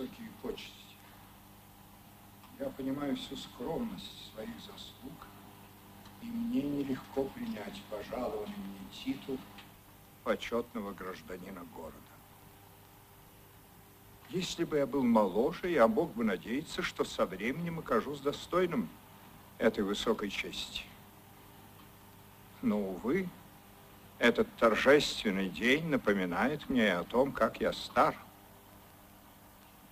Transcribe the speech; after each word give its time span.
Высокие 0.00 0.28
почести. 0.42 0.72
Я 2.58 2.66
понимаю 2.66 3.16
всю 3.16 3.36
скромность 3.36 4.32
своих 4.32 4.54
заслуг, 4.60 5.26
и 6.22 6.26
мне 6.26 6.62
нелегко 6.62 7.24
принять 7.24 7.80
пожалованный 7.90 8.54
мне 8.56 8.88
титул 8.92 9.38
почетного 10.24 10.92
гражданина 10.92 11.64
города. 11.74 11.96
Если 14.28 14.64
бы 14.64 14.78
я 14.78 14.86
был 14.86 15.02
моложе, 15.02 15.70
я 15.70 15.88
мог 15.88 16.12
бы 16.14 16.24
надеяться, 16.24 16.82
что 16.82 17.04
со 17.04 17.26
временем 17.26 17.80
окажусь 17.80 18.20
достойным 18.20 18.88
этой 19.58 19.82
высокой 19.82 20.30
чести. 20.30 20.84
Но, 22.62 22.78
увы, 22.78 23.28
этот 24.18 24.46
торжественный 24.56 25.48
день 25.48 25.88
напоминает 25.88 26.68
мне 26.68 26.92
о 26.92 27.04
том, 27.04 27.32
как 27.32 27.60
я 27.60 27.72
стар. 27.72 28.14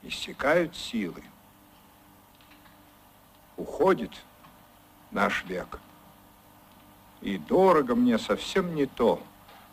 Истекают 0.02 0.76
силы. 0.76 1.22
Уходит 3.56 4.12
наш 5.10 5.44
век. 5.44 5.80
И 7.20 7.36
дорого 7.36 7.94
мне 7.96 8.18
совсем 8.18 8.74
не 8.74 8.86
то, 8.86 9.20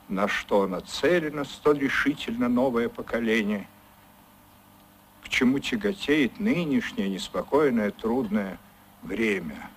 на 0.08 0.28
что 0.28 0.68
нацелено 0.68 1.44
столь 1.46 1.80
решительно 1.80 2.50
новое 2.50 2.90
поколение, 2.90 3.68
к 5.24 5.30
чему 5.30 5.60
тяготеет 5.60 6.40
нынешнее 6.40 7.10
неспокойное, 7.10 7.92
трудное 7.92 8.58
время. 9.04 9.70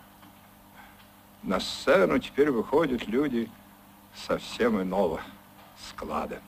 На 1.42 1.60
сцену 1.60 2.18
теперь 2.18 2.50
выходят 2.50 3.06
люди 3.06 3.50
совсем 4.14 4.80
иного 4.80 5.20
склада. 5.88 6.40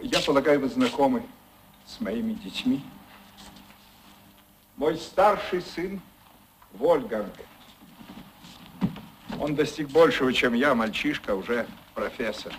Я 0.00 0.20
полагаю, 0.34 0.58
вы 0.58 0.68
знакомы 0.68 1.22
с 1.86 2.00
моими 2.00 2.32
детьми. 2.32 2.82
Мой 4.76 4.98
старший 4.98 5.62
сын 5.62 6.00
Вольганг. 6.72 7.32
Он 9.38 9.54
достиг 9.54 9.90
большего, 9.90 10.32
чем 10.32 10.54
я, 10.54 10.74
мальчишка, 10.74 11.36
уже 11.36 11.68
профессор. 11.94 12.52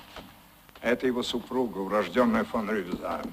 Это 0.79 1.05
его 1.05 1.21
супруга, 1.21 1.79
урожденная 1.79 2.45
фон 2.45 2.69
Рювзан. 2.69 3.25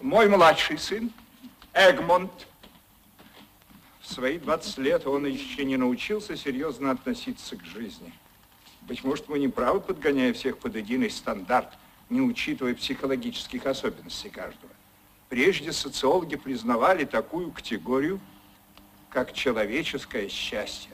Мой 0.00 0.28
младший 0.28 0.76
сын 0.76 1.12
Эгмонт. 1.72 2.48
В 4.00 4.12
свои 4.12 4.40
20 4.40 4.78
лет 4.78 5.06
он 5.06 5.24
еще 5.26 5.64
не 5.64 5.76
научился 5.76 6.36
серьезно 6.36 6.90
относиться 6.90 7.56
к 7.56 7.64
жизни. 7.64 8.12
Быть 8.80 9.04
может, 9.04 9.28
мы 9.28 9.38
не 9.38 9.46
правы, 9.46 9.80
подгоняя 9.80 10.32
всех 10.32 10.58
под 10.58 10.74
единый 10.74 11.10
стандарт– 11.10 11.68
не 12.10 12.20
учитывая 12.20 12.74
психологических 12.74 13.66
особенностей 13.66 14.28
каждого. 14.28 14.72
Прежде 15.28 15.72
социологи 15.72 16.36
признавали 16.36 17.04
такую 17.04 17.50
категорию, 17.50 18.20
как 19.10 19.32
человеческое 19.32 20.28
счастье. 20.28 20.92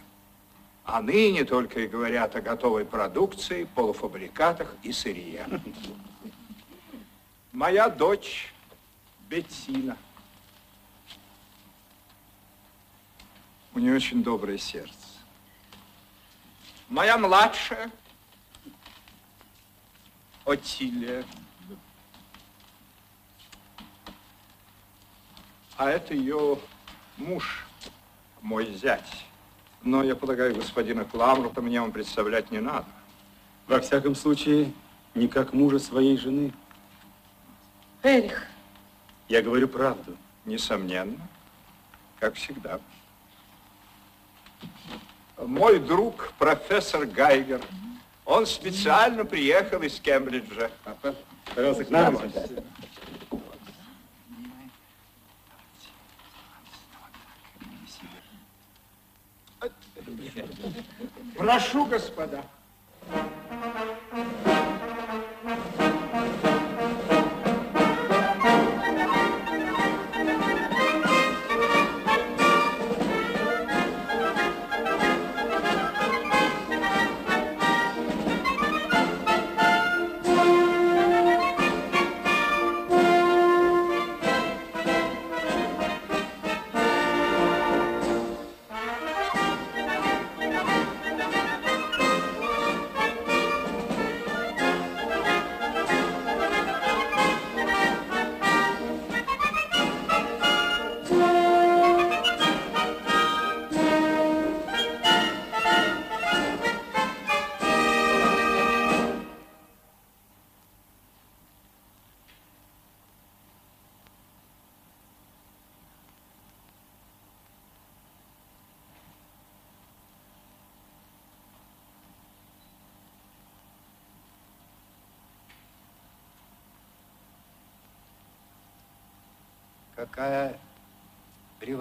А 0.84 1.02
ныне 1.02 1.44
только 1.44 1.80
и 1.80 1.86
говорят 1.86 2.36
о 2.36 2.40
готовой 2.40 2.84
продукции, 2.84 3.68
полуфабрикатах 3.74 4.74
и 4.82 4.92
сырье. 4.92 5.46
Моя 7.52 7.88
дочь 7.88 8.52
Беттина. 9.28 9.96
У 13.74 13.78
нее 13.78 13.94
очень 13.94 14.22
доброе 14.22 14.58
сердце. 14.58 14.94
Моя 16.88 17.16
младшая 17.16 17.90
Отилия. 20.44 21.24
А 25.76 25.88
это 25.88 26.14
ее 26.14 26.58
муж, 27.16 27.64
мой 28.42 28.74
зять. 28.74 29.24
Но 29.82 30.02
я 30.02 30.14
полагаю, 30.14 30.54
господина 30.54 31.04
Кламрута 31.04 31.62
мне 31.62 31.80
вам 31.80 31.90
представлять 31.90 32.50
не 32.50 32.60
надо. 32.60 32.86
Во 33.66 33.80
всяком 33.80 34.14
случае, 34.14 34.72
не 35.14 35.26
как 35.26 35.52
мужа 35.52 35.78
своей 35.78 36.18
жены. 36.18 36.52
Эрих. 38.02 38.46
Я 39.28 39.42
говорю 39.42 39.68
правду. 39.68 40.16
Несомненно, 40.44 41.28
как 42.18 42.34
всегда. 42.34 42.80
Мой 45.38 45.78
друг, 45.78 46.32
профессор 46.38 47.06
Гайгер, 47.06 47.62
он 48.24 48.46
специально 48.46 49.24
приехал 49.24 49.82
из 49.82 49.98
Кембриджа. 50.00 50.70
Папа, 50.84 51.14
пожалуйста, 51.54 51.84
к 51.84 51.90
нам. 51.90 52.18
Прошу, 61.36 61.86
господа. 61.86 62.44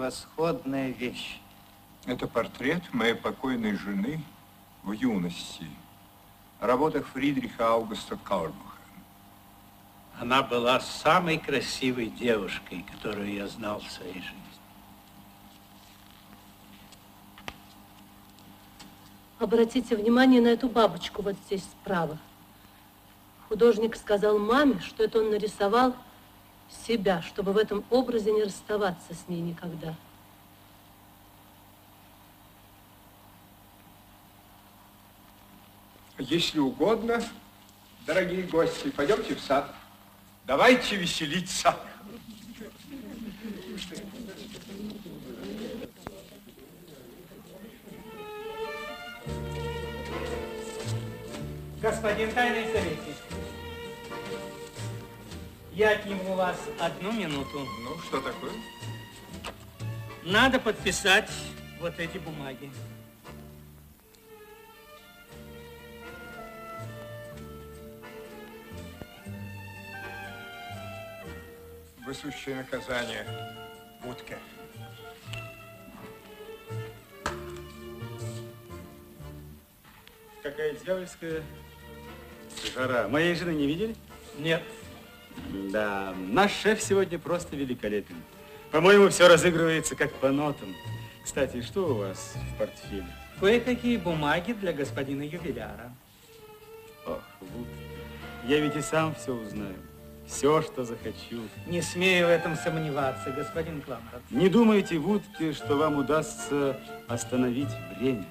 Превосходная 0.00 0.92
вещь. 0.92 1.38
Это 2.06 2.26
портрет 2.26 2.82
моей 2.94 3.12
покойной 3.12 3.76
жены 3.76 4.22
в 4.82 4.92
юности. 4.92 5.66
О 6.58 6.66
работах 6.66 7.06
Фридриха 7.08 7.74
Аугуста 7.74 8.16
Каульбаха. 8.16 8.56
Она 10.18 10.42
была 10.42 10.80
самой 10.80 11.36
красивой 11.36 12.06
девушкой, 12.06 12.86
которую 12.90 13.30
я 13.30 13.46
знал 13.46 13.80
в 13.80 13.90
своей 13.90 14.22
жизни. 14.22 14.36
Обратите 19.38 19.96
внимание 19.96 20.40
на 20.40 20.48
эту 20.48 20.70
бабочку 20.70 21.20
вот 21.20 21.36
здесь 21.46 21.64
справа. 21.64 22.16
Художник 23.50 23.96
сказал 23.96 24.38
маме, 24.38 24.80
что 24.80 25.04
это 25.04 25.18
он 25.18 25.30
нарисовал 25.30 25.94
себя, 26.86 27.22
чтобы 27.22 27.52
в 27.52 27.56
этом 27.56 27.84
образе 27.90 28.32
не 28.32 28.44
расставаться 28.44 29.14
с 29.14 29.28
ней 29.28 29.40
никогда. 29.40 29.94
Если 36.18 36.58
угодно, 36.58 37.22
дорогие 38.06 38.42
гости, 38.42 38.90
пойдемте 38.90 39.34
в 39.34 39.40
сад. 39.40 39.74
Давайте 40.46 40.96
веселиться. 40.96 41.76
Господин 51.80 52.30
тайный 52.32 52.70
советник, 52.72 53.16
я 55.72 55.90
отниму 55.90 56.32
у 56.32 56.36
вас 56.36 56.56
одну 56.78 57.12
минуту. 57.12 57.66
Ну, 57.82 57.98
что 58.00 58.20
такое? 58.20 58.52
Надо 60.22 60.58
подписать 60.58 61.30
вот 61.80 61.98
эти 61.98 62.18
бумаги. 62.18 62.70
Высущее 72.04 72.56
наказание. 72.56 73.24
Утка. 74.04 74.38
Какая 80.42 80.72
дьявольская 80.74 81.42
жара. 82.74 83.08
Моей 83.08 83.34
жены 83.34 83.50
не 83.50 83.66
видели? 83.66 83.94
Нет. 84.38 84.62
Да, 85.70 86.14
наш 86.30 86.52
шеф 86.52 86.80
сегодня 86.82 87.18
просто 87.18 87.56
великолепен. 87.56 88.16
По-моему, 88.70 89.08
все 89.08 89.28
разыгрывается 89.28 89.96
как 89.96 90.12
по 90.14 90.30
нотам. 90.30 90.74
Кстати, 91.24 91.62
что 91.62 91.88
у 91.88 91.94
вас 91.94 92.34
в 92.54 92.58
портфеле? 92.58 93.06
Кое-какие 93.40 93.96
бумаги 93.96 94.52
для 94.52 94.72
господина 94.72 95.22
ювеляра. 95.22 95.92
Ох, 97.06 97.22
вот. 97.40 97.66
Я 98.46 98.60
ведь 98.60 98.76
и 98.76 98.80
сам 98.80 99.14
все 99.14 99.34
узнаю. 99.34 99.76
Все, 100.26 100.62
что 100.62 100.84
захочу. 100.84 101.42
Не 101.66 101.82
смею 101.82 102.26
в 102.26 102.30
этом 102.30 102.54
сомневаться, 102.56 103.32
господин 103.32 103.80
Кламрот. 103.82 104.22
Не 104.30 104.48
думайте, 104.48 104.98
Вудки, 104.98 105.52
что 105.52 105.76
вам 105.76 105.98
удастся 105.98 106.80
остановить 107.08 107.70
время. 107.98 108.26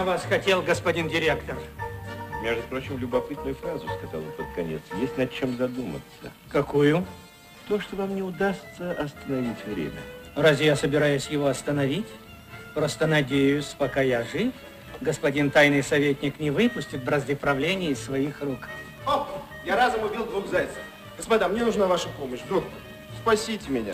На 0.00 0.06
вас 0.06 0.24
хотел, 0.24 0.62
господин 0.62 1.10
директор. 1.10 1.58
Между 2.42 2.62
прочим, 2.62 2.96
любопытную 2.96 3.54
фразу 3.54 3.86
сказал 3.98 4.22
он 4.22 4.32
под 4.32 4.46
конец. 4.54 4.80
Есть 4.98 5.18
над 5.18 5.30
чем 5.30 5.58
задуматься. 5.58 6.32
Какую? 6.48 7.04
То, 7.68 7.78
что 7.78 7.96
вам 7.96 8.14
не 8.14 8.22
удастся 8.22 8.92
остановить 8.92 9.62
время. 9.66 10.00
Разве 10.34 10.66
я 10.66 10.76
собираюсь 10.76 11.26
его 11.28 11.48
остановить? 11.48 12.06
Просто 12.74 13.06
надеюсь, 13.06 13.74
пока 13.76 14.00
я 14.00 14.24
жив, 14.24 14.54
господин 15.02 15.50
тайный 15.50 15.82
советник 15.82 16.40
не 16.40 16.50
выпустит 16.50 17.04
бразды 17.04 17.36
правления 17.36 17.88
из 17.88 18.02
своих 18.02 18.40
рук. 18.40 18.68
О, 19.06 19.28
я 19.66 19.76
разом 19.76 20.02
убил 20.04 20.24
двух 20.24 20.46
зайцев. 20.48 20.78
Господа, 21.18 21.46
мне 21.48 21.62
нужна 21.62 21.86
ваша 21.86 22.08
помощь. 22.18 22.40
Доктор, 22.48 22.72
спасите 23.20 23.68
меня. 23.68 23.92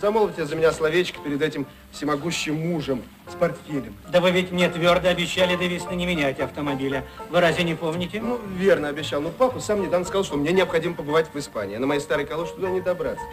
Замолвите 0.00 0.44
за 0.44 0.54
меня 0.54 0.70
словечко 0.72 1.18
перед 1.20 1.42
этим 1.42 1.66
всемогущим 1.90 2.54
мужем 2.54 3.02
с 3.28 3.34
портфелем. 3.34 3.96
Да 4.10 4.20
вы 4.20 4.30
ведь 4.30 4.52
мне 4.52 4.68
твердо 4.68 5.08
обещали 5.08 5.56
до 5.56 5.64
весны 5.64 5.94
не 5.94 6.06
менять 6.06 6.38
автомобиля. 6.38 7.04
Вы 7.30 7.40
разве 7.40 7.64
не 7.64 7.74
помните? 7.74 8.20
Ну, 8.20 8.40
верно 8.56 8.88
обещал. 8.88 9.20
Но 9.20 9.30
папа 9.30 9.58
сам 9.58 9.82
недавно 9.82 10.06
сказал, 10.06 10.24
что 10.24 10.36
мне 10.36 10.52
необходимо 10.52 10.94
побывать 10.94 11.26
в 11.32 11.38
Испании. 11.38 11.76
На 11.76 11.86
моей 11.86 12.00
старой 12.00 12.26
калоше 12.26 12.54
туда 12.54 12.70
не 12.70 12.80
добраться. 12.80 13.24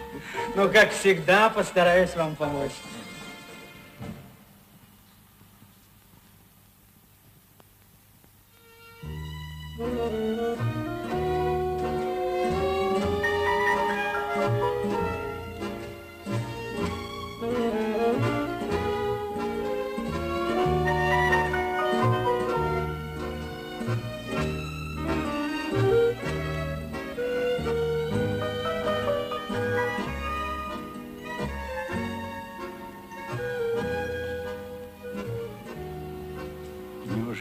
Ну, 0.56 0.68
как 0.68 0.90
всегда, 0.90 1.50
постараюсь 1.50 2.16
вам 2.16 2.34
помочь. 2.34 2.72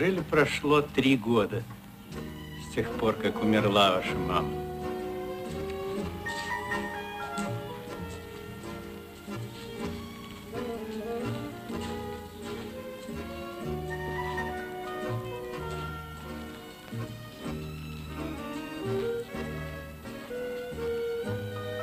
Неужели 0.05 0.21
прошло 0.21 0.81
три 0.83 1.17
года 1.17 1.63
с 2.62 2.75
тех 2.75 2.88
пор, 2.91 3.15
как 3.15 3.41
умерла 3.41 3.95
ваша 3.95 4.13
мама? 4.13 4.51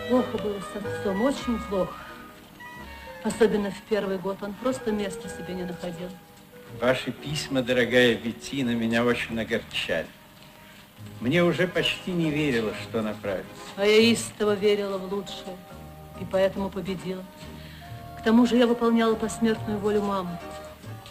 Плохо 0.09 0.39
было 0.39 0.61
с 0.61 0.77
отцом, 0.77 1.23
очень 1.23 1.59
плохо. 1.69 1.93
Особенно 3.25 3.73
в 3.73 3.83
первый 3.89 4.19
год. 4.19 4.37
Он 4.43 4.55
просто 4.55 4.93
места 4.93 5.29
себе 5.29 5.55
не 5.55 5.65
находил. 5.65 6.09
Ваши 6.81 7.13
письма, 7.13 7.63
дорогая 7.63 8.15
Беттина, 8.15 8.71
меня 8.71 9.05
очень 9.05 9.39
огорчали. 9.41 10.07
Мне 11.21 11.43
уже 11.45 11.69
почти 11.69 12.11
не 12.11 12.31
верилось, 12.31 12.77
что 12.89 13.03
направится. 13.03 13.51
А 13.77 13.85
я 13.85 14.13
истово 14.13 14.55
верила 14.55 14.99
в 14.99 15.13
лучшее. 15.13 15.57
И 16.21 16.25
поэтому 16.31 16.71
победила. 16.71 17.25
К 18.19 18.25
тому 18.25 18.47
же 18.47 18.57
я 18.57 18.67
выполняла 18.67 19.15
посмертную 19.15 19.79
волю 19.79 20.03
мамы. 20.03 20.39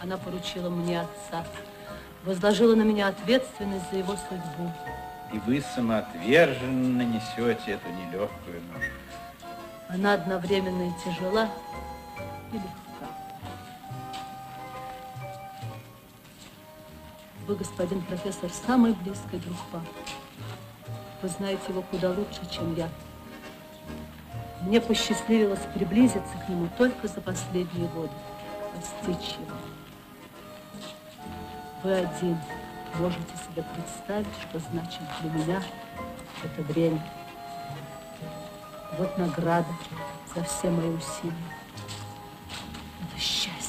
Она 0.02 0.18
поручила 0.18 0.70
мне 0.70 1.02
отца. 1.02 1.46
Возложила 2.24 2.76
на 2.76 2.84
меня 2.84 3.08
ответственность 3.08 3.90
за 3.92 3.98
его 3.98 4.16
судьбу. 4.30 4.72
И 5.34 5.40
вы 5.40 5.64
самоотверженно 5.76 7.02
несете 7.02 7.72
эту 7.72 7.90
нелегкую 7.90 8.62
ношу. 8.74 8.92
Она 9.90 10.14
одновременно 10.14 10.90
и 10.90 10.92
тяжела, 11.04 11.50
и 12.52 12.56
легка. 12.56 12.81
Вы, 17.48 17.56
господин 17.56 18.02
профессор, 18.04 18.50
самый 18.50 18.94
близкий 18.94 19.38
друг 19.38 19.58
папы. 19.72 19.88
Вы 21.22 21.30
знаете 21.30 21.62
его 21.70 21.82
куда 21.82 22.10
лучше, 22.12 22.42
чем 22.52 22.76
я. 22.76 22.90
Мне 24.62 24.80
посчастливилось 24.80 25.62
приблизиться 25.74 26.38
к 26.46 26.50
нему 26.50 26.70
только 26.78 27.08
за 27.08 27.20
последние 27.20 27.88
годы, 27.90 28.12
постичь 28.76 29.36
его. 29.38 29.58
Вы 31.84 31.94
один 31.94 32.38
можете 33.00 33.34
себе 33.38 33.66
представить, 33.74 34.28
что 34.42 34.60
значит 34.60 35.02
для 35.22 35.32
меня 35.32 35.64
это 36.44 36.62
время. 36.62 37.02
Вот 38.98 39.18
награда 39.18 39.70
за 40.36 40.44
все 40.44 40.70
мои 40.70 40.90
усилия. 40.90 41.34
Это 43.02 43.20
счастье. 43.20 43.61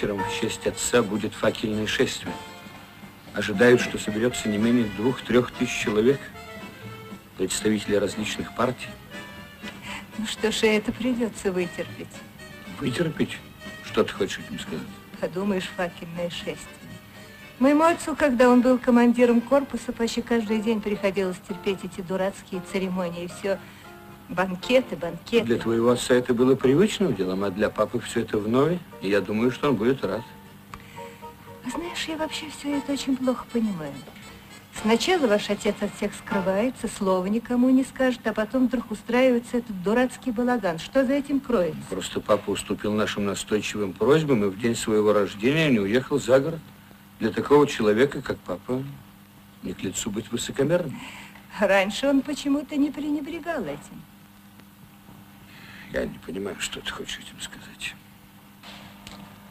Вечером 0.00 0.24
в 0.24 0.40
честь 0.40 0.66
отца 0.66 1.02
будет 1.02 1.34
факельное 1.34 1.86
шествие. 1.86 2.32
Ожидают, 3.34 3.82
что 3.82 3.98
соберется 3.98 4.48
не 4.48 4.56
менее 4.56 4.86
двух-трех 4.96 5.50
тысяч 5.52 5.78
человек, 5.78 6.18
представители 7.36 7.96
различных 7.96 8.54
партий. 8.54 8.88
Ну 10.16 10.26
что 10.26 10.50
ж, 10.50 10.62
это 10.62 10.90
придется 10.90 11.52
вытерпеть. 11.52 12.08
Вытерпеть? 12.78 13.36
Что 13.84 14.02
ты 14.02 14.12
хочешь 14.14 14.38
этим 14.38 14.58
сказать? 14.58 14.86
Подумаешь, 15.20 15.70
факельное 15.76 16.30
шествие. 16.30 16.56
Моему 17.58 17.84
отцу, 17.84 18.16
когда 18.16 18.48
он 18.48 18.62
был 18.62 18.78
командиром 18.78 19.42
корпуса, 19.42 19.92
почти 19.92 20.22
каждый 20.22 20.62
день 20.62 20.80
приходилось 20.80 21.36
терпеть 21.46 21.80
эти 21.84 22.00
дурацкие 22.00 22.62
церемонии. 22.72 23.28
Все 23.38 23.58
банкеты, 24.30 24.96
банкеты. 24.96 25.44
Для 25.44 25.58
твоего 25.58 25.90
отца 25.90 26.14
это 26.14 26.32
было 26.32 26.54
привычным 26.54 27.14
делом, 27.14 27.44
а 27.44 27.50
для 27.50 27.68
папы 27.68 28.00
все 28.00 28.20
это 28.20 28.38
вновь. 28.38 28.78
И 29.02 29.08
я 29.08 29.20
думаю, 29.20 29.50
что 29.50 29.68
он 29.68 29.76
будет 29.76 30.04
рад. 30.04 30.22
Знаешь, 31.70 32.04
я 32.08 32.16
вообще 32.16 32.46
все 32.50 32.78
это 32.78 32.92
очень 32.92 33.16
плохо 33.16 33.44
понимаю. 33.52 33.92
Сначала 34.82 35.26
ваш 35.26 35.50
отец 35.50 35.74
от 35.80 35.94
всех 35.94 36.12
скрывается, 36.14 36.88
слова 36.88 37.26
никому 37.26 37.68
не 37.70 37.84
скажет, 37.84 38.26
а 38.26 38.32
потом 38.32 38.68
вдруг 38.68 38.90
устраивается 38.90 39.58
этот 39.58 39.82
дурацкий 39.82 40.30
балаган. 40.30 40.78
Что 40.78 41.04
за 41.04 41.12
этим 41.14 41.40
кроется? 41.40 41.80
Просто 41.90 42.20
папа 42.20 42.50
уступил 42.50 42.92
нашим 42.92 43.26
настойчивым 43.26 43.92
просьбам 43.92 44.44
и 44.44 44.48
в 44.48 44.58
день 44.58 44.76
своего 44.76 45.12
рождения 45.12 45.68
не 45.68 45.80
уехал 45.80 46.18
за 46.18 46.40
город. 46.40 46.60
Для 47.18 47.30
такого 47.30 47.66
человека, 47.66 48.22
как 48.22 48.38
папа, 48.38 48.82
не 49.62 49.74
к 49.74 49.82
лицу 49.82 50.10
быть 50.10 50.30
высокомерным. 50.32 50.98
Раньше 51.58 52.06
он 52.06 52.22
почему-то 52.22 52.76
не 52.76 52.90
пренебрегал 52.90 53.62
этим. 53.64 54.02
Я 55.92 56.04
не 56.04 56.18
понимаю, 56.18 56.56
что 56.60 56.80
ты 56.80 56.90
хочешь 56.90 57.18
этим 57.18 57.40
сказать. 57.40 57.94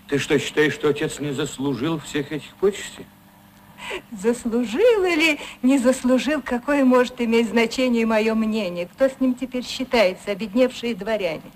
Ты 0.07 0.17
что, 0.17 0.39
считаешь, 0.39 0.73
что 0.73 0.89
отец 0.89 1.19
не 1.19 1.31
заслужил 1.31 1.99
всех 1.99 2.31
этих 2.31 2.55
почестей? 2.55 3.05
Заслужил 4.11 5.03
или 5.05 5.39
не 5.61 5.77
заслужил, 5.77 6.41
какое 6.41 6.83
может 6.83 7.21
иметь 7.21 7.49
значение 7.49 8.05
мое 8.05 8.33
мнение? 8.35 8.87
Кто 8.87 9.09
с 9.09 9.19
ним 9.19 9.35
теперь 9.35 9.65
считается, 9.65 10.31
обедневшие 10.31 10.95
дворяне? 10.95 11.51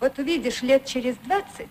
Вот 0.00 0.18
увидишь, 0.18 0.62
лет 0.62 0.84
через 0.84 1.16
двадцать 1.16 1.68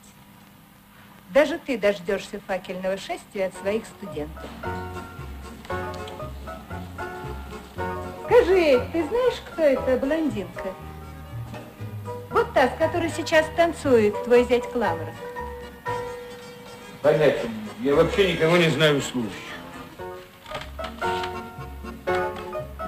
даже 1.33 1.57
ты 1.57 1.77
дождешься 1.77 2.39
факельного 2.45 2.97
шествия 2.97 3.47
от 3.47 3.55
своих 3.55 3.83
студентов. 3.85 4.45
Скажи, 8.33 8.81
ты 8.91 9.07
знаешь, 9.07 9.43
кто 9.45 9.61
эта 9.61 9.95
блондинка? 9.97 10.73
Вот 12.31 12.51
та, 12.53 12.67
с 12.67 12.77
которой 12.79 13.11
сейчас 13.11 13.45
танцует 13.55 14.15
твой 14.23 14.43
зять 14.45 14.67
Клавра. 14.71 15.13
Понятия. 17.03 17.47
Я 17.81 17.93
вообще 17.93 18.33
никого 18.33 18.57
не 18.57 18.69
знаю 18.69 18.99
служащих. 19.03 19.37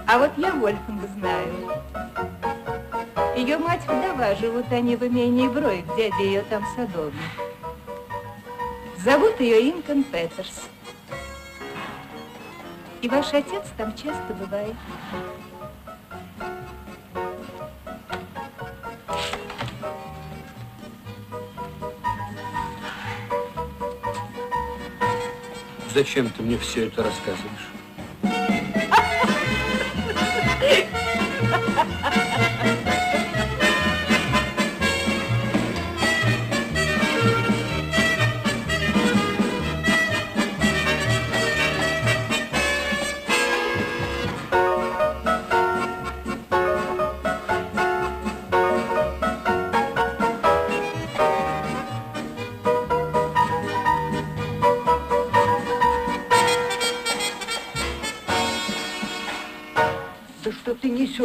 А 0.08 0.17
вот 0.17 0.31
я 0.38 0.51
Вольфанга 0.51 1.08
знаю. 1.15 1.53
Ее 3.36 3.60
мать 3.60 3.84
вдова, 3.84 4.34
живут 4.36 4.71
они 4.71 4.95
в 4.95 5.05
имении 5.05 5.47
Броик, 5.47 5.86
дядя 5.95 6.23
ее 6.23 6.41
там 6.49 6.65
садовник. 6.75 7.13
Зовут 8.97 9.39
ее 9.39 9.69
Инкон 9.69 10.03
Петерс. 10.05 10.63
И 13.01 13.08
ваш 13.08 13.31
отец 13.36 13.65
там 13.77 13.95
часто 13.95 14.34
бывает. 14.34 14.75
Зачем 25.95 26.29
ты 26.29 26.43
мне 26.43 26.58
все 26.58 26.88
это 26.88 27.03
рассказываешь? 27.03 27.74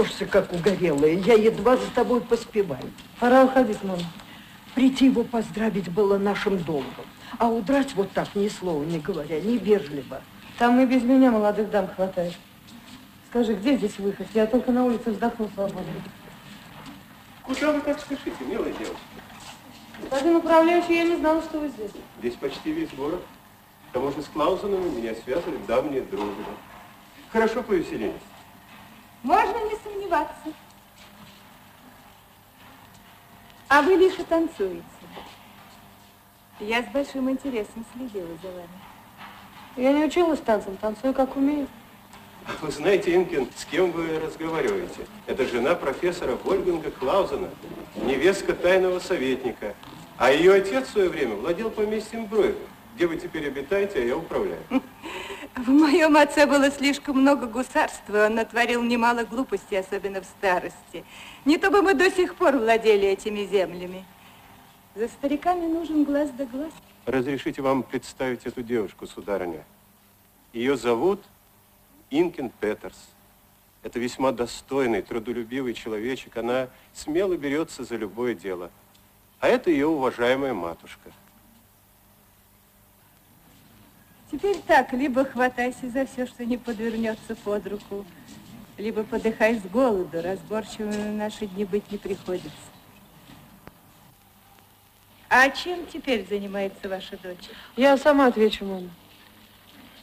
Несешься, 0.01 0.27
как 0.27 0.53
угорелая? 0.53 1.13
Я 1.13 1.35
едва 1.35 1.77
за 1.77 1.91
тобой 1.91 2.21
поспеваю. 2.21 2.91
Пора 3.19 3.45
уходить, 3.45 3.83
мама. 3.83 4.03
Прийти 4.75 5.07
его 5.07 5.25
поздравить 5.25 5.91
было 5.91 6.19
нашим 6.19 6.59
долгом. 6.59 7.05
А 7.39 7.49
удрать 7.49 7.95
вот 7.95 8.11
так, 8.13 8.35
ни 8.35 8.49
слова 8.49 8.83
не 8.85 8.99
говоря, 8.99 9.41
невежливо. 9.41 10.21
Там 10.59 10.81
и 10.81 10.87
без 10.87 11.03
меня 11.03 11.31
молодых 11.31 11.71
дам 11.71 11.89
хватает. 11.89 12.35
Скажи, 13.29 13.55
где 13.55 13.77
здесь 13.77 13.99
выход? 13.99 14.27
Я 14.35 14.47
только 14.47 14.73
на 14.73 14.85
улице 14.85 15.11
вздохну 15.11 15.49
свободно. 15.55 15.83
Куда 17.43 17.73
вы 17.73 17.81
так 17.81 18.01
спешите, 18.01 18.45
милая 18.45 18.73
девушка? 18.73 18.97
Господин 20.03 20.37
управляющий, 20.37 20.95
я 20.95 21.05
не 21.05 21.17
знала, 21.17 21.43
что 21.43 21.61
вы 21.61 21.69
здесь. 21.69 21.91
Здесь 22.19 22.35
почти 22.35 22.73
весь 22.73 22.91
город. 22.91 23.21
К 23.91 23.95
тому 23.95 24.13
же 24.13 24.23
с 24.23 24.27
Клаузеном 24.27 24.97
меня 24.97 25.15
связывали 25.15 25.59
давние 25.67 26.03
дружбы. 26.03 26.45
Хорошо 27.33 27.63
повеселились. 27.63 28.15
Можно 29.23 29.57
не 29.65 29.77
сомневаться. 29.83 30.53
А 33.69 33.83
вы 33.83 33.95
лишь 33.95 34.19
и 34.19 34.25
танцуете. 34.25 34.83
Я 36.59 36.83
с 36.83 36.87
большим 36.87 37.31
интересом 37.31 37.85
следила 37.93 38.29
за 38.43 38.49
вами. 38.49 38.69
Я 39.77 39.93
не 39.93 40.05
училась 40.05 40.41
танцам, 40.41 40.77
танцую 40.77 41.15
как 41.15 41.37
умею. 41.37 41.69
Вы 42.61 42.71
знаете, 42.71 43.15
Инкин, 43.15 43.49
с 43.55 43.65
кем 43.65 43.93
вы 43.93 44.19
разговариваете? 44.19 45.07
Это 45.27 45.47
жена 45.47 45.75
профессора 45.75 46.37
Вольганга 46.43 46.91
Клаузена, 46.91 47.51
невестка 47.95 48.55
тайного 48.55 48.99
советника. 48.99 49.75
А 50.19 50.33
ее 50.33 50.55
отец 50.55 50.89
в 50.89 50.93
свое 50.93 51.09
время 51.09 51.37
владел 51.37 51.71
поместьем 51.71 52.27
Броева, 52.27 52.59
где 52.95 53.07
вы 53.07 53.17
теперь 53.17 53.47
обитаете, 53.47 54.01
а 54.01 54.05
я 54.05 54.17
управляю. 54.17 54.63
В 55.57 55.69
моем 55.69 56.17
отце 56.17 56.47
было 56.47 56.71
слишком 56.71 57.21
много 57.21 57.47
гусарства, 57.47 58.27
он 58.27 58.37
натворил 58.37 58.83
немало 58.83 59.25
глупостей, 59.25 59.77
особенно 59.77 60.21
в 60.21 60.25
старости. 60.25 61.05
Не 61.45 61.59
то 61.59 61.71
бы 61.71 61.83
мы 61.83 61.95
до 61.95 62.11
сих 62.11 62.37
пор 62.37 62.57
владели 62.57 63.09
этими 63.09 63.45
землями. 63.45 64.05
За 64.95 65.09
стариками 65.09 65.67
нужен 65.67 66.05
глаз 66.05 66.31
да 66.31 66.45
глаз. 66.47 66.73
Разрешите 67.05 67.63
вам 67.63 67.83
представить 67.83 68.47
эту 68.47 68.63
девушку, 68.63 69.07
сударыня. 69.07 69.65
Ее 70.53 70.77
зовут 70.77 71.23
Инкин 72.11 72.51
Петерс. 72.61 73.09
Это 73.83 73.99
весьма 73.99 74.33
достойный, 74.33 75.03
трудолюбивый 75.03 75.75
человечек. 75.75 76.37
Она 76.37 76.69
смело 76.93 77.37
берется 77.37 77.83
за 77.83 77.97
любое 77.97 78.35
дело. 78.35 78.71
А 79.41 79.49
это 79.49 79.71
ее 79.71 79.87
уважаемая 79.87 80.55
матушка. 80.55 81.11
Теперь 84.31 84.59
так, 84.67 84.93
либо 84.93 85.25
хватайся 85.25 85.89
за 85.91 86.07
все, 86.07 86.27
что 86.27 86.45
не 86.45 86.57
подвернется 86.57 87.35
под 87.35 87.67
руку, 87.67 88.07
либо 88.79 89.03
подыхай 89.03 89.57
с 89.59 89.63
голоду. 89.63 90.23
Разборчивыми 90.23 91.15
в 91.15 91.17
наши 91.17 91.47
дни 91.47 91.65
быть 91.65 91.91
не 91.91 91.99
приходится. 91.99 92.51
А 95.29 95.49
чем 95.51 95.87
теперь 95.87 96.27
занимается 96.29 96.89
ваша 96.89 97.17
дочь? 97.19 97.49
Я 97.77 97.97
сама 97.97 98.27
отвечу, 98.27 98.65
мама. 98.65 98.91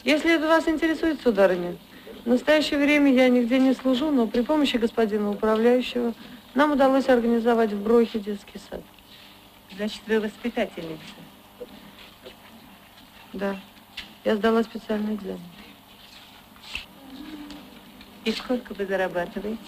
Если 0.03 0.33
это 0.33 0.47
вас 0.47 0.67
интересует, 0.67 1.21
сударыня, 1.21 1.75
в 2.23 2.27
настоящее 2.27 2.79
время 2.79 3.13
я 3.13 3.29
нигде 3.29 3.59
не 3.59 3.73
служу, 3.73 4.11
но 4.11 4.27
при 4.27 4.41
помощи 4.41 4.77
господина 4.77 5.31
управляющего 5.31 6.13
нам 6.53 6.73
удалось 6.73 7.09
организовать 7.09 7.71
в 7.71 7.81
Бройхе 7.81 8.19
детский 8.19 8.59
сад. 8.69 8.81
Значит, 9.75 10.01
вы 10.07 10.19
воспитательница. 10.19 11.01
Да. 13.33 13.57
Я 14.27 14.35
сдала 14.35 14.61
специальный 14.61 15.15
экзамен. 15.15 15.39
И 18.25 18.31
сколько 18.33 18.73
вы 18.73 18.85
зарабатываете? 18.85 19.61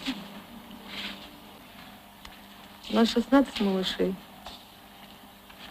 У 2.90 2.94
нас 2.94 3.08
16 3.08 3.58
малышей. 3.62 4.14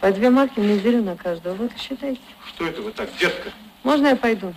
По 0.02 0.12
две 0.12 0.32
марки 0.32 0.60
в 0.60 0.66
неделю 0.66 1.04
на 1.04 1.16
каждого. 1.16 1.54
Вот 1.54 1.72
и 1.72 1.78
считайте. 1.78 2.20
Что 2.48 2.66
это 2.66 2.82
вы 2.82 2.92
так, 2.92 3.16
детка? 3.16 3.52
Можно 3.84 4.08
я 4.08 4.16
пойду? 4.16 4.56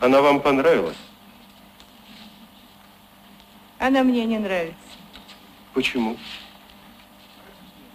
Она 0.00 0.22
вам 0.22 0.40
понравилась? 0.40 0.98
Она 3.78 4.02
мне 4.02 4.24
не 4.24 4.40
нравится. 4.40 4.87
Почему? 5.74 6.16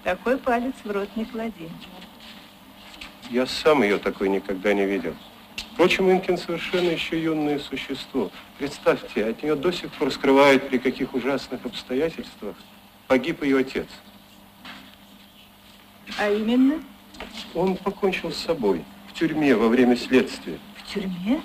Такой 0.04 0.38
палец 0.38 0.74
в 0.84 0.92
рот 0.92 1.10
не 1.16 1.26
клади. 1.26 1.70
Я 3.30 3.46
сам 3.46 3.84
ее 3.84 3.98
такой 3.98 4.30
никогда 4.30 4.74
не 4.74 4.86
видел. 4.86 5.16
Впрочем, 5.74 6.12
Инкин 6.12 6.38
совершенно 6.38 6.90
еще 6.90 7.22
юное 7.22 7.58
существо. 7.58 8.30
Представьте, 8.60 9.26
от 9.26 9.42
нее 9.42 9.56
до 9.56 9.72
сих 9.72 9.92
пор 9.94 10.12
скрывают, 10.12 10.70
при 10.70 10.78
каких 10.78 11.14
ужасных 11.14 11.66
обстоятельствах 11.66 12.56
погиб 13.08 13.44
ее 13.44 13.60
отец. 13.60 13.88
А 16.20 16.30
именно? 16.30 16.84
Он 17.56 17.76
покончил 17.76 18.32
с 18.32 18.38
собой 18.38 18.84
в 19.08 19.14
тюрьме 19.14 19.56
во 19.56 19.68
время 19.68 19.96
следствия. 19.96 20.60
В 20.76 20.94
тюрьме? 20.94 21.42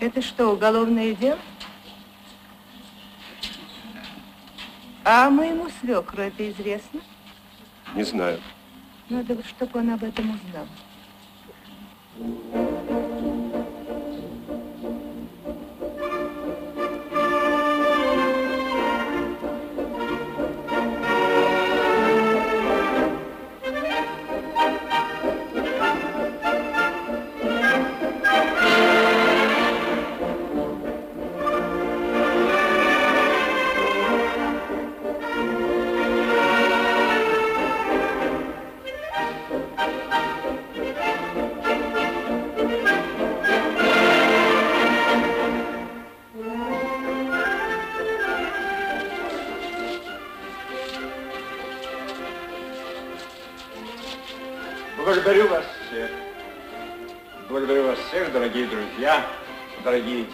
Это 0.00 0.20
что, 0.22 0.52
уголовное 0.52 1.14
дело? 1.14 1.38
А 5.10 5.30
моему 5.30 5.68
свекру 5.80 6.20
это 6.20 6.50
известно? 6.50 7.00
Не 7.94 8.02
знаю. 8.04 8.42
Надо, 9.08 9.42
чтобы 9.42 9.80
он 9.80 9.88
об 9.88 10.04
этом 10.04 10.34
узнал. 10.34 10.66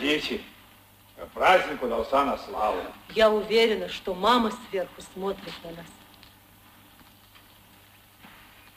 Дети. 0.05 0.41
Праздник 1.33 1.83
удался 1.83 2.25
на 2.25 2.37
славу. 2.37 2.83
Я 3.15 3.31
уверена, 3.31 3.89
что 3.89 4.15
мама 4.15 4.53
сверху 4.69 5.01
смотрит 5.15 5.53
на 5.63 5.71
нас. 5.71 5.87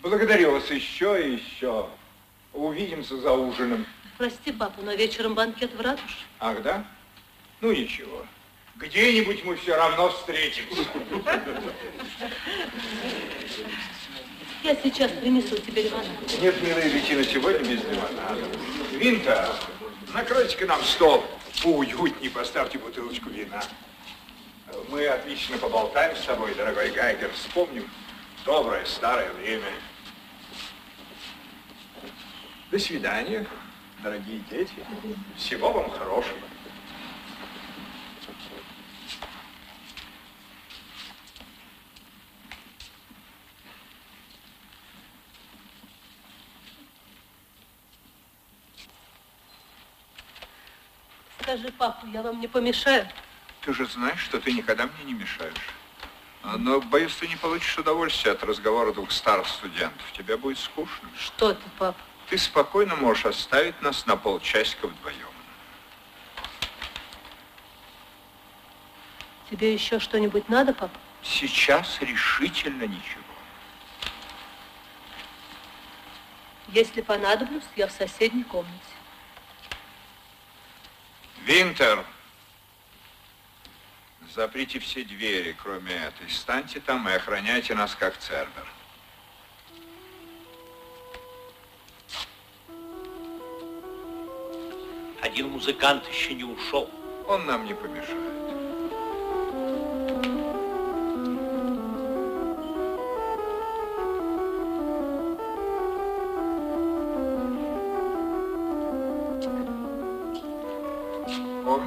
Благодарю 0.02 0.52
вас 0.52 0.70
еще 0.72 1.10
и 1.28 1.36
еще. 1.36 1.90
Увидимся 2.54 3.18
за 3.18 3.34
ужином. 3.34 3.86
Прости, 4.18 4.52
папа, 4.52 4.82
но 4.82 4.94
вечером 4.94 5.36
банкет 5.36 5.74
в 5.74 5.82
ратуше. 5.82 6.20
Ах, 6.40 6.62
да? 6.62 6.86
Ну, 7.60 7.74
ничего. 7.74 8.26
Где-нибудь 8.78 9.44
мы 9.44 9.56
все 9.58 9.76
равно 9.76 10.10
встретимся. 10.10 10.86
Я 14.64 14.76
сейчас 14.76 15.12
принесу 15.12 15.58
тебе 15.58 15.84
лимонад. 15.84 16.08
Нет, 16.42 16.56
милая 16.62 16.88
Летина, 16.88 17.24
сегодня 17.24 17.70
без 17.70 17.84
лимонада. 17.84 18.44
Винта, 18.94 19.56
накройте-ка 20.18 20.66
нам 20.66 20.84
стол. 20.84 21.24
Поуютней 21.62 22.30
поставьте 22.30 22.80
бутылочку 22.80 23.30
вина. 23.30 23.62
Мы 24.90 25.08
отлично 25.08 25.58
поболтаем 25.58 26.16
с 26.16 26.22
тобой, 26.22 26.54
дорогой 26.56 26.90
Гайгер. 26.92 27.32
Вспомним 27.34 27.90
доброе 28.44 28.84
старое 28.86 29.32
время. 29.34 29.70
До 32.72 32.80
свидания, 32.80 33.46
дорогие 34.04 34.40
дети. 34.50 34.74
Всего 35.38 35.72
вам 35.72 35.90
хорошего. 35.92 36.47
Скажи, 51.48 51.72
папа, 51.78 52.06
я 52.08 52.22
вам 52.24 52.42
не 52.42 52.48
помешаю? 52.50 53.08
Ты 53.62 53.74
же 53.74 53.86
знаешь, 53.86 54.20
что 54.20 54.38
ты 54.38 54.52
никогда 54.52 54.86
мне 54.86 55.06
не 55.06 55.14
мешаешь. 55.14 55.54
А, 56.44 56.58
Но, 56.58 56.82
боюсь, 56.82 57.16
ты 57.16 57.26
не 57.26 57.38
получишь 57.38 57.78
удовольствия 57.78 58.34
от 58.34 58.44
разговора 58.44 58.92
двух 58.92 59.14
старых 59.14 59.48
студентов. 59.48 60.06
Тебе 60.12 60.36
будет 60.36 60.60
скучно. 60.60 61.08
Что 61.18 61.54
ты, 61.54 61.64
папа? 61.80 61.98
Ты 62.30 62.38
спокойно 62.38 62.98
можешь 62.98 63.28
оставить 63.28 63.82
нас 63.82 64.06
на 64.06 64.18
полчасика 64.18 64.88
вдвоем. 64.88 65.16
Тебе 69.50 69.74
еще 69.74 70.02
что-нибудь 70.02 70.50
надо, 70.50 70.74
папа? 70.74 71.00
Сейчас 71.24 72.02
решительно 72.02 72.84
ничего. 72.84 73.24
Если 76.68 77.00
понадоблюсь, 77.00 77.64
я 77.78 77.88
в 77.88 77.92
соседней 77.94 78.44
комнате. 78.44 78.97
Винтер, 81.48 82.04
заприте 84.36 84.80
все 84.80 85.06
двери, 85.06 85.56
кроме 85.64 85.94
этой. 85.94 86.30
Станьте 86.30 86.82
там 86.82 87.08
и 87.08 87.14
охраняйте 87.14 87.74
нас, 87.74 87.96
как 87.96 88.18
Цербер. 88.18 88.68
Один 95.22 95.48
музыкант 95.52 96.06
еще 96.10 96.34
не 96.34 96.44
ушел. 96.44 96.92
Он 97.30 97.46
нам 97.46 97.64
не 97.64 97.74
помешает. 97.74 98.47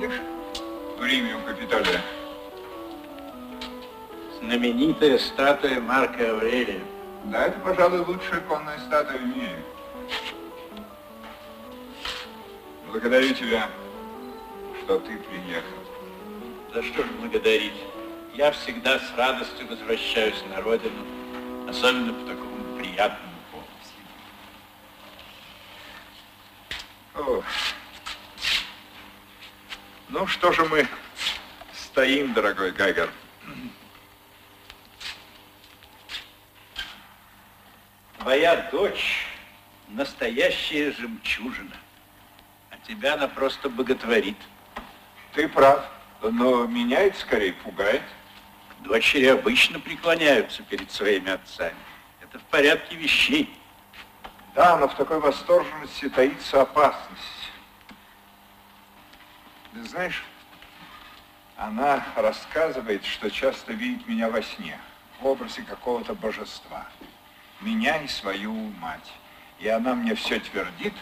Помнишь? 0.00 0.20
У 0.96 1.46
Капитолия. 1.46 2.00
Знаменитая 4.38 5.18
статуя 5.18 5.78
Марка 5.78 6.30
Аврелия. 6.30 6.80
Да, 7.24 7.46
это, 7.48 7.60
пожалуй, 7.60 7.98
лучшая 7.98 8.40
конная 8.48 8.78
статуя 8.78 9.18
в 9.18 9.26
мире. 9.36 9.62
Благодарю 12.86 13.34
тебя, 13.34 13.68
что 14.82 14.98
ты 15.00 15.18
приехал. 15.18 15.78
За 16.72 16.82
что 16.82 17.02
же 17.02 17.10
благодарить? 17.20 17.74
Я 18.34 18.52
всегда 18.52 18.98
с 18.98 19.14
радостью 19.18 19.68
возвращаюсь 19.68 20.42
на 20.48 20.62
родину, 20.62 21.04
особенно 21.68 22.14
по 22.14 22.26
такому 22.26 22.78
приятному 22.78 23.34
поводу. 27.14 27.42
О. 27.42 27.42
Ну, 30.12 30.26
что 30.26 30.50
же 30.50 30.64
мы 30.64 30.88
стоим, 31.72 32.32
дорогой 32.34 32.72
Гайгер? 32.72 33.08
Твоя 38.18 38.68
дочь 38.72 39.24
настоящая 39.86 40.90
жемчужина, 40.90 41.76
а 42.70 42.76
тебя 42.88 43.14
она 43.14 43.28
просто 43.28 43.68
боготворит. 43.68 44.36
Ты 45.32 45.46
прав, 45.48 45.84
но 46.20 46.66
меня 46.66 47.02
это 47.02 47.16
скорее 47.16 47.52
пугает. 47.52 48.02
Дочери 48.80 49.26
обычно 49.26 49.78
преклоняются 49.78 50.64
перед 50.64 50.90
своими 50.90 51.30
отцами. 51.30 51.76
Это 52.20 52.40
в 52.40 52.42
порядке 52.50 52.96
вещей. 52.96 53.56
Да, 54.56 54.76
но 54.76 54.88
в 54.88 54.96
такой 54.96 55.20
восторженности 55.20 56.08
таится 56.08 56.62
опасность. 56.62 57.39
Ты 59.72 59.84
знаешь, 59.84 60.24
она 61.56 62.04
рассказывает, 62.16 63.04
что 63.04 63.30
часто 63.30 63.72
видит 63.72 64.08
меня 64.08 64.28
во 64.28 64.42
сне, 64.42 64.78
в 65.20 65.26
образе 65.26 65.62
какого-то 65.62 66.14
божества. 66.14 66.86
Меня 67.60 68.02
и 68.02 68.08
свою 68.08 68.52
мать. 68.52 69.12
И 69.60 69.68
она 69.68 69.94
мне 69.94 70.14
все 70.14 70.40
твердит, 70.40 70.94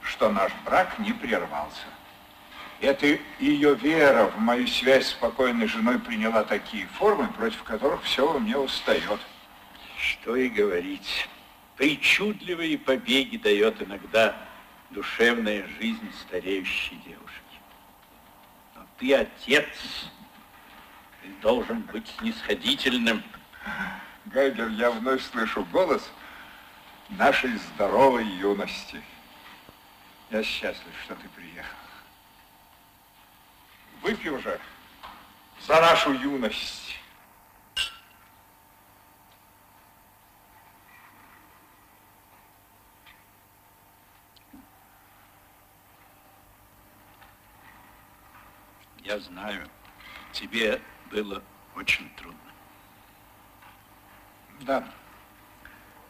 что 0.00 0.30
наш 0.30 0.52
брак 0.64 0.98
не 0.98 1.12
прервался. 1.12 1.86
Это 2.80 3.18
ее 3.38 3.74
вера 3.74 4.26
в 4.26 4.38
мою 4.38 4.66
связь 4.68 5.08
с 5.08 5.12
покойной 5.12 5.66
женой 5.66 5.98
приняла 5.98 6.44
такие 6.44 6.86
формы, 6.86 7.28
против 7.28 7.62
которых 7.62 8.02
все 8.04 8.30
во 8.30 8.38
мне 8.38 8.56
устает. 8.56 9.20
Что 9.98 10.36
и 10.36 10.48
говорить. 10.48 11.28
Причудливые 11.76 12.78
побеги 12.78 13.36
дает 13.36 13.82
иногда 13.82 14.36
душевная 14.90 15.66
жизнь 15.78 16.10
стареющей 16.22 16.96
девушки. 17.04 17.43
Ты 18.98 19.14
отец, 19.14 19.66
ты 21.22 21.28
должен 21.42 21.80
быть 21.82 22.06
снисходительным. 22.18 23.22
Гайдер, 24.26 24.68
я 24.68 24.90
вновь 24.90 25.22
слышу 25.30 25.64
голос, 25.66 26.10
нашей 27.10 27.56
здоровой 27.56 28.26
юности. 28.26 29.02
Я 30.30 30.42
счастлив, 30.42 30.94
что 31.04 31.14
ты 31.16 31.28
приехал. 31.30 31.76
Выпьем 34.02 34.40
же 34.40 34.60
за 35.66 35.80
нашу 35.80 36.12
юность. 36.12 36.83
Я 49.14 49.20
знаю, 49.20 49.68
тебе 50.32 50.80
было 51.08 51.40
очень 51.76 52.10
трудно. 52.16 52.50
Да. 54.62 54.84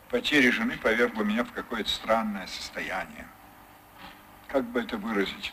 Потеря 0.08 0.50
жены 0.50 0.78
повергла 0.78 1.22
меня 1.22 1.44
в 1.44 1.52
какое-то 1.52 1.90
странное 1.90 2.46
состояние. 2.46 3.28
Как 4.48 4.64
бы 4.64 4.80
это 4.80 4.96
выразить? 4.96 5.52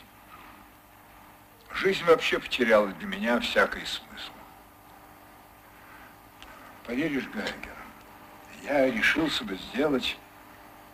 Жизнь 1.74 2.02
вообще 2.04 2.38
потеряла 2.38 2.88
для 2.88 3.06
меня 3.06 3.38
всякий 3.40 3.84
смысл. 3.84 4.32
Поверишь, 6.86 7.28
Гайгер, 7.34 7.76
я 8.62 8.90
решился 8.90 9.44
бы 9.44 9.58
сделать 9.58 10.16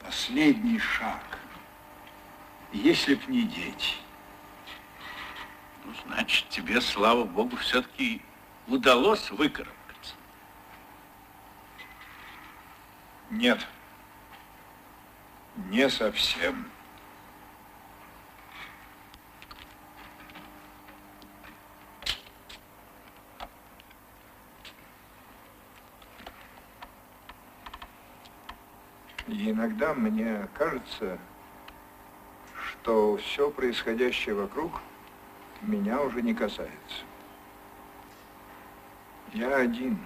последний 0.04 0.80
шаг, 0.80 1.38
если 2.72 3.14
б 3.14 3.22
не 3.28 3.42
дети. 3.44 4.07
Ну, 5.88 5.94
значит, 6.06 6.46
тебе, 6.50 6.82
слава 6.82 7.24
богу, 7.24 7.56
все-таки 7.56 8.20
удалось 8.66 9.30
выкарабкаться. 9.30 10.14
Нет, 13.30 13.66
не 15.56 15.88
совсем. 15.88 16.70
Иногда 29.26 29.94
мне 29.94 30.48
кажется, 30.52 31.18
что 32.62 33.16
все 33.16 33.50
происходящее 33.50 34.34
вокруг 34.34 34.82
меня 35.62 36.00
уже 36.00 36.22
не 36.22 36.34
касается. 36.34 37.04
Я 39.32 39.56
один. 39.56 39.98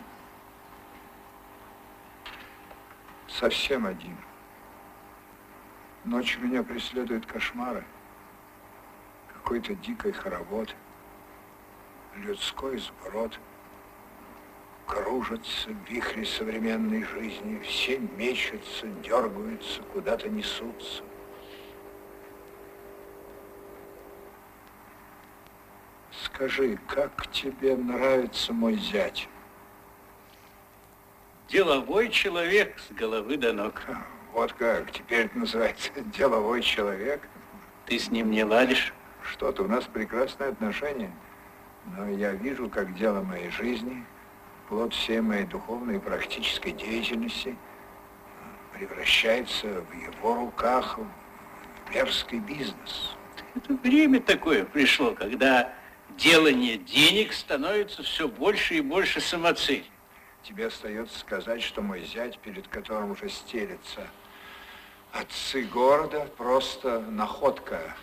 Совсем 3.28 3.86
один. 3.86 4.16
Ночью 6.04 6.42
меня 6.42 6.62
преследуют 6.62 7.26
кошмары. 7.26 7.84
Какой-то 9.32 9.74
дикий 9.74 10.12
хоровод. 10.12 10.74
Людской 12.16 12.78
сброд. 12.78 13.38
Кружатся 14.86 15.70
вихри 15.88 16.24
современной 16.24 17.04
жизни. 17.04 17.60
Все 17.60 17.98
мечутся, 17.98 18.88
дергаются, 19.02 19.82
куда-то 19.82 20.28
несутся. 20.28 21.04
Скажи, 26.24 26.78
как 26.86 27.26
тебе 27.32 27.76
нравится 27.76 28.52
мой 28.52 28.76
зять? 28.76 29.28
Деловой 31.48 32.10
человек 32.10 32.78
с 32.78 32.92
головы 32.92 33.36
до 33.36 33.52
ног. 33.52 33.82
Вот 34.32 34.52
как, 34.52 34.92
теперь 34.92 35.26
это 35.26 35.38
называется 35.38 35.90
деловой 36.16 36.62
человек. 36.62 37.28
Ты 37.86 37.98
с 37.98 38.10
ним 38.10 38.30
не 38.30 38.44
ладишь? 38.44 38.94
Что-то 39.22 39.64
у 39.64 39.68
нас 39.68 39.84
прекрасные 39.84 40.50
отношения. 40.50 41.12
Но 41.96 42.08
я 42.08 42.32
вижу, 42.32 42.68
как 42.68 42.94
дело 42.94 43.22
моей 43.22 43.50
жизни, 43.50 44.04
плод 44.68 44.94
всей 44.94 45.20
моей 45.20 45.44
духовной 45.44 45.96
и 45.96 46.00
практической 46.00 46.70
деятельности 46.70 47.56
превращается 48.72 49.82
в 49.82 49.94
его 49.94 50.34
руках 50.36 50.98
в 50.98 51.94
мерзкий 51.94 52.38
бизнес. 52.38 53.16
Это 53.56 53.74
время 53.74 54.20
такое 54.20 54.64
пришло, 54.64 55.14
когда 55.14 55.72
делание 56.16 56.78
денег 56.78 57.32
становится 57.32 58.02
все 58.02 58.28
больше 58.28 58.76
и 58.76 58.80
больше 58.80 59.20
самоцель. 59.20 59.84
Тебе 60.42 60.66
остается 60.66 61.18
сказать, 61.18 61.62
что 61.62 61.82
мой 61.82 62.04
зять, 62.04 62.38
перед 62.38 62.66
которым 62.68 63.12
уже 63.12 63.28
стелется 63.28 64.08
отцы 65.12 65.62
города, 65.62 66.28
просто 66.36 67.00
находка 67.00 67.96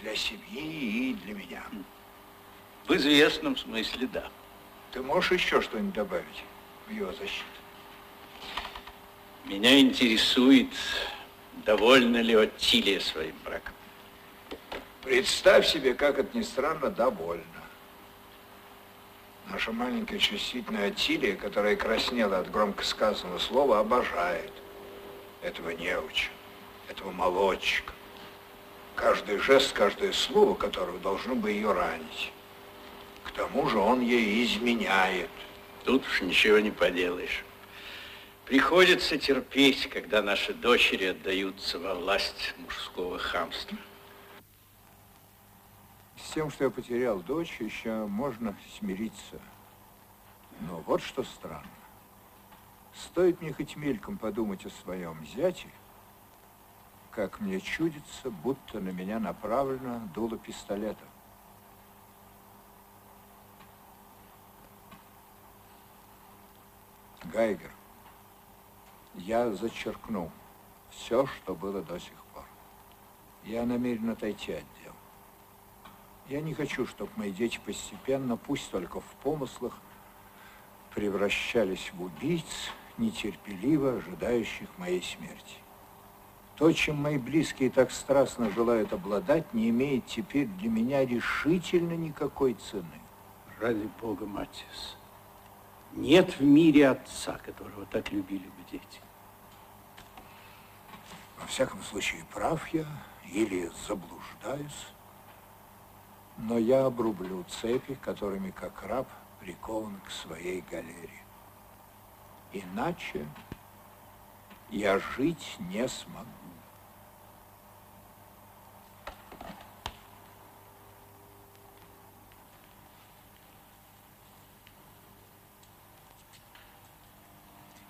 для 0.00 0.14
семьи 0.14 1.10
и 1.10 1.14
для 1.14 1.34
меня. 1.34 1.62
В 2.86 2.94
известном 2.94 3.56
смысле, 3.56 4.06
да. 4.12 4.30
Ты 4.92 5.02
можешь 5.02 5.32
еще 5.32 5.60
что-нибудь 5.60 5.94
добавить 5.94 6.44
в 6.86 6.90
его 6.92 7.12
защиту? 7.12 7.44
Меня 9.44 9.78
интересует, 9.78 10.72
довольна 11.64 12.18
ли 12.18 12.34
Оттилия 12.34 13.00
своим 13.00 13.34
браком. 13.44 13.75
Представь 15.06 15.68
себе, 15.68 15.94
как 15.94 16.18
это 16.18 16.36
ни 16.36 16.42
странно, 16.42 16.90
довольна. 16.90 17.44
Наша 19.48 19.70
маленькая 19.70 20.18
чувствительная 20.18 20.90
Тилия, 20.90 21.36
которая 21.36 21.76
краснела 21.76 22.40
от 22.40 22.50
громко 22.50 22.82
сказанного 22.84 23.38
слова, 23.38 23.78
обожает 23.78 24.52
этого 25.42 25.70
неуча, 25.70 26.28
этого 26.88 27.12
молодчика. 27.12 27.92
Каждый 28.96 29.38
жест, 29.38 29.72
каждое 29.74 30.12
слово, 30.12 30.56
которое 30.56 30.98
должно 30.98 31.36
бы 31.36 31.52
ее 31.52 31.70
ранить. 31.70 32.32
К 33.22 33.30
тому 33.30 33.68
же 33.68 33.78
он 33.78 34.00
ей 34.00 34.44
изменяет. 34.44 35.30
Тут 35.84 36.04
уж 36.04 36.22
ничего 36.22 36.58
не 36.58 36.72
поделаешь. 36.72 37.44
Приходится 38.44 39.18
терпеть, 39.18 39.88
когда 39.88 40.20
наши 40.20 40.52
дочери 40.52 41.04
отдаются 41.04 41.78
во 41.78 41.94
власть 41.94 42.54
мужского 42.56 43.20
хамства. 43.20 43.78
Тем, 46.36 46.50
что 46.50 46.64
я 46.64 46.70
потерял 46.70 47.20
дочь, 47.20 47.62
еще 47.62 48.04
можно 48.04 48.54
смириться. 48.78 49.40
Но 50.60 50.80
вот 50.80 51.00
что 51.00 51.22
странно. 51.24 51.64
Стоит 52.92 53.40
мне 53.40 53.54
хоть 53.54 53.74
мельком 53.74 54.18
подумать 54.18 54.66
о 54.66 54.68
своем 54.68 55.24
зяте, 55.24 55.70
как 57.10 57.40
мне 57.40 57.58
чудится, 57.58 58.30
будто 58.30 58.80
на 58.80 58.90
меня 58.90 59.18
направлено 59.18 60.06
дуло 60.14 60.36
пистолета. 60.36 61.06
Гайгер, 67.24 67.72
я 69.14 69.50
зачеркну 69.52 70.30
все, 70.90 71.26
что 71.26 71.54
было 71.54 71.80
до 71.80 71.98
сих 71.98 72.22
пор. 72.34 72.44
Я 73.42 73.64
намерен 73.64 74.10
отойти 74.10 74.52
от. 74.52 74.75
Я 76.28 76.40
не 76.40 76.54
хочу, 76.54 76.86
чтобы 76.86 77.10
мои 77.16 77.30
дети 77.30 77.60
постепенно, 77.64 78.36
пусть 78.36 78.70
только 78.70 79.00
в 79.00 79.06
помыслах, 79.22 79.74
превращались 80.92 81.92
в 81.92 82.02
убийц, 82.02 82.70
нетерпеливо 82.98 83.98
ожидающих 83.98 84.68
моей 84.78 85.02
смерти. 85.02 85.56
То, 86.56 86.72
чем 86.72 86.96
мои 86.96 87.18
близкие 87.18 87.70
так 87.70 87.90
страстно 87.90 88.50
желают 88.50 88.92
обладать, 88.92 89.52
не 89.52 89.68
имеет 89.68 90.06
теперь 90.06 90.46
для 90.46 90.70
меня 90.70 91.04
решительно 91.04 91.92
никакой 91.92 92.54
цены. 92.54 93.00
Ради 93.60 93.88
Бога, 94.00 94.26
Матис, 94.26 94.96
нет 95.92 96.38
в 96.38 96.42
мире 96.42 96.88
отца, 96.88 97.38
которого 97.44 97.86
так 97.86 98.10
любили 98.10 98.46
бы 98.46 98.70
дети. 98.72 99.00
Во 101.38 101.46
всяком 101.46 101.82
случае, 101.82 102.24
прав 102.32 102.66
я 102.68 102.86
или 103.30 103.70
заблуждаюсь, 103.86 104.88
но 106.38 106.58
я 106.58 106.84
обрублю 106.86 107.44
цепи, 107.44 107.94
которыми 107.94 108.50
как 108.50 108.82
раб 108.82 109.08
прикован 109.40 110.00
к 110.00 110.10
своей 110.10 110.60
галере. 110.60 111.22
Иначе 112.52 113.26
я 114.70 114.98
жить 114.98 115.56
не 115.58 115.86
смогу. 115.88 116.26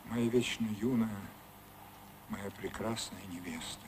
Моя 0.04 0.28
вечно 0.30 0.66
юная, 0.80 1.10
моя 2.28 2.50
прекрасная 2.52 3.24
невеста. 3.26 3.86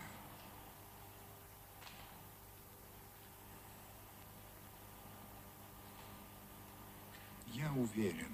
Я 7.47 7.68
уверен, 7.79 8.33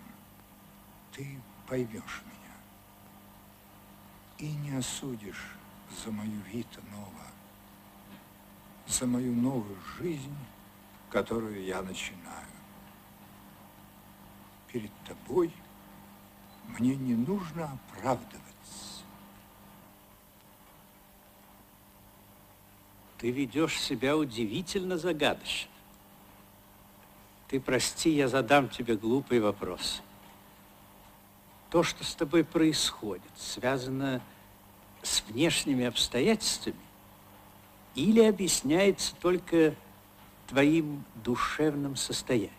ты 1.13 1.39
поймешь 1.69 2.23
меня. 2.25 2.35
и 4.39 4.53
не 4.53 4.77
осудишь 4.77 5.55
за 6.05 6.11
мою 6.11 6.41
вита 6.53 6.81
нова, 6.91 7.27
за 8.87 9.07
мою 9.07 9.33
новую 9.35 9.79
жизнь, 9.99 10.37
которую 11.11 11.65
я 11.65 11.83
начинаю. 11.83 12.49
Перед 14.73 14.91
тобой 15.07 15.53
мне 16.67 16.97
не 16.97 17.15
нужно 17.15 17.71
оправдываться. 17.73 19.05
Ты 23.19 23.31
ведешь 23.31 23.81
себя 23.81 24.17
удивительно 24.17 24.99
загадочно. 24.99 25.74
Ты 27.55 27.61
прости, 27.61 28.11
я 28.11 28.27
задам 28.27 28.69
тебе 28.69 28.97
глупый 28.97 29.39
вопрос. 29.39 30.03
То, 31.71 31.85
что 31.85 32.03
с 32.03 32.13
тобой 32.17 32.43
происходит, 32.43 33.31
связано 33.37 34.21
с 35.03 35.23
внешними 35.23 35.85
обстоятельствами 35.85 36.75
или 37.95 38.25
объясняется 38.25 39.15
только 39.21 39.77
твоим 40.49 41.05
душевным 41.23 41.95
состоянием? 41.95 42.51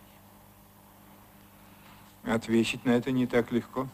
Ответить 2.23 2.85
на 2.85 2.91
это 2.91 3.11
не 3.11 3.27
так 3.27 3.51
легко. 3.51 3.89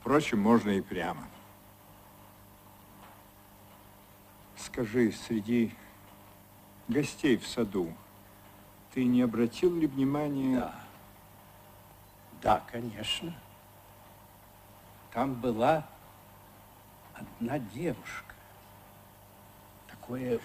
Впрочем, 0.00 0.40
можно 0.40 0.70
и 0.70 0.80
прямо. 0.80 1.28
Скажи, 4.56 5.12
среди 5.12 5.72
гостей 6.90 7.36
в 7.36 7.46
саду 7.46 7.94
ты 8.92 9.04
не 9.04 9.22
обратил 9.22 9.74
ли 9.76 9.86
внимания... 9.86 10.60
Да. 10.60 10.74
Да, 12.42 12.62
конечно. 12.70 13.34
Там 15.12 15.34
была 15.34 15.86
одна 17.14 17.58
девушка. 17.58 18.34
Такое... 19.88 20.40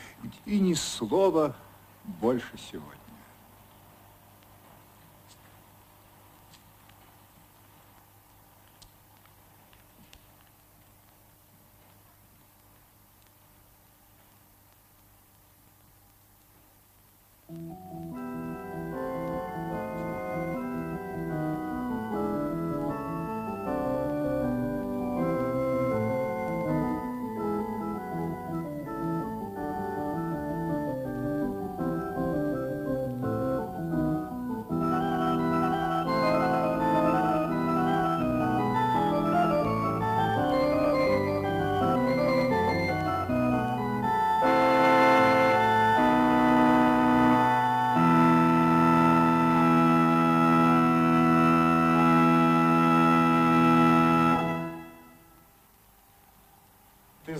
И 0.46 0.60
ни 0.60 0.74
слова 0.74 1.56
больше 2.04 2.58
сегодня. 2.58 3.05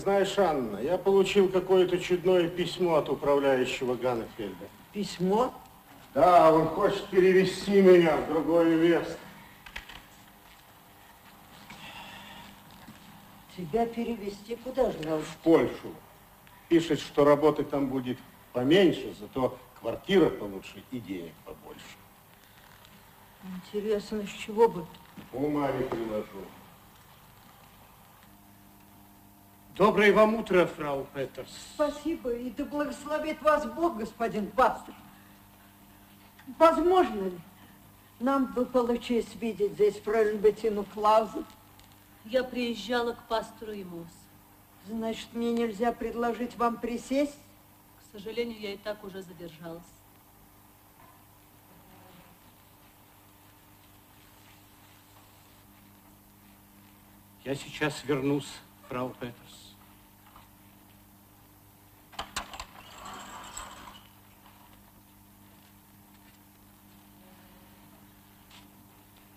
Знаешь, 0.06 0.38
Анна, 0.38 0.78
я 0.78 0.98
получил 0.98 1.48
какое-то 1.48 1.98
чудное 1.98 2.48
письмо 2.48 2.94
от 2.94 3.08
управляющего 3.08 3.96
Ганнефельда. 3.96 4.68
Письмо? 4.92 5.52
Да, 6.14 6.52
он 6.52 6.68
хочет 6.68 7.04
перевести 7.06 7.82
меня 7.82 8.16
в 8.18 8.28
другое 8.28 8.76
место. 8.76 9.18
Тебя 13.56 13.84
перевести 13.84 14.54
куда 14.54 14.92
же 14.92 14.98
надо? 14.98 15.24
В 15.24 15.36
Польшу. 15.38 15.92
Пишет, 16.68 17.00
что 17.00 17.24
работы 17.24 17.64
там 17.64 17.88
будет 17.88 18.18
поменьше, 18.52 19.12
зато 19.18 19.58
квартира 19.80 20.30
получше 20.30 20.84
и 20.92 21.00
денег 21.00 21.32
побольше. 21.44 21.96
Интересно, 23.56 24.24
с 24.24 24.30
чего 24.30 24.68
бы? 24.68 24.86
Ума 25.32 25.68
не 25.72 25.82
приложу. 25.82 26.46
Доброе 29.76 30.10
вам 30.10 30.36
утро, 30.36 30.64
фрау 30.64 31.06
Петерс. 31.12 31.50
Спасибо, 31.74 32.32
и 32.32 32.48
да 32.48 32.64
благословит 32.64 33.42
вас 33.42 33.66
Бог, 33.66 33.98
господин 33.98 34.50
пастор. 34.50 34.94
Возможно 36.58 37.24
ли 37.24 37.38
нам 38.18 38.46
бы 38.54 38.64
получилось 38.64 39.34
видеть 39.34 39.72
здесь 39.72 40.00
фройлен 40.00 40.38
Беттину 40.38 40.84
Клаузу? 40.84 41.44
Я 42.24 42.42
приезжала 42.42 43.12
к 43.12 43.22
пастору 43.24 43.74
Имус. 43.74 44.08
Значит, 44.88 45.28
мне 45.34 45.52
нельзя 45.52 45.92
предложить 45.92 46.56
вам 46.56 46.78
присесть? 46.78 47.36
К 47.98 48.12
сожалению, 48.12 48.58
я 48.58 48.72
и 48.72 48.76
так 48.78 49.04
уже 49.04 49.20
задержалась. 49.20 49.82
Я 57.44 57.54
сейчас 57.54 58.02
вернусь, 58.04 58.48
фрау 58.88 59.10
Петерс. 59.20 59.65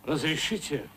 Разрешите? 0.10 0.89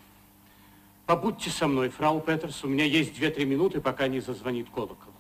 Побудьте 1.05 1.51
со 1.51 1.69
мной, 1.69 1.91
фрау 1.91 2.19
Петерс. 2.23 2.65
У 2.65 2.67
меня 2.67 2.87
есть 2.87 3.15
две-три 3.15 3.45
минуты, 3.45 3.79
пока 3.79 4.09
не 4.09 4.21
зазвонит 4.21 4.71
колокол. 4.71 5.13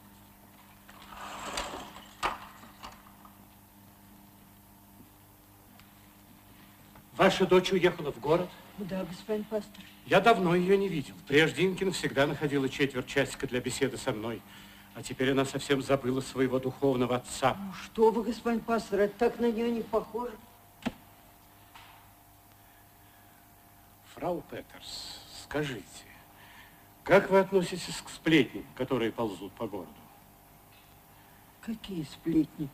Ваша 7.18 7.46
дочь 7.46 7.70
уехала 7.72 8.10
в 8.10 8.18
город? 8.18 8.48
Да, 8.78 9.04
господин 9.04 9.44
пастор. 9.44 9.84
Я 10.06 10.22
давно 10.22 10.54
ее 10.54 10.78
не 10.78 10.88
видел. 10.88 11.14
Прежде 11.28 11.66
Инкин 11.66 11.92
всегда 11.92 12.26
находила 12.26 12.70
четверть 12.70 13.06
часика 13.06 13.46
для 13.46 13.60
беседы 13.60 13.98
со 13.98 14.12
мной. 14.12 14.40
А 14.94 15.02
теперь 15.02 15.32
она 15.32 15.44
совсем 15.44 15.82
забыла 15.82 16.22
своего 16.22 16.58
духовного 16.58 17.16
отца. 17.16 17.58
Ну, 17.58 17.74
что 17.74 18.10
вы, 18.10 18.22
господин 18.22 18.60
пастор, 18.60 19.00
это 19.00 19.18
так 19.18 19.38
на 19.38 19.52
нее 19.52 19.70
не 19.70 19.82
похоже. 19.82 20.32
Фрау 24.22 24.40
Петерс, 24.48 25.18
скажите, 25.42 25.82
как 27.02 27.28
вы 27.28 27.40
относитесь 27.40 28.00
к 28.00 28.08
сплетням, 28.08 28.64
которые 28.76 29.10
ползут 29.10 29.50
по 29.54 29.66
городу? 29.66 29.90
Какие 31.60 32.04
сплетни? 32.04 32.68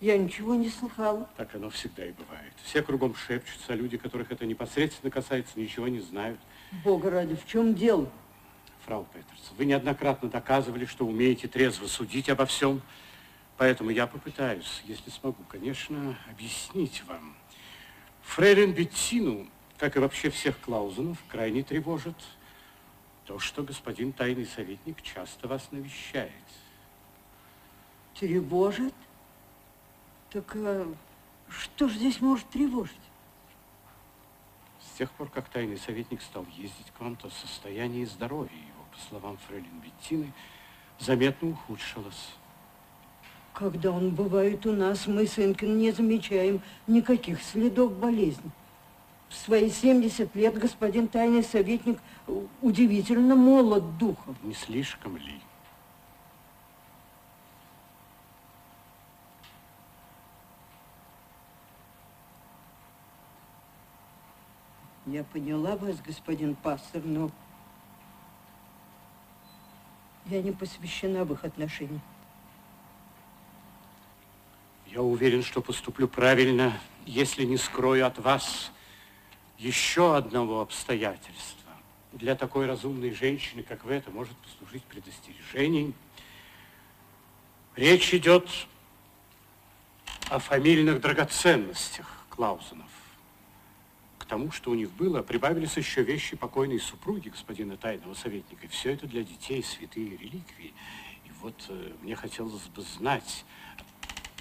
Я 0.00 0.18
ничего 0.18 0.56
не 0.56 0.68
слыхала. 0.68 1.30
Так 1.36 1.54
оно 1.54 1.70
всегда 1.70 2.04
и 2.04 2.10
бывает. 2.10 2.52
Все 2.64 2.82
кругом 2.82 3.14
шепчутся, 3.14 3.74
а 3.74 3.76
люди, 3.76 3.96
которых 3.96 4.32
это 4.32 4.44
непосредственно 4.44 5.12
касается, 5.12 5.60
ничего 5.60 5.86
не 5.86 6.00
знают. 6.00 6.40
Бога 6.82 7.10
ради, 7.10 7.36
в 7.36 7.46
чем 7.46 7.76
дело? 7.76 8.10
Фрау 8.84 9.06
Петерс, 9.14 9.52
вы 9.56 9.66
неоднократно 9.66 10.30
доказывали, 10.30 10.86
что 10.86 11.06
умеете 11.06 11.46
трезво 11.46 11.86
судить 11.86 12.28
обо 12.28 12.44
всем. 12.44 12.82
Поэтому 13.56 13.90
я 13.90 14.08
попытаюсь, 14.08 14.82
если 14.86 15.10
смогу, 15.10 15.44
конечно, 15.44 16.18
объяснить 16.28 17.04
вам. 17.04 17.36
Фрейлин 18.22 18.72
Беттину, 18.72 19.46
как 19.82 19.96
и 19.96 19.98
вообще 19.98 20.30
всех 20.30 20.60
Клаузенов, 20.60 21.18
крайне 21.26 21.64
тревожит 21.64 22.14
то, 23.24 23.40
что 23.40 23.64
господин 23.64 24.12
тайный 24.12 24.46
советник 24.46 25.02
часто 25.02 25.48
вас 25.48 25.72
навещает. 25.72 26.30
Тревожит? 28.14 28.94
Так 30.30 30.54
а, 30.54 30.86
что 31.48 31.88
ж 31.88 31.94
здесь 31.94 32.20
может 32.20 32.48
тревожить? 32.50 32.94
С 34.78 34.98
тех 34.98 35.10
пор, 35.10 35.28
как 35.28 35.48
тайный 35.48 35.78
советник 35.78 36.22
стал 36.22 36.46
ездить 36.56 36.92
к 36.96 37.00
вам, 37.00 37.16
то 37.16 37.28
состояние 37.28 38.06
здоровья 38.06 38.54
его, 38.54 38.84
по 38.92 38.98
словам 39.08 39.36
фрейлин 39.48 39.80
Беттины, 39.80 40.32
заметно 41.00 41.48
ухудшилось. 41.48 42.36
Когда 43.52 43.90
он 43.90 44.14
бывает 44.14 44.64
у 44.64 44.70
нас, 44.70 45.08
мы 45.08 45.26
с 45.26 45.40
Инкин 45.40 45.76
не 45.76 45.90
замечаем 45.90 46.62
никаких 46.86 47.42
следов 47.42 47.98
болезни. 47.98 48.52
В 49.32 49.36
свои 49.36 49.70
70 49.70 50.34
лет 50.36 50.58
господин 50.58 51.08
тайный 51.08 51.42
советник 51.42 51.98
удивительно 52.60 53.34
молод 53.34 53.96
духом. 53.96 54.36
Не 54.42 54.52
слишком 54.52 55.16
ли? 55.16 55.40
Я 65.06 65.24
поняла 65.24 65.76
вас, 65.76 65.96
господин 66.02 66.54
пастор, 66.54 67.02
но 67.02 67.30
я 70.26 70.42
не 70.42 70.52
посвящена 70.52 71.24
в 71.24 71.32
их 71.32 71.44
отношения. 71.44 72.00
Я 74.86 75.00
уверен, 75.00 75.42
что 75.42 75.62
поступлю 75.62 76.06
правильно, 76.06 76.74
если 77.06 77.44
не 77.44 77.56
скрою 77.56 78.06
от 78.06 78.18
вас 78.18 78.70
еще 79.58 80.16
одного 80.16 80.60
обстоятельства. 80.60 81.72
Для 82.12 82.34
такой 82.34 82.66
разумной 82.66 83.12
женщины, 83.12 83.62
как 83.62 83.84
вы, 83.84 83.94
это 83.94 84.10
может 84.10 84.36
послужить 84.38 84.84
предостережением. 84.84 85.94
Речь 87.74 88.12
идет 88.12 88.48
о 90.28 90.38
фамильных 90.38 91.00
драгоценностях 91.00 92.06
Клаузенов. 92.28 92.90
К 94.18 94.24
тому, 94.26 94.50
что 94.50 94.70
у 94.70 94.74
них 94.74 94.90
было, 94.92 95.22
прибавились 95.22 95.76
еще 95.76 96.02
вещи 96.02 96.36
покойной 96.36 96.80
супруги 96.80 97.28
господина 97.30 97.76
тайного 97.76 98.14
советника. 98.14 98.66
И 98.66 98.68
все 98.68 98.92
это 98.92 99.06
для 99.06 99.24
детей 99.24 99.62
святые 99.62 100.16
реликвии. 100.16 100.74
И 101.24 101.30
вот 101.40 101.54
э, 101.68 101.92
мне 102.02 102.14
хотелось 102.14 102.66
бы 102.68 102.82
знать, 102.82 103.44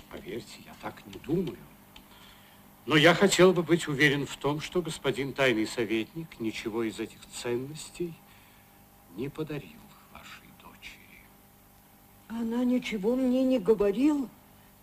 поверьте, 0.09 0.59
я 0.66 0.74
так 0.82 1.05
не 1.05 1.20
думаю, 1.20 1.57
но 2.91 2.97
я 2.97 3.15
хотел 3.15 3.53
бы 3.53 3.63
быть 3.63 3.87
уверен 3.87 4.25
в 4.25 4.35
том, 4.35 4.59
что 4.59 4.81
господин 4.81 5.31
тайный 5.31 5.65
советник 5.65 6.27
ничего 6.41 6.83
из 6.83 6.99
этих 6.99 7.25
ценностей 7.27 8.13
не 9.15 9.29
подарил 9.29 9.79
вашей 10.11 10.49
дочери. 10.61 11.23
Она 12.27 12.65
ничего 12.65 13.15
мне 13.15 13.45
не 13.45 13.59
говорила. 13.59 14.27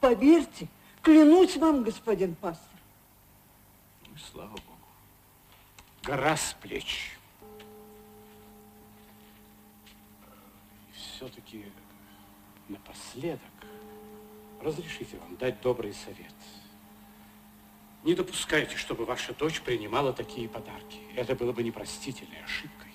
Поверьте, 0.01 0.69
клянусь 1.03 1.59
вам, 1.59 1.83
господин 1.83 2.35
пастор. 2.35 2.81
Ну, 4.07 4.17
слава 4.17 4.53
Богу. 4.53 4.89
Гора 6.03 6.35
с 6.35 6.57
плеч. 6.63 7.11
И 10.89 10.97
все-таки 10.97 11.67
напоследок 12.71 13.43
разрешите 14.63 15.19
вам 15.19 15.37
дать 15.37 15.61
добрый 15.61 15.93
совет. 15.93 16.33
Не 18.05 18.15
допускайте, 18.15 18.77
чтобы 18.77 19.05
ваша 19.05 19.35
дочь 19.35 19.61
принимала 19.61 20.13
такие 20.13 20.49
подарки. 20.49 20.99
Это 21.17 21.35
было 21.35 21.53
бы 21.53 21.63
непростительной 21.63 22.43
ошибкой. 22.45 22.93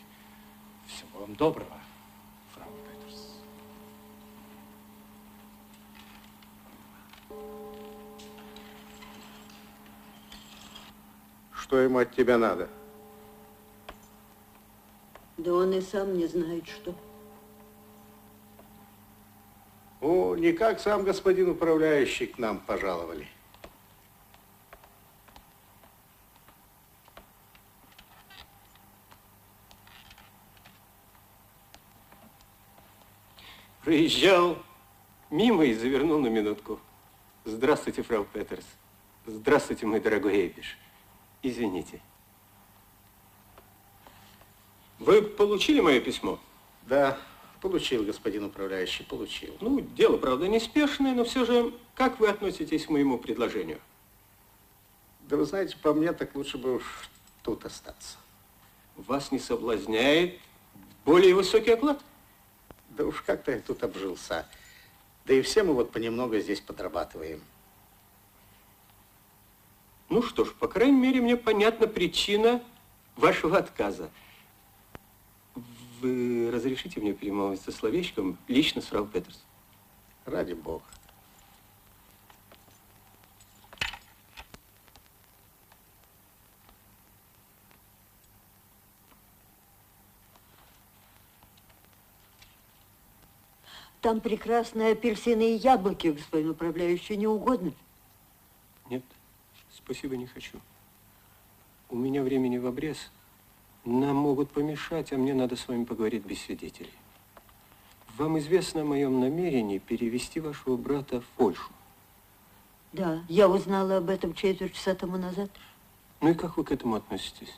Всего 0.87 1.19
вам 1.19 1.35
доброго, 1.35 1.79
фрау 2.53 2.69
Петерс. 2.87 3.41
Что 11.53 11.77
ему 11.79 11.99
от 11.99 12.15
тебя 12.15 12.37
надо? 12.37 12.69
Да 15.37 15.53
он 15.53 15.73
и 15.73 15.81
сам 15.81 16.17
не 16.17 16.27
знает, 16.27 16.67
что. 16.67 16.95
О, 19.99 20.35
не 20.35 20.53
как 20.53 20.79
сам 20.79 21.03
господин 21.03 21.49
управляющий 21.49 22.27
к 22.27 22.37
нам 22.37 22.59
пожаловали. 22.59 23.27
Проезжал 33.83 34.57
мимо 35.29 35.65
и 35.65 35.73
завернул 35.73 36.19
на 36.19 36.27
минутку. 36.27 36.79
Здравствуйте, 37.43 38.01
фрау 38.01 38.23
Петерс. 38.23 38.65
Здравствуйте, 39.25 39.85
мой 39.85 39.99
дорогой 39.99 40.35
Эйбиш. 40.35 40.77
Извините. 41.41 42.01
Вы 44.99 45.21
получили 45.21 45.81
мое 45.81 45.99
письмо? 45.99 46.39
Да, 46.83 47.17
получил, 47.59 48.05
господин 48.05 48.45
управляющий, 48.45 49.03
получил. 49.03 49.57
Ну, 49.59 49.81
дело, 49.81 50.15
правда, 50.15 50.47
неспешное, 50.47 51.13
но 51.13 51.25
все 51.25 51.45
же, 51.45 51.73
как 51.93 52.21
вы 52.21 52.29
относитесь 52.29 52.85
к 52.85 52.89
моему 52.89 53.17
предложению? 53.17 53.81
Да 55.27 55.35
вы 55.35 55.43
знаете, 55.43 55.75
по 55.81 55.93
мне 55.93 56.13
так 56.13 56.35
лучше 56.35 56.57
бы 56.57 56.75
уж 56.75 57.09
тут 57.41 57.65
остаться. 57.65 58.17
Вас 58.95 59.31
не 59.33 59.39
соблазняет 59.39 60.39
более 61.03 61.35
высокий 61.35 61.71
оклад? 61.71 62.01
Да 62.95 63.05
уж 63.05 63.21
как-то 63.21 63.51
я 63.51 63.59
тут 63.59 63.83
обжился. 63.83 64.45
Да 65.25 65.33
и 65.33 65.41
все 65.41 65.63
мы 65.63 65.73
вот 65.73 65.91
понемногу 65.91 66.37
здесь 66.37 66.61
подрабатываем. 66.61 67.41
Ну 70.09 70.21
что 70.21 70.45
ж, 70.45 70.53
по 70.53 70.67
крайней 70.67 70.99
мере, 70.99 71.21
мне 71.21 71.37
понятна 71.37 71.87
причина 71.87 72.61
вашего 73.15 73.57
отказа. 73.57 74.11
Вы 76.01 76.51
разрешите 76.51 76.99
мне 76.99 77.13
перемолвиться 77.13 77.71
словечком 77.71 78.37
лично 78.47 78.81
с 78.81 78.85
фрау 78.85 79.07
Петерс? 79.07 79.43
Ради 80.25 80.53
бога. 80.53 80.83
Там 94.03 94.19
прекрасные 94.19 94.91
апельсины 94.91 95.55
и 95.55 95.59
яблоки, 95.59 96.07
господин 96.07 96.49
управляющий, 96.49 97.15
не 97.15 97.25
угодно? 97.25 97.71
Нет, 98.89 99.01
спасибо, 99.73 100.17
не 100.17 100.27
хочу. 100.27 100.59
У 101.89 101.95
меня 101.95 102.21
времени 102.21 102.57
в 102.57 102.67
обрез. 102.67 102.97
Нам 103.85 104.17
могут 104.17 104.51
помешать, 104.51 105.13
а 105.13 105.17
мне 105.17 105.33
надо 105.33 105.55
с 105.55 105.69
вами 105.69 105.85
поговорить 105.85 106.25
без 106.25 106.41
свидетелей. 106.41 106.91
Вам 108.17 108.37
известно 108.39 108.81
о 108.81 108.83
моем 108.83 109.21
намерении 109.21 109.77
перевести 109.77 110.41
вашего 110.41 110.75
брата 110.75 111.21
в 111.21 111.25
Польшу. 111.37 111.71
Да, 112.91 113.23
я 113.29 113.47
узнала 113.47 113.97
об 113.99 114.09
этом 114.09 114.33
четверть 114.33 114.73
часа 114.73 114.95
тому 114.95 115.15
назад. 115.15 115.49
Ну 116.19 116.31
и 116.31 116.33
как 116.33 116.57
вы 116.57 116.65
к 116.65 116.73
этому 116.73 116.95
относитесь? 116.95 117.57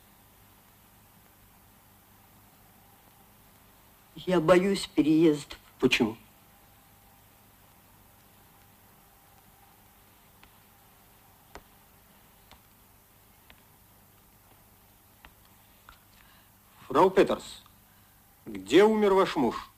Я 4.15 4.39
боюсь 4.39 4.85
переездов. 4.85 5.57
Почему? 5.79 6.15
Фрау 16.95 17.09
Петерс, 17.09 17.61
где 18.45 18.85
умер 18.85 19.15
ваш 19.15 19.35
муж? 19.35 19.69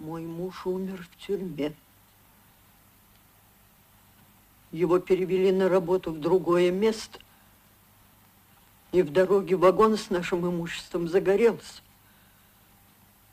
Мой 0.00 0.22
муж 0.22 0.66
умер 0.66 1.06
в 1.08 1.24
тюрьме. 1.24 1.72
Его 4.72 4.98
перевели 4.98 5.52
на 5.52 5.68
работу 5.68 6.10
в 6.10 6.18
другое 6.18 6.72
место. 6.72 7.20
И 8.90 9.02
в 9.02 9.12
дороге 9.12 9.54
вагон 9.54 9.96
с 9.96 10.10
нашим 10.10 10.44
имуществом 10.50 11.06
загорелся. 11.06 11.80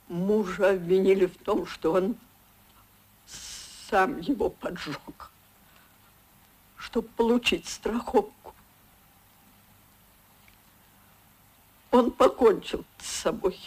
Мужа 0.07 0.69
обвинили 0.69 1.25
в 1.25 1.35
том, 1.39 1.65
что 1.65 1.93
он 1.93 2.15
сам 3.25 4.19
его 4.19 4.51
поджег, 4.51 5.30
чтобы 6.91 7.07
получить 7.07 7.69
страховку. 7.69 8.53
Он 11.89 12.11
покончил 12.11 12.83
с 12.99 13.05
собой. 13.05 13.57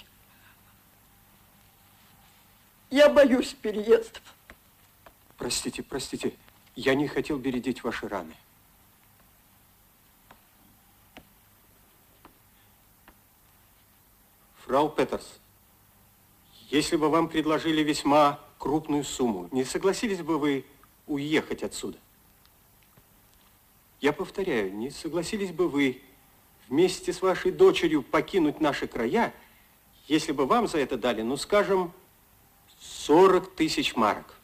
Я 2.91 3.09
боюсь 3.09 3.55
переездов. 3.55 4.23
Простите, 5.39 5.83
простите, 5.83 6.37
я 6.77 6.95
не 6.95 7.09
хотел 7.09 7.39
бередить 7.39 7.83
ваши 7.83 8.09
раны. 8.09 8.37
Фрау 14.67 14.91
Петерс, 14.91 15.41
если 16.69 16.97
бы 16.97 17.09
вам 17.09 17.29
предложили 17.29 17.83
весьма 17.83 18.39
крупную 18.59 19.03
сумму, 19.05 19.49
не 19.51 19.65
согласились 19.65 20.21
бы 20.21 20.39
вы 20.39 20.67
уехать 21.07 21.63
отсюда? 21.63 21.99
Я 24.05 24.13
повторяю, 24.13 24.71
не 24.75 24.91
согласились 24.91 25.51
бы 25.51 25.67
вы 25.67 26.03
вместе 26.69 27.11
с 27.11 27.23
вашей 27.23 27.51
дочерью 27.51 28.03
покинуть 28.03 28.61
наши 28.61 28.87
края, 28.87 29.33
если 30.09 30.33
бы 30.33 30.45
вам 30.45 30.69
за 30.69 30.77
это 30.77 30.99
дали, 30.99 31.23
ну, 31.23 31.39
скажем, 31.39 31.91
40 32.81 33.55
тысяч 33.55 33.97
марок? 33.97 34.35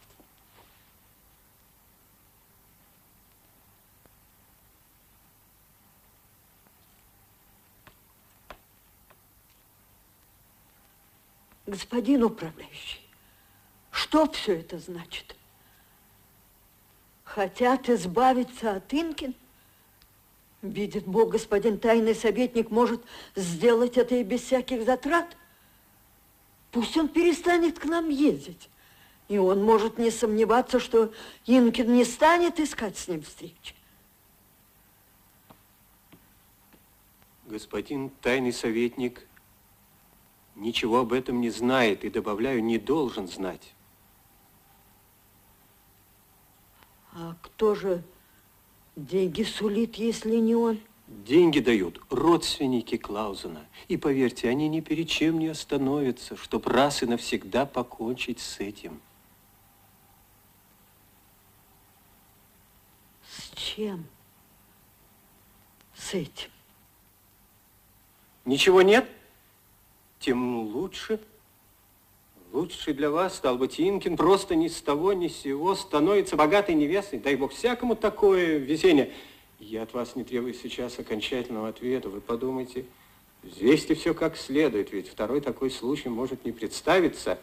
Господин 11.66 12.24
управляющий, 12.24 13.02
что 13.90 14.26
все 14.32 14.60
это 14.60 14.78
значит? 14.78 15.36
Хотят 17.24 17.90
избавиться 17.90 18.76
от 18.76 18.94
Инкин? 18.94 19.34
Видит 20.62 21.06
Бог, 21.06 21.30
господин 21.30 21.78
тайный 21.78 22.14
советник 22.14 22.70
может 22.70 23.02
сделать 23.34 23.96
это 23.96 24.14
и 24.16 24.22
без 24.22 24.42
всяких 24.42 24.84
затрат. 24.84 25.36
Пусть 26.70 26.96
он 26.96 27.08
перестанет 27.08 27.78
к 27.78 27.86
нам 27.86 28.10
ездить. 28.10 28.68
И 29.28 29.38
он 29.38 29.62
может 29.62 29.96
не 29.96 30.10
сомневаться, 30.10 30.78
что 30.78 31.12
Инкин 31.46 31.94
не 31.94 32.04
станет 32.04 32.60
искать 32.60 32.98
с 32.98 33.08
ним 33.08 33.22
встречи. 33.22 33.74
Господин 37.46 38.10
тайный 38.20 38.52
советник 38.52 39.26
ничего 40.56 40.98
об 40.98 41.12
этом 41.12 41.40
не 41.40 41.50
знает 41.50 42.04
и, 42.04 42.10
добавляю, 42.10 42.62
не 42.62 42.78
должен 42.78 43.28
знать. 43.28 43.72
А 47.12 47.34
кто 47.40 47.74
же 47.74 48.04
деньги 49.06 49.42
сулит, 49.42 49.96
если 49.96 50.36
не 50.36 50.54
он? 50.54 50.80
Деньги 51.06 51.60
дают 51.60 52.00
родственники 52.08 52.96
Клаузена. 52.96 53.66
И 53.88 53.96
поверьте, 53.96 54.48
они 54.48 54.68
ни 54.68 54.80
перед 54.80 55.08
чем 55.08 55.38
не 55.38 55.48
остановятся, 55.48 56.36
чтоб 56.36 56.66
раз 56.66 57.02
и 57.02 57.06
навсегда 57.06 57.66
покончить 57.66 58.38
с 58.38 58.60
этим. 58.60 59.00
С 63.28 63.50
чем? 63.56 64.06
С 65.94 66.14
этим? 66.14 66.50
Ничего 68.44 68.82
нет? 68.82 69.08
Тем 70.20 70.58
лучше. 70.58 71.20
Лучше 72.52 72.94
для 72.94 73.10
вас, 73.10 73.36
стал 73.36 73.56
быть, 73.58 73.80
Инкин 73.80 74.16
просто 74.16 74.56
ни 74.56 74.66
с 74.66 74.82
того, 74.82 75.12
ни 75.12 75.28
с 75.28 75.42
сего 75.42 75.76
становится 75.76 76.36
богатой 76.36 76.74
невестой. 76.74 77.20
Дай 77.20 77.36
бог 77.36 77.52
всякому 77.52 77.94
такое 77.94 78.58
везение. 78.58 79.12
Я 79.60 79.82
от 79.82 79.92
вас 79.92 80.16
не 80.16 80.24
требую 80.24 80.54
сейчас 80.54 80.98
окончательного 80.98 81.68
ответа. 81.68 82.08
Вы 82.08 82.20
подумайте, 82.20 82.86
взвесьте 83.44 83.94
все 83.94 84.14
как 84.14 84.36
следует, 84.36 84.92
ведь 84.92 85.08
второй 85.08 85.40
такой 85.40 85.70
случай 85.70 86.08
может 86.08 86.44
не 86.44 86.50
представиться. 86.50 87.38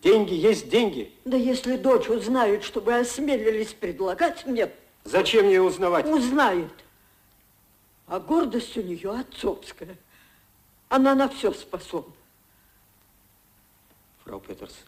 Деньги 0.00 0.34
есть 0.34 0.68
деньги. 0.68 1.10
Да 1.24 1.36
если 1.36 1.76
дочь 1.76 2.08
узнает, 2.08 2.62
что 2.62 2.80
вы 2.80 2.98
осмелились 3.00 3.72
предлагать 3.72 4.46
мне... 4.46 4.70
Зачем 5.04 5.46
мне 5.46 5.60
узнавать? 5.60 6.06
Узнает. 6.06 6.72
А 8.06 8.20
гордость 8.20 8.76
у 8.76 8.82
нее 8.82 9.10
отцовская. 9.10 9.96
Она 10.88 11.16
на 11.16 11.28
все 11.28 11.52
способна. 11.52 12.12
Фрау 14.24 14.40
Петерс, 14.40 14.84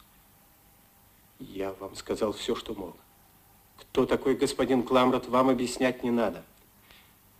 я 1.40 1.72
вам 1.74 1.96
сказал 1.96 2.32
все, 2.32 2.54
что 2.54 2.74
мог. 2.74 2.96
Кто 3.76 4.06
такой 4.06 4.36
господин 4.36 4.84
Кламрот, 4.84 5.26
вам 5.26 5.48
объяснять 5.48 6.04
не 6.04 6.10
надо. 6.10 6.44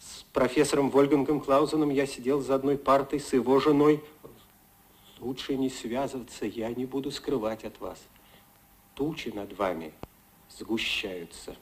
С 0.01 0.25
профессором 0.33 0.91
Вольгангом 0.91 1.41
Клаузеном 1.41 1.91
я 1.91 2.07
сидел 2.07 2.41
за 2.41 2.57
одной 2.57 2.77
партой 2.77 3.21
с 3.21 3.33
его 3.33 3.61
женой. 3.61 4.03
Лучше 5.21 5.57
не 5.57 5.71
связываться, 5.71 6.45
я 6.45 6.75
не 6.75 6.85
буду 6.85 7.13
скрывать 7.13 7.65
от 7.65 7.81
вас. 7.81 8.03
Тучи 8.95 9.29
над 9.29 9.57
вами 9.57 9.95
сгущаются. 10.51 11.57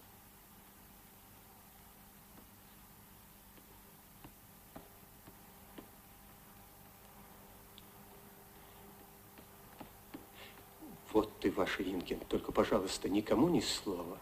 Вот 11.13 11.31
ты, 11.41 11.51
ваша 11.51 11.83
Инкин, 11.83 12.21
только, 12.21 12.53
пожалуйста, 12.53 13.11
никому 13.11 13.51
ни 13.51 13.61
слова. 13.61 14.17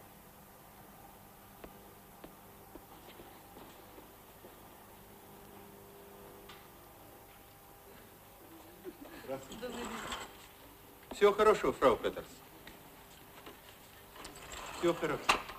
Все 11.12 11.32
хорошо, 11.32 11.72
фрау 11.72 11.96
Петерс. 11.96 12.26
Все 14.80 14.92
хорошо. 14.94 15.49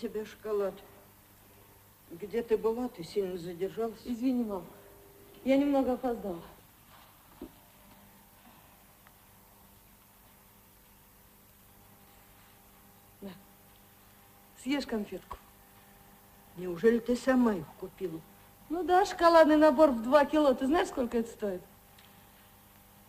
Тебя 0.00 0.24
шоколад? 0.24 0.72
Где 2.10 2.42
ты 2.42 2.56
была? 2.56 2.88
Ты 2.88 3.04
сильно 3.04 3.36
задержалась? 3.36 4.00
Извини, 4.06 4.44
мам. 4.44 4.64
Я 5.44 5.58
немного 5.58 5.92
опоздала. 5.92 6.40
На. 13.20 13.30
Съешь 14.62 14.86
конфетку. 14.86 15.36
Неужели 16.56 16.98
ты 16.98 17.14
сама 17.14 17.54
их 17.54 17.66
купила? 17.78 18.20
Ну 18.70 18.82
да, 18.82 19.04
шоколадный 19.04 19.58
набор 19.58 19.90
в 19.90 20.02
два 20.02 20.24
кило. 20.24 20.54
Ты 20.54 20.66
знаешь, 20.66 20.88
сколько 20.88 21.18
это 21.18 21.30
стоит? 21.30 21.62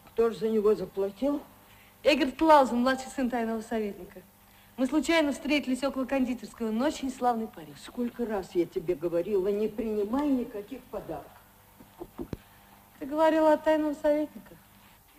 Кто 0.07 0.29
же 0.29 0.39
за 0.39 0.49
него 0.49 0.75
заплатил? 0.75 1.41
Эггерт 2.03 2.37
Клаузен, 2.37 2.79
младший 2.79 3.11
сын 3.11 3.29
тайного 3.29 3.61
советника. 3.61 4.21
Мы 4.81 4.87
случайно 4.87 5.31
встретились 5.31 5.83
около 5.83 6.05
кондитерской. 6.05 6.69
Он 6.69 6.81
очень 6.81 7.11
славный 7.11 7.45
парень. 7.45 7.75
Сколько 7.85 8.25
раз 8.25 8.55
я 8.55 8.65
тебе 8.65 8.95
говорила, 8.95 9.47
не 9.49 9.67
принимай 9.67 10.27
никаких 10.27 10.81
подарков. 10.85 11.31
Ты 12.97 13.05
говорила 13.05 13.53
от 13.53 13.63
тайного 13.63 13.93
советника. 13.93 14.55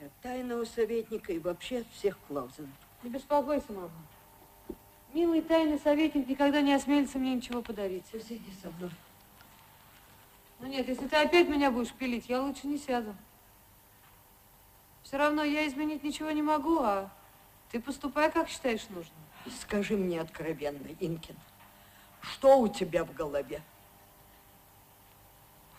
И 0.00 0.04
от 0.04 0.12
тайного 0.20 0.64
советника 0.64 1.32
и 1.32 1.38
вообще 1.38 1.82
от 1.82 1.86
всех 1.92 2.18
Клаузенов. 2.26 2.72
Не 3.04 3.10
беспокойся, 3.10 3.72
мама. 3.72 3.92
Милый 5.12 5.42
тайный 5.42 5.78
советник 5.78 6.26
никогда 6.26 6.60
не 6.60 6.74
осмелится 6.74 7.20
мне 7.20 7.36
ничего 7.36 7.62
подарить. 7.62 8.02
Сиди 8.06 8.42
со 8.60 8.68
мной. 8.68 8.90
Ну 10.58 10.66
нет, 10.66 10.88
если 10.88 11.06
ты 11.06 11.14
опять 11.14 11.48
меня 11.48 11.70
будешь 11.70 11.92
пилить, 11.92 12.28
я 12.28 12.42
лучше 12.42 12.66
не 12.66 12.78
сяду. 12.78 13.14
Все 15.04 15.18
равно 15.18 15.44
я 15.44 15.68
изменить 15.68 16.02
ничего 16.02 16.32
не 16.32 16.42
могу, 16.42 16.80
а 16.80 17.08
ты 17.70 17.78
поступай, 17.78 18.28
как 18.28 18.48
считаешь 18.48 18.88
нужным. 18.88 19.22
Скажи 19.60 19.96
мне 19.96 20.20
откровенно, 20.20 20.88
Инкин, 21.00 21.36
что 22.20 22.58
у 22.60 22.68
тебя 22.68 23.04
в 23.04 23.12
голове? 23.12 23.62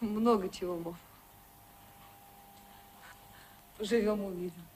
Много 0.02 0.50
чего, 0.50 0.78
мов. 0.78 0.96
Живем, 3.80 4.24
увидим. 4.24 4.73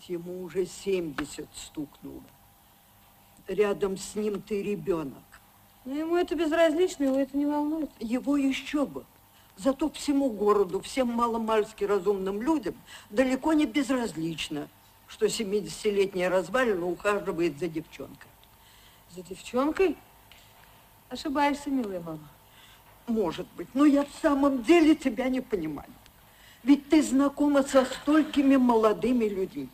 Ведь 0.00 0.08
ему 0.08 0.44
уже 0.44 0.64
70 0.64 1.46
стукнуло. 1.54 2.22
Рядом 3.46 3.98
с 3.98 4.14
ним 4.14 4.40
ты 4.40 4.62
ребенок. 4.62 5.22
Ну, 5.84 5.94
ему 5.94 6.16
это 6.16 6.34
безразлично, 6.34 7.04
его 7.04 7.16
это 7.16 7.36
не 7.36 7.44
волнует. 7.44 7.90
Его 7.98 8.38
еще 8.38 8.86
бы. 8.86 9.04
Зато 9.56 9.90
всему 9.90 10.30
городу, 10.30 10.80
всем 10.80 11.08
маломальски 11.08 11.84
разумным 11.84 12.40
людям 12.40 12.74
далеко 13.10 13.52
не 13.52 13.66
безразлично, 13.66 14.68
что 15.06 15.26
70-летняя 15.26 16.30
развалина 16.30 16.86
ухаживает 16.86 17.58
за 17.58 17.68
девчонкой. 17.68 18.30
За 19.10 19.22
девчонкой? 19.22 19.98
Ошибаешься, 21.10 21.68
милая 21.68 22.00
мама. 22.00 22.28
Может 23.06 23.46
быть, 23.54 23.68
но 23.74 23.84
я 23.84 24.04
в 24.04 24.12
самом 24.22 24.62
деле 24.62 24.94
тебя 24.94 25.28
не 25.28 25.42
понимаю. 25.42 25.92
Ведь 26.62 26.88
ты 26.88 27.02
знакома 27.02 27.64
со 27.64 27.84
столькими 27.84 28.56
молодыми 28.56 29.24
людьми. 29.26 29.68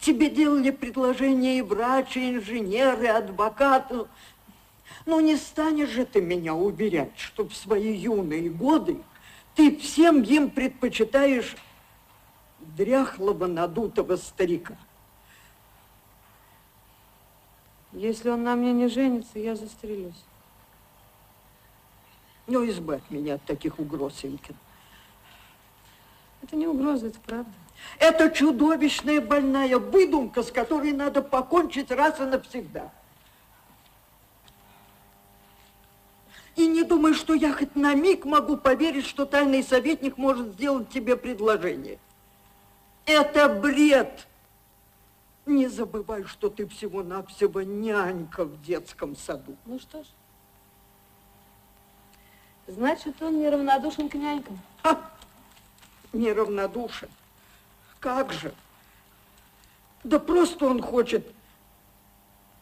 Тебе 0.00 0.30
делали 0.30 0.70
предложения 0.70 1.58
и 1.58 1.62
врачи, 1.62 2.30
и 2.30 2.36
инженеры, 2.36 3.04
и 3.04 3.08
адвокаты. 3.08 4.06
Ну, 5.04 5.20
не 5.20 5.36
станешь 5.36 5.90
же 5.90 6.06
ты 6.06 6.22
меня 6.22 6.54
уверять, 6.54 7.16
что 7.18 7.46
в 7.46 7.54
свои 7.54 7.94
юные 7.94 8.48
годы 8.48 9.02
ты 9.54 9.76
всем 9.76 10.22
им 10.22 10.50
предпочитаешь 10.50 11.54
дряхлого 12.60 13.46
надутого 13.46 14.16
старика. 14.16 14.76
Если 17.92 18.30
он 18.30 18.44
на 18.44 18.56
мне 18.56 18.72
не 18.72 18.88
женится, 18.88 19.38
я 19.38 19.54
застрелюсь. 19.54 20.24
Ну, 22.46 22.66
избавь 22.68 23.02
меня 23.10 23.34
от 23.34 23.44
таких 23.44 23.78
угроз, 23.78 24.24
Инкин. 24.24 24.56
Это 26.42 26.56
не 26.56 26.66
угроза, 26.66 27.08
это 27.08 27.18
правда. 27.20 27.52
Это 27.98 28.30
чудовищная 28.30 29.20
больная 29.20 29.78
выдумка, 29.78 30.42
с 30.42 30.50
которой 30.50 30.92
надо 30.92 31.22
покончить 31.22 31.90
раз 31.90 32.18
и 32.18 32.24
навсегда. 32.24 32.90
И 36.56 36.66
не 36.66 36.82
думай, 36.82 37.14
что 37.14 37.34
я 37.34 37.52
хоть 37.52 37.74
на 37.76 37.94
миг 37.94 38.24
могу 38.24 38.56
поверить, 38.56 39.06
что 39.06 39.24
тайный 39.24 39.62
советник 39.62 40.16
может 40.18 40.54
сделать 40.54 40.88
тебе 40.90 41.16
предложение. 41.16 41.98
Это 43.06 43.48
бред. 43.48 44.26
Не 45.46 45.68
забывай, 45.68 46.24
что 46.24 46.48
ты 46.50 46.66
всего-навсего 46.66 47.62
нянька 47.62 48.44
в 48.44 48.62
детском 48.62 49.16
саду. 49.16 49.56
Ну 49.64 49.78
что 49.78 50.02
ж, 50.02 50.06
значит, 52.66 53.20
он 53.22 53.40
неравнодушен 53.40 54.08
к 54.08 54.14
нянькам. 54.14 54.58
Ха! 54.82 55.10
Неравнодушен. 56.12 57.08
Как 58.00 58.32
же? 58.32 58.52
Да 60.02 60.18
просто 60.18 60.64
он 60.64 60.80
хочет 60.80 61.34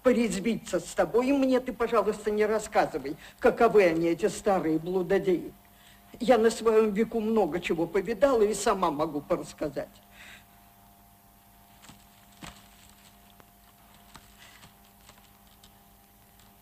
порезвиться 0.02 0.80
с 0.80 0.94
тобой, 0.94 1.28
и 1.28 1.32
мне 1.32 1.60
ты, 1.60 1.72
пожалуйста, 1.72 2.30
не 2.32 2.44
рассказывай, 2.44 3.16
каковы 3.38 3.84
они, 3.84 4.08
эти 4.08 4.26
старые 4.26 4.78
блудодеи. 4.78 5.52
Я 6.18 6.38
на 6.38 6.50
своем 6.50 6.92
веку 6.92 7.20
много 7.20 7.60
чего 7.60 7.86
повидала 7.86 8.42
и 8.42 8.54
сама 8.54 8.90
могу 8.90 9.20
порассказать. 9.20 9.88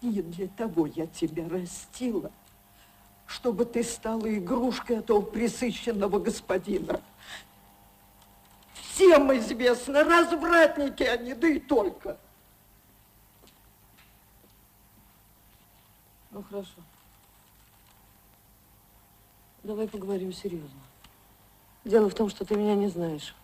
Не 0.03 0.21
для 0.21 0.49
того 0.49 0.87
я 0.87 1.07
тебя 1.07 1.49
растила, 1.49 2.31
чтобы 3.27 3.65
ты 3.65 3.83
стала 3.83 4.33
игрушкой 4.37 4.99
этого 4.99 5.23
присыщенного 5.23 6.19
господина. 6.19 7.01
Всем 8.97 9.31
известно, 9.37 10.05
развратники 10.05 11.03
они, 11.03 11.35
да 11.35 11.49
и 11.49 11.59
только. 11.59 12.17
Ну, 16.31 16.43
хорошо. 16.43 16.81
Давай 19.63 19.87
поговорим 19.87 20.33
серьезно. 20.33 20.81
Дело 21.85 22.09
в 22.09 22.15
том, 22.15 22.31
что 22.31 22.47
ты 22.47 22.55
меня 22.55 22.75
не 22.75 22.89
знаешь. 22.89 23.35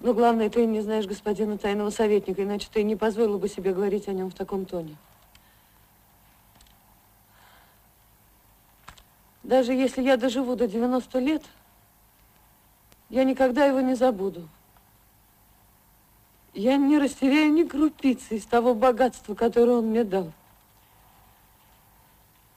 Но 0.00 0.12
главное, 0.12 0.50
ты 0.50 0.66
не 0.66 0.82
знаешь 0.82 1.06
господина 1.06 1.56
тайного 1.56 1.88
советника, 1.88 2.44
иначе 2.44 2.68
ты 2.70 2.82
не 2.82 2.96
позволила 2.96 3.38
бы 3.38 3.48
себе 3.48 3.72
говорить 3.72 4.06
о 4.06 4.12
нем 4.12 4.30
в 4.30 4.34
таком 4.34 4.66
тоне. 4.66 4.96
Даже 9.42 9.72
если 9.72 10.02
я 10.02 10.18
доживу 10.18 10.56
до 10.56 10.68
90 10.68 11.18
лет, 11.20 11.42
я 13.10 13.24
никогда 13.24 13.66
его 13.66 13.80
не 13.80 13.94
забуду. 13.94 14.48
Я 16.54 16.76
не 16.76 16.98
растеряю 16.98 17.52
ни 17.52 17.64
крупицы 17.64 18.36
из 18.36 18.44
того 18.44 18.74
богатства, 18.74 19.34
которое 19.34 19.78
он 19.78 19.86
мне 19.86 20.04
дал. 20.04 20.32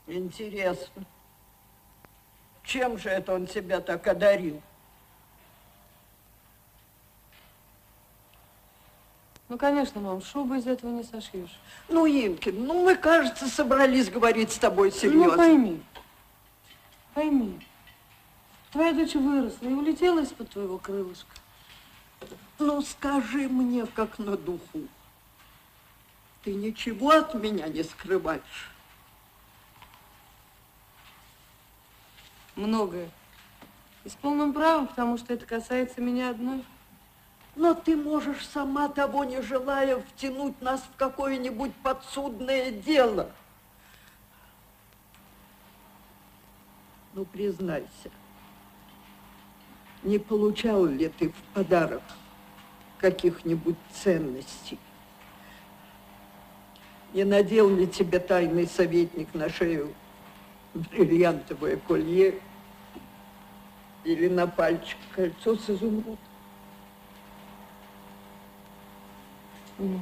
Интересно. 0.07 1.05
Чем 2.63 2.97
же 2.97 3.09
это 3.09 3.33
он 3.33 3.45
тебя 3.45 3.81
так 3.81 4.07
одарил? 4.07 4.61
Ну, 9.49 9.57
конечно, 9.57 10.01
мам, 10.01 10.21
шубу 10.21 10.55
из 10.55 10.65
этого 10.65 10.89
не 10.89 11.03
сошьешь. 11.03 11.59
Ну, 11.89 12.07
Инкин, 12.07 12.65
ну 12.65 12.83
мы, 12.83 12.95
кажется, 12.95 13.47
собрались 13.47 14.09
говорить 14.09 14.51
с 14.51 14.57
тобой 14.57 14.91
серьезно. 14.91 15.31
Ну, 15.31 15.37
пойми, 15.37 15.83
пойми, 17.13 17.59
твоя 18.73 18.91
дочь 18.91 19.13
выросла 19.13 19.67
и 19.67 19.73
улетела 19.73 20.19
из-под 20.19 20.49
твоего 20.49 20.79
крылышка. 20.79 21.35
Ну, 22.57 22.81
скажи 22.81 23.47
мне, 23.47 23.85
как 23.85 24.17
на 24.17 24.35
духу, 24.35 24.81
ты 26.43 26.53
ничего 26.53 27.11
от 27.11 27.35
меня 27.35 27.67
не 27.67 27.83
скрываешь? 27.83 28.71
Многое. 32.55 33.09
И 34.03 34.09
с 34.09 34.13
полным 34.13 34.53
правом, 34.53 34.87
потому 34.87 35.17
что 35.17 35.33
это 35.33 35.45
касается 35.45 36.01
меня 36.01 36.31
одной. 36.31 36.65
Но 37.55 37.75
ты 37.75 37.95
можешь, 37.95 38.47
сама 38.47 38.89
того 38.89 39.23
не 39.23 39.41
желая, 39.41 39.99
втянуть 39.99 40.59
нас 40.61 40.81
в 40.81 40.97
какое-нибудь 40.97 41.73
подсудное 41.75 42.71
дело. 42.71 43.31
Ну, 47.13 47.25
признайся, 47.25 48.09
не 50.03 50.17
получал 50.17 50.85
ли 50.85 51.09
ты 51.09 51.29
в 51.29 51.35
подарок 51.53 52.03
каких-нибудь 52.99 53.77
ценностей? 53.91 54.79
Не 57.13 57.23
надел 57.23 57.69
ли 57.69 57.87
тебе 57.87 58.19
тайный 58.19 58.67
советник 58.67 59.33
на 59.33 59.49
шею 59.49 59.93
бриллиантовое 60.73 61.77
колье 61.77 62.39
или 64.03 64.27
на 64.27 64.47
пальчик 64.47 64.97
кольцо 65.15 65.55
с 65.55 65.69
изумрудом? 65.69 66.17
Нет. 69.77 70.01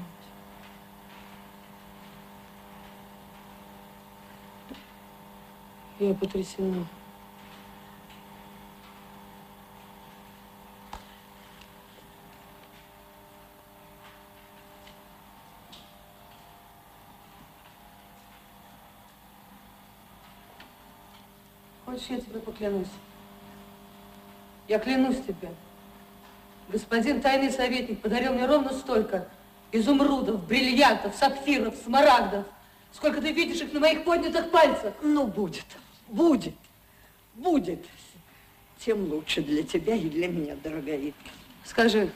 Я 6.00 6.14
потрясена. 6.16 6.88
Хочешь, 21.92 22.08
я 22.08 22.22
тебе 22.22 22.40
поклянусь? 22.40 22.88
Я 24.70 24.80
клянусь 24.80 25.18
тебе. 25.28 25.50
Господин 26.70 27.22
тайный 27.22 27.52
советник 27.52 28.00
подарил 28.00 28.34
мне 28.34 28.46
ровно 28.46 28.72
столько 28.72 29.28
изумрудов, 29.74 30.42
бриллиантов, 30.48 31.14
сапфиров, 31.18 31.76
смарагдов. 31.84 32.46
Сколько 32.94 33.20
ты 33.20 33.34
видишь 33.34 33.60
их 33.60 33.74
на 33.74 33.82
моих 33.82 34.06
поднятых 34.06 34.52
пальцах? 34.52 34.94
Ну, 35.02 35.28
будет, 35.28 35.66
будет, 36.08 36.56
будет. 37.34 37.86
Тем 38.80 39.12
лучше 39.12 39.42
для 39.42 39.64
тебя 39.64 39.94
и 39.94 40.10
для 40.10 40.30
меня, 40.30 40.56
дорогая. 40.64 41.12
Скажи, 41.66 42.10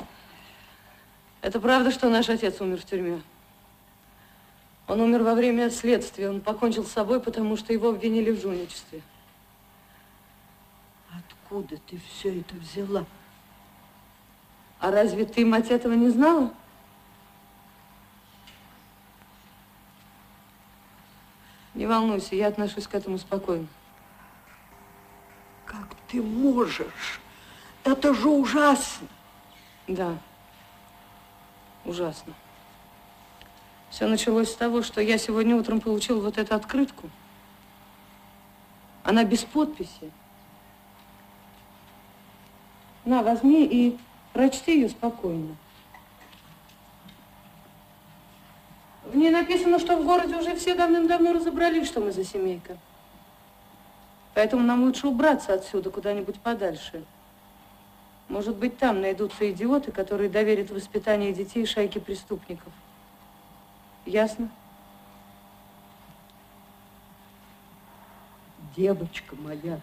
это 1.42 1.60
правда, 1.60 1.92
что 1.92 2.10
наш 2.10 2.30
отец 2.30 2.62
умер 2.62 2.80
в 2.80 2.86
тюрьме? 2.86 3.22
Он 4.88 5.02
умер 5.02 5.24
во 5.24 5.34
время 5.36 5.70
следствия. 5.70 6.30
Он 6.30 6.40
покончил 6.40 6.86
с 6.86 6.94
собой, 6.94 7.20
потому 7.20 7.58
что 7.58 7.74
его 7.74 7.90
обвинили 7.90 8.32
в 8.32 8.40
жульничестве. 8.40 9.02
Откуда 11.56 11.78
ты 11.88 11.98
все 12.10 12.42
это 12.42 12.54
взяла? 12.56 13.06
А 14.82 14.92
разве 14.92 15.24
ты, 15.24 15.46
мать, 15.46 15.72
этого 15.72 15.94
не 15.94 16.10
знала? 16.10 16.54
Не 21.74 21.88
волнуйся, 21.88 22.36
я 22.36 22.48
отношусь 22.48 22.88
к 22.88 22.94
этому 22.94 23.18
спокойно. 23.18 23.68
Как 25.66 25.88
ты 26.10 26.22
можешь? 26.22 27.22
Это 27.86 28.14
же 28.14 28.28
ужасно. 28.28 29.08
Да, 29.88 30.18
ужасно. 31.86 32.34
Все 33.92 34.08
началось 34.08 34.52
с 34.52 34.56
того, 34.56 34.84
что 34.84 35.00
я 35.00 35.18
сегодня 35.18 35.56
утром 35.56 35.80
получил 35.80 36.20
вот 36.20 36.38
эту 36.38 36.54
открытку. 36.54 37.10
Она 39.06 39.24
без 39.24 39.46
подписи. 39.46 40.12
На, 43.06 43.22
возьми 43.22 43.66
и 43.66 43.98
прочти 44.34 44.74
ее 44.82 44.90
спокойно. 44.90 45.56
В 49.04 49.16
ней 49.16 49.30
написано, 49.30 49.80
что 49.80 49.96
в 49.96 50.06
городе 50.06 50.36
уже 50.36 50.56
все 50.56 50.76
давным-давно 50.76 51.34
разобрались, 51.34 51.88
что 51.88 52.02
мы 52.02 52.12
за 52.12 52.26
семейка. 52.26 52.78
Поэтому 54.34 54.64
нам 54.64 54.84
лучше 54.84 55.08
убраться 55.08 55.54
отсюда 55.54 55.92
куда-нибудь 55.92 56.40
подальше. 56.42 57.06
Может 58.28 58.58
быть, 58.58 58.78
там 58.78 59.02
найдутся 59.02 59.50
идиоты, 59.52 59.92
которые 59.92 60.30
доверят 60.30 60.72
воспитание 60.72 61.32
детей 61.32 61.66
шайке 61.66 62.00
преступников. 62.00 62.74
Ясно? 64.06 64.50
Девочка 68.76 69.36
моя, 69.36 69.80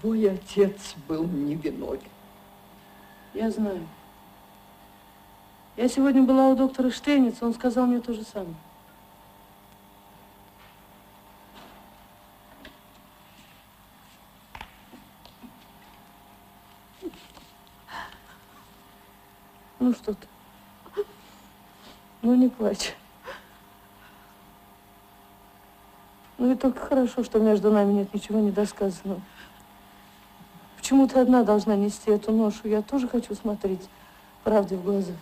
твой 0.00 0.30
отец 0.30 0.94
был 1.08 1.24
невиновен. 1.24 2.00
Я 3.34 3.50
знаю. 3.50 3.86
Я 5.76 5.88
сегодня 5.88 6.22
была 6.22 6.48
у 6.48 6.56
доктора 6.56 6.90
Штейница, 6.90 7.46
он 7.46 7.54
сказал 7.54 7.86
мне 7.86 8.00
то 8.00 8.12
же 8.12 8.22
самое. 8.24 8.54
Ну 19.78 19.92
что 19.94 20.14
ты? 20.14 20.26
Ну 22.20 22.34
не 22.34 22.48
плачь. 22.48 22.94
Ну 26.38 26.52
и 26.52 26.54
только 26.54 26.86
хорошо, 26.86 27.24
что 27.24 27.38
между 27.38 27.70
нами 27.70 27.92
нет 27.92 28.12
ничего 28.14 28.40
недосказанного. 28.40 29.20
Почему 30.82 31.06
ты 31.06 31.20
одна 31.20 31.44
должна 31.44 31.76
нести 31.76 32.10
эту 32.10 32.32
ношу? 32.32 32.66
Я 32.66 32.82
тоже 32.82 33.06
хочу 33.06 33.36
смотреть 33.36 33.88
правде 34.42 34.74
в 34.74 34.82
глаза. 34.82 35.12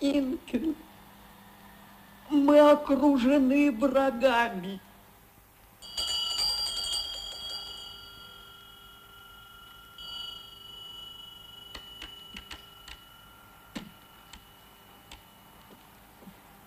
Инкин, 0.00 0.76
мы 2.28 2.60
окружены 2.60 3.72
врагами. 3.72 4.78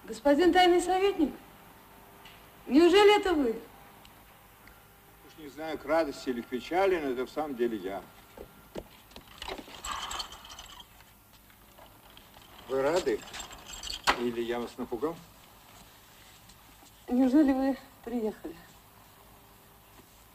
Господин 0.05 0.51
тайный 0.51 0.81
советник, 0.81 1.31
неужели 2.65 3.21
это 3.21 3.35
вы? 3.35 3.61
Не 5.39 5.47
знаю, 5.47 5.77
к 5.77 5.85
радости 5.85 6.29
или 6.29 6.41
к 6.41 6.47
печали, 6.47 6.99
но 6.99 7.11
это 7.11 7.25
в 7.25 7.29
самом 7.29 7.55
деле 7.55 7.77
я. 7.77 8.03
Вы 12.67 12.81
рады? 12.81 13.19
Или 14.19 14.41
я 14.41 14.59
вас 14.59 14.77
напугал? 14.77 15.15
Неужели 17.07 17.53
вы 17.53 17.77
приехали? 18.03 18.55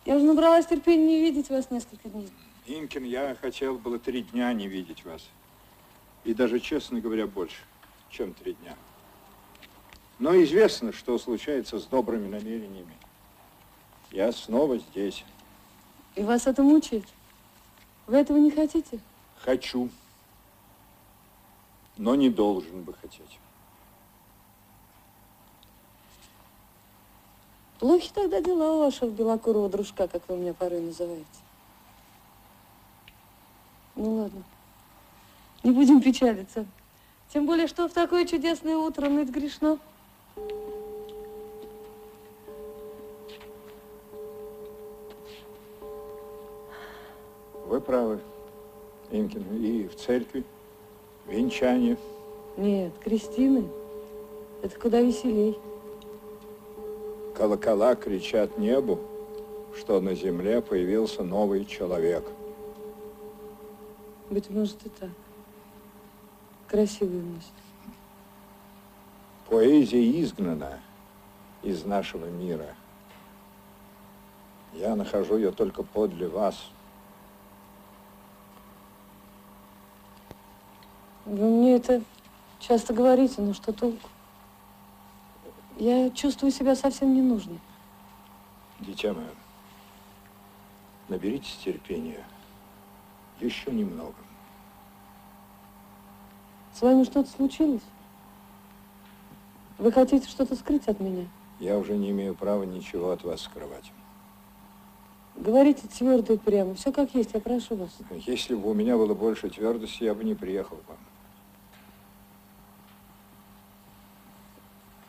Я 0.07 0.17
уже 0.17 0.25
набралась 0.25 0.67
терпения 0.67 1.07
не 1.07 1.21
видеть 1.21 1.51
вас 1.51 1.71
несколько 1.71 2.09
дней. 2.09 2.31
Инкин, 2.67 3.05
я 3.05 3.35
хотел 3.35 3.77
было 3.77 3.99
три 3.99 4.23
дня 4.23 4.51
не 4.55 4.69
видеть 4.69 5.05
вас. 5.05 5.29
И 6.25 6.33
даже, 6.33 6.61
честно 6.61 7.01
говоря, 7.03 7.27
больше, 7.27 7.63
чем 8.09 8.33
три 8.33 8.55
дня. 8.55 8.75
Но 10.19 10.35
известно, 10.43 10.95
что 10.95 11.19
случается 11.19 11.79
с 11.79 11.85
добрыми 11.85 12.27
намерениями. 12.27 12.97
Я 14.15 14.31
снова 14.31 14.79
здесь. 14.79 15.25
И 16.15 16.23
вас 16.23 16.47
это 16.47 16.63
мучает? 16.63 17.05
Вы 18.07 18.19
этого 18.19 18.37
не 18.37 18.53
хотите? 18.53 19.01
Хочу. 19.41 19.91
Но 21.97 22.15
не 22.15 22.31
должен 22.31 22.85
бы 22.85 22.95
хотеть. 22.95 23.41
Плохи 27.81 28.13
тогда 28.15 28.41
дела 28.41 28.75
у 28.75 28.79
вашего 28.85 29.11
белокурого 29.11 29.69
дружка, 29.69 30.07
как 30.07 30.23
вы 30.29 30.37
меня 30.37 30.55
порой 30.55 30.81
называете. 30.81 31.27
Ну 33.97 34.15
ладно. 34.15 34.45
Не 35.65 35.73
будем 35.73 36.01
печалиться. 36.01 36.67
Тем 37.33 37.47
более, 37.47 37.67
что 37.67 37.89
в 37.89 37.93
такое 37.93 38.27
чудесное 38.27 38.77
утро 38.77 39.09
ныть 39.09 39.31
грешно. 39.31 39.81
Вы 40.37 40.64
правы, 47.85 48.21
Инкин. 49.11 49.45
И 49.63 49.87
в 49.87 49.95
церкви, 49.97 50.45
венчание. 51.27 51.97
Нет, 52.57 52.93
крестины. 53.01 53.69
Это 54.63 54.79
куда 54.79 55.01
веселей. 55.01 55.59
Колокола 57.37 57.95
кричат 57.95 58.59
небу, 58.59 59.01
что 59.77 60.01
на 60.01 60.15
земле 60.15 60.63
появился 60.63 61.23
новый 61.23 61.65
человек. 61.65 62.25
Быть 64.31 64.49
может 64.51 64.85
и 64.87 64.89
так. 64.89 65.11
Красивая 66.69 67.23
мысль. 67.23 67.49
Поэзия 69.49 70.23
изгнана 70.23 70.81
из 71.63 71.85
нашего 71.85 72.27
мира. 72.27 72.75
Я 74.73 74.97
нахожу 74.97 75.37
ее 75.37 75.51
только 75.51 75.83
подле 75.83 76.29
вас. 76.29 76.71
Вы 81.27 81.49
мне 81.49 81.77
это 81.77 82.03
часто 82.59 82.93
говорите, 82.93 83.41
но 83.41 83.55
что 83.55 83.73
толку? 83.73 84.09
Я 85.77 86.11
чувствую 86.11 86.53
себя 86.53 86.77
совсем 86.77 87.15
ненужной. 87.15 87.59
Дитя 88.81 89.13
мое, 89.13 89.31
наберитесь 91.09 91.57
терпения. 91.65 92.25
Еще 93.41 93.71
немного. 93.71 94.15
С 96.75 96.83
вами 96.83 97.05
что-то 97.05 97.31
случилось? 97.31 97.83
Вы 99.79 99.91
хотите 99.91 100.29
что-то 100.29 100.55
скрыть 100.55 100.87
от 100.89 101.01
меня? 101.01 101.27
Я 101.59 101.79
уже 101.79 101.97
не 101.97 102.11
имею 102.11 102.35
права 102.35 102.65
ничего 102.65 103.11
от 103.11 103.25
вас 103.25 103.43
скрывать. 103.43 103.91
Говорите 105.37 105.89
твердо 105.89 106.35
и 106.35 106.37
прямо. 106.37 106.75
Все 106.75 106.93
как 106.93 107.15
есть, 107.15 107.31
я 107.35 107.41
прошу 107.41 107.77
вас. 107.77 107.91
Если 108.27 108.55
бы 108.55 108.71
у 108.71 108.75
меня 108.75 108.97
было 108.97 109.15
больше 109.15 109.49
твердости, 109.51 110.05
я 110.05 110.15
бы 110.15 110.23
не 110.25 110.35
приехал 110.35 110.77
к 110.77 110.89
вам. 110.89 110.99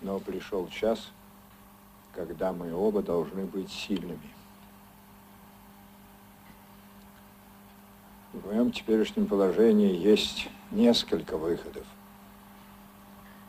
Но 0.06 0.20
пришел 0.20 0.68
час, 0.68 1.10
когда 2.14 2.54
мы 2.54 2.72
оба 2.72 3.02
должны 3.02 3.44
быть 3.48 3.72
сильными. 3.72 4.30
В 8.32 8.46
моем 8.46 8.72
теперешнем 8.72 9.26
положении 9.26 9.98
есть 9.98 10.48
несколько 10.70 11.38
выходов. 11.38 11.88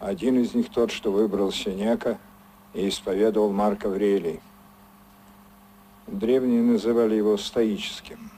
Один 0.00 0.40
из 0.40 0.54
них 0.54 0.70
тот, 0.70 0.90
что 0.90 1.12
выбрал 1.12 1.52
Синека 1.52 2.18
и 2.72 2.88
исповедовал 2.88 3.52
Марк 3.52 3.84
Аврелий. 3.84 4.40
Древние 6.06 6.62
называли 6.62 7.16
его 7.16 7.36
стоическим. 7.36 8.30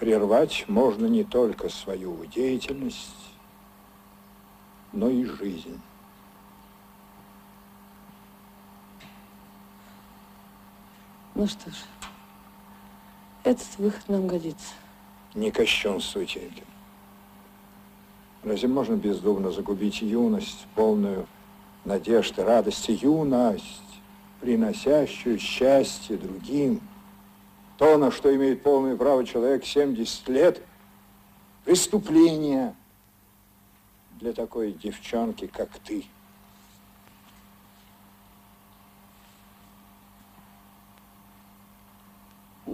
Прервать 0.00 0.64
можно 0.66 1.06
не 1.06 1.22
только 1.22 1.68
свою 1.68 2.24
деятельность, 2.26 3.14
но 4.92 5.08
и 5.08 5.24
жизнь. 5.24 5.80
Ну 11.38 11.46
что 11.46 11.70
ж, 11.70 11.74
этот 13.44 13.78
выход 13.78 14.08
нам 14.08 14.26
годится. 14.26 14.74
Не 15.36 15.52
кощунствуйте 15.52 16.40
этим. 16.40 16.64
Разве 18.42 18.66
можно 18.66 18.96
бездумно 18.96 19.52
загубить 19.52 20.02
юность, 20.02 20.66
полную 20.74 21.28
надежды, 21.84 22.42
радости, 22.42 22.98
юность, 23.00 24.00
приносящую 24.40 25.38
счастье 25.38 26.16
другим? 26.16 26.80
То, 27.76 27.96
на 27.98 28.10
что 28.10 28.34
имеет 28.34 28.64
полное 28.64 28.96
право 28.96 29.24
человек 29.24 29.64
70 29.64 30.28
лет, 30.30 30.60
преступление 31.64 32.74
для 34.18 34.32
такой 34.32 34.72
девчонки, 34.72 35.46
как 35.46 35.70
ты. 35.84 36.04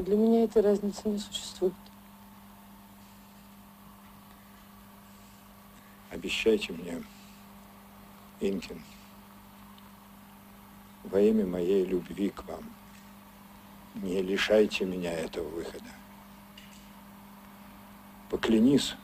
Для 0.03 0.17
меня 0.17 0.43
этой 0.43 0.61
разницы 0.61 1.09
не 1.09 1.19
существует. 1.19 1.73
Обещайте 6.11 6.73
мне, 6.73 7.03
Инкин, 8.41 8.83
во 11.05 11.21
имя 11.21 11.47
моей 11.47 11.85
любви 11.85 12.31
к 12.31 12.45
вам, 12.45 12.65
не 13.95 14.21
лишайте 14.21 14.85
меня 14.85 15.13
этого 15.13 15.49
выхода. 15.49 15.91
Поклянись, 18.31 18.97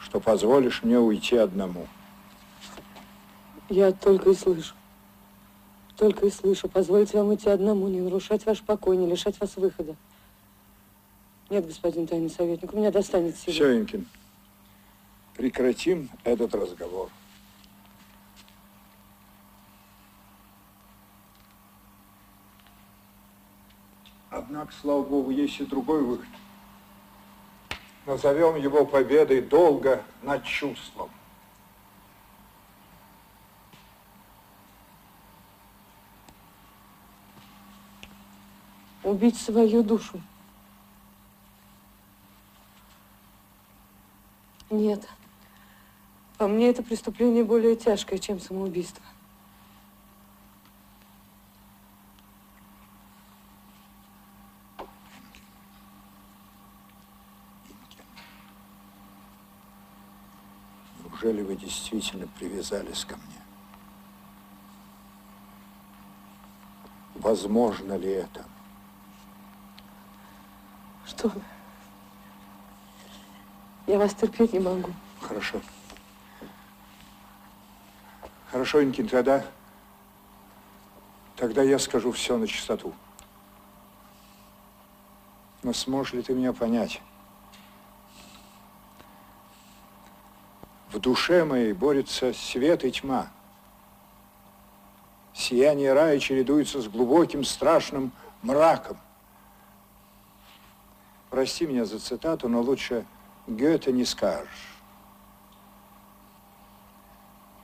что 0.00 0.18
позволишь 0.18 0.82
мне 0.82 0.98
уйти 0.98 1.36
одному. 1.36 1.86
Я 3.68 3.92
только 3.92 4.30
и 4.30 4.34
слышу. 4.34 4.74
Только 6.02 6.26
и 6.26 6.30
слышу. 6.30 6.68
Позвольте 6.68 7.16
вам 7.16 7.32
идти 7.32 7.48
одному, 7.48 7.86
не 7.86 8.00
нарушать 8.00 8.44
ваш 8.44 8.60
покой, 8.60 8.96
не 8.96 9.06
лишать 9.06 9.38
вас 9.38 9.54
выхода. 9.54 9.94
Нет, 11.48 11.64
господин 11.64 12.08
тайный 12.08 12.28
советник, 12.28 12.74
у 12.74 12.76
меня 12.76 12.90
достанет 12.90 13.36
силы. 13.36 13.54
Все, 13.54 13.78
Инкин, 13.78 14.08
прекратим 15.36 16.10
этот 16.24 16.56
разговор. 16.56 17.08
Однако, 24.28 24.72
слава 24.80 25.04
богу, 25.04 25.30
есть 25.30 25.60
и 25.60 25.64
другой 25.64 26.02
выход. 26.02 26.26
Назовем 28.06 28.56
его 28.56 28.84
победой 28.84 29.40
долга 29.40 30.02
над 30.22 30.42
чувством. 30.42 31.12
Убить 39.04 39.36
свою 39.36 39.82
душу. 39.82 40.20
Нет. 44.70 45.06
По 46.38 46.46
мне 46.46 46.70
это 46.70 46.82
преступление 46.82 47.44
более 47.44 47.76
тяжкое, 47.76 48.18
чем 48.18 48.40
самоубийство. 48.40 49.02
Неужели 61.04 61.42
вы 61.42 61.54
действительно 61.54 62.26
привязались 62.26 63.04
ко 63.04 63.16
мне? 63.16 63.42
Возможно 67.14 67.96
ли 67.96 68.08
это? 68.08 68.44
Вы? 71.22 71.40
Я 73.86 73.98
вас 73.98 74.14
терпеть 74.14 74.52
не 74.52 74.60
могу. 74.60 74.90
Хорошо. 75.20 75.60
Хорошо, 78.50 78.82
Инкин, 78.82 79.08
тогда, 79.08 79.44
тогда 81.36 81.62
я 81.62 81.78
скажу 81.78 82.12
все 82.12 82.36
на 82.36 82.46
чистоту. 82.46 82.92
Но 85.62 85.72
сможешь 85.72 86.12
ли 86.12 86.22
ты 86.22 86.34
меня 86.34 86.52
понять? 86.52 87.00
В 90.90 90.98
душе 90.98 91.44
моей 91.44 91.72
борются 91.72 92.34
свет 92.34 92.84
и 92.84 92.92
тьма. 92.92 93.30
Сияние 95.32 95.94
рая 95.94 96.18
чередуется 96.18 96.82
с 96.82 96.88
глубоким 96.88 97.44
страшным 97.44 98.12
мраком. 98.42 98.98
Прости 101.32 101.66
меня 101.66 101.86
за 101.86 101.98
цитату, 101.98 102.46
но 102.50 102.60
лучше 102.60 103.06
Гёте 103.46 103.90
не 103.90 104.04
скажешь. 104.04 104.68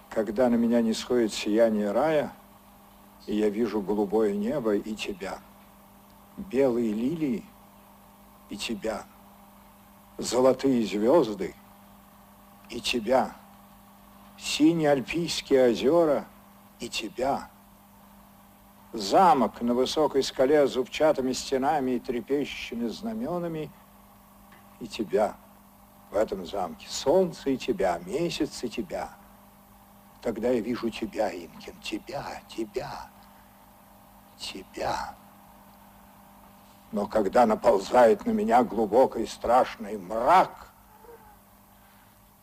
Когда 0.08 0.48
на 0.48 0.54
меня 0.54 0.80
не 0.80 0.94
сходит 0.94 1.34
сияние 1.34 1.92
рая, 1.92 2.32
и 3.26 3.36
я 3.36 3.50
вижу 3.50 3.82
голубое 3.82 4.34
небо 4.34 4.74
и 4.74 4.94
тебя, 4.94 5.40
белые 6.38 6.94
лилии 6.94 7.44
и 8.48 8.56
тебя, 8.56 9.04
золотые 10.16 10.86
звезды 10.86 11.54
и 12.70 12.80
тебя, 12.80 13.36
синие 14.38 14.92
альпийские 14.92 15.72
озера 15.72 16.26
и 16.80 16.88
тебя, 16.88 17.50
замок 18.93 19.61
на 19.61 19.74
высокой 19.74 20.22
скале 20.22 20.66
с 20.66 20.72
зубчатыми 20.72 21.32
стенами 21.32 21.93
и 21.93 22.01
трепещущими 22.01 22.89
знаменами 22.89 23.70
и 24.80 24.86
тебя 24.86 25.36
в 26.11 26.16
этом 26.16 26.47
замке, 26.47 26.86
солнце 26.89 27.51
и 27.51 27.59
тебя, 27.59 28.01
месяц 28.07 28.62
и 28.64 28.68
тебя. 28.68 29.11
Тогда 30.22 30.49
я 30.51 30.61
вижу 30.61 30.91
тебя, 30.91 31.30
Инкин, 31.30 31.74
тебя, 31.82 32.43
тебя, 32.49 33.11
тебя. 34.39 35.14
Но 36.91 37.07
когда 37.07 37.45
наползает 37.45 38.24
на 38.24 38.30
меня 38.30 38.64
глубокий 38.64 39.26
страшный 39.26 39.99
мрак, 39.99 40.67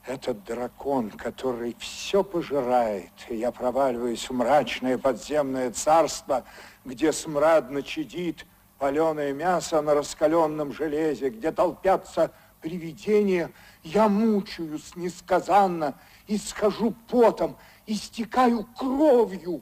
этот 0.06 0.44
дракон, 0.44 1.10
который 1.10 1.76
все 1.80 2.24
пожирает, 2.24 3.12
и 3.30 3.36
я 3.36 3.52
проваливаюсь 3.52 4.30
в 4.30 4.34
мрачное 4.34 4.98
подземное 4.98 5.72
царство, 5.72 6.44
где 6.84 7.12
смрадно 7.12 7.82
чадит 7.82 8.46
паленое 8.78 9.34
мясо 9.34 9.82
на 9.82 9.94
раскаленном 9.96 10.74
железе, 10.74 11.30
где 11.30 11.52
толпятся 11.52 12.32
привидения, 12.62 13.52
я 13.84 14.08
мучаюсь 14.08 14.96
несказанно, 14.96 15.96
и 16.28 16.38
схожу 16.38 16.96
потом, 17.08 17.58
истекаю 17.86 18.68
кровью. 18.78 19.62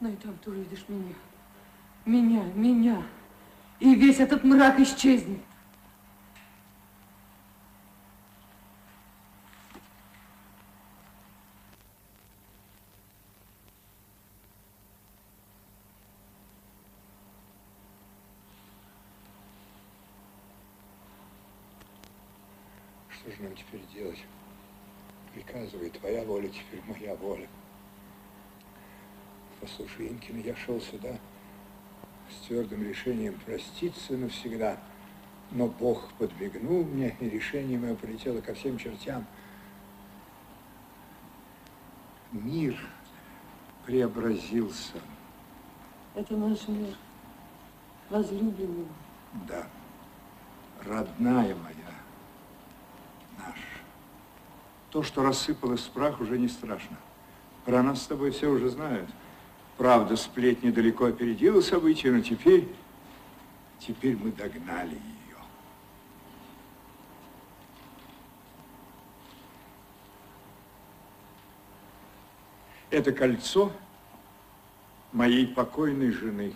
Ну 0.00 0.08
и 0.08 0.16
там 0.16 0.36
ты 0.44 0.50
увидишь 0.50 0.84
меня. 0.88 1.14
Меня, 2.04 2.44
меня. 2.54 3.02
И 3.80 3.94
весь 3.94 4.20
этот 4.20 4.44
мрак 4.44 4.78
исчезнет. 4.78 5.40
Что 23.08 23.27
же 23.38 23.44
нам 23.44 23.54
теперь 23.54 23.82
делать? 23.94 24.18
Приказывай, 25.34 25.90
твоя 25.90 26.24
воля 26.24 26.48
теперь 26.48 26.82
моя 26.86 27.14
воля. 27.14 27.48
Послушай, 29.60 30.08
Инкин, 30.08 30.40
я 30.40 30.54
шел 30.56 30.80
сюда 30.80 31.18
с 32.30 32.46
твердым 32.46 32.82
решением 32.82 33.38
проститься 33.44 34.16
навсегда, 34.16 34.78
но 35.50 35.66
Бог 35.66 36.12
подмигнул 36.14 36.84
мне, 36.84 37.16
и 37.20 37.28
решение 37.28 37.78
мое 37.78 37.94
полетело 37.94 38.40
ко 38.40 38.54
всем 38.54 38.78
чертям. 38.78 39.26
Мир 42.32 42.78
преобразился. 43.86 45.00
Это 46.14 46.36
наш 46.36 46.68
мир. 46.68 46.94
Возлюбленный. 48.10 48.86
Да, 49.46 49.66
родная 50.82 51.54
моя, 51.54 51.94
наш. 53.38 53.58
То, 54.90 55.02
что 55.02 55.22
рассыпалось 55.22 55.82
в 55.82 55.90
прах, 55.90 56.20
уже 56.20 56.38
не 56.38 56.48
страшно. 56.48 56.96
Про 57.64 57.82
нас 57.82 58.02
с 58.02 58.06
тобой 58.06 58.30
все 58.30 58.48
уже 58.48 58.70
знают. 58.70 59.10
Правда, 59.76 60.16
сплетни 60.16 60.70
далеко 60.70 61.06
опередила 61.06 61.60
события, 61.60 62.10
но 62.10 62.20
теперь, 62.20 62.68
теперь 63.78 64.16
мы 64.16 64.32
догнали 64.32 64.94
ее. 64.94 65.36
Это 72.90 73.12
кольцо 73.12 73.70
моей 75.12 75.46
покойной 75.46 76.10
жены. 76.10 76.54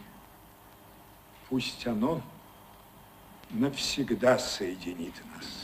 Пусть 1.49 1.87
оно 1.87 2.23
навсегда 3.51 4.39
соединит 4.39 5.15
нас. 5.37 5.62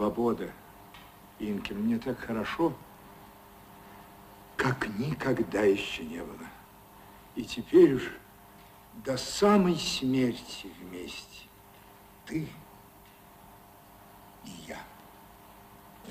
Свобода. 0.00 0.50
Инкин, 1.40 1.80
мне 1.80 1.98
так 1.98 2.18
хорошо, 2.18 2.72
как 4.56 4.88
никогда 4.98 5.60
еще 5.60 6.04
не 6.04 6.24
было. 6.24 6.46
И 7.34 7.44
теперь 7.44 7.96
уж 7.96 8.10
до 9.04 9.18
самой 9.18 9.76
смерти 9.76 10.72
вместе. 10.80 11.48
Ты 12.24 12.48
и 14.46 14.50
я. 14.66 14.78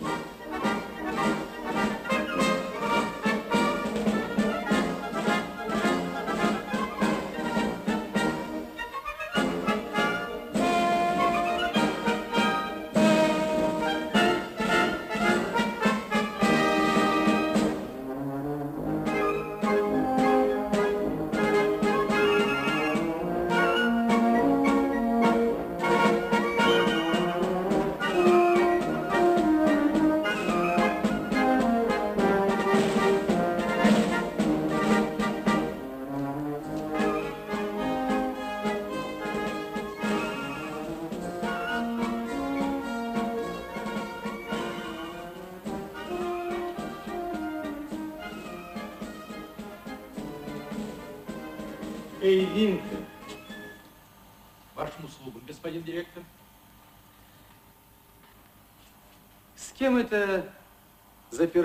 Эй, 0.02 1.49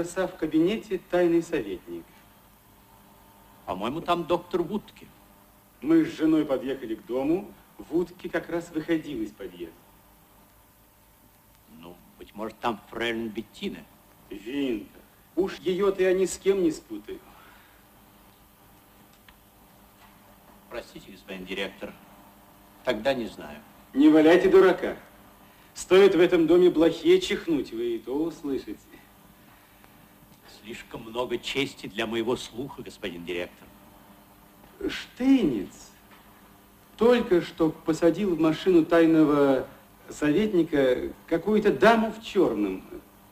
заперся 0.04 0.26
в 0.26 0.36
кабинете 0.36 1.00
тайный 1.10 1.42
советник? 1.42 2.04
По-моему, 3.66 4.00
там 4.00 4.24
доктор 4.24 4.62
Вудки. 4.62 5.06
Мы 5.80 6.04
с 6.04 6.08
женой 6.16 6.44
подъехали 6.44 6.94
к 6.94 7.06
дому. 7.06 7.50
Вудки 7.78 8.28
как 8.28 8.48
раз 8.48 8.70
выходил 8.70 9.22
из 9.22 9.30
подъезда. 9.30 9.74
Ну, 11.78 11.96
быть 12.18 12.34
может, 12.34 12.58
там 12.58 12.80
фрейлин 12.90 13.28
Беттина. 13.28 13.84
Винтер. 14.30 15.00
Уж 15.36 15.58
ее-то 15.58 16.02
я 16.02 16.12
ни 16.12 16.26
с 16.26 16.38
кем 16.38 16.62
не 16.62 16.70
спутаю. 16.70 17.18
Простите, 20.70 21.10
господин 21.12 21.46
директор, 21.46 21.92
тогда 22.84 23.14
не 23.14 23.26
знаю. 23.26 23.60
Не 23.92 24.08
валяйте 24.08 24.48
дурака. 24.48 24.96
Стоит 25.74 26.14
в 26.14 26.20
этом 26.20 26.46
доме 26.46 26.70
блохе 26.70 27.20
чихнуть, 27.20 27.72
вы 27.72 27.96
и 27.96 27.98
то 27.98 28.14
услышите. 28.16 28.93
Слишком 30.64 31.02
много 31.02 31.36
чести 31.36 31.88
для 31.88 32.06
моего 32.06 32.36
слуха, 32.36 32.80
господин 32.80 33.26
директор. 33.26 33.68
Штейниц 34.88 35.90
только 36.96 37.42
что 37.42 37.68
посадил 37.68 38.34
в 38.34 38.40
машину 38.40 38.86
тайного 38.86 39.68
советника 40.08 41.12
какую-то 41.26 41.70
даму 41.70 42.12
в 42.12 42.24
черном. 42.24 42.82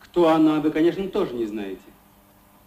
Кто 0.01 0.29
она, 0.29 0.61
вы, 0.61 0.71
конечно, 0.71 1.09
тоже 1.09 1.33
не 1.33 1.47
знаете. 1.47 1.81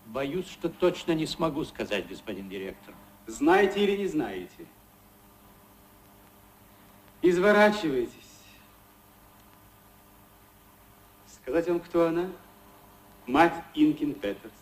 Боюсь, 0.08 0.48
что 0.48 0.68
точно 0.68 1.12
не 1.12 1.28
смогу 1.28 1.64
сказать, 1.64 2.08
господин 2.08 2.50
директор. 2.50 2.96
Знаете 3.28 3.84
или 3.84 3.98
не 3.98 4.08
знаете? 4.08 4.66
Изворачивайтесь. 7.22 8.14
Сказать 11.28 11.68
вам, 11.68 11.80
кто 11.80 12.08
она? 12.08 12.30
Мать 13.28 13.64
Инкин 13.74 14.14
Петерс. 14.14 14.54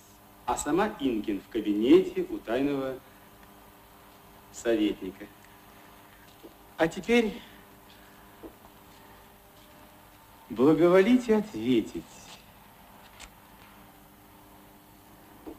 А 0.45 0.57
сама 0.57 0.95
Инкин 0.99 1.41
в 1.41 1.49
кабинете 1.49 2.26
у 2.30 2.38
тайного 2.38 2.97
советника. 4.51 5.26
А 6.78 6.88
теперь 6.88 7.41
благоволите 10.49 11.38
ответить. 11.38 12.03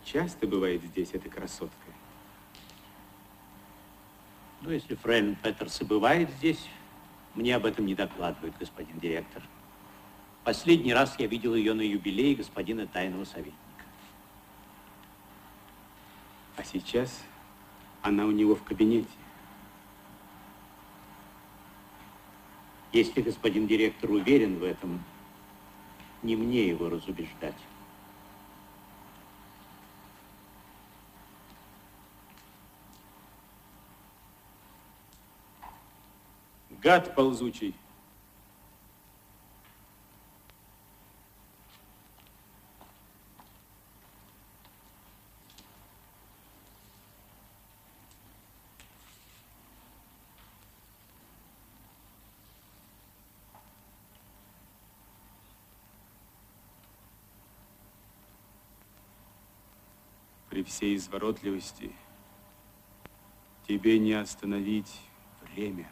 Часто 0.05 0.47
бывает 0.47 0.83
здесь 0.83 1.11
эта 1.13 1.29
красотка? 1.29 1.75
Ну, 4.61 4.71
если 4.71 4.95
фрейлин 4.95 5.37
Петерс 5.37 5.81
и 5.81 5.85
бывает 5.85 6.31
здесь, 6.39 6.69
мне 7.35 7.57
об 7.57 7.67
этом 7.67 7.85
не 7.85 7.95
докладывают, 7.95 8.57
господин 8.59 8.99
директор. 8.99 9.43
Последний 10.45 10.93
раз 10.93 11.19
я 11.19 11.27
видел 11.27 11.55
ее 11.55 11.73
на 11.73 11.81
юбилее 11.81 12.35
господина 12.35 12.87
тайного 12.87 13.25
советника. 13.25 13.57
А 16.57 16.63
сейчас 16.63 17.23
она 18.03 18.27
у 18.27 18.31
него 18.31 18.55
в 18.55 18.63
кабинете. 18.63 19.09
Если 22.93 23.23
господин 23.23 23.67
директор 23.67 24.11
уверен 24.11 24.59
в 24.59 24.65
этом, 24.65 25.03
не 26.23 26.37
мне 26.37 26.69
его 26.69 26.91
разубеждать. 26.91 27.57
Гад 36.83 37.15
ползучий. 37.15 37.75
Всей 60.65 60.97
изворотливости 60.97 61.93
тебе 63.67 63.99
не 63.99 64.13
остановить 64.15 65.01
время. 65.43 65.89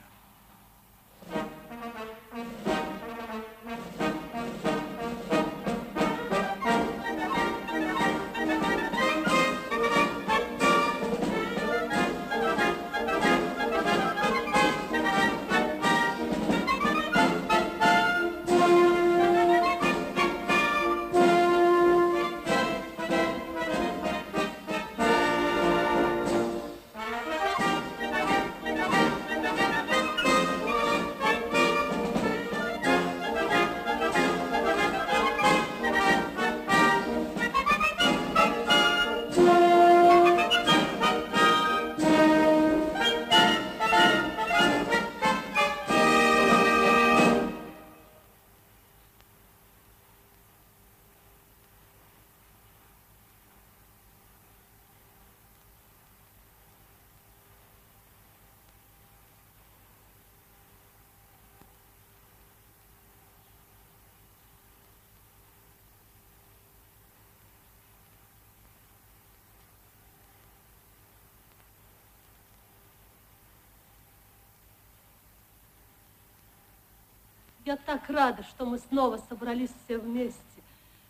Я 77.72 77.78
так 77.78 78.10
рада, 78.10 78.42
что 78.42 78.66
мы 78.66 78.78
снова 78.78 79.18
собрались 79.30 79.70
все 79.82 79.96
вместе. 79.96 80.38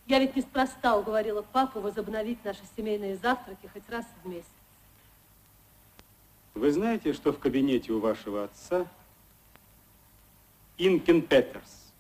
Я 0.07 0.21
ведь 0.21 0.37
неспроста 0.37 0.97
уговорила 0.97 1.43
папу 1.43 1.81
возобновить 1.81 2.45
наши 2.45 2.61
семейные 2.77 3.17
завтраки 3.17 3.67
хоть 3.67 3.89
раз 3.91 4.07
в 4.23 4.29
месяц. 4.29 4.47
Вы 6.55 6.71
знаете, 6.71 7.15
что 7.15 7.33
в 7.33 7.41
кабинете 7.41 7.91
у 7.91 7.99
вашего 7.99 8.45
отца 8.45 8.87
Инкен 10.79 11.23
Петерс? 11.23 11.93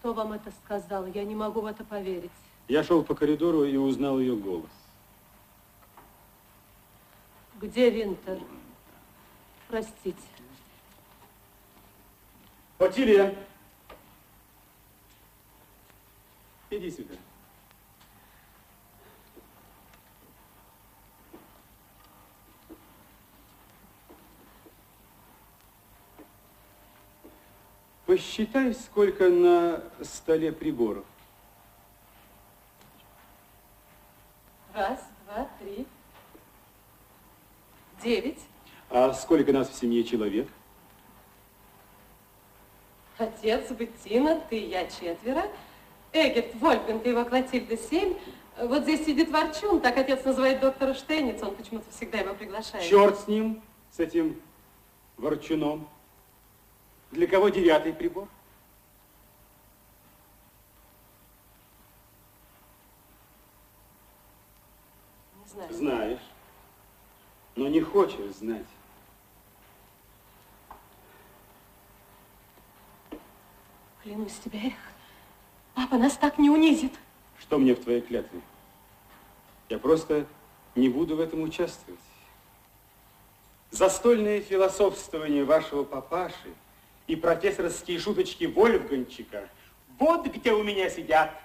Кто 0.00 0.12
вам 0.14 0.32
это 0.32 0.50
сказал? 0.64 1.06
Я 1.06 1.22
не 1.22 1.36
могу 1.36 1.60
в 1.60 1.66
это 1.66 1.84
поверить. 1.84 2.32
Я 2.68 2.84
шел 2.84 3.02
по 3.02 3.14
коридору 3.14 3.64
и 3.64 3.76
узнал 3.76 4.20
ее 4.20 4.36
голос. 4.36 4.70
Где 7.60 7.90
Винтер? 7.90 8.40
Простите. 9.68 10.16
Отилия! 12.78 13.34
Иди 16.70 16.90
сюда. 16.90 17.14
Посчитай, 28.06 28.74
сколько 28.74 29.28
на 29.28 29.84
столе 30.02 30.50
приборов. 30.50 31.04
Раз, 34.74 35.00
два, 35.24 35.48
три. 35.58 35.86
Девять. 38.02 38.38
А 38.88 39.12
сколько 39.12 39.52
нас 39.52 39.68
в 39.68 39.74
семье 39.74 40.04
человек? 40.04 40.48
отец, 43.20 43.70
Беттина, 43.70 44.40
ты 44.48 44.66
я 44.66 44.86
четверо. 44.86 45.44
Эгерт, 46.12 46.54
Вольфганг 46.56 47.06
и 47.06 47.10
его 47.10 47.24
Клотильда 47.24 47.76
семь. 47.76 48.14
Вот 48.58 48.82
здесь 48.82 49.06
сидит 49.06 49.30
Ворчун, 49.30 49.80
так 49.80 49.96
отец 49.96 50.24
называет 50.24 50.60
доктора 50.60 50.92
Штейниц, 50.94 51.42
он 51.42 51.54
почему-то 51.54 51.90
всегда 51.90 52.18
его 52.18 52.34
приглашает. 52.34 52.84
Черт 52.84 53.18
с 53.20 53.28
ним, 53.28 53.62
с 53.90 54.00
этим 54.00 54.40
Ворчуном. 55.16 55.88
Для 57.10 57.26
кого 57.26 57.48
девятый 57.48 57.92
прибор? 57.92 58.28
Знаю. 65.68 65.74
Знаешь, 65.74 66.20
но 67.56 67.68
не 67.68 67.80
хочешь 67.80 68.34
знать. 68.36 68.66
Клянусь 74.02 74.38
тебе, 74.44 74.58
Эрих, 74.60 74.74
папа 75.74 75.96
нас 75.96 76.16
так 76.16 76.38
не 76.38 76.48
унизит. 76.48 76.94
Что 77.38 77.58
мне 77.58 77.74
в 77.74 77.80
твоей 77.82 78.00
клятве? 78.00 78.40
Я 79.68 79.78
просто 79.78 80.26
не 80.74 80.88
буду 80.88 81.16
в 81.16 81.20
этом 81.20 81.42
участвовать. 81.42 82.00
Застольное 83.70 84.40
философствование 84.40 85.44
вашего 85.44 85.84
папаши 85.84 86.54
и 87.06 87.14
профессорские 87.14 87.98
шуточки 87.98 88.44
Вольфганчика 88.44 89.48
вот 90.00 90.26
где 90.26 90.52
у 90.52 90.64
меня 90.64 90.88
сидят. 90.90 91.38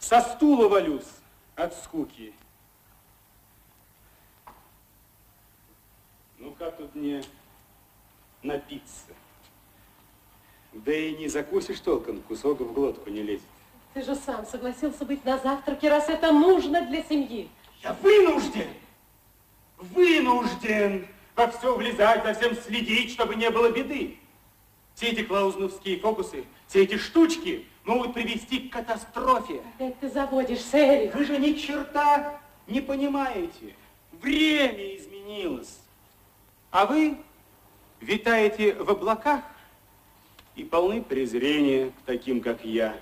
Со 0.00 0.20
стула 0.20 0.68
валюсь 0.68 1.06
от 1.56 1.74
скуки. 1.74 2.32
Ну 6.38 6.52
как 6.58 6.76
тут 6.76 6.94
мне 6.94 7.24
напиться? 8.42 9.08
Да 10.72 10.92
и 10.92 11.16
не 11.16 11.28
закусишь 11.28 11.80
толком, 11.80 12.20
кусок 12.22 12.60
в 12.60 12.72
глотку 12.72 13.08
не 13.08 13.22
лезет. 13.22 13.46
Ты 13.94 14.02
же 14.02 14.14
сам 14.14 14.44
согласился 14.44 15.06
быть 15.06 15.24
на 15.24 15.38
завтраке, 15.38 15.88
раз 15.88 16.08
это 16.10 16.30
нужно 16.30 16.86
для 16.86 17.02
семьи. 17.02 17.48
Я 17.82 17.94
вынужден, 17.94 18.68
вынужден 19.78 21.08
во 21.34 21.48
все 21.48 21.74
влезать, 21.74 22.22
за 22.22 22.34
всем 22.34 22.54
следить, 22.54 23.12
чтобы 23.12 23.34
не 23.36 23.50
было 23.50 23.70
беды. 23.70 24.18
Все 24.94 25.08
эти 25.08 25.22
клаузновские 25.24 25.98
фокусы, 25.98 26.44
все 26.66 26.82
эти 26.82 26.98
штучки 26.98 27.66
могут 27.86 28.14
привести 28.14 28.68
к 28.68 28.72
катастрофе. 28.72 29.62
Опять 29.76 29.98
ты 30.00 30.10
заводишься, 30.10 30.76
Эрик. 30.76 31.14
Вы 31.14 31.24
же 31.24 31.38
ни 31.38 31.52
черта 31.52 32.38
не 32.66 32.80
понимаете. 32.80 33.74
Время 34.20 34.96
изменилось. 34.96 35.78
А 36.70 36.84
вы 36.84 37.16
витаете 38.00 38.74
в 38.74 38.90
облаках 38.90 39.42
и 40.56 40.64
полны 40.64 41.02
презрения 41.02 41.90
к 41.90 42.06
таким, 42.06 42.40
как 42.40 42.64
я. 42.64 42.96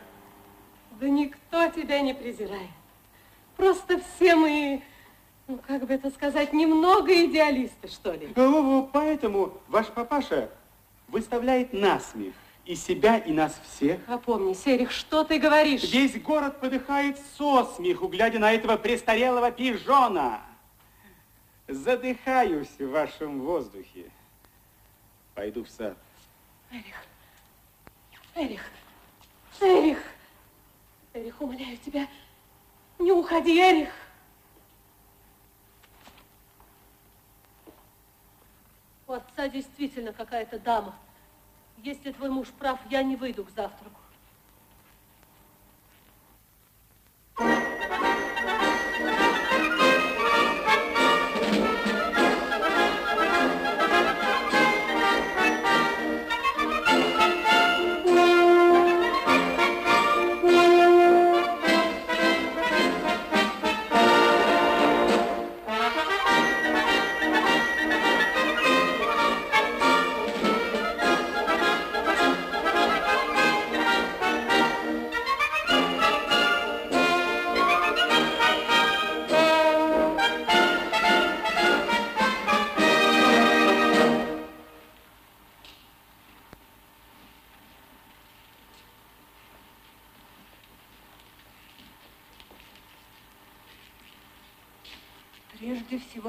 Да 1.00 1.08
никто 1.08 1.68
тебя 1.70 2.00
не 2.00 2.14
презирает. 2.14 2.70
Просто 3.56 4.00
все 4.00 4.34
мы, 4.34 4.82
ну 5.46 5.58
как 5.66 5.86
бы 5.86 5.94
это 5.94 6.10
сказать, 6.10 6.52
немного 6.52 7.24
идеалисты, 7.24 7.88
что 7.88 8.12
ли. 8.12 8.28
Во-во, 8.36 8.82
Поэтому 8.92 9.54
ваш 9.68 9.86
папаша 9.86 10.50
выставляет 11.08 11.72
насмех 11.72 12.34
и 12.66 12.74
себя, 12.76 13.18
и 13.18 13.32
нас 13.32 13.60
всех. 13.64 14.00
Опомнись, 14.08 14.66
Эрих, 14.66 14.90
что 14.90 15.24
ты 15.24 15.38
говоришь? 15.38 15.82
Весь 15.84 16.20
город 16.20 16.60
подыхает 16.60 17.18
со 17.36 17.64
смеху, 17.76 18.08
глядя 18.08 18.38
на 18.38 18.52
этого 18.52 18.76
престарелого 18.76 19.50
пижона. 19.50 20.40
Задыхаюсь 21.68 22.78
в 22.78 22.90
вашем 22.90 23.40
воздухе. 23.40 24.10
Пойду 25.34 25.64
в 25.64 25.68
сад. 25.70 25.96
Эрих, 26.70 26.96
Эрих, 28.34 28.62
Эрих, 29.60 29.98
Эрих, 31.12 31.40
умоляю 31.40 31.76
тебя, 31.78 32.08
не 32.98 33.12
уходи, 33.12 33.58
Эрих. 33.60 33.92
У 39.06 39.12
отца 39.12 39.48
действительно 39.48 40.12
какая-то 40.12 40.58
дама. 40.58 40.94
Если 41.84 42.12
твой 42.12 42.30
муж 42.30 42.48
прав, 42.48 42.80
я 42.88 43.02
не 43.02 43.14
выйду 43.14 43.44
к 43.44 43.50
завтраку. 43.50 44.00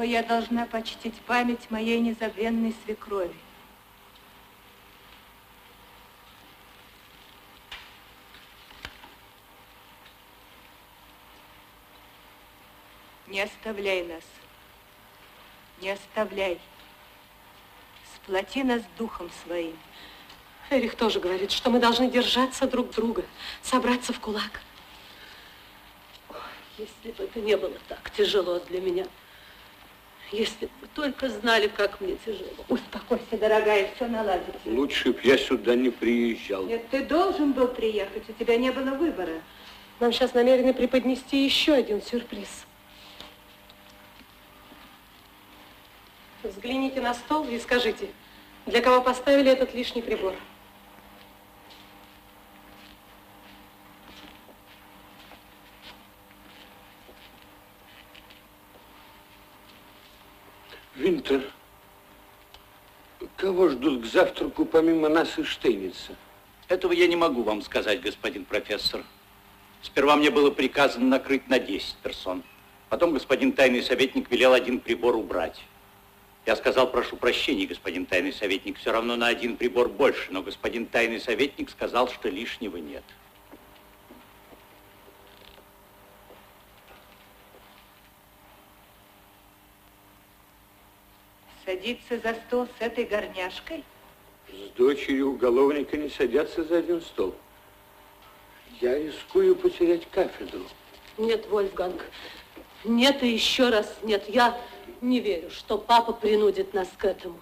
Я 0.06 0.23
должна 0.23 0.65
почтить 0.65 1.15
память 1.22 1.72
моей 1.72 1.99
незабвенной 1.99 2.76
свекрови. 2.86 3.36
Не 13.27 13.41
оставляй 13.41 14.06
нас. 14.06 14.23
Не 15.82 15.90
оставляй. 15.91 16.60
Сплоти 18.15 18.64
нас 18.64 18.82
духом 18.98 19.30
своим. 19.44 19.77
Эрих 20.69 20.95
тоже 20.95 21.19
говорит, 21.19 21.52
что 21.52 21.69
мы 21.69 21.80
должны 21.80 22.10
держаться 22.10 22.68
друг 22.68 22.91
друга, 22.91 23.26
собраться 23.61 24.14
в 24.14 24.19
кулак. 24.19 24.61
Ой, 26.30 26.38
Если 26.77 27.11
бы 27.11 27.23
это 27.26 27.40
не 27.40 27.57
было 27.57 27.77
так 27.88 28.10
тяжело 28.11 28.60
для 28.60 28.80
меня. 28.80 29.06
Если 30.36 30.66
бы 30.66 30.72
вы 30.82 30.88
только 30.94 31.30
знали, 31.30 31.68
как 31.68 32.02
мне 32.02 32.18
тяжело. 32.26 32.66
Успокойся, 32.68 33.38
дорогая, 33.40 33.90
все 33.95 34.06
наладится. 34.07 34.60
Лучше 34.66 35.14
б 35.14 35.20
я 35.24 35.38
сюда 35.38 35.76
не 35.76 35.90
приезжал. 35.90 36.66
Нет, 36.66 36.90
ты 36.90 37.06
должен 37.06 37.53
был 37.53 37.70
приехать, 37.70 38.24
у 38.28 38.34
тебя 38.34 38.57
не 38.57 38.70
было 38.70 38.91
выбора. 38.95 39.41
Нам 40.02 40.12
сейчас 40.12 40.34
намерены 40.34 40.74
преподнести 40.74 41.45
еще 41.45 41.74
один 41.74 42.02
сюрприз. 42.02 42.66
Взгляните 46.44 46.99
на 46.99 47.14
стол 47.14 47.48
и 47.48 47.57
скажите, 47.57 48.10
для 48.66 48.82
кого 48.82 49.02
поставили 49.02 49.49
этот 49.49 49.74
лишний 49.74 50.02
прибор? 50.02 50.36
Винтер, 60.95 61.41
кого 63.35 63.67
ждут 63.67 64.03
к 64.03 64.05
завтраку 64.05 64.63
помимо 64.63 65.09
нас 65.09 65.38
и 65.38 65.43
Штейница? 65.43 66.15
Этого 66.69 66.93
я 66.93 67.07
не 67.07 67.17
могу 67.17 67.43
вам 67.43 67.61
сказать, 67.61 67.99
господин 67.99 68.45
профессор. 68.45 69.03
Сперва 69.81 70.15
мне 70.15 70.31
было 70.31 70.51
приказано 70.51 71.05
накрыть 71.05 71.49
на 71.49 71.59
10 71.59 71.97
персон. 71.97 72.43
Потом 72.88 73.11
господин 73.11 73.51
тайный 73.51 73.84
советник 73.84 74.31
велел 74.31 74.53
один 74.53 74.80
прибор 74.80 75.17
убрать. 75.17 75.61
Я 76.45 76.55
сказал, 76.55 76.89
прошу 76.89 77.17
прощения, 77.17 77.65
господин 77.65 78.05
тайный 78.05 78.31
советник, 78.31 78.77
все 78.77 78.93
равно 78.93 79.17
на 79.17 79.27
один 79.27 79.57
прибор 79.57 79.89
больше, 79.89 80.31
но 80.31 80.43
господин 80.43 80.85
тайный 80.85 81.19
советник 81.19 81.72
сказал, 81.72 82.07
что 82.07 82.30
лишнего 82.30 82.77
нет. 82.77 83.03
Садиться 91.65 92.19
за 92.19 92.35
стол 92.35 92.67
с 92.77 92.81
этой 92.81 93.05
горняшкой? 93.05 93.83
С 94.47 94.77
дочерью 94.77 95.31
уголовника 95.31 95.97
не 95.97 96.09
садятся 96.09 96.63
за 96.63 96.77
один 96.77 97.01
стол. 97.01 97.33
Я 98.79 98.99
рискую 98.99 99.55
потерять 99.55 100.07
кафедру. 100.11 100.61
Нет, 101.17 101.47
Вольфганг, 101.47 102.05
нет 102.83 103.23
и 103.23 103.29
еще 103.29 103.69
раз 103.69 103.97
нет. 104.03 104.29
Я 104.29 104.61
не 105.01 105.19
верю, 105.19 105.49
что 105.49 105.77
папа 105.77 106.13
принудит 106.13 106.73
нас 106.73 106.89
к 106.97 107.05
этому. 107.05 107.41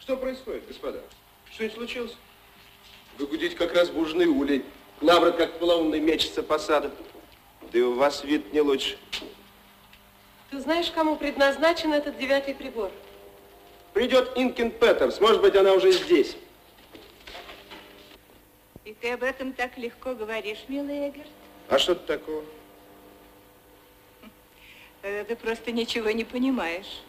Что 0.00 0.16
происходит, 0.16 0.66
господа? 0.66 1.02
Что-нибудь 1.50 1.76
случилось? 1.76 2.16
Вы 3.18 3.26
гудите 3.26 3.56
как 3.56 3.72
разбуженный 3.74 4.26
улей. 4.26 4.64
Лаврот, 5.00 5.36
как 5.36 5.58
полоумный, 5.58 6.00
мечется 6.00 6.42
по 6.42 6.58
саду. 6.58 6.90
Да 7.72 7.78
и 7.78 7.82
у 7.82 7.94
вас 7.94 8.22
вид 8.24 8.52
не 8.52 8.60
лучше. 8.60 8.98
Ты 10.52 10.60
знаешь, 10.60 10.90
кому 10.90 11.16
предназначен 11.16 11.94
этот 11.94 12.18
девятый 12.18 12.54
прибор? 12.54 12.90
Придет 13.94 14.32
Инкин 14.36 14.70
Петерс. 14.70 15.18
Может 15.18 15.40
быть, 15.40 15.56
она 15.56 15.72
уже 15.72 15.92
здесь. 15.92 16.36
И 18.84 18.92
ты 18.92 19.12
об 19.12 19.22
этом 19.22 19.54
так 19.54 19.78
легко 19.78 20.14
говоришь, 20.14 20.58
милый 20.68 21.08
Эгерт? 21.08 21.30
А 21.70 21.78
что 21.78 21.94
тут 21.94 22.04
такого? 22.04 22.44
Тогда 25.00 25.24
ты 25.24 25.36
просто 25.36 25.72
ничего 25.72 26.10
не 26.10 26.24
понимаешь. 26.24 27.00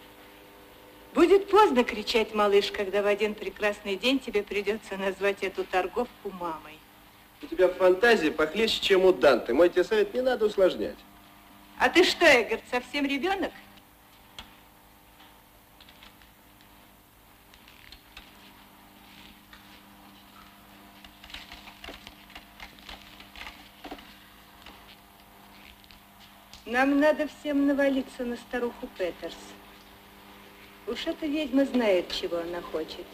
Будет 1.14 1.50
поздно 1.50 1.84
кричать, 1.84 2.34
малыш, 2.34 2.72
когда 2.72 3.02
в 3.02 3.08
один 3.08 3.36
прекрасный 3.36 3.98
день 3.98 4.20
тебе 4.20 4.42
придется 4.42 4.96
назвать 4.96 5.44
эту 5.44 5.66
торговку 5.66 6.30
мамой. 6.30 6.80
У 7.42 7.48
тебя 7.48 7.68
фантазия 7.68 8.32
похлеще, 8.32 8.80
чем 8.80 9.04
у 9.04 9.12
Данте. 9.12 9.52
Мой 9.52 9.68
тебе 9.68 9.84
совет, 9.84 10.14
не 10.14 10.22
надо 10.22 10.46
усложнять. 10.46 10.96
А 11.78 11.90
ты 11.90 12.04
что, 12.04 12.26
Эгерт, 12.26 12.64
совсем 12.72 13.06
ребенок? 13.06 13.52
Нам 26.66 27.00
надо 27.00 27.28
всем 27.28 27.68
навалиться 27.68 28.24
на 28.24 28.38
старуху 28.38 28.88
Петерс. 28.98 29.36
Уж 30.88 31.08
эта 31.08 31.26
ведьма 31.26 31.66
знает, 31.66 32.12
чего 32.12 32.38
она 32.38 32.62
хочет. 32.62 33.06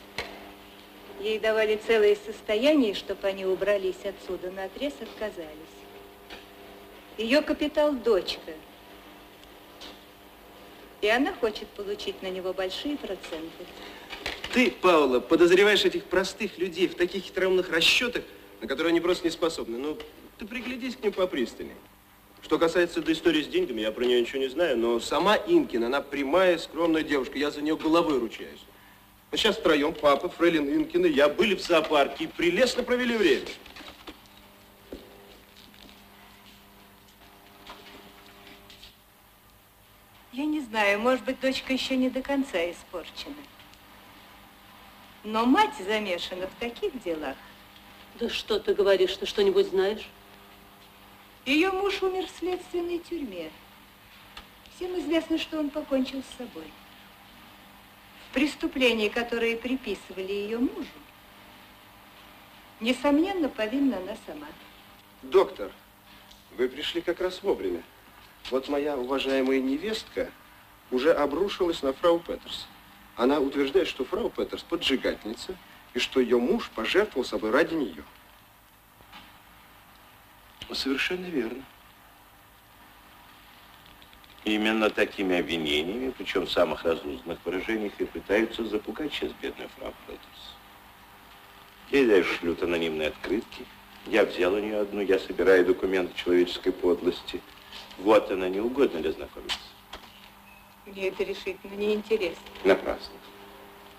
Ей 1.19 1.39
давали 1.39 1.75
целое 1.75 2.15
состояние, 2.15 2.93
чтобы 2.93 3.27
они 3.27 3.45
убрались 3.45 4.05
отсюда, 4.05 4.51
на 4.51 4.65
отрез 4.65 4.93
отказались. 5.01 5.78
Ее 7.19 7.41
капитал– 7.41 7.91
дочка. 8.05 8.53
И 11.01 11.09
она 11.09 11.33
хочет 11.33 11.67
получить 11.67 12.23
на 12.23 12.29
него 12.29 12.53
большие 12.53 12.95
проценты. 12.95 13.65
Ты, 14.53 14.71
Паула, 14.71 15.19
подозреваешь 15.19 15.83
этих 15.83 16.05
простых 16.05 16.57
людей 16.57 16.87
в 16.87 16.95
таких 16.95 17.25
хитроумных 17.25 17.69
расчетах, 17.71 18.23
на 18.61 18.67
которые 18.67 18.91
они 18.91 19.01
просто 19.01 19.25
не 19.25 19.31
способны. 19.31 19.77
Ну, 19.77 19.97
ты 20.37 20.45
приглядись 20.45 20.95
к 20.95 21.03
ним 21.03 21.11
попристальней. 21.11 21.75
Что 22.41 22.57
касается 22.57 23.01
этой 23.01 23.13
истории 23.13 23.43
с 23.43 23.47
деньгами, 23.47 23.81
я 23.81 23.91
про 23.91 24.05
нее 24.05 24.21
ничего 24.21 24.39
не 24.39 24.47
знаю, 24.47 24.77
но 24.77 25.01
сама 25.01 25.35
Инкин, 25.35 25.83
она 25.83 25.99
прямая, 25.99 26.57
скромная 26.57 27.03
девушка, 27.03 27.37
я 27.37 27.51
за 27.51 27.61
нее 27.61 27.75
головой 27.75 28.17
ручаюсь. 28.17 28.61
Мы 29.29 29.37
сейчас 29.37 29.57
втроем, 29.57 29.93
папа, 29.93 30.29
Фрейлин 30.29 30.73
Инкин 30.73 31.05
и 31.05 31.09
я, 31.09 31.27
были 31.27 31.53
в 31.53 31.61
зоопарке 31.61 32.23
и 32.23 32.27
прелестно 32.27 32.83
провели 32.83 33.17
время. 33.17 33.45
Я 40.39 40.45
не 40.45 40.61
знаю, 40.61 41.01
может 41.01 41.25
быть, 41.25 41.41
дочка 41.41 41.73
еще 41.73 41.97
не 41.97 42.09
до 42.09 42.21
конца 42.21 42.57
испорчена. 42.71 43.35
Но 45.25 45.45
мать 45.45 45.73
замешана 45.85 46.47
в 46.47 46.53
таких 46.61 47.03
делах. 47.03 47.35
Да 48.21 48.29
что 48.29 48.57
ты 48.57 48.73
говоришь, 48.73 49.17
ты 49.17 49.25
что-нибудь 49.25 49.67
знаешь? 49.67 50.07
Ее 51.45 51.73
муж 51.73 52.01
умер 52.01 52.25
в 52.25 52.39
следственной 52.39 52.99
тюрьме. 52.99 53.51
Всем 54.77 54.97
известно, 55.01 55.37
что 55.37 55.59
он 55.59 55.69
покончил 55.69 56.23
с 56.23 56.37
собой. 56.37 56.71
В 58.29 58.33
преступлении, 58.33 59.09
которое 59.09 59.57
приписывали 59.57 60.31
ее 60.31 60.59
мужу, 60.59 60.99
несомненно, 62.79 63.49
повинна 63.49 63.97
она 63.97 64.15
сама. 64.25 64.47
Доктор, 65.21 65.69
вы 66.55 66.69
пришли 66.69 67.01
как 67.01 67.19
раз 67.19 67.43
вовремя. 67.43 67.83
Вот 68.51 68.67
моя 68.67 68.97
уважаемая 68.97 69.59
невестка 69.59 70.31
уже 70.91 71.13
обрушилась 71.13 71.83
на 71.83 71.93
фрау 71.93 72.19
Петерс. 72.19 72.65
Она 73.15 73.39
утверждает, 73.39 73.87
что 73.87 74.05
фрау 74.05 74.29
Петерс 74.29 74.63
поджигательница, 74.63 75.55
и 75.93 75.99
что 75.99 76.19
ее 76.19 76.37
муж 76.37 76.69
пожертвовал 76.73 77.25
собой 77.25 77.51
ради 77.51 77.75
нее. 77.75 78.03
Совершенно 80.71 81.25
верно. 81.25 81.63
Именно 84.45 84.89
такими 84.89 85.37
обвинениями, 85.37 86.13
причем 86.17 86.45
в 86.45 86.51
самых 86.51 86.83
разнузданных 86.83 87.39
выражениях, 87.43 87.93
и 87.99 88.05
пытаются 88.05 88.63
запугать 88.65 89.13
сейчас 89.13 89.31
бедную 89.41 89.69
фрау 89.77 89.93
Петерс. 90.07 90.55
Ей 91.91 92.05
даже 92.07 92.35
шлют 92.35 92.63
анонимные 92.63 93.09
открытки. 93.09 93.65
Я 94.07 94.25
взял 94.25 94.53
у 94.53 94.59
нее 94.59 94.79
одну, 94.79 95.01
я 95.01 95.19
собираю 95.19 95.65
документы 95.65 96.15
человеческой 96.15 96.71
подлости. 96.71 97.41
Вот 98.03 98.31
она, 98.31 98.49
не 98.49 98.59
угодно 98.59 98.99
ли 98.99 99.11
знакомиться? 99.11 99.57
Мне 100.85 101.09
это 101.09 101.23
решительно 101.23 101.75
неинтересно. 101.75 102.41
Напрасно. 102.63 103.13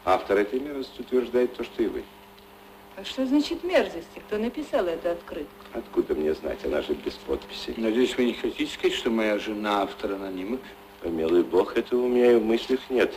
Автор 0.05 0.39
этой 0.39 0.59
мерзости 0.59 1.01
утверждает 1.01 1.55
то, 1.55 1.65
что 1.65 1.83
и 1.83 1.87
вы. 1.87 2.05
А 2.97 3.05
что 3.05 3.27
значит 3.27 3.63
мерзости? 3.63 4.19
Кто 4.27 4.39
написал 4.39 4.87
эту 4.87 5.11
открытку? 5.11 5.55
Откуда 5.73 6.15
мне 6.15 6.35
знать? 6.35 6.65
Она 6.65 6.83
же 6.83 6.95
без 6.95 7.15
подписи. 7.15 7.75
Надеюсь, 7.77 8.17
вы 8.17 8.25
не 8.25 8.35
хотите 8.35 8.73
сказать, 8.73 8.97
что 8.97 9.11
моя 9.11 9.39
жена 9.39 9.83
автор 9.83 10.13
анонимок? 10.13 10.61
Помилуй 11.03 11.45
бог, 11.45 11.77
этого 11.77 12.03
у 12.03 12.09
меня 12.09 12.33
и 12.33 12.37
в 12.37 12.45
мыслях 12.45 12.81
нет. 12.91 13.15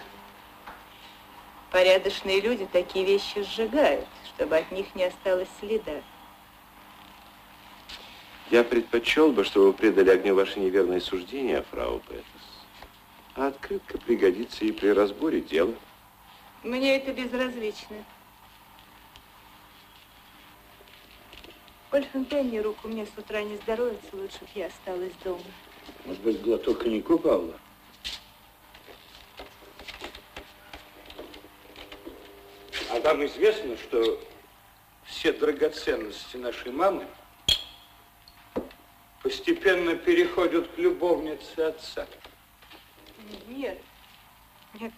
Порядочные 1.71 2.39
люди 2.39 2.67
такие 2.71 3.05
вещи 3.05 3.43
сжигают, 3.43 4.05
чтобы 4.35 4.57
от 4.57 4.71
них 4.71 4.93
не 4.95 5.05
осталось 5.05 5.49
следа. 5.59 6.01
Я 8.51 8.63
предпочел 8.63 9.31
бы, 9.31 9.43
чтобы 9.43 9.67
вы 9.67 9.73
предали 9.73 10.09
огню 10.09 10.35
ваши 10.35 10.59
неверные 10.59 11.01
суждения, 11.01 11.63
фрау 11.71 11.99
Петерс. 12.01 12.23
А 13.35 13.47
открытка 13.47 13.97
пригодится 13.97 14.65
и 14.65 14.71
при 14.71 14.89
разборе 14.89 15.41
дела. 15.41 15.73
Мне 16.61 16.97
это 16.97 17.13
безразлично. 17.13 17.97
Коль 21.89 22.05
Фонтенни 22.05 22.57
руку 22.57 22.87
мне 22.87 23.05
с 23.05 23.17
утра 23.17 23.41
не 23.43 23.57
здоровится, 23.57 24.07
лучше 24.13 24.39
бы 24.39 24.47
я 24.55 24.67
осталась 24.67 25.13
дома. 25.23 25.43
Может 26.05 26.21
быть, 26.21 26.41
глоток 26.41 26.79
коньяку, 26.79 27.17
Павла? 27.19 27.53
А 32.89 32.99
вам 32.99 33.25
известно, 33.25 33.77
что 33.77 34.19
все 35.05 35.33
драгоценности 35.33 36.37
нашей 36.37 36.71
мамы 36.71 37.05
постепенно 39.23 39.95
переходят 39.95 40.67
к 40.67 40.77
любовнице 40.77 41.59
отца. 41.59 42.05
Нет, 43.47 43.81
нет, 44.73 44.91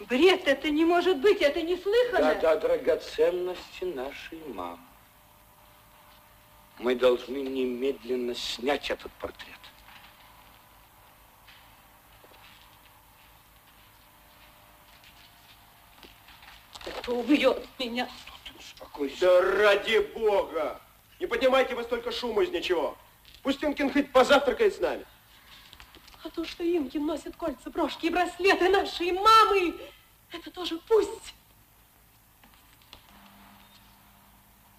бред, 0.00 0.46
это 0.46 0.68
не 0.70 0.84
может 0.84 1.18
быть, 1.18 1.40
это 1.40 1.62
неслыханно. 1.62 2.34
Да, 2.34 2.56
да, 2.56 2.56
драгоценности 2.56 3.84
нашей 3.84 4.40
мамы. 4.48 4.80
Мы 6.80 6.96
должны 6.96 7.36
немедленно 7.36 8.34
снять 8.34 8.90
этот 8.90 9.12
портрет. 9.12 9.48
Это 16.84 17.12
убьет 17.12 17.64
меня. 17.78 18.08
Успокойся. 18.58 19.20
Да 19.20 19.40
ради 19.62 19.98
бога! 19.98 20.80
Не 21.20 21.26
поднимайте 21.26 21.76
вы 21.76 21.84
столько 21.84 22.10
шума 22.10 22.42
из 22.42 22.50
ничего. 22.50 22.98
Пусть 23.44 23.62
Инкин 23.62 23.92
хоть 23.92 24.10
позавтракает 24.10 24.74
с 24.74 24.80
нами. 24.80 25.04
А 26.24 26.30
то, 26.30 26.44
что 26.46 26.64
Инкин 26.64 27.04
носит 27.04 27.36
кольца, 27.36 27.68
брошки 27.68 28.06
и 28.06 28.10
браслеты 28.10 28.70
нашей 28.70 29.12
мамы, 29.12 29.78
это 30.32 30.50
тоже 30.50 30.78
пусть. 30.88 31.34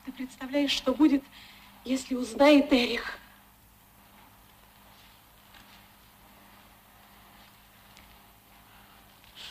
Ты 0.04 0.12
представляешь, 0.12 0.72
что 0.72 0.96
будет, 0.96 1.24
если 1.84 2.16
узнает 2.16 2.74
Эрих? 2.74 3.20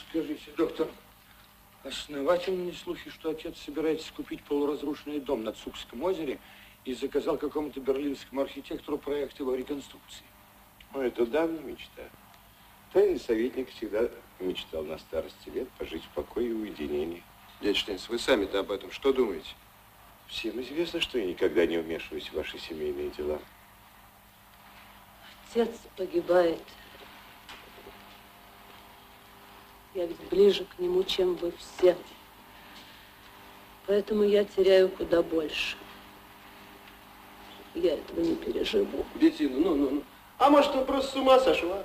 Скажите, 0.08 0.50
доктор, 0.56 0.88
основательные 1.84 2.72
слухи, 2.72 3.10
что 3.10 3.30
отец 3.30 3.58
собирается 3.58 4.12
купить 4.12 4.42
полуразрушенный 4.42 5.20
дом 5.20 5.44
на 5.44 5.52
Цукском 5.52 6.02
озере 6.02 6.40
и 6.84 6.94
заказал 6.94 7.38
какому-то 7.38 7.80
берлинскому 7.80 8.42
архитектору 8.42 8.98
проект 8.98 9.38
его 9.40 9.54
реконструкции. 9.54 10.24
Ну, 10.92 11.00
это 11.00 11.26
давняя 11.26 11.62
мечта. 11.62 12.02
Тайный 12.92 13.18
советник 13.18 13.70
всегда 13.70 14.08
мечтал 14.38 14.84
на 14.84 14.98
старости 14.98 15.48
лет 15.48 15.68
пожить 15.78 16.04
в 16.04 16.08
покое 16.10 16.50
и 16.50 16.52
уединении. 16.52 17.22
Дядя 17.60 17.78
Штейнс, 17.78 18.08
вы 18.08 18.18
сами-то 18.18 18.60
об 18.60 18.70
этом 18.70 18.90
что 18.90 19.12
думаете? 19.12 19.54
Всем 20.28 20.60
известно, 20.60 21.00
что 21.00 21.18
я 21.18 21.26
никогда 21.26 21.66
не 21.66 21.78
вмешиваюсь 21.78 22.28
в 22.28 22.34
ваши 22.34 22.58
семейные 22.58 23.10
дела. 23.10 23.38
Отец 25.50 25.70
погибает. 25.96 26.62
Я 29.94 30.06
ведь 30.06 30.20
ближе 30.28 30.64
к 30.64 30.78
нему, 30.78 31.04
чем 31.04 31.34
вы 31.36 31.52
все. 31.52 31.96
Поэтому 33.86 34.24
я 34.24 34.44
теряю 34.44 34.88
куда 34.88 35.22
больше. 35.22 35.76
Я 37.74 37.94
этого 37.94 38.20
не 38.20 38.36
переживу. 38.36 39.04
Беттина, 39.16 39.58
ну, 39.58 39.74
ну, 39.74 39.90
ну. 39.90 40.04
А 40.38 40.48
может, 40.48 40.74
он 40.74 40.86
просто 40.86 41.12
с 41.12 41.16
ума 41.16 41.40
сошла? 41.40 41.84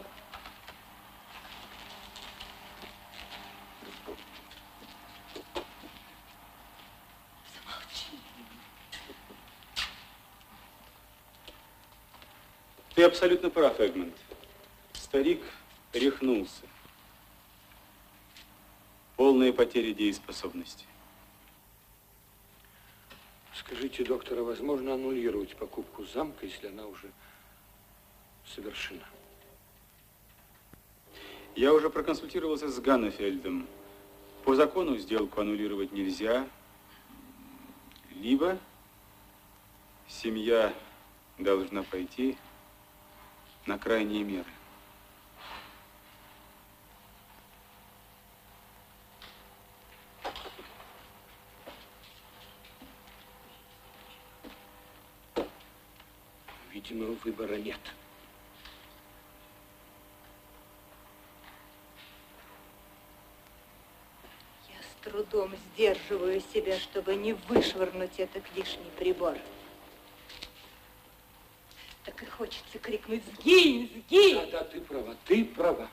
Ты 12.94 13.04
абсолютно 13.04 13.50
прав, 13.50 13.80
Эгмонт. 13.80 14.14
Старик 14.92 15.42
рехнулся. 15.94 16.66
Полная 19.16 19.54
потеря 19.54 19.94
дееспособности. 19.94 20.89
Скажите, 23.60 24.06
доктор, 24.06 24.40
а 24.40 24.44
возможно 24.44 24.94
аннулировать 24.94 25.56
покупку 25.58 26.06
замка, 26.06 26.46
если 26.46 26.68
она 26.68 26.86
уже 26.88 27.12
совершена? 28.46 29.04
Я 31.56 31.74
уже 31.74 31.90
проконсультировался 31.90 32.70
с 32.70 32.80
Ганнефельдом. 32.80 33.68
По 34.46 34.56
закону 34.56 34.98
сделку 34.98 35.42
аннулировать 35.42 35.92
нельзя. 35.92 36.48
Либо 38.16 38.58
семья 40.08 40.74
должна 41.38 41.84
пойти 41.84 42.38
на 43.66 43.78
крайние 43.78 44.24
меры. 44.24 44.50
Видимо, 56.90 57.16
выбора 57.24 57.56
нет. 57.56 57.80
Я 64.68 64.82
с 64.82 65.04
трудом 65.04 65.54
сдерживаю 65.56 66.42
себя, 66.42 66.80
чтобы 66.80 67.16
не 67.16 67.34
вышвырнуть 67.34 68.18
этот 68.20 68.44
лишний 68.56 68.90
прибор. 68.98 69.38
Так 72.06 72.24
и 72.24 72.26
хочется 72.26 72.80
крикнуть 72.80 73.24
«Сгинь! 73.40 74.04
Сгинь!» 74.08 74.36
Да, 74.52 74.60
да, 74.60 74.64
ты 74.64 74.82
права, 74.82 75.16
ты 75.26 75.46
права. 75.46 75.90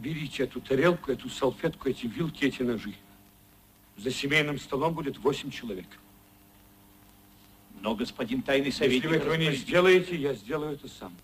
Уберите 0.00 0.44
эту 0.44 0.62
тарелку, 0.62 1.12
эту 1.12 1.28
салфетку, 1.28 1.90
эти 1.90 2.06
вилки, 2.06 2.46
эти 2.46 2.62
ножи. 2.62 2.94
За 3.98 4.10
семейным 4.10 4.58
столом 4.58 4.94
будет 4.94 5.18
восемь 5.18 5.50
человек. 5.50 5.84
Но 7.82 7.94
господин 7.94 8.40
тайный 8.40 8.72
советник... 8.72 9.02
Если 9.02 9.08
вы 9.08 9.16
этого 9.16 9.34
не 9.34 9.52
сделаете, 9.52 10.16
я 10.16 10.32
сделаю 10.32 10.72
это 10.72 10.88
сам. 10.88 11.14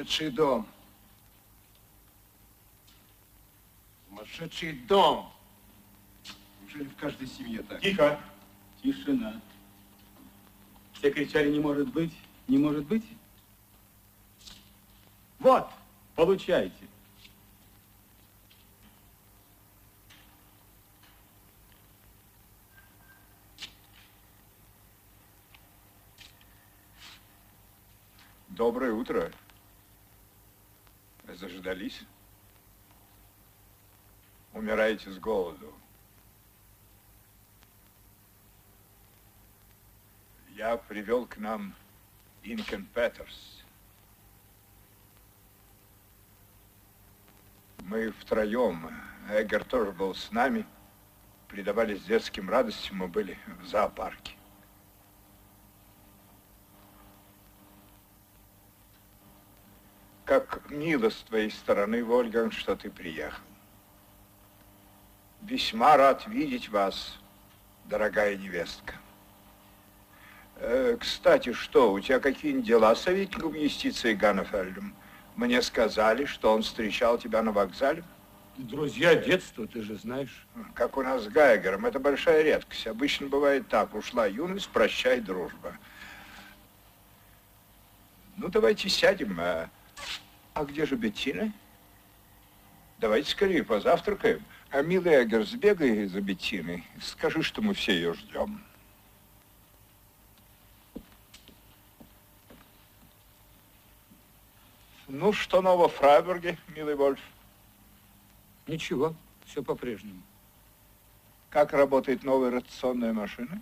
Сумасшедший 0.00 0.30
дом. 0.30 0.66
Сумасшедший 4.08 4.72
дом. 4.72 5.30
Неужели 6.62 6.84
в 6.84 6.96
каждой 6.96 7.26
семье 7.26 7.62
так? 7.62 7.82
Тихо. 7.82 8.18
Тишина. 8.82 9.38
Все 10.94 11.10
кричали, 11.10 11.50
не 11.50 11.60
может 11.60 11.88
быть, 11.88 12.12
не 12.48 12.56
может 12.56 12.86
быть. 12.86 13.04
Вот, 15.38 15.68
получайте. 16.14 16.86
Доброе 28.48 28.92
утро. 28.92 29.30
Заждались? 31.40 32.02
Умираете 34.52 35.10
с 35.10 35.18
голоду. 35.18 35.72
Я 40.50 40.76
привел 40.76 41.24
к 41.24 41.38
нам 41.38 41.74
Инкен 42.42 42.84
Петерс. 42.84 43.64
Мы 47.78 48.10
втроем, 48.10 48.90
Эггер 49.30 49.64
тоже 49.64 49.92
был 49.92 50.14
с 50.14 50.30
нами, 50.32 50.66
предавались 51.48 52.02
детским 52.02 52.50
радостям, 52.50 52.98
мы 52.98 53.08
были 53.08 53.38
в 53.62 53.66
зоопарке. 53.66 54.39
Как 60.30 60.70
мило 60.70 61.10
с 61.10 61.16
твоей 61.22 61.50
стороны, 61.50 62.04
Вольган, 62.04 62.52
что 62.52 62.76
ты 62.76 62.88
приехал. 62.88 63.42
Весьма 65.42 65.96
рад 65.96 66.24
видеть 66.28 66.68
вас, 66.68 67.18
дорогая 67.86 68.36
невестка. 68.36 68.94
Э, 70.58 70.96
кстати, 71.00 71.52
что, 71.52 71.92
у 71.92 71.98
тебя 71.98 72.20
какие-нибудь 72.20 72.64
дела 72.64 72.94
с 72.94 73.02
советником 73.02 73.54
юстиции 73.54 74.14
Ганнефельдом? 74.14 74.94
Мне 75.34 75.60
сказали, 75.62 76.26
что 76.26 76.52
он 76.54 76.62
встречал 76.62 77.18
тебя 77.18 77.42
на 77.42 77.50
вокзале. 77.50 78.04
Друзья 78.56 79.16
детства, 79.16 79.66
ты 79.66 79.82
же 79.82 79.96
знаешь. 79.96 80.46
Как 80.74 80.96
у 80.96 81.02
нас 81.02 81.24
с 81.24 81.26
Гайгером, 81.26 81.86
это 81.86 81.98
большая 81.98 82.42
редкость. 82.42 82.86
Обычно 82.86 83.26
бывает 83.26 83.66
так, 83.66 83.96
ушла 83.96 84.26
юность, 84.26 84.68
прощай, 84.68 85.18
дружба. 85.18 85.76
Ну, 88.36 88.46
давайте 88.46 88.88
сядем. 88.88 89.36
А, 89.40 89.68
а 90.54 90.64
где 90.64 90.86
же 90.86 90.96
Беттина? 90.96 91.52
Давайте 92.98 93.30
скорее 93.30 93.64
позавтракаем. 93.64 94.42
А, 94.70 94.82
милый 94.82 95.22
Эггер, 95.22 95.44
сбегай 95.44 96.06
за 96.06 96.20
Беттиной. 96.20 96.84
Скажи, 97.00 97.42
что 97.42 97.62
мы 97.62 97.74
все 97.74 97.92
ее 97.92 98.14
ждем. 98.14 98.62
Ну, 105.08 105.32
что 105.32 105.60
нового 105.60 105.88
в 105.88 105.94
Фрайбурге, 105.94 106.56
милый 106.68 106.94
Вольф? 106.94 107.20
Ничего, 108.68 109.14
все 109.44 109.62
по-прежнему. 109.62 110.22
Как 111.48 111.72
работает 111.72 112.22
новая 112.22 112.52
ротационная 112.52 113.12
машина? 113.12 113.60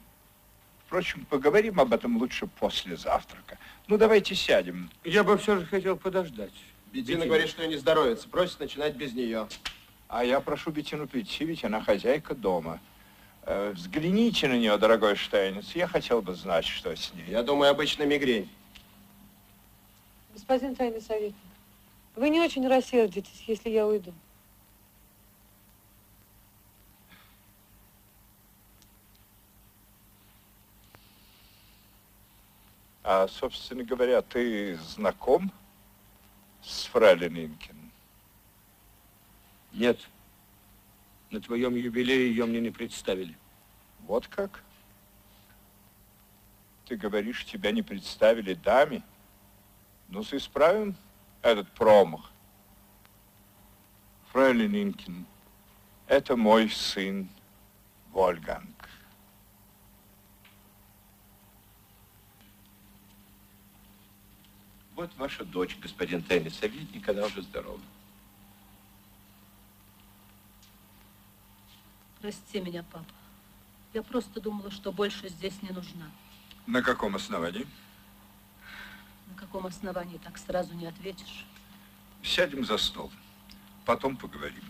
Впрочем, 0.84 1.24
поговорим 1.24 1.80
об 1.80 1.94
этом 1.94 2.18
лучше 2.18 2.46
после 2.46 2.96
завтрака. 2.96 3.58
Ну, 3.86 3.96
давайте 3.96 4.34
сядем. 4.34 4.90
Я 5.04 5.24
бы 5.24 5.38
все 5.38 5.58
же 5.58 5.66
хотел 5.66 5.96
подождать. 5.96 6.52
Беттина 6.92 7.26
говорит, 7.26 7.48
что 7.48 7.62
ей 7.62 7.68
не 7.68 7.76
здоровится. 7.76 8.28
Просит 8.28 8.60
начинать 8.60 8.94
без 8.96 9.12
нее. 9.12 9.48
А 10.08 10.24
я 10.24 10.40
прошу 10.40 10.70
Беттину 10.70 11.06
прийти, 11.06 11.44
ведь 11.44 11.64
она 11.64 11.82
хозяйка 11.82 12.34
дома. 12.34 12.80
Э, 13.42 13.72
взгляните 13.74 14.48
на 14.48 14.58
нее, 14.58 14.76
дорогой 14.78 15.16
Штейнец. 15.16 15.72
Я 15.72 15.86
хотел 15.86 16.22
бы 16.22 16.34
знать, 16.34 16.64
что 16.64 16.94
с 16.94 17.12
ней. 17.12 17.26
Я 17.28 17.42
думаю, 17.42 17.70
обычно 17.70 18.04
мигрень. 18.04 18.48
Господин 20.32 20.74
тайный 20.74 21.02
советник, 21.02 21.34
вы 22.16 22.30
не 22.30 22.40
очень 22.40 22.66
рассердитесь, 22.66 23.44
если 23.46 23.70
я 23.70 23.86
уйду. 23.86 24.14
А, 33.02 33.26
собственно 33.28 33.84
говоря, 33.84 34.22
ты 34.22 34.76
знаком 34.76 35.50
с 36.62 36.84
фрайлен 36.86 37.36
Инкин? 37.36 37.76
Нет. 39.72 39.98
На 41.30 41.40
твоем 41.40 41.74
юбилее 41.74 42.28
ее 42.28 42.46
мне 42.46 42.60
не 42.60 42.70
представили. 42.70 43.36
Вот 44.06 44.26
как? 44.28 44.62
Ты 46.86 46.96
говоришь, 46.96 47.44
тебя 47.44 47.70
не 47.70 47.82
представили 47.82 48.54
даме? 48.54 49.02
Ну, 50.08 50.22
исправим 50.22 50.96
этот 51.42 51.70
промах. 51.72 52.32
Фрейлин 54.32 54.74
Инкин, 54.74 55.26
это 56.06 56.36
мой 56.36 56.70
сын 56.70 57.28
Вольганг. 58.12 58.77
Вот 64.98 65.16
ваша 65.16 65.44
дочь, 65.44 65.76
господин 65.80 66.24
тайный 66.24 66.50
советник, 66.50 67.08
она 67.08 67.24
уже 67.24 67.40
здорова. 67.42 67.80
Прости 72.20 72.58
меня, 72.58 72.82
папа. 72.82 73.06
Я 73.94 74.02
просто 74.02 74.40
думала, 74.40 74.72
что 74.72 74.90
больше 74.90 75.28
здесь 75.28 75.62
не 75.62 75.68
нужна. 75.68 76.10
На 76.66 76.82
каком 76.82 77.14
основании? 77.14 77.64
На 79.28 79.34
каком 79.36 79.66
основании 79.66 80.18
так 80.18 80.36
сразу 80.36 80.74
не 80.74 80.86
ответишь? 80.86 81.46
Сядем 82.24 82.64
за 82.64 82.76
стол. 82.76 83.12
Потом 83.84 84.16
поговорим. 84.16 84.64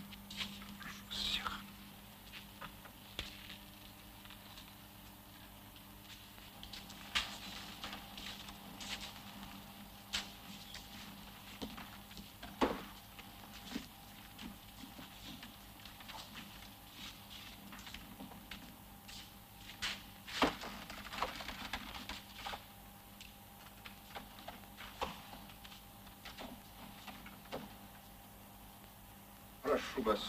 Прошу 29.79 30.01
вас, 30.03 30.19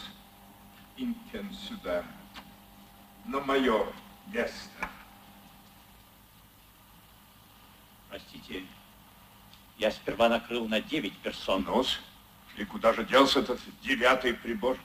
Инкен, 0.97 1.53
сюда, 1.53 2.03
на 3.25 3.39
мое 3.39 3.85
место. 4.27 4.89
Простите, 8.09 8.65
я 9.77 9.91
сперва 9.91 10.29
накрыл 10.29 10.67
на 10.67 10.81
9 10.81 11.17
персон. 11.19 11.63
ну 11.63 11.83
и 12.57 12.65
куда 12.65 12.93
же 12.93 13.05
делся 13.05 13.39
этот 13.39 13.59
девятый 13.81 14.33
прибор? 14.33 14.77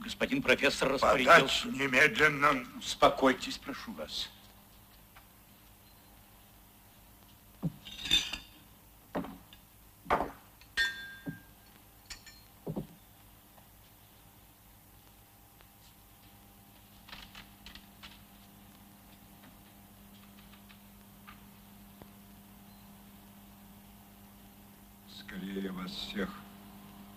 Господин 0.00 0.42
профессор 0.42 0.92
распорядился... 0.92 1.66
Подать 1.66 1.80
немедленно. 1.80 2.66
Успокойтесь, 2.78 3.58
прошу 3.58 3.92
вас. 3.92 4.28
всех 26.12 26.28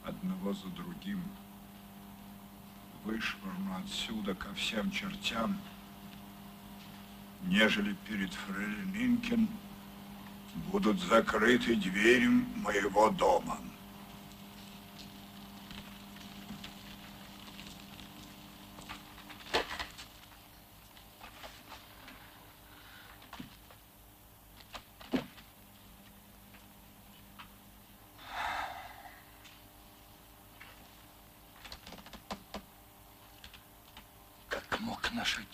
одного 0.05 0.53
за 0.53 0.67
другим 0.67 1.21
вышвырну 3.03 3.55
отсюда 3.77 4.33
ко 4.35 4.53
всем 4.53 4.91
чертям, 4.91 5.57
нежели 7.43 7.95
перед 8.07 8.33
фрейлин 8.33 9.47
будут 10.71 11.01
закрыты 11.01 11.75
двери 11.75 12.27
моего 12.27 13.09
дома. 13.09 13.57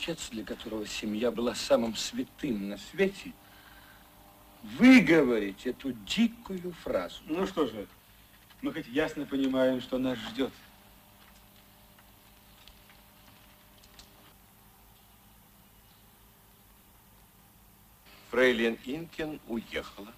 отец, 0.01 0.20
для 0.31 0.43
которого 0.43 0.87
семья 0.87 1.29
была 1.29 1.53
самым 1.53 1.95
святым 1.95 2.69
на 2.69 2.77
свете, 2.77 3.33
выговорить 4.63 5.67
эту 5.67 5.91
дикую 5.91 6.71
фразу. 6.71 7.21
Ну 7.25 7.45
что 7.45 7.67
же, 7.67 7.87
мы 8.61 8.73
хоть 8.73 8.87
ясно 8.87 9.25
понимаем, 9.25 9.81
что 9.81 9.97
нас 9.97 10.17
ждет. 10.17 10.53
Фрейлин 18.29 18.77
Инкин 18.85 19.41
уехала. 19.47 20.13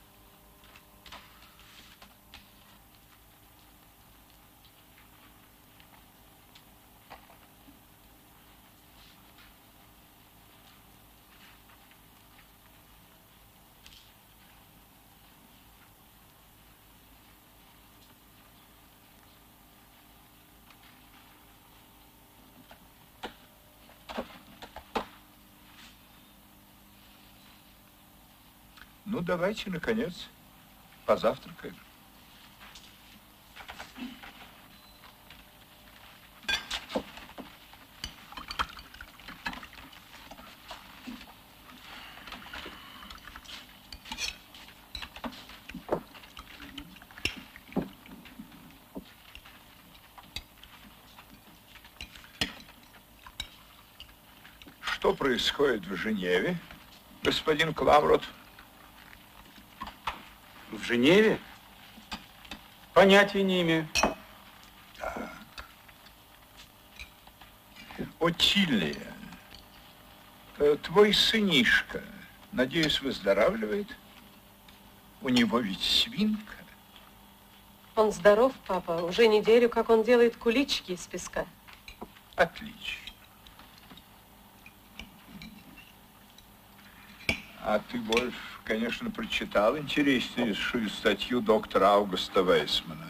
Давайте, 29.23 29.69
наконец, 29.69 30.27
позавтракаем. 31.05 31.75
Что 54.81 55.13
происходит 55.13 55.85
в 55.85 55.95
Женеве, 55.95 56.57
господин 57.23 57.73
Кламрот? 57.73 58.23
В 60.83 60.85
Женеве? 60.85 61.39
Понятия 62.93 63.41
не 63.41 63.61
имею. 63.61 63.87
Так. 64.99 65.29
Отилия, 68.19 69.13
э, 70.57 70.75
твой 70.83 71.13
сынишка, 71.13 72.03
надеюсь, 72.51 72.99
выздоравливает? 72.99 73.95
У 75.21 75.29
него 75.29 75.59
ведь 75.59 75.81
свинка. 75.81 76.57
Он 77.95 78.11
здоров, 78.11 78.51
папа. 78.67 79.03
Уже 79.03 79.27
неделю, 79.27 79.69
как 79.69 79.89
он 79.89 80.03
делает 80.03 80.35
кулички 80.35 80.91
из 80.91 81.07
песка. 81.07 81.45
Отлично. 82.35 83.13
А 87.61 87.79
ты, 87.79 88.01
Вольф, 88.01 88.52
конечно, 88.63 89.11
прочитал 89.11 89.77
интереснейшую 89.77 90.89
статью 90.89 91.41
доктора 91.41 91.93
Аугуста 91.93 92.41
Вейсмана. 92.41 93.07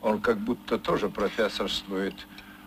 Он 0.00 0.20
как 0.20 0.38
будто 0.38 0.78
тоже 0.78 1.08
профессорствует 1.08 2.26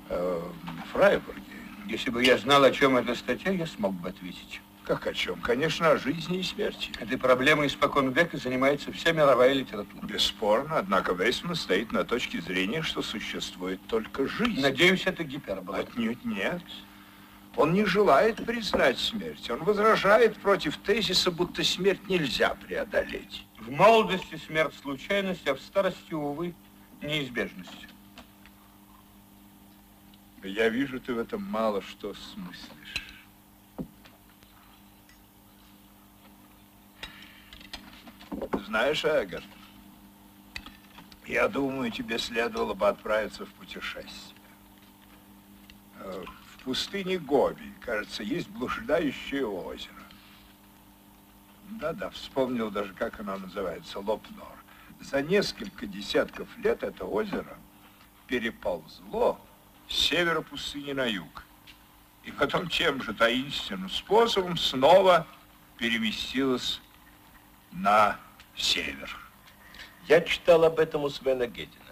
э, 0.10 0.42
в 0.86 0.92
Фрайбурге. 0.94 1.42
Если 1.86 2.10
бы 2.10 2.24
я 2.24 2.38
знал, 2.38 2.64
о 2.64 2.72
чем 2.72 2.98
эта 2.98 3.16
статья, 3.16 3.52
я 3.52 3.66
смог 3.66 3.94
бы 3.94 4.10
ответить. 4.10 4.62
Как 4.84 5.06
о 5.06 5.14
чем? 5.14 5.40
Конечно, 5.42 5.92
о 5.92 5.98
жизни 5.98 6.40
и 6.40 6.44
смерти. 6.44 6.92
Этой 7.00 7.18
проблемой 7.18 7.68
испокон 7.68 8.12
века 8.12 8.38
занимается 8.38 8.92
вся 8.92 9.12
мировая 9.12 9.54
литература. 9.54 10.06
Бесспорно, 10.06 10.78
однако 10.78 11.14
Вейсман 11.14 11.56
стоит 11.56 11.92
на 11.92 12.06
точке 12.06 12.42
зрения, 12.42 12.82
что 12.82 13.02
существует 13.02 13.82
только 13.88 14.28
жизнь. 14.28 14.62
Надеюсь, 14.62 15.04
это 15.06 15.24
гипербола. 15.24 15.80
Отнюдь 15.80 16.24
нет. 16.24 16.62
Он 17.58 17.74
не 17.74 17.86
желает 17.86 18.46
признать 18.46 19.00
смерть. 19.00 19.50
Он 19.50 19.64
возражает 19.64 20.38
против 20.38 20.78
тезиса, 20.78 21.32
будто 21.32 21.64
смерть 21.64 22.08
нельзя 22.08 22.54
преодолеть. 22.54 23.48
В 23.60 23.72
молодости 23.72 24.36
смерть 24.46 24.76
случайность, 24.80 25.48
а 25.48 25.56
в 25.56 25.60
старости, 25.60 26.14
увы, 26.14 26.54
неизбежность. 27.02 27.88
Я 30.44 30.70
вижу, 30.70 31.00
ты 31.00 31.16
в 31.16 31.18
этом 31.18 31.44
мало 31.44 31.82
что 31.82 32.14
смыслишь. 32.14 33.04
Знаешь, 38.68 39.04
Эгер, 39.04 39.44
я 41.26 41.48
думаю, 41.48 41.90
тебе 41.90 42.20
следовало 42.20 42.76
бы 42.76 42.88
отправиться 42.88 43.48
в 43.48 43.50
путешествие. 43.54 44.36
Пустыне 46.68 47.18
Гоби, 47.18 47.74
кажется, 47.80 48.24
есть 48.24 48.50
блуждающее 48.50 49.48
озеро. 49.48 50.04
Да-да, 51.70 52.10
вспомнил 52.10 52.70
даже, 52.70 52.94
как 52.94 53.22
оно 53.22 53.38
называется, 53.38 54.00
Лопнор. 54.00 54.52
За 55.00 55.22
несколько 55.22 55.88
десятков 55.88 56.50
лет 56.58 56.84
это 56.84 57.06
озеро 57.06 57.58
переползло 58.28 59.40
с 59.88 59.96
севера 59.96 60.42
пустыни 60.42 60.92
на 60.92 61.06
юг. 61.06 61.46
И 62.26 62.34
потом 62.34 62.68
тем 62.68 63.02
же 63.02 63.14
таинственным 63.14 63.90
способом 63.90 64.58
снова 64.58 65.26
переместилось 65.78 66.82
на 67.72 68.20
север. 68.58 69.18
Я 70.10 70.20
читал 70.20 70.66
об 70.66 70.80
этом 70.80 71.06
у 71.06 71.10
Свена 71.10 71.48
Гедина. 71.48 71.86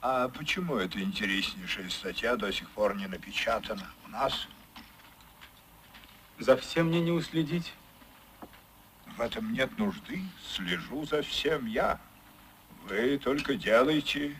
А 0.00 0.28
почему 0.30 0.76
эта 0.76 0.98
интереснейшая 0.98 1.90
статья 1.90 2.36
до 2.36 2.50
сих 2.50 2.70
пор 2.70 2.96
не 2.96 3.06
напечатана 3.06 3.86
нас? 4.14 4.46
За 6.38 6.56
всем 6.56 6.86
мне 6.86 7.00
не 7.00 7.10
уследить. 7.10 7.74
В 9.16 9.20
этом 9.20 9.52
нет 9.52 9.76
нужды. 9.78 10.22
Слежу 10.46 11.04
за 11.04 11.22
всем 11.22 11.66
я. 11.66 12.00
Вы 12.84 13.18
только 13.18 13.54
делаете, 13.54 14.36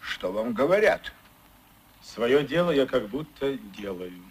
что 0.00 0.32
вам 0.32 0.52
говорят. 0.52 1.12
Свое 2.02 2.46
дело 2.46 2.70
я 2.70 2.86
как 2.86 3.08
будто 3.08 3.54
делаю. 3.54 4.22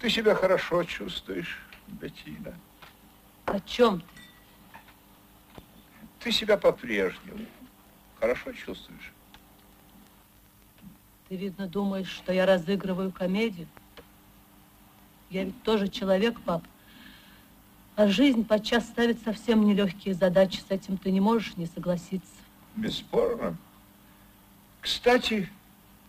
Ты 0.00 0.10
себя 0.10 0.34
хорошо 0.34 0.84
чувствуешь, 0.84 1.58
Беттина? 1.86 2.54
О 3.46 3.60
чем 3.60 4.00
ты? 4.00 4.06
Ты 6.20 6.32
себя 6.32 6.56
по-прежнему 6.56 7.46
хорошо 8.18 8.52
чувствуешь? 8.52 9.12
Ты, 11.28 11.36
видно, 11.36 11.66
думаешь, 11.66 12.08
что 12.08 12.32
я 12.32 12.46
разыгрываю 12.46 13.12
комедию? 13.12 13.66
Я 15.28 15.44
ведь 15.44 15.62
тоже 15.62 15.88
человек, 15.88 16.40
пап. 16.40 16.64
А 17.96 18.08
жизнь 18.08 18.44
подчас 18.44 18.86
ставит 18.86 19.22
совсем 19.22 19.66
нелегкие 19.66 20.14
задачи. 20.14 20.60
С 20.60 20.70
этим 20.70 20.96
ты 20.96 21.10
не 21.10 21.20
можешь 21.20 21.56
не 21.56 21.66
согласиться. 21.66 22.30
Бесспорно. 22.76 23.56
Кстати, 24.80 25.50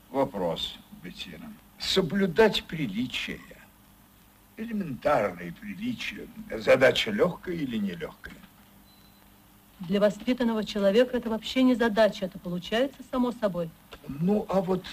вопрос, 0.10 0.78
Беттина. 1.04 1.52
Соблюдать 1.80 2.64
приличие, 2.66 3.42
элементарные 4.56 5.52
приличия, 5.52 6.28
задача 6.60 7.12
легкая 7.12 7.56
или 7.56 7.78
нелегкая? 7.78 8.36
Для 9.80 10.00
воспитанного 10.00 10.66
человека 10.66 11.18
это 11.18 11.30
вообще 11.30 11.64
не 11.64 11.74
задача, 11.74 12.26
это 12.26 12.38
получается 12.38 12.98
само 13.12 13.32
собой. 13.32 13.70
Ну, 14.08 14.46
а 14.50 14.62
вот 14.62 14.86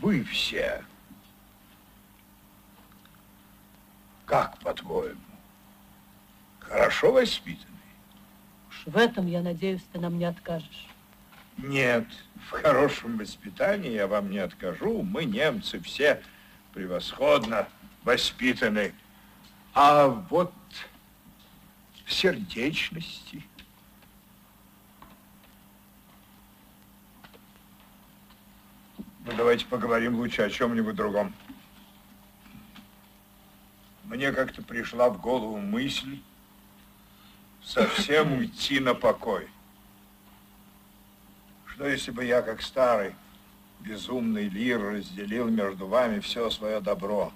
вы 0.00 0.24
все, 0.24 0.84
как 4.26 4.58
по-твоему, 4.58 5.20
хорошо 6.58 7.12
воспитаны? 7.12 7.68
Уж 8.70 8.86
в 8.86 8.96
этом, 8.96 9.26
я 9.26 9.40
надеюсь, 9.40 9.82
ты 9.92 10.00
нам 10.00 10.18
не 10.18 10.24
откажешь. 10.24 10.88
Нет, 11.56 12.06
в 12.48 12.50
хорошем 12.50 13.16
воспитании 13.18 13.92
я 13.92 14.08
вам 14.08 14.30
не 14.30 14.38
откажу. 14.38 15.02
Мы, 15.02 15.24
немцы, 15.24 15.78
все 15.80 16.20
превосходно 16.72 17.68
воспитаны. 18.02 18.92
А 19.74 20.08
вот 20.08 20.52
в 22.04 22.12
сердечности... 22.12 23.44
Ну, 29.24 29.32
давайте 29.32 29.64
поговорим 29.64 30.16
лучше 30.16 30.42
о 30.42 30.50
чем-нибудь 30.50 30.94
другом. 30.94 31.34
Мне 34.04 34.32
как-то 34.32 34.62
пришла 34.62 35.08
в 35.08 35.18
голову 35.18 35.56
мысль 35.56 36.20
совсем 37.64 38.34
уйти 38.34 38.80
на 38.80 38.94
покой. 38.94 39.48
Что 41.66 41.88
если 41.88 42.10
бы 42.10 42.22
я, 42.22 42.42
как 42.42 42.60
старый, 42.60 43.14
безумный 43.80 44.48
лир, 44.48 44.80
разделил 44.82 45.48
между 45.48 45.86
вами 45.86 46.20
все 46.20 46.50
свое 46.50 46.80
добро? 46.80 47.32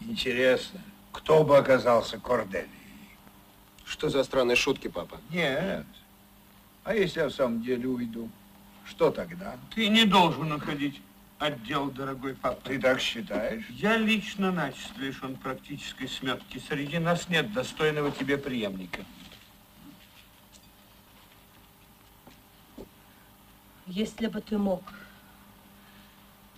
Интересно, 0.00 0.80
кто 1.12 1.44
бы 1.44 1.56
оказался 1.56 2.18
Корделией? 2.18 2.68
Что 3.84 4.08
за 4.08 4.24
странные 4.24 4.56
шутки, 4.56 4.88
папа? 4.88 5.20
Нет. 5.30 5.86
А 6.82 6.94
если 6.94 7.20
я 7.20 7.28
в 7.28 7.32
самом 7.32 7.62
деле 7.62 7.86
уйду? 7.86 8.28
Что 8.84 9.10
тогда? 9.10 9.56
Ты 9.74 9.88
не 9.88 10.04
должен 10.04 10.52
уходить 10.52 11.00
отдел, 11.38 11.90
дорогой 11.90 12.34
папа. 12.34 12.60
Ты 12.64 12.80
так 12.80 13.00
считаешь? 13.00 13.64
Я 13.70 13.96
лично 13.96 14.52
начисто 14.52 15.00
лишен 15.00 15.36
практической 15.36 16.06
сметки. 16.06 16.58
Среди 16.58 16.98
нас 16.98 17.28
нет 17.28 17.52
достойного 17.52 18.10
тебе 18.10 18.38
преемника. 18.38 19.04
Если 23.86 24.26
бы 24.28 24.40
ты 24.40 24.56
мог 24.56 24.82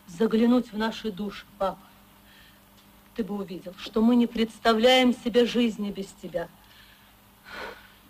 заглянуть 0.06 0.72
в 0.72 0.78
наши 0.78 1.10
души, 1.10 1.44
папа, 1.58 1.78
ты 3.14 3.24
бы 3.24 3.34
увидел, 3.34 3.74
что 3.78 4.00
мы 4.00 4.14
не 4.14 4.26
представляем 4.26 5.12
себе 5.12 5.46
жизни 5.46 5.90
без 5.90 6.06
тебя. 6.22 6.48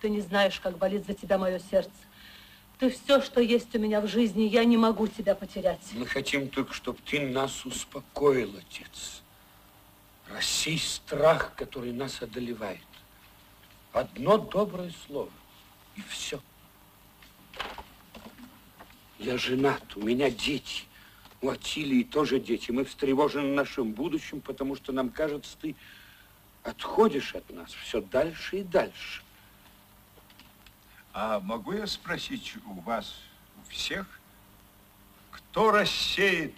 Ты 0.00 0.10
не 0.10 0.20
знаешь, 0.20 0.60
как 0.60 0.76
болит 0.76 1.06
за 1.06 1.14
тебя 1.14 1.38
мое 1.38 1.58
сердце. 1.58 1.90
Ты 2.78 2.90
все, 2.90 3.22
что 3.22 3.40
есть 3.40 3.74
у 3.74 3.78
меня 3.78 4.02
в 4.02 4.06
жизни, 4.06 4.42
я 4.42 4.64
не 4.64 4.76
могу 4.76 5.08
тебя 5.08 5.34
потерять. 5.34 5.80
Мы 5.94 6.06
хотим 6.06 6.48
только, 6.48 6.74
чтобы 6.74 6.98
ты 7.06 7.20
нас 7.20 7.64
успокоил, 7.64 8.54
отец. 8.56 9.22
Рассей 10.28 10.78
страх, 10.78 11.54
который 11.56 11.92
нас 11.92 12.20
одолевает. 12.20 12.80
Одно 13.92 14.36
доброе 14.36 14.92
слово, 15.06 15.30
и 15.96 16.02
все. 16.02 16.38
Я 19.18 19.38
женат, 19.38 19.96
у 19.96 20.02
меня 20.02 20.30
дети. 20.30 20.82
У 21.40 21.48
Атилии 21.48 22.02
тоже 22.02 22.40
дети. 22.40 22.70
Мы 22.70 22.84
встревожены 22.84 23.54
нашим 23.54 23.92
будущим, 23.92 24.42
потому 24.42 24.76
что 24.76 24.92
нам 24.92 25.08
кажется, 25.08 25.56
ты 25.60 25.74
отходишь 26.62 27.34
от 27.34 27.48
нас 27.50 27.72
все 27.72 28.02
дальше 28.02 28.58
и 28.58 28.62
дальше. 28.62 29.22
А 31.18 31.40
могу 31.40 31.72
я 31.72 31.86
спросить 31.86 32.56
у 32.66 32.78
вас, 32.82 33.16
у 33.56 33.70
всех, 33.70 34.20
кто 35.30 35.70
рассеет 35.70 36.52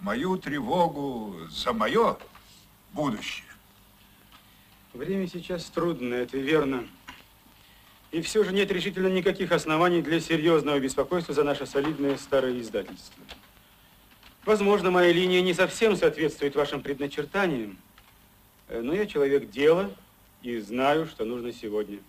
мою 0.00 0.36
тревогу 0.38 1.36
за 1.48 1.72
мое 1.72 2.18
будущее? 2.92 3.46
Время 4.92 5.28
сейчас 5.28 5.66
трудное, 5.66 6.24
это 6.24 6.36
верно. 6.36 6.84
И 8.10 8.20
все 8.22 8.42
же 8.42 8.52
нет 8.52 8.72
решительно 8.72 9.06
никаких 9.06 9.52
оснований 9.52 10.02
для 10.02 10.18
серьезного 10.18 10.80
беспокойства 10.80 11.32
за 11.32 11.44
наше 11.44 11.64
солидное 11.64 12.16
старое 12.16 12.58
издательство. 12.58 13.22
Возможно, 14.44 14.90
моя 14.90 15.12
линия 15.12 15.42
не 15.42 15.54
совсем 15.54 15.94
соответствует 15.94 16.56
вашим 16.56 16.82
предначертаниям, 16.82 17.78
э, 18.66 18.80
но 18.80 18.94
я 18.94 19.06
человек 19.06 19.48
дела 19.48 19.94
и 20.42 20.58
знаю, 20.58 21.06
что 21.06 21.24
нужно 21.24 21.52
сегодня. 21.52 22.00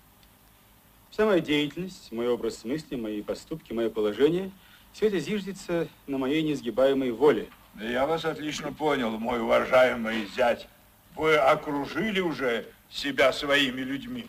Вся 1.12 1.26
моя 1.26 1.42
деятельность, 1.42 2.10
мой 2.14 2.30
образ 2.30 2.64
мысли, 2.64 2.96
мои 2.96 3.22
поступки, 3.22 3.74
мое 3.74 3.90
положение, 3.90 4.50
все 4.94 5.08
это 5.08 5.20
зиждется 5.20 5.90
на 6.08 6.18
моей 6.18 6.42
несгибаемой 6.42 7.12
воле. 7.12 7.50
Да 7.74 7.84
я 7.84 8.08
вас 8.08 8.24
отлично 8.24 8.72
понял, 8.72 9.12
мой 9.20 9.42
уважаемый 9.42 10.26
зять. 10.28 10.70
Вы 11.18 11.36
окружили 11.36 12.22
уже 12.22 12.66
себя 12.90 13.34
своими 13.34 13.82
людьми. 13.82 14.26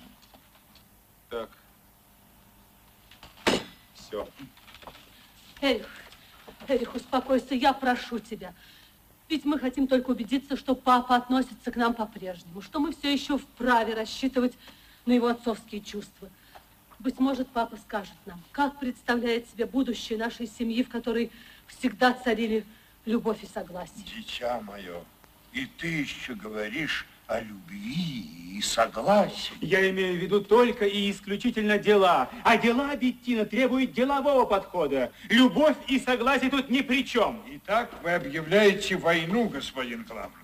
Так. 1.30 1.50
Все. 3.94 4.28
Эрих, 5.60 5.88
Эрих, 6.66 6.96
успокойся, 6.96 7.54
я 7.54 7.72
прошу 7.72 8.18
тебя. 8.18 8.54
Ведь 9.28 9.44
мы 9.44 9.60
хотим 9.60 9.86
только 9.86 10.10
убедиться, 10.10 10.56
что 10.56 10.74
папа 10.74 11.14
относится 11.14 11.70
к 11.70 11.76
нам 11.76 11.94
по-прежнему, 11.94 12.60
что 12.60 12.80
мы 12.80 12.92
все 12.92 13.12
еще 13.12 13.38
вправе 13.38 13.94
рассчитывать 13.94 14.54
на 15.06 15.12
его 15.12 15.28
отцовские 15.28 15.80
чувства. 15.80 16.28
Быть 17.02 17.18
может, 17.18 17.48
папа 17.48 17.76
скажет 17.76 18.14
нам, 18.26 18.40
как 18.52 18.78
представляет 18.78 19.50
себе 19.50 19.66
будущее 19.66 20.16
нашей 20.16 20.46
семьи, 20.46 20.84
в 20.84 20.88
которой 20.88 21.32
всегда 21.66 22.12
царили 22.12 22.64
любовь 23.06 23.42
и 23.42 23.46
согласие. 23.46 24.04
Дитя 24.16 24.60
мое, 24.60 25.02
и 25.52 25.66
ты 25.66 25.88
еще 25.88 26.34
говоришь 26.34 27.04
о 27.26 27.40
любви 27.40 28.56
и 28.56 28.62
согласии. 28.62 29.54
Я 29.60 29.90
имею 29.90 30.14
в 30.14 30.22
виду 30.22 30.42
только 30.42 30.84
и 30.86 31.10
исключительно 31.10 31.76
дела. 31.76 32.30
А 32.44 32.56
дела, 32.56 32.94
Беттина, 32.94 33.46
требуют 33.46 33.92
делового 33.94 34.44
подхода. 34.44 35.10
Любовь 35.28 35.76
и 35.88 35.98
согласие 35.98 36.50
тут 36.50 36.70
ни 36.70 36.82
при 36.82 37.04
чем. 37.04 37.42
Итак, 37.48 37.90
вы 38.04 38.12
объявляете 38.12 38.96
войну, 38.96 39.48
господин 39.48 40.04
Кламрот. 40.04 40.41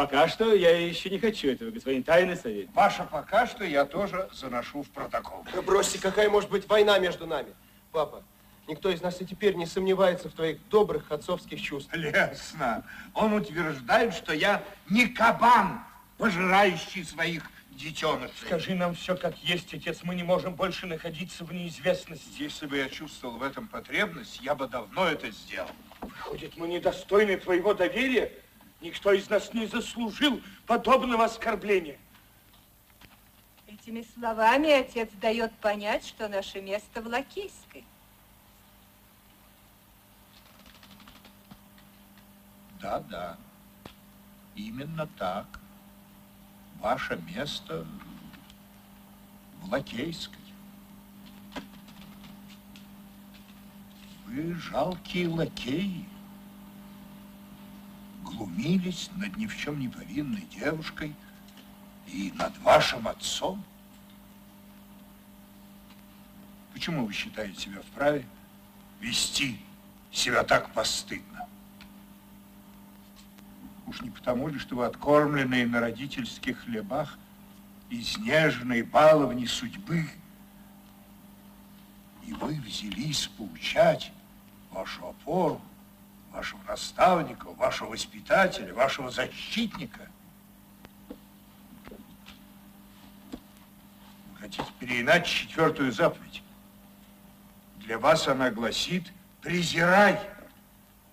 Пока 0.00 0.28
что 0.28 0.54
я 0.54 0.78
еще 0.78 1.10
не 1.10 1.18
хочу 1.18 1.48
этого, 1.48 1.70
господин 1.70 2.02
тайный 2.02 2.34
совет. 2.34 2.70
Ваше 2.72 3.06
пока 3.10 3.46
что 3.46 3.64
я 3.64 3.84
тоже 3.84 4.30
заношу 4.32 4.82
в 4.82 4.88
протокол. 4.88 5.44
Да 5.52 5.60
бросьте, 5.60 6.00
какая 6.00 6.30
может 6.30 6.48
быть 6.48 6.66
война 6.70 6.98
между 6.98 7.26
нами? 7.26 7.52
Папа, 7.92 8.22
никто 8.66 8.88
из 8.88 9.02
нас 9.02 9.20
и 9.20 9.26
теперь 9.26 9.56
не 9.56 9.66
сомневается 9.66 10.30
в 10.30 10.32
твоих 10.32 10.66
добрых 10.70 11.12
отцовских 11.12 11.60
чувствах. 11.60 12.00
Лесно. 12.00 12.82
Он 13.12 13.34
утверждает, 13.34 14.14
что 14.14 14.32
я 14.32 14.64
не 14.88 15.06
кабан, 15.06 15.82
пожирающий 16.16 17.04
своих 17.04 17.42
детенышей. 17.72 18.46
Скажи 18.46 18.74
нам 18.74 18.94
все 18.94 19.14
как 19.14 19.36
есть, 19.40 19.74
отец, 19.74 19.98
мы 20.02 20.14
не 20.14 20.22
можем 20.22 20.54
больше 20.54 20.86
находиться 20.86 21.44
в 21.44 21.52
неизвестности. 21.52 22.40
Если 22.42 22.64
бы 22.64 22.78
я 22.78 22.88
чувствовал 22.88 23.36
в 23.36 23.42
этом 23.42 23.68
потребность, 23.68 24.40
я 24.40 24.54
бы 24.54 24.66
давно 24.66 25.08
это 25.08 25.30
сделал. 25.30 25.68
Выходит, 26.00 26.56
мы 26.56 26.68
недостойны 26.68 27.36
твоего 27.36 27.74
доверия? 27.74 28.32
Никто 28.80 29.12
из 29.12 29.28
нас 29.28 29.52
не 29.52 29.66
заслужил 29.66 30.40
подобного 30.66 31.24
оскорбления. 31.24 31.98
Этими 33.66 34.06
словами 34.14 34.70
отец 34.70 35.10
дает 35.20 35.52
понять, 35.58 36.06
что 36.06 36.28
наше 36.28 36.60
место 36.60 37.02
в 37.02 37.06
Лакейской. 37.06 37.84
Да, 42.80 43.00
да. 43.00 43.36
Именно 44.56 45.06
так. 45.18 45.46
Ваше 46.80 47.16
место 47.16 47.86
в 49.60 49.70
Лакейской. 49.70 50.38
Вы 54.26 54.54
жалкие 54.54 55.28
лакеи. 55.28 56.09
Глумились 58.30 59.10
над 59.16 59.36
ни 59.36 59.46
в 59.46 59.56
чем 59.56 59.78
не 59.78 59.88
повинной 59.88 60.42
девушкой 60.42 61.14
и 62.06 62.32
над 62.36 62.56
вашим 62.58 63.08
отцом. 63.08 63.62
Почему 66.72 67.06
вы 67.06 67.12
считаете 67.12 67.60
себя 67.60 67.80
вправе 67.80 68.24
вести 69.00 69.60
себя 70.12 70.44
так 70.44 70.72
постыдно? 70.72 71.48
Уж 73.86 74.00
не 74.02 74.10
потому 74.10 74.48
ли, 74.48 74.58
что 74.58 74.76
вы 74.76 74.86
откормленные 74.86 75.66
на 75.66 75.80
родительских 75.80 76.60
хлебах 76.60 77.18
изнеженные 77.90 78.84
баловни 78.84 79.46
судьбы, 79.46 80.08
и 82.24 82.32
вы 82.34 82.54
взялись 82.60 83.26
поучать 83.36 84.12
вашу 84.70 85.08
опору, 85.08 85.60
вашего 86.30 86.60
наставника, 86.64 87.50
вашего 87.50 87.90
воспитателя, 87.90 88.72
вашего 88.74 89.10
защитника. 89.10 90.08
Вы 94.32 94.38
хотите 94.38 94.66
переиначить 94.78 95.48
четвертую 95.48 95.92
заповедь. 95.92 96.42
Для 97.78 97.98
вас 97.98 98.28
она 98.28 98.50
гласит 98.50 99.12
«презирай 99.42 100.20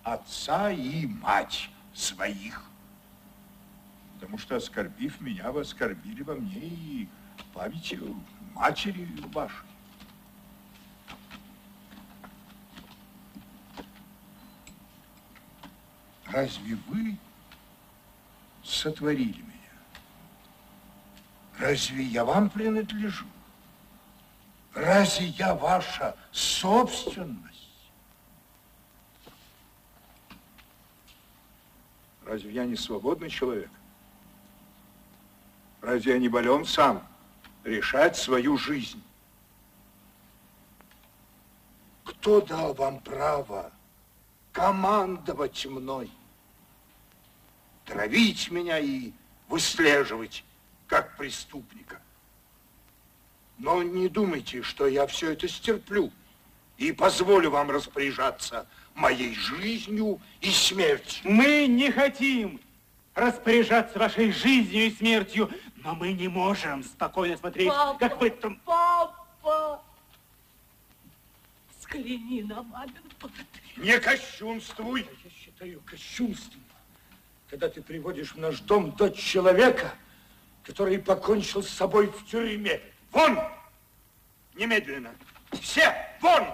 отца 0.02 0.70
и 0.70 1.06
мать 1.06 1.70
своих». 1.94 2.62
Потому 4.14 4.38
что, 4.38 4.56
оскорбив 4.56 5.20
меня, 5.20 5.52
вы 5.52 5.60
оскорбили 5.60 6.22
во 6.22 6.34
мне 6.34 6.60
и 6.60 7.08
памяти 7.52 8.00
матери 8.54 9.08
вашей. 9.32 9.67
Разве 16.38 16.76
вы 16.86 17.18
сотворили 18.62 19.42
меня? 19.42 19.56
Разве 21.58 22.04
я 22.04 22.24
вам 22.24 22.48
принадлежу? 22.48 23.26
Разве 24.72 25.26
я 25.30 25.56
ваша 25.56 26.16
собственность? 26.30 27.90
Разве 32.24 32.52
я 32.52 32.66
не 32.66 32.76
свободный 32.76 33.30
человек? 33.30 33.70
Разве 35.80 36.12
я 36.12 36.18
не 36.20 36.28
болен 36.28 36.64
сам 36.64 37.04
решать 37.64 38.16
свою 38.16 38.56
жизнь? 38.56 39.02
Кто 42.04 42.40
дал 42.40 42.74
вам 42.74 43.00
право 43.00 43.72
командовать 44.52 45.66
мной? 45.66 46.08
Травить 47.88 48.50
меня 48.50 48.78
и 48.78 49.12
выслеживать 49.48 50.44
как 50.86 51.16
преступника? 51.16 52.02
Но 53.56 53.82
не 53.82 54.08
думайте, 54.08 54.62
что 54.62 54.86
я 54.86 55.06
все 55.06 55.32
это 55.32 55.48
стерплю 55.48 56.12
и 56.76 56.92
позволю 56.92 57.50
вам 57.50 57.70
распоряжаться 57.70 58.68
моей 58.94 59.34
жизнью 59.34 60.20
и 60.42 60.50
смертью. 60.50 61.22
Мы 61.24 61.66
не 61.66 61.90
хотим 61.90 62.60
распоряжаться 63.14 63.98
вашей 63.98 64.32
жизнью 64.32 64.86
и 64.86 64.90
смертью, 64.90 65.50
но 65.76 65.94
мы 65.94 66.12
не 66.12 66.28
можем 66.28 66.84
спокойно 66.84 67.38
смотреть, 67.38 67.68
Папа, 67.68 67.98
как 67.98 68.20
вы 68.20 68.30
там... 68.30 68.60
Папа! 68.66 69.82
Взгляни 71.78 72.42
на 72.42 72.62
мамин 72.62 72.94
портрет. 73.18 73.46
Не 73.78 73.98
кощунствуй. 73.98 75.06
Я 75.24 75.30
считаю 75.30 75.80
кощунством, 75.80 76.62
когда 77.48 77.68
ты 77.68 77.82
приводишь 77.82 78.32
в 78.32 78.38
наш 78.38 78.60
дом 78.60 78.92
дочь 78.92 79.18
человека, 79.18 79.94
который 80.64 80.98
покончил 80.98 81.62
с 81.62 81.68
собой 81.68 82.08
в 82.08 82.26
тюрьме. 82.26 82.80
Вон! 83.10 83.38
Немедленно! 84.54 85.14
Все! 85.52 85.94
Вон! 86.20 86.44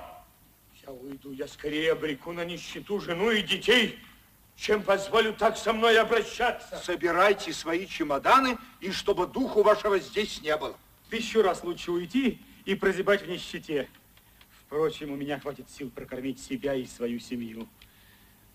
Я 0.86 0.92
уйду, 0.92 1.32
я 1.32 1.48
скорее 1.48 1.92
обреку 1.92 2.32
на 2.32 2.44
нищету 2.44 3.00
жену 3.00 3.30
и 3.30 3.42
детей, 3.42 3.98
чем 4.56 4.82
позволю 4.82 5.32
так 5.32 5.56
со 5.56 5.72
мной 5.72 5.98
обращаться. 5.98 6.76
Собирайте 6.76 7.52
свои 7.52 7.86
чемоданы, 7.86 8.56
и 8.80 8.92
чтобы 8.92 9.26
духу 9.26 9.62
вашего 9.62 9.98
здесь 9.98 10.42
не 10.42 10.56
было. 10.56 10.76
Тысячу 11.10 11.42
раз 11.42 11.64
лучше 11.64 11.90
уйти 11.90 12.38
и 12.64 12.74
прозябать 12.74 13.22
в 13.22 13.28
нищете. 13.28 13.88
Впрочем, 14.60 15.10
у 15.10 15.16
меня 15.16 15.40
хватит 15.40 15.68
сил 15.70 15.90
прокормить 15.90 16.40
себя 16.40 16.74
и 16.74 16.86
свою 16.86 17.18
семью. 17.18 17.66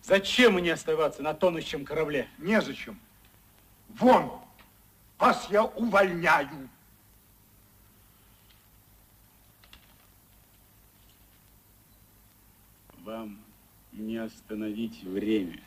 Зачем 0.03 0.53
мне 0.53 0.73
оставаться 0.73 1.21
на 1.21 1.33
тонущем 1.33 1.85
корабле? 1.85 2.27
Незачем. 2.37 2.99
Вон! 3.89 4.41
Вас 5.19 5.47
я 5.49 5.65
увольняю. 5.65 6.69
Вам 13.03 13.37
не 13.91 14.17
остановить 14.17 15.03
время. 15.03 15.59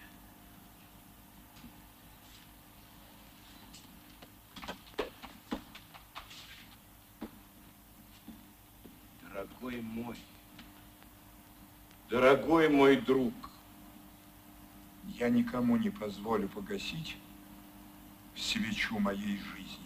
Дорогой 9.23 9.81
мой, 9.83 10.17
дорогой 12.09 12.69
мой 12.69 12.97
друг, 12.97 13.35
я 15.19 15.29
никому 15.29 15.77
не 15.77 15.91
позволю 15.91 16.49
погасить 16.49 17.17
свечу 18.37 18.99
моей 18.99 19.39
жизни. 19.39 19.82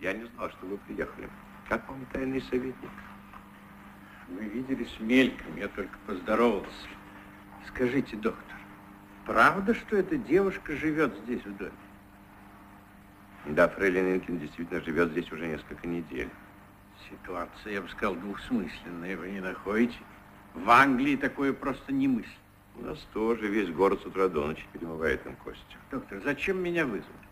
Я 0.00 0.14
не 0.14 0.24
знал, 0.24 0.48
что 0.50 0.66
вы 0.66 0.78
приехали. 0.78 1.28
Как 1.68 1.86
вам 1.88 2.06
тайный 2.12 2.40
советник? 2.42 2.90
Мы 4.28 4.44
виделись 4.44 4.96
мельком, 4.98 5.56
я 5.56 5.68
только 5.68 5.96
поздоровался. 6.06 6.88
Скажите, 7.68 8.16
доктор, 8.16 8.56
правда, 9.26 9.74
что 9.74 9.96
эта 9.96 10.16
девушка 10.16 10.74
живет 10.74 11.14
здесь 11.24 11.44
в 11.44 11.56
доме? 11.56 11.72
Да, 13.46 13.68
Фрейлин 13.68 14.14
Инкин 14.16 14.38
действительно 14.38 14.80
живет 14.80 15.10
здесь 15.10 15.30
уже 15.32 15.46
несколько 15.46 15.86
недель. 15.86 16.30
Ситуация, 17.10 17.74
я 17.74 17.82
бы 17.82 17.88
сказал, 17.90 18.14
двухсмысленная, 18.14 19.16
вы 19.16 19.30
не 19.30 19.40
находите? 19.40 19.98
В 20.54 20.70
Англии 20.70 21.16
такое 21.16 21.52
просто 21.52 21.92
не 21.92 22.08
мысль. 22.08 22.28
У 22.76 22.82
нас 22.82 22.98
тоже 23.12 23.48
весь 23.48 23.68
город 23.70 24.00
с 24.02 24.06
утра 24.06 24.28
до 24.28 24.46
ночи 24.46 24.64
перемывает 24.72 25.26
им 25.26 25.36
кости. 25.36 25.76
Доктор, 25.90 26.20
зачем 26.24 26.62
меня 26.62 26.86
вызвали? 26.86 27.28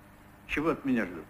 Чего 0.46 0.70
от 0.70 0.84
меня 0.84 1.06
ждут? 1.06 1.24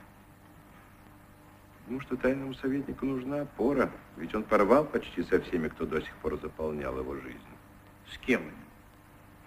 Потому 1.89 2.02
что 2.02 2.19
тайному 2.19 2.52
советнику 2.52 3.06
нужна 3.06 3.40
опора. 3.40 3.90
Ведь 4.19 4.35
он 4.35 4.43
порвал 4.43 4.85
почти 4.85 5.23
со 5.23 5.40
всеми, 5.40 5.69
кто 5.69 5.86
до 5.86 6.02
сих 6.02 6.15
пор 6.16 6.39
заполнял 6.39 6.98
его 6.98 7.15
жизнь. 7.15 7.39
С 8.12 8.19
кем? 8.19 8.43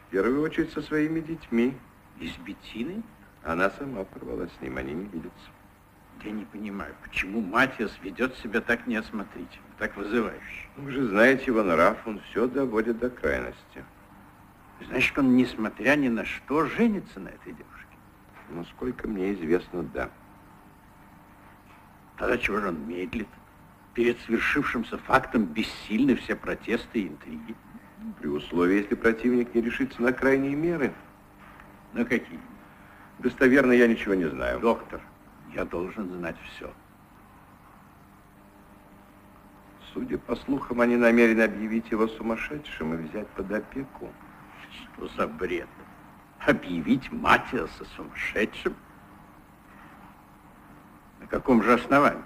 В 0.07 0.09
первую 0.09 0.41
очередь 0.41 0.73
со 0.73 0.81
своими 0.81 1.19
детьми. 1.19 1.77
И 2.19 2.27
с 2.27 2.35
Беттиной? 2.37 3.03
Она 3.43 3.69
сама 3.69 4.05
порвала 4.05 4.47
с 4.47 4.59
ним, 4.59 4.77
они 4.77 4.91
не 4.91 5.05
видятся. 5.05 5.51
Я 6.23 6.31
не 6.31 6.45
понимаю, 6.45 6.95
почему 7.03 7.41
Матиас 7.41 7.95
ведет 8.01 8.35
себя 8.37 8.59
так 8.59 8.87
неосмотрительно, 8.87 9.67
так 9.77 9.95
вызывающе. 9.95 10.67
Вы 10.77 10.91
же 10.93 11.07
знаете 11.09 11.43
его 11.45 11.61
нрав, 11.61 12.07
он 12.07 12.21
все 12.21 12.47
доводит 12.47 12.97
до 12.97 13.11
крайности. 13.11 13.85
Значит, 14.87 15.15
он, 15.15 15.35
несмотря 15.35 15.95
ни 15.95 16.07
на 16.07 16.25
что, 16.25 16.65
женится 16.65 17.19
на 17.19 17.29
этой 17.29 17.53
девушке? 17.53 17.97
Ну, 18.49 18.65
сколько 18.65 19.07
мне 19.07 19.31
известно, 19.33 19.83
да. 19.83 20.09
Тогда 22.21 22.37
чего 22.37 22.59
же 22.59 22.67
он 22.67 22.87
медлит? 22.87 23.27
Перед 23.95 24.19
свершившимся 24.19 24.99
фактом 24.99 25.43
бессильны 25.43 26.15
все 26.15 26.35
протесты 26.35 26.99
и 26.99 27.07
интриги. 27.07 27.55
При 28.19 28.27
условии, 28.27 28.83
если 28.83 28.93
противник 28.93 29.55
не 29.55 29.61
решится 29.61 30.03
на 30.03 30.13
крайние 30.13 30.55
меры. 30.55 30.93
На 31.93 32.05
какие? 32.05 32.39
Достоверно 33.17 33.71
я 33.71 33.87
ничего 33.87 34.13
не 34.13 34.29
знаю. 34.29 34.59
Доктор, 34.59 35.01
я 35.55 35.65
должен 35.65 36.11
знать 36.11 36.35
все. 36.51 36.71
Судя 39.91 40.19
по 40.19 40.35
слухам, 40.35 40.79
они 40.79 40.97
намерены 40.97 41.41
объявить 41.41 41.89
его 41.89 42.07
сумасшедшим 42.07 42.93
и 42.93 42.97
взять 42.97 43.29
под 43.29 43.51
опеку. 43.51 44.11
Что 44.93 45.07
за 45.17 45.27
бред? 45.27 45.69
Объявить 46.45 47.11
Матиаса 47.11 47.83
сумасшедшим? 47.95 48.75
Каком 51.31 51.63
же 51.63 51.73
основании? 51.73 52.21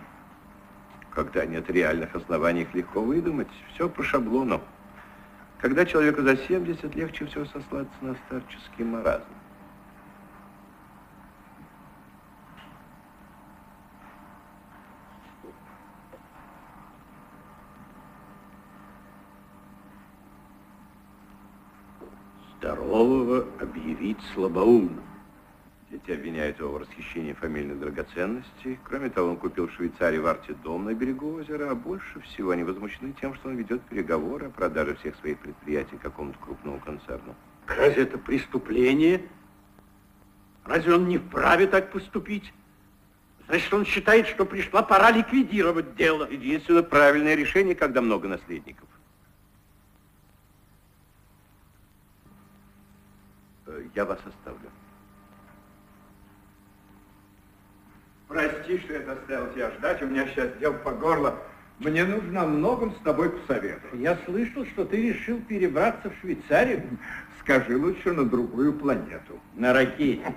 Когда 1.12 1.46
нет 1.46 1.70
реальных 1.70 2.16
оснований, 2.16 2.64
их 2.64 2.74
легко 2.74 3.02
выдумать. 3.02 3.48
Все 3.72 3.88
по 3.88 4.02
шаблону. 4.02 4.60
Когда 5.60 5.86
человеку 5.86 6.24
за 6.24 6.36
70, 6.36 6.96
легче 6.96 7.28
всего 7.28 7.46
сослаться 7.46 7.94
на 8.02 8.16
старческий 8.26 8.84
маразм. 8.84 9.24
Здорового 22.58 23.46
объявить 23.62 24.18
слабоумным. 24.34 25.15
Дети 25.96 26.12
обвиняют 26.12 26.60
его 26.60 26.72
в 26.74 26.78
расхищении 26.78 27.32
фамильных 27.32 27.80
драгоценностей. 27.80 28.78
Кроме 28.84 29.10
того, 29.10 29.30
он 29.30 29.38
купил 29.38 29.70
в 29.70 29.72
Швейцарии 29.72 30.18
в 30.18 30.28
Арте 30.28 30.54
дом 30.56 30.84
на 30.84 30.94
берегу 30.94 31.36
озера, 31.36 31.72
а 31.72 31.76
больше 31.76 32.20
всего 32.20 32.52
они 32.52 32.64
возмущены 32.64 33.14
тем, 33.22 33.34
что 33.34 33.48
он 33.48 33.56
ведет 33.56 33.82
переговоры 33.84 34.48
о 34.48 34.50
продаже 34.50 34.96
всех 34.96 35.16
своих 35.16 35.40
предприятий 35.40 35.96
какому-то 35.96 36.38
крупному 36.40 36.82
концерну. 36.82 37.34
Разве 37.66 38.04
это 38.04 38.18
преступление? 38.18 39.26
Разве 40.66 40.96
он 40.96 41.08
не 41.08 41.18
вправе 41.18 41.66
так 41.66 41.94
поступить? 41.94 42.52
Значит, 43.48 43.74
он 43.74 43.86
считает, 43.86 44.28
что 44.28 44.46
пришла 44.46 44.84
пора 44.84 45.12
ликвидировать 45.12 45.96
дело. 45.96 46.30
Единственно 46.30 46.84
правильное 46.84 47.36
решение, 47.36 47.74
когда 47.74 48.02
много 48.02 48.28
наследников. 48.28 48.90
Э, 53.68 53.82
Я 53.96 54.04
вас 54.04 54.20
оставлю. 54.26 54.70
Прости, 58.66 58.84
что 58.84 58.94
я 58.94 59.06
заставил 59.06 59.54
тебя 59.54 59.72
ждать, 59.72 60.02
у 60.02 60.08
меня 60.08 60.26
сейчас 60.28 60.50
дел 60.60 60.74
по 60.74 60.92
горло. 60.92 61.38
Мне 61.80 62.04
нужно 62.04 62.44
о 62.44 62.48
многом 62.48 62.96
с 62.96 62.98
тобой 63.04 63.30
посоветовать. 63.30 64.00
Я 64.00 64.18
слышал, 64.26 64.66
что 64.66 64.86
ты 64.86 65.10
решил 65.10 65.40
перебраться 65.42 66.10
в 66.10 66.16
Швейцарию. 66.22 66.84
Скажи 67.42 67.78
лучше 67.78 68.12
на 68.12 68.24
другую 68.26 68.74
планету. 68.74 69.40
На 69.54 69.72
ракете. 69.74 70.34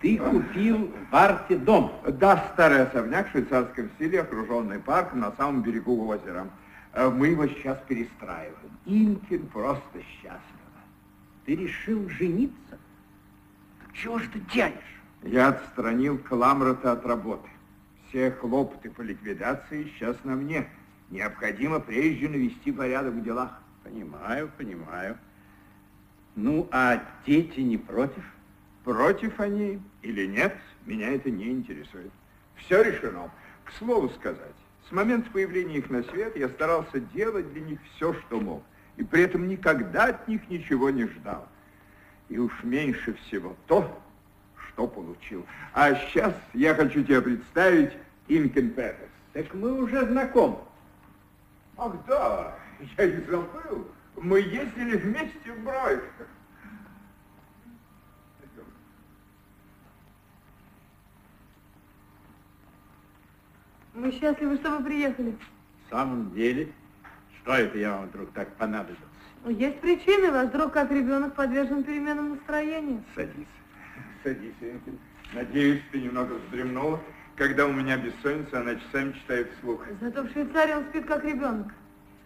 Ты 0.00 0.18
купил 0.18 0.90
в 1.10 1.14
Арте 1.14 1.56
дом. 1.56 1.98
Да, 2.06 2.46
старый 2.52 2.82
особняк 2.82 3.28
в 3.28 3.30
швейцарском 3.30 3.88
стиле, 3.94 4.20
окруженный 4.20 4.78
парком 4.78 5.20
на 5.20 5.32
самом 5.32 5.62
берегу 5.62 6.06
озера. 6.06 6.46
Э, 6.92 7.08
Мы 7.08 7.28
его 7.28 7.46
сейчас 7.46 7.78
перестраиваем. 7.88 8.70
Инкин 8.84 9.46
просто 9.46 10.02
счастлив. 10.02 10.40
Ты 11.46 11.56
решил 11.56 12.06
жениться? 12.10 12.78
Так 13.82 13.94
чего 13.94 14.18
ж 14.18 14.24
ты 14.30 14.40
тянешь? 14.52 14.95
Я 15.26 15.48
отстранил 15.48 16.18
Кламрота 16.18 16.92
от 16.92 17.04
работы. 17.04 17.48
Все 18.08 18.30
хлопоты 18.30 18.90
по 18.90 19.02
ликвидации 19.02 19.84
сейчас 19.84 20.16
на 20.22 20.36
мне. 20.36 20.68
Необходимо 21.10 21.80
прежде 21.80 22.28
навести 22.28 22.70
порядок 22.70 23.14
в 23.14 23.24
делах. 23.24 23.60
Понимаю, 23.82 24.48
понимаю. 24.56 25.18
Ну, 26.36 26.68
а 26.70 27.02
дети 27.26 27.58
не 27.58 27.76
против? 27.76 28.22
Против 28.84 29.40
они 29.40 29.82
или 30.02 30.26
нет, 30.26 30.56
меня 30.84 31.10
это 31.10 31.28
не 31.28 31.50
интересует. 31.50 32.12
Все 32.54 32.82
решено. 32.82 33.28
К 33.64 33.72
слову 33.72 34.10
сказать, 34.10 34.54
с 34.88 34.92
момента 34.92 35.28
появления 35.32 35.78
их 35.78 35.90
на 35.90 36.04
свет 36.04 36.36
я 36.36 36.48
старался 36.50 37.00
делать 37.00 37.52
для 37.52 37.62
них 37.62 37.80
все, 37.96 38.14
что 38.14 38.40
мог. 38.40 38.62
И 38.96 39.02
при 39.02 39.22
этом 39.22 39.48
никогда 39.48 40.04
от 40.04 40.28
них 40.28 40.48
ничего 40.48 40.90
не 40.90 41.06
ждал. 41.06 41.48
И 42.28 42.38
уж 42.38 42.52
меньше 42.62 43.14
всего 43.14 43.56
то, 43.66 44.00
что 44.76 44.86
получил. 44.86 45.44
А 45.72 45.94
сейчас 45.94 46.34
я 46.52 46.74
хочу 46.74 47.02
тебе 47.02 47.22
представить 47.22 47.92
Инкен 48.28 48.70
Петерс. 48.70 49.08
Так 49.32 49.52
мы 49.54 49.82
уже 49.82 50.06
знакомы. 50.06 50.58
Ах 51.78 51.94
да, 52.06 52.54
я 52.98 53.04
и 53.04 53.24
забыл. 53.24 53.88
Мы 54.16 54.40
ездили 54.40 54.96
вместе 54.96 55.52
в 55.52 55.64
Брайт. 55.64 56.02
Мы 63.94 64.12
счастливы, 64.12 64.56
что 64.56 64.76
вы 64.76 64.84
приехали. 64.84 65.34
В 65.86 65.90
самом 65.90 66.34
деле, 66.34 66.70
что 67.40 67.54
это 67.54 67.78
я 67.78 67.96
вам 67.96 68.08
вдруг 68.08 68.30
так 68.32 68.54
понадобился? 68.56 69.02
Ну, 69.42 69.50
Есть 69.50 69.80
причины, 69.80 70.30
ваш 70.30 70.50
друг 70.50 70.72
как 70.72 70.90
ребенок 70.90 71.34
подвержен 71.34 71.82
переменам 71.82 72.30
настроения. 72.30 73.02
Садись. 73.14 73.46
Садись, 74.26 74.54
Инкин. 74.60 74.98
Надеюсь, 75.34 75.82
ты 75.92 76.00
немного 76.00 76.34
вздремнула. 76.34 77.00
Когда 77.36 77.66
у 77.66 77.72
меня 77.72 77.96
бессонница, 77.96 78.60
она 78.60 78.74
часами 78.74 79.12
читает 79.12 79.52
вслух. 79.58 79.86
Зато 80.00 80.22
в 80.22 80.30
Швейцарии 80.32 80.74
он 80.74 80.84
спит 80.86 81.06
как 81.06 81.24
ребенок. 81.24 81.68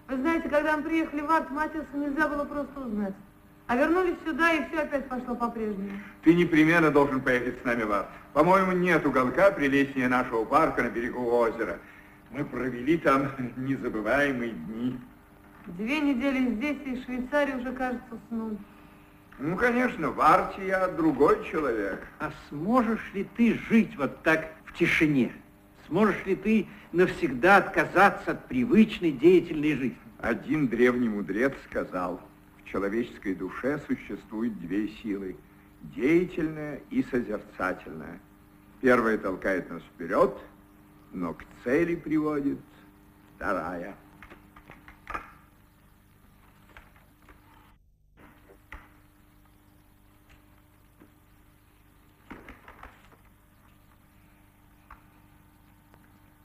Вы 0.09 0.17
знаете, 0.17 0.49
когда 0.49 0.79
мы 0.79 0.85
приехали 0.85 1.21
в 1.21 1.31
Арт, 1.31 1.51
Матиаса 1.51 1.95
нельзя 1.95 2.27
было 2.27 2.45
просто 2.45 2.81
узнать. 2.81 3.13
А 3.67 3.77
вернулись 3.77 4.17
сюда, 4.25 4.53
и 4.55 4.67
все 4.69 4.81
опять 4.81 5.09
пошло 5.09 5.35
по-прежнему. 5.35 5.91
Ты 6.23 6.35
непременно 6.35 6.91
должен 6.91 7.21
поехать 7.21 7.61
с 7.61 7.65
нами 7.67 7.83
в 7.83 7.93
Арт. 7.93 8.09
По-моему, 8.33 8.73
нет 8.73 9.05
уголка 9.05 9.51
прелестнее 9.51 10.09
нашего 10.09 10.45
парка 10.47 10.83
на 10.83 10.89
берегу 10.89 11.31
озера. 11.31 11.79
Мы 12.31 12.47
провели 12.47 12.97
там 12.97 13.31
незабываемые 13.57 14.53
дни. 14.53 14.99
Две 15.67 16.01
недели 16.01 16.55
здесь, 16.55 16.79
и 16.87 17.05
Швейцария 17.05 17.57
уже 17.57 17.73
кажется 17.73 18.19
сном. 18.29 18.59
Ну, 19.41 19.57
конечно, 19.57 20.11
в 20.11 20.21
Арте 20.21 20.67
я 20.67 20.87
другой 20.89 21.43
человек. 21.51 22.07
А 22.19 22.31
сможешь 22.51 23.11
ли 23.15 23.27
ты 23.37 23.55
жить 23.55 23.97
вот 23.97 24.23
так 24.23 24.53
в 24.67 24.75
тишине? 24.75 25.33
Сможешь 25.87 26.27
ли 26.27 26.37
ты 26.37 26.67
навсегда 26.93 27.57
отказаться 27.57 28.33
от 28.33 28.47
привычной 28.49 29.13
деятельной 29.13 29.77
жизни? 29.77 29.99
Один 30.19 30.69
древний 30.69 31.09
мудрец 31.09 31.55
сказал, 31.71 32.21
в 32.59 32.69
человеческой 32.69 33.35
душе 33.35 33.81
существует 33.89 34.61
две 34.61 34.89
силы– 34.89 35.37
деятельная 35.97 36.81
и 36.91 37.03
созерцательная. 37.05 38.21
Первая 38.83 39.17
толкает 39.17 39.71
нас 39.71 39.83
вперед, 39.95 40.37
но 41.13 41.33
к 41.33 41.45
цели 41.65 41.95
приводит 41.95 42.59
вторая. 43.37 43.95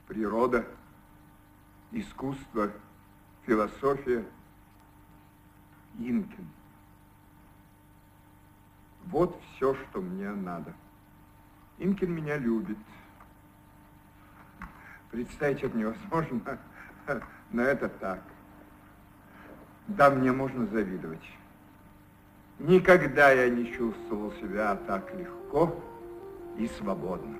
Природа, 0.07 0.65
искусство, 1.91 2.71
философия, 3.45 4.25
Инкин. 5.97 6.47
Вот 9.05 9.39
все, 9.55 9.75
что 9.75 10.01
мне 10.01 10.29
надо. 10.31 10.73
Инкин 11.77 12.11
меня 12.11 12.37
любит. 12.37 12.77
Представить 15.11 15.63
это 15.63 15.77
невозможно, 15.77 16.59
но 17.51 17.61
это 17.61 17.87
так. 17.87 18.21
Да, 19.87 20.09
мне 20.09 20.31
можно 20.31 20.65
завидовать. 20.65 21.23
Никогда 22.59 23.31
я 23.31 23.49
не 23.49 23.71
чувствовал 23.71 24.31
себя 24.33 24.75
так 24.87 25.13
легко 25.15 25.79
и 26.57 26.67
свободно. 26.67 27.37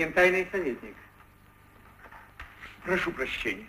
Господин 0.00 0.14
тайный 0.14 0.48
советник. 0.50 0.96
Прошу 2.84 3.12
прощения. 3.12 3.66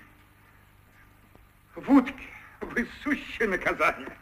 В 1.76 1.92
утке 1.92 2.24
вы 2.62 2.88
сущее 3.04 3.50
наказание. 3.50 4.18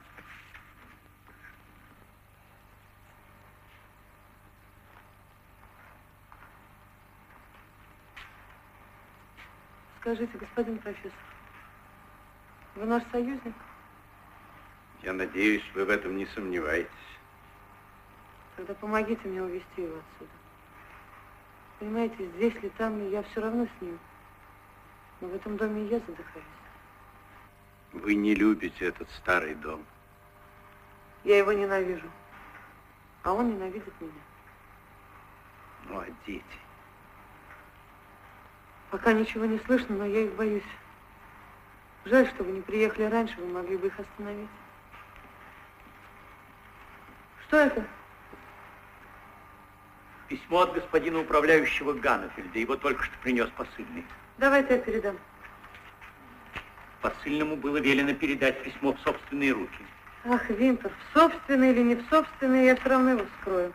Скажите, 9.99 10.35
господин 10.35 10.79
профессор, 10.79 11.11
вы 12.73 12.85
наш 12.87 13.03
союзник? 13.11 13.53
Я 15.03 15.13
надеюсь, 15.13 15.63
вы 15.75 15.85
в 15.85 15.89
этом 15.91 16.17
не 16.17 16.25
сомневаетесь. 16.25 16.89
Тогда 18.55 18.73
помогите 18.73 19.27
мне 19.27 19.43
увезти 19.43 19.83
его 19.83 19.99
отсюда. 19.99 20.38
Понимаете, 21.79 22.25
здесь 22.35 22.53
ли, 22.61 22.69
там 22.77 22.99
ли, 22.99 23.09
я 23.09 23.23
все 23.23 23.41
равно 23.41 23.65
с 23.65 23.81
ним. 23.81 23.97
Но 25.21 25.29
в 25.29 25.35
этом 25.35 25.55
доме 25.55 25.85
я 25.87 25.99
задыхаюсь. 25.99 26.45
Вы 27.93 28.15
не 28.15 28.35
любите 28.35 28.85
этот 28.85 29.09
старый 29.11 29.55
дом. 29.55 29.85
Я 31.23 31.37
его 31.37 31.53
ненавижу. 31.53 32.09
А 33.23 33.33
он 33.33 33.49
ненавидит 33.53 33.93
меня. 33.99 34.11
Ну, 35.85 35.99
а 35.99 36.05
дети? 36.25 36.43
Пока 38.91 39.13
ничего 39.13 39.45
не 39.45 39.59
слышно, 39.59 39.95
но 39.95 40.05
я 40.05 40.21
их 40.21 40.35
боюсь. 40.35 40.63
Жаль, 42.05 42.27
что 42.27 42.43
вы 42.43 42.51
не 42.51 42.61
приехали 42.61 43.05
раньше, 43.05 43.39
вы 43.39 43.47
могли 43.47 43.77
бы 43.77 43.87
их 43.87 43.99
остановить. 43.99 44.49
Что 47.47 47.57
это? 47.57 47.85
Письмо 50.29 50.61
от 50.61 50.73
господина 50.73 51.19
управляющего 51.19 51.93
Ганнефельда. 51.93 52.59
Его 52.59 52.75
только 52.75 53.03
что 53.03 53.17
принес 53.23 53.49
посыльный. 53.49 54.05
Давайте 54.37 54.75
я 54.75 54.79
передам. 54.79 55.17
Посыльному 57.01 57.55
было 57.55 57.77
велено 57.77 58.13
передать 58.13 58.61
письмо 58.63 58.93
в 58.93 58.99
собственные 58.99 59.53
руки. 59.53 59.85
Ах, 60.25 60.47
Винтер, 60.49 60.91
в 60.91 61.17
собственные 61.17 61.71
или 61.71 61.81
не 61.81 61.95
в 61.95 62.07
собственные, 62.09 62.67
я 62.67 62.75
все 62.75 62.89
равно 62.89 63.11
его 63.11 63.25
вскрою. 63.25 63.73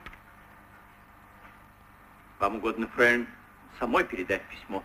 Вам 2.39 2.56
угодно, 2.56 2.86
Фрейн, 2.94 3.26
самой 3.81 4.05
передать 4.05 4.43
письмо? 4.44 4.85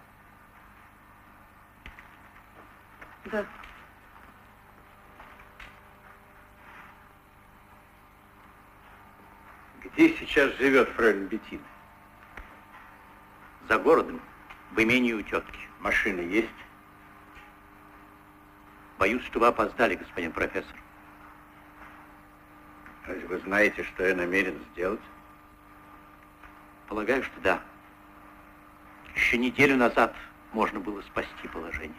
Да. 3.25 3.45
Где 9.83 10.13
сейчас 10.17 10.53
живет 10.57 10.89
Фрейн 10.89 11.27
Беттина? 11.27 11.63
За 13.69 13.77
городом, 13.79 14.19
в 14.71 14.81
имении 14.81 15.13
у 15.13 15.21
тетки. 15.21 15.59
Машина 15.79 16.19
есть? 16.19 16.49
Боюсь, 18.97 19.23
что 19.25 19.39
вы 19.39 19.47
опоздали, 19.47 19.95
господин 19.95 20.33
профессор. 20.33 20.75
Разве 23.05 23.25
вы 23.27 23.39
знаете, 23.39 23.83
что 23.83 24.05
я 24.05 24.15
намерен 24.15 24.59
сделать? 24.73 25.01
Полагаю, 26.87 27.23
что 27.23 27.39
да. 27.39 27.61
Еще 29.15 29.37
неделю 29.37 29.77
назад 29.77 30.13
можно 30.51 30.81
было 30.81 31.01
спасти 31.03 31.47
положение. 31.47 31.95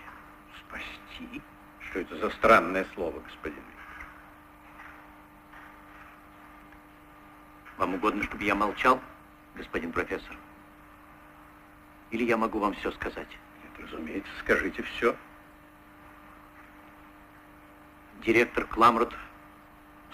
Спасти? 0.69 1.41
Что 1.79 2.01
это 2.01 2.17
за 2.17 2.31
странное 2.31 2.85
слово, 2.95 3.21
господин 3.21 3.63
Вам 7.81 7.95
угодно, 7.95 8.23
чтобы 8.25 8.45
я 8.45 8.55
молчал, 8.55 9.01
господин 9.55 9.91
профессор? 9.91 10.37
Или 12.11 12.25
я 12.25 12.37
могу 12.37 12.59
вам 12.59 12.75
все 12.75 12.93
сказать? 12.93 13.27
Нет, 13.65 13.73
разумеется, 13.91 14.31
скажите 14.41 14.83
все. 14.83 15.17
Директор 18.23 18.67
Кламрот 18.67 19.17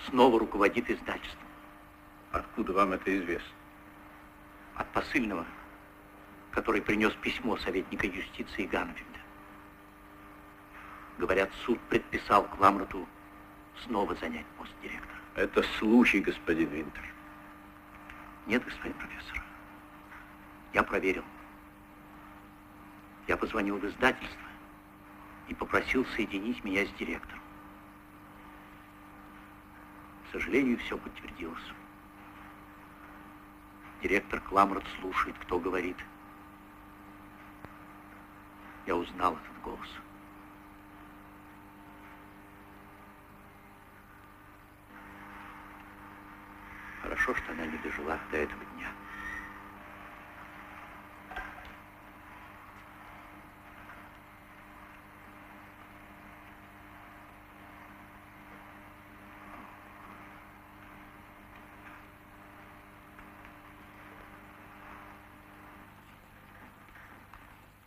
снова 0.07 0.39
руководит 0.39 0.89
издательством. 0.89 1.49
Откуда 2.31 2.73
вам 2.73 2.93
это 2.93 3.19
известно? 3.19 3.51
От 4.77 4.89
посыльного, 4.93 5.45
который 6.53 6.81
принес 6.81 7.15
письмо 7.15 7.57
советника 7.57 8.07
юстиции 8.07 8.67
Ганфельда. 8.67 9.19
Говорят, 11.19 11.51
суд 11.65 11.81
предписал 11.89 12.45
Кламроту 12.45 13.09
снова 13.85 14.15
занять 14.15 14.47
пост 14.57 14.71
директора. 14.85 15.19
Это 15.35 15.65
слухи, 15.81 16.19
господин 16.19 16.69
Винтер. 16.69 17.16
Нет, 18.47 18.65
господин 18.65 18.97
профессор. 18.97 19.43
Я 20.73 20.83
проверил. 20.85 21.25
Я 23.27 23.37
позвонил 23.37 23.79
в 23.79 23.85
издательство 23.87 24.49
и 25.49 25.55
попросил 25.55 26.07
соединить 26.15 26.63
меня 26.63 26.87
с 26.87 26.93
директором. 26.93 27.41
К 30.29 30.33
сожалению, 30.33 30.79
все 30.79 30.97
подтвердилось. 30.97 31.73
Директор 34.03 34.41
Кламрот 34.41 34.85
слушает, 35.01 35.37
кто 35.41 35.59
говорит. 35.59 35.97
Я 38.87 38.95
узнал 38.95 39.33
этот 39.33 39.63
голос. 39.63 39.89
Хорошо, 47.09 47.37
что 47.37 47.53
она 47.53 47.65
не 47.67 47.79
дожила 47.79 48.19
до 48.33 48.39
этого 48.39 48.65
дня. 48.75 48.89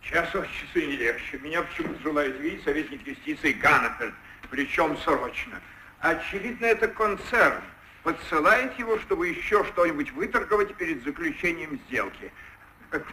Час 0.02 0.34
от 0.34 0.48
часу 0.50 0.80
не 0.88 0.96
легче. 0.96 1.40
Меня 1.40 1.64
почему-то 1.64 2.02
желает 2.02 2.40
видеть 2.40 2.64
советник 2.64 3.06
юстиции 3.06 3.52
Ганнефельд, 3.52 4.16
причем 4.50 4.98
срочно. 5.00 5.60
Очевидно, 6.00 6.68
это 6.68 6.88
концерн. 6.88 7.62
Подсылает 8.04 8.78
его, 8.80 8.98
чтобы 9.00 9.28
еще 9.28 9.64
что-нибудь 9.66 10.12
выторговать 10.14 10.74
перед 10.76 11.04
заключением 11.04 11.80
сделки. 11.88 12.32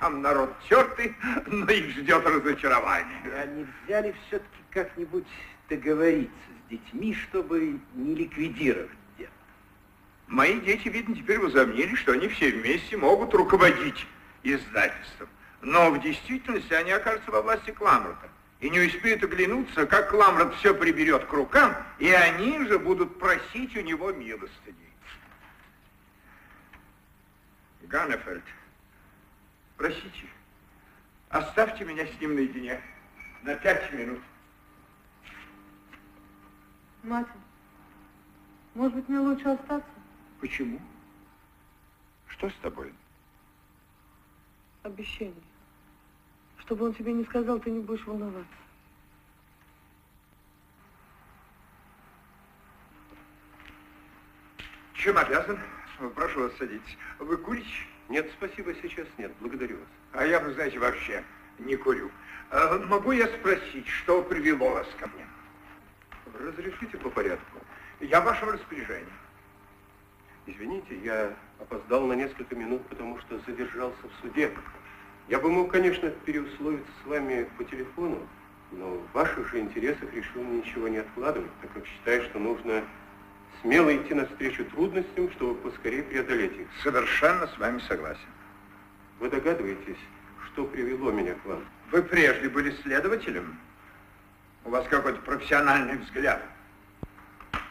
Там 0.01 0.23
народ 0.23 0.55
тертый, 0.69 1.15
но 1.47 1.71
их 1.71 1.91
ждет 1.91 2.25
разочарование. 2.25 3.33
А 3.35 3.47
нельзя 3.47 4.01
ли 4.01 4.15
все-таки 4.27 4.59
как-нибудь 4.71 5.27
договориться 5.69 6.33
с 6.67 6.71
детьми, 6.71 7.15
чтобы 7.15 7.79
не 7.95 8.15
ликвидировать 8.15 8.91
дело? 9.19 9.31
Мои 10.29 10.61
дети, 10.61 10.89
видно, 10.89 11.15
теперь 11.15 11.39
возомнили, 11.41 11.95
что 11.95 12.13
они 12.13 12.29
все 12.29 12.51
вместе 12.53 12.97
могут 12.97 13.35
руководить 13.35 14.07
издательством. 14.45 15.29
Но 15.61 15.91
в 15.91 16.01
действительности 16.01 16.73
они 16.73 16.93
окажутся 16.93 17.31
во 17.31 17.43
власти 17.43 17.71
Кламрута. 17.71 18.31
И 18.67 18.71
не 18.71 18.81
успеют 18.81 19.23
оглянуться, 19.23 19.87
как 19.87 20.13
Ламрот 20.13 20.57
все 20.57 20.75
приберет 20.75 21.25
к 21.27 21.33
рукам, 21.33 21.73
и 22.01 22.11
они 22.11 22.59
же 22.67 22.81
будут 22.81 23.17
просить 23.17 23.77
у 23.77 23.81
него 23.81 24.11
милостыни. 24.11 24.91
Ганнефельд, 27.83 28.43
простите, 29.77 30.27
оставьте 31.29 31.85
меня 31.85 32.09
с 32.09 32.21
ним 32.21 32.35
наедине 32.35 32.83
на 33.45 33.55
пять 33.55 33.93
минут. 33.93 34.21
Мать, 37.05 37.29
может 38.75 38.97
быть, 38.97 39.09
мне 39.09 39.21
лучше 39.21 39.47
остаться? 39.47 39.89
Почему? 40.41 40.81
Что 42.27 42.51
с 42.51 42.55
тобой? 42.55 42.93
Обещание. 44.83 45.46
Чтобы 46.67 46.87
он 46.87 46.95
тебе 46.95 47.13
не 47.13 47.25
сказал, 47.25 47.61
ты 47.61 47.71
не 47.71 47.79
будешь 47.79 48.05
волноваться. 48.07 48.45
Чем 54.95 55.17
обязан? 55.17 55.61
Прошу 56.17 56.41
вас, 56.41 56.53
садитесь. 56.59 56.99
Вы 57.21 57.37
курите? 57.37 57.69
Нет, 58.09 58.29
спасибо, 58.37 58.75
сейчас 58.83 59.07
нет. 59.17 59.33
Благодарю 59.39 59.77
вас. 59.79 59.87
А 60.13 60.27
я, 60.27 60.41
вы 60.41 60.53
знаете, 60.55 60.81
вообще 60.81 61.23
не 61.61 61.77
курю. 61.77 62.11
А, 62.51 62.79
могу 62.79 63.13
я 63.13 63.29
спросить, 63.29 63.87
что 63.87 64.23
привело 64.25 64.71
вас 64.71 64.89
ко 64.99 65.07
мне? 65.07 65.27
Разрешите 66.35 66.99
по 66.99 67.11
порядку? 67.11 67.61
Я 68.01 68.21
в 68.21 68.25
вашем 68.25 68.51
распоряжении. 68.51 69.07
Извините, 70.47 70.99
я 70.99 71.37
опоздал 71.61 72.07
на 72.07 72.15
несколько 72.15 72.57
минут, 72.57 72.85
потому 72.89 73.21
что 73.21 73.39
задержался 73.47 74.03
в 74.03 74.21
суде. 74.21 74.51
Я 75.29 75.41
бы 75.41 75.51
мог, 75.51 75.73
конечно, 75.73 76.09
переусловиться 76.11 76.91
с 77.03 77.07
вами 77.09 77.49
по 77.59 77.65
телефону, 77.65 78.19
но 78.71 78.91
в 78.91 79.13
ваших 79.13 79.49
же 79.51 79.59
интересах 79.59 80.13
решил 80.15 80.45
ничего 80.45 80.87
не 80.87 80.99
откладывать, 80.99 81.51
так 81.61 81.73
как 81.73 81.85
считаю, 81.85 82.23
что 82.25 82.39
нужно 82.39 82.85
смело 83.61 83.95
идти 83.97 84.15
навстречу 84.15 84.65
трудностям, 84.67 85.29
чтобы 85.33 85.57
поскорее 85.57 86.05
преодолеть 86.05 86.57
их. 86.57 86.69
Совершенно 86.83 87.49
с 87.49 87.59
вами 87.59 87.81
согласен. 87.89 88.29
Вы 89.19 89.29
догадываетесь, 89.29 89.99
что 90.47 90.65
привело 90.65 91.11
меня 91.11 91.35
к 91.35 91.45
вам? 91.45 91.65
Вы 91.91 92.03
прежде 92.03 92.49
были 92.49 92.71
следователем? 92.83 93.59
У 94.65 94.71
вас 94.71 94.87
какой-то 94.89 95.21
профессиональный 95.23 95.97
взгляд. 95.99 96.41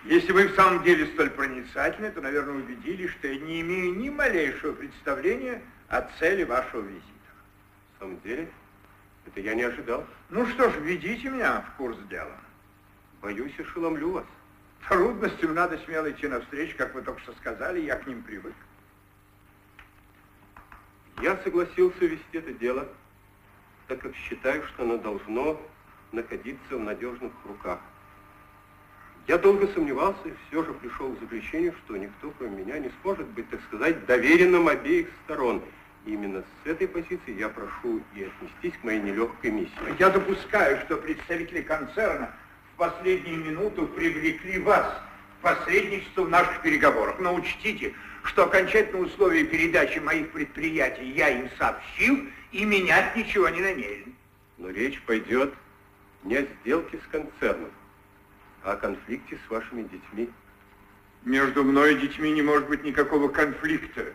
Если 0.03 0.33
вы 0.33 0.47
в 0.47 0.55
самом 0.55 0.83
деле 0.83 1.07
столь 1.13 1.29
проницательны, 1.29 2.11
то, 2.11 2.21
наверное, 2.21 2.55
убедились, 2.55 3.11
что 3.11 3.29
я 3.29 3.39
не 3.39 3.61
имею 3.61 3.95
ни 3.95 4.09
малейшего 4.09 4.73
представления 4.73 5.61
о 5.87 6.01
цели 6.19 6.43
вашего 6.43 6.81
визита. 6.81 7.14
Самом 8.05 8.21
деле? 8.21 8.47
Это 9.25 9.39
я 9.39 9.55
не 9.55 9.63
ожидал. 9.63 10.05
Ну 10.29 10.45
что 10.45 10.69
ж, 10.69 10.75
введите 10.79 11.27
меня 11.27 11.61
в 11.61 11.77
курс 11.77 11.97
дела. 12.07 12.37
Боюсь, 13.19 13.59
ошеломлю 13.59 14.11
вас. 14.11 14.25
Трудностям 14.87 15.55
надо 15.55 15.79
смело 15.79 16.11
идти 16.11 16.27
навстречу, 16.27 16.77
как 16.77 16.93
вы 16.93 17.01
только 17.01 17.19
что 17.21 17.33
сказали, 17.33 17.81
я 17.81 17.95
к 17.95 18.05
ним 18.05 18.21
привык. 18.21 18.53
Я 21.23 21.35
согласился 21.37 22.05
вести 22.05 22.37
это 22.37 22.53
дело, 22.53 22.87
так 23.87 24.01
как 24.01 24.13
считаю, 24.15 24.63
что 24.67 24.83
оно 24.83 24.97
должно 24.97 25.59
находиться 26.11 26.77
в 26.77 26.81
надежных 26.81 27.31
руках. 27.45 27.79
Я 29.27 29.39
долго 29.39 29.65
сомневался 29.69 30.29
и 30.29 30.33
все 30.47 30.63
же 30.63 30.75
пришел 30.75 31.11
к 31.11 31.19
заключению, 31.21 31.73
что 31.83 31.97
никто, 31.97 32.31
кроме 32.37 32.63
меня, 32.63 32.77
не 32.77 32.91
сможет 33.01 33.25
быть, 33.29 33.49
так 33.49 33.63
сказать, 33.63 34.05
доверенным 34.05 34.67
обеих 34.67 35.07
сторон. 35.23 35.63
Именно 36.05 36.43
с 36.63 36.67
этой 36.67 36.87
позиции 36.87 37.37
я 37.37 37.49
прошу 37.49 37.99
и 38.13 38.23
отнестись 38.23 38.79
к 38.79 38.83
моей 38.83 39.01
нелегкой 39.01 39.51
миссии. 39.51 39.71
Я 39.97 40.11
допускаю, 40.11 40.79
что 40.81 40.97
представители 40.97 41.61
концерна 41.61 42.31
в 42.73 42.77
последнюю 42.77 43.43
минуту 43.43 43.87
привлекли 43.87 44.59
вас 44.59 45.01
в 45.39 45.41
посредничество 45.41 46.23
в 46.23 46.29
наших 46.29 46.61
переговорах. 46.61 47.19
Но 47.19 47.33
учтите, 47.33 47.93
что 48.23 48.43
окончательные 48.43 49.05
условия 49.05 49.45
передачи 49.45 49.97
моих 49.97 50.31
предприятий 50.31 51.09
я 51.11 51.29
им 51.29 51.49
сообщил 51.57 52.27
и 52.51 52.65
менять 52.65 53.15
ничего 53.15 53.49
не 53.49 53.61
намерен. 53.61 54.15
Но 54.59 54.69
речь 54.69 55.01
пойдет 55.01 55.55
не 56.23 56.37
о 56.37 56.45
сделке 56.61 56.99
с 57.03 57.11
концерном, 57.11 57.71
а 58.63 58.73
о 58.73 58.77
конфликте 58.77 59.39
с 59.45 59.49
вашими 59.49 59.83
детьми. 59.83 60.29
Между 61.23 61.63
мной 61.63 61.95
и 61.95 61.99
детьми 61.99 62.31
не 62.31 62.43
может 62.43 62.67
быть 62.67 62.83
никакого 62.83 63.27
конфликта. 63.27 64.13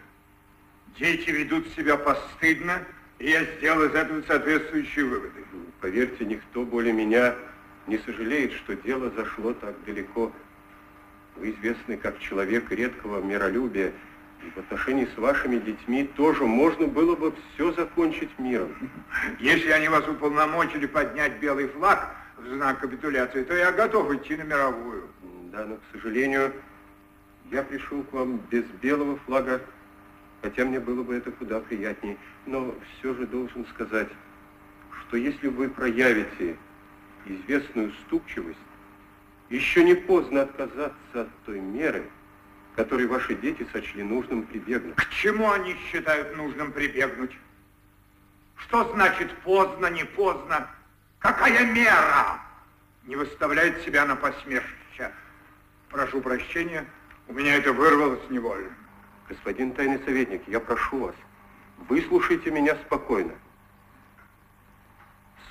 Дети 0.99 1.31
ведут 1.31 1.67
себя 1.77 1.97
постыдно, 1.97 2.85
и 3.19 3.31
я 3.31 3.45
сделал 3.45 3.85
из 3.85 3.95
этого 3.95 4.23
соответствующие 4.23 5.05
выводы. 5.05 5.45
Поверьте, 5.81 6.25
никто 6.25 6.65
более 6.65 6.93
меня 6.93 7.35
не 7.87 7.99
сожалеет, 7.99 8.53
что 8.53 8.75
дело 8.77 9.11
зашло 9.17 9.55
так 9.55 9.75
далеко. 9.85 10.33
Вы 11.37 11.53
известны 11.53 11.97
как 11.97 12.19
человек 12.19 12.71
редкого 12.71 13.23
миролюбия, 13.23 13.93
и 14.43 14.51
в 14.51 14.59
отношении 14.59 15.07
с 15.15 15.19
вашими 15.19 15.59
детьми 15.59 16.05
тоже 16.17 16.45
можно 16.45 16.87
было 16.87 17.15
бы 17.15 17.33
все 17.55 17.73
закончить 17.73 18.31
миром. 18.39 18.75
Если 19.39 19.71
они 19.71 19.89
вас 19.89 20.07
уполномочили 20.09 20.87
поднять 20.87 21.39
белый 21.41 21.69
флаг 21.69 22.15
в 22.37 22.47
знак 22.47 22.81
капитуляции, 22.81 23.45
то 23.45 23.55
я 23.55 23.73
готов 23.73 24.13
идти 24.15 24.37
на 24.37 24.43
мировую. 24.43 25.09
Да, 25.53 25.67
но, 25.67 25.77
к 25.77 25.81
сожалению, 25.93 26.53
я 27.51 27.63
пришел 27.63 28.03
к 28.05 28.13
вам 28.13 28.41
без 28.51 28.65
белого 28.81 29.19
флага, 29.27 29.61
хотя 30.43 30.65
мне 30.65 30.81
было 30.81 31.03
бы 31.03 31.15
это 31.17 31.31
куда 31.31 31.61
приятнее. 31.61 32.17
Но 32.47 32.75
все 32.99 33.15
же 33.15 33.27
должен 33.27 33.67
сказать, 33.67 34.09
что 35.01 35.17
если 35.17 35.49
вы 35.49 35.69
проявите 35.69 36.57
известную 37.27 37.91
уступчивость, 37.91 38.59
еще 39.49 39.85
не 39.85 39.95
поздно 39.95 40.43
отказаться 40.43 40.95
от 41.15 41.29
той 41.45 41.61
меры, 41.61 42.05
которой 42.77 43.07
ваши 43.07 43.35
дети 43.35 43.67
сочли 43.73 44.03
нужным 44.03 44.45
прибегнуть. 44.45 44.95
К 44.97 45.09
чему 45.11 45.51
они 45.51 45.75
считают 45.91 46.37
нужным 46.37 46.73
прибегнуть? 46.73 47.37
Что 48.57 48.93
значит 48.93 49.33
поздно, 49.39 49.87
не 49.87 50.05
поздно? 50.05 50.69
Какая 51.19 51.67
мера? 51.73 52.41
Не 53.07 53.17
выставляет 53.17 53.83
себя 53.83 54.07
на 54.07 54.15
посмешище. 54.15 55.11
Прошу 55.89 56.21
прощения, 56.21 56.87
у 57.27 57.33
меня 57.33 57.57
это 57.57 57.73
вырвалось 57.73 58.31
невольно. 58.31 58.71
Господин 59.31 59.71
тайный 59.75 60.01
советник, 60.05 60.43
я 60.49 60.59
прошу 60.59 60.99
вас, 60.99 61.15
выслушайте 61.89 62.51
меня 62.51 62.75
спокойно. 62.75 63.33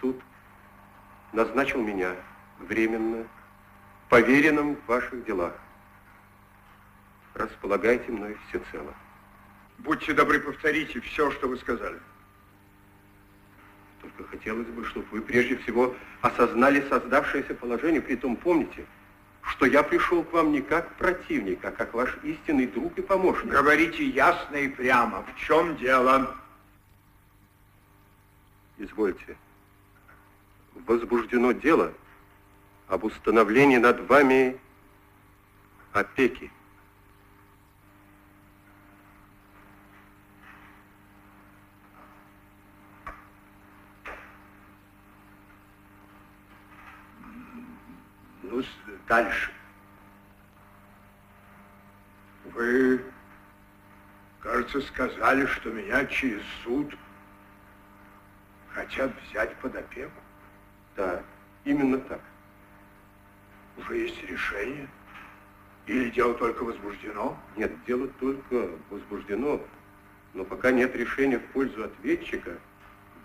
Суд 0.02 0.22
назначил 1.32 1.82
меня 1.82 2.14
временно 2.60 3.26
поверенным 4.10 4.76
в 4.76 4.86
ваших 4.86 5.24
делах. 5.24 5.54
Располагайте 7.36 8.12
мной 8.12 8.38
всецело. 8.50 8.94
Будьте 9.78 10.12
добры, 10.12 10.42
повторите 10.42 11.00
все, 11.00 11.32
что 11.32 11.48
вы 11.48 11.56
сказали. 11.56 12.00
Только 14.02 14.26
хотелось 14.26 14.68
бы, 14.68 14.84
чтобы 14.84 15.08
вы 15.12 15.22
прежде 15.22 15.56
всего 15.56 15.96
осознали 16.20 16.86
создавшееся 16.90 17.56
положение, 17.56 18.02
при 18.02 18.18
том 18.18 18.36
помните, 18.36 18.86
что 19.44 19.66
я 19.66 19.84
пришел 19.84 20.24
к 20.24 20.34
вам 20.34 20.52
не 20.52 20.62
как 20.62 20.96
противник, 20.96 21.64
а 21.66 21.72
как 21.72 21.94
ваш 21.94 22.18
истинный 22.24 22.68
друг 22.68 22.98
и 22.98 23.02
помощник. 23.02 23.52
Говорите 23.52 24.06
ясно 24.06 24.56
и 24.56 24.68
прямо, 24.68 25.24
в 25.24 25.40
чем 25.40 25.76
дело? 25.78 26.36
Извольте. 28.78 29.38
Возбуждено 30.86 31.52
дело 31.52 31.94
об 32.88 33.04
установлении 33.04 33.78
над 33.78 34.00
вами 34.08 34.58
опеки. 35.94 36.52
Ну, 48.44 48.64
дальше. 49.10 49.52
Вы, 52.54 53.04
кажется, 54.40 54.80
сказали, 54.82 55.46
что 55.48 55.72
меня 55.72 56.06
через 56.06 56.42
суд 56.64 56.96
хотят 58.70 59.12
взять 59.24 59.54
под 59.58 59.76
опеку. 59.76 60.22
Да, 60.96 61.22
именно 61.66 61.98
так. 61.98 62.22
Уже 63.78 63.98
есть 63.98 64.24
решение? 64.24 64.88
Или 65.88 66.12
дело 66.12 66.36
только 66.36 66.64
возбуждено? 66.64 67.38
Нет, 67.58 67.72
дело 67.86 68.08
только 68.20 68.70
возбуждено, 68.92 69.60
но 70.36 70.46
пока 70.46 70.72
нет 70.72 70.96
решения 70.96 71.40
в 71.40 71.46
пользу 71.48 71.84
ответчика, 71.84 72.60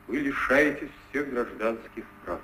вы 0.06 0.18
лишаетесь 0.18 0.90
всех 1.10 1.28
гражданских 1.28 2.04
прав. 2.24 2.40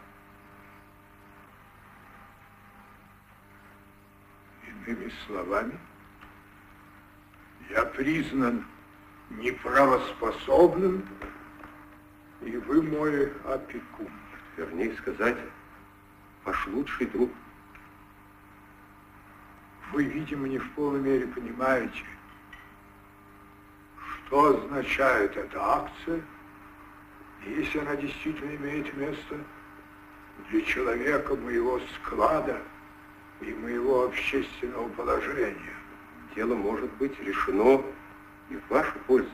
Иными 4.91 5.13
словами, 5.25 5.79
я 7.71 7.85
признан 7.85 8.67
неправоспособным, 9.31 11.09
и 12.41 12.57
вы 12.57 12.83
мой 12.83 13.33
опекун. 13.45 14.11
вернее 14.57 14.93
сказать, 14.97 15.37
ваш 16.45 16.67
лучший 16.67 17.07
друг. 17.07 17.31
Вы, 19.93 20.05
видимо, 20.07 20.49
не 20.49 20.59
в 20.59 20.69
полной 20.73 21.01
мере 21.01 21.27
понимаете, 21.29 22.05
что 24.27 24.57
означает 24.57 25.37
эта 25.37 25.63
акция, 25.63 26.21
если 27.47 27.79
она 27.79 27.95
действительно 27.95 28.57
имеет 28.57 28.93
место 28.97 29.39
для 30.51 30.63
человека 30.63 31.37
моего 31.37 31.79
склада 31.95 32.61
и 33.41 33.53
моего 33.55 34.05
общественного 34.05 34.89
положения. 34.91 35.75
Дело 36.35 36.55
может 36.55 36.93
быть 36.95 37.19
решено 37.21 37.83
и 38.51 38.57
в 38.57 38.71
вашу 38.71 38.99
пользу. 39.07 39.31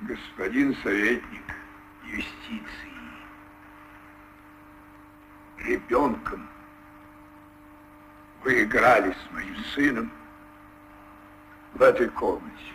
господин 0.00 0.74
советник 0.82 1.54
юстиции, 2.04 2.66
ребенком 5.58 6.48
вы 8.42 8.64
играли 8.64 9.12
с 9.12 9.32
моим 9.32 9.56
сыном 9.74 10.10
в 11.74 11.82
этой 11.82 12.08
комнате. 12.08 12.74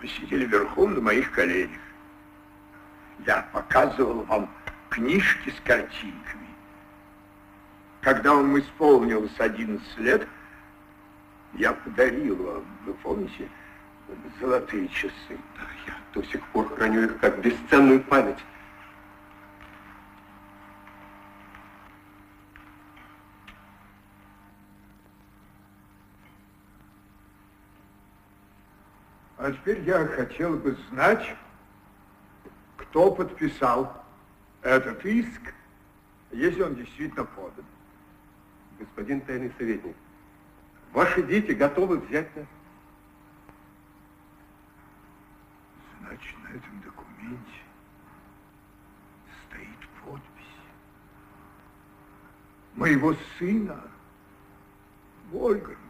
Вы 0.00 0.08
сидели 0.08 0.46
верхом 0.46 0.94
на 0.94 1.00
моих 1.00 1.30
коленях. 1.32 1.80
Я 3.26 3.48
показывал 3.52 4.22
вам 4.24 4.50
книжки 4.90 5.50
с 5.50 5.60
картинками. 5.66 6.46
Когда 8.02 8.34
вам 8.34 8.58
исполнилось 8.58 9.38
11 9.38 9.98
лет, 9.98 10.26
я 11.54 11.72
подарил 11.72 12.36
вам, 12.36 12.64
вы 12.84 12.94
помните, 12.94 13.48
золотые 14.40 14.88
часы. 14.88 15.12
Да, 15.28 15.62
я 15.86 15.94
до 16.14 16.22
сих 16.28 16.46
пор 16.48 16.72
храню 16.74 17.04
их 17.04 17.18
как 17.18 17.40
бесценную 17.40 18.00
память. 18.04 18.38
А 29.46 29.52
теперь 29.52 29.80
я 29.82 30.04
хотел 30.08 30.56
бы 30.56 30.76
знать, 30.90 31.36
кто 32.76 33.12
подписал 33.12 34.04
этот 34.60 35.04
иск, 35.04 35.54
если 36.32 36.62
он 36.62 36.74
действительно 36.74 37.24
подан. 37.24 37.64
Господин 38.80 39.20
тайный 39.20 39.52
советник, 39.56 39.94
ваши 40.92 41.22
дети 41.22 41.52
готовы 41.52 41.98
взять 41.98 42.34
нас. 42.34 42.46
Значит, 46.00 46.36
на 46.42 46.48
этом 46.48 46.80
документе 46.80 47.60
стоит 49.46 49.88
подпись 50.04 50.56
моего 52.74 53.14
сына 53.38 53.80
Вольганга, 55.30 55.85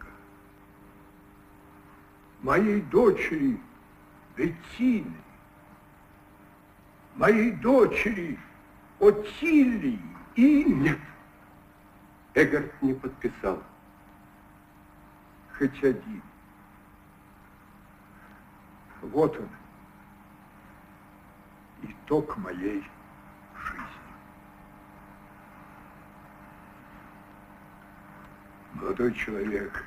моей 2.47 2.81
дочери 2.81 3.60
Беттины, 4.36 5.16
моей 7.16 7.51
дочери 7.51 8.39
Отилии 9.01 10.01
и... 10.36 10.64
Нет, 10.64 10.98
Эгард 12.35 12.70
не 12.82 12.94
подписал. 12.94 13.60
Хоть 15.59 15.82
один. 15.82 16.23
Вот 19.02 19.36
он 19.36 19.48
итог 21.82 22.36
моей 22.36 22.85
жизни. 23.56 24.12
Молодой 28.74 29.12
человек, 29.14 29.85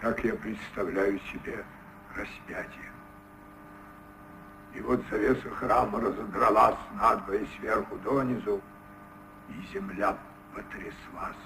так 0.00 0.24
я 0.24 0.34
представляю 0.34 1.18
себе 1.32 1.64
распятие. 2.16 2.90
И 4.74 4.80
вот 4.80 5.02
завеса 5.10 5.50
храма 5.50 6.00
разодралась 6.00 6.78
надвое 6.94 7.46
сверху 7.58 7.96
донизу, 7.98 8.60
и 9.48 9.72
земля 9.72 10.16
потряслась. 10.54 11.36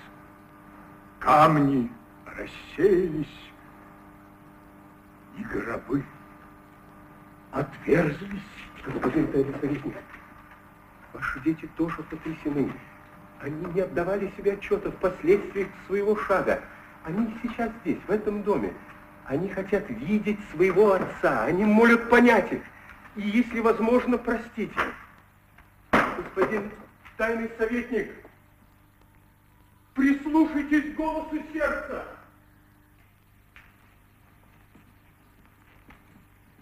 Камни 1.18 1.90
рассеялись, 2.26 3.50
и 5.38 5.42
гробы 5.42 6.04
отверзлись. 7.50 8.42
Господин 8.86 9.32
советник, 9.32 9.96
ваши 11.14 11.40
дети 11.40 11.66
тоже 11.76 12.02
потрясены. 12.02 12.70
Они 13.40 13.64
не 13.72 13.80
отдавали 13.80 14.30
себе 14.36 14.52
отчета 14.52 14.90
в 14.90 14.96
последствиях 14.96 15.68
своего 15.86 16.14
шага. 16.16 16.62
Они 17.04 17.38
сейчас 17.42 17.70
здесь, 17.82 17.98
в 18.06 18.10
этом 18.10 18.42
доме. 18.42 18.72
Они 19.26 19.48
хотят 19.48 19.88
видеть 19.90 20.38
своего 20.50 20.94
отца. 20.94 21.44
Они 21.44 21.64
молят 21.64 22.08
понять 22.08 22.50
их. 22.50 22.62
И, 23.16 23.22
если 23.22 23.60
возможно, 23.60 24.16
простить. 24.16 24.72
Господин 25.90 26.70
тайный 27.16 27.50
советник, 27.58 28.10
прислушайтесь 29.94 30.94
к 30.94 30.96
голосу 30.96 31.36
сердца. 31.52 32.04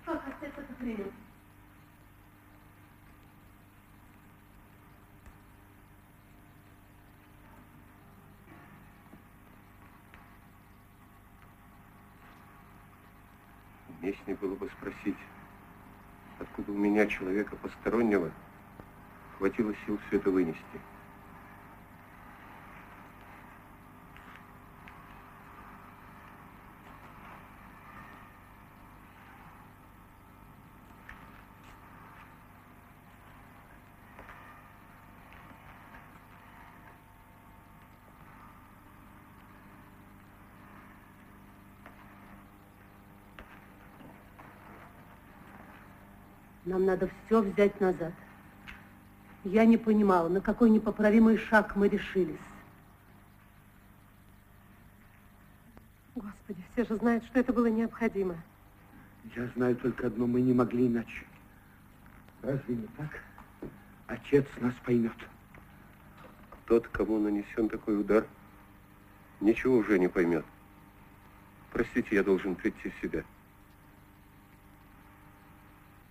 Как 0.05 0.23
отец 0.27 0.53
это 0.57 0.75
принял? 0.81 1.11
Уместнее 14.13 14.37
было 14.37 14.55
бы 14.57 14.69
спросить, 14.77 15.17
откуда 16.39 16.71
у 16.73 16.77
меня, 16.77 17.07
человека 17.07 17.57
постороннего, 17.57 18.31
хватило 19.39 19.73
сил 19.87 19.99
все 20.07 20.19
это 20.19 20.31
вынести. 20.31 20.92
Нам 46.83 46.87
надо 46.87 47.09
все 47.27 47.41
взять 47.41 47.81
назад. 47.81 48.13
Я 49.45 49.65
не 49.65 49.77
понимала, 49.77 50.29
на 50.29 50.41
какой 50.41 50.69
непоправимый 50.69 51.37
шаг 51.37 51.77
мы 51.77 51.89
решились. 51.89 52.41
Господи, 56.17 56.61
все 56.73 56.85
же 56.85 56.97
знают, 56.97 57.25
что 57.27 57.39
это 57.39 57.53
было 57.53 57.67
необходимо. 57.67 58.35
Я 59.37 59.47
знаю 59.55 59.77
только 59.77 60.09
одно, 60.09 60.27
мы 60.27 60.41
не 60.41 60.53
могли 60.53 60.89
иначе. 60.89 61.25
Разве 62.43 62.75
не 62.75 62.89
так? 62.97 63.23
Отец 64.09 64.45
нас 64.61 64.75
поймет. 64.85 65.17
Тот, 66.67 66.89
кому 66.89 67.21
нанесен 67.21 67.69
такой 67.69 68.01
удар, 68.01 68.27
ничего 69.41 69.77
уже 69.77 70.01
не 70.01 70.09
поймет. 70.09 70.45
Простите, 71.71 72.17
я 72.17 72.25
должен 72.25 72.57
прийти 72.57 72.91
в 72.91 73.01
себя. 73.01 73.23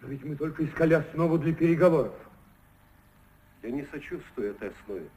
Но 0.01 0.07
ведь 0.07 0.23
мы 0.23 0.35
только 0.35 0.65
искали 0.65 0.95
основу 0.95 1.37
для 1.37 1.53
переговоров. 1.53 2.13
Я 3.61 3.71
не 3.71 3.85
сочувствую 3.85 4.51
этой 4.51 4.69
основе. 4.69 5.07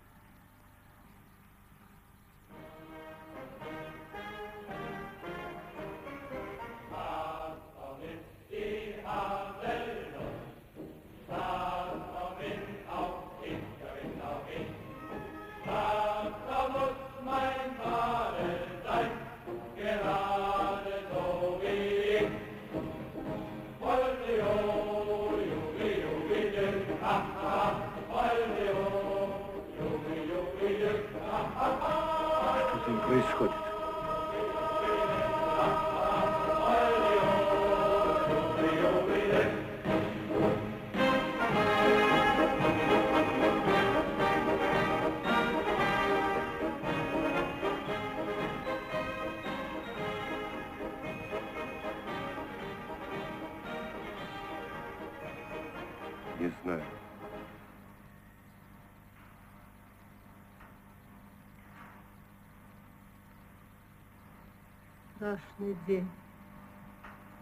Страшный 65.25 65.75
день. 65.87 66.07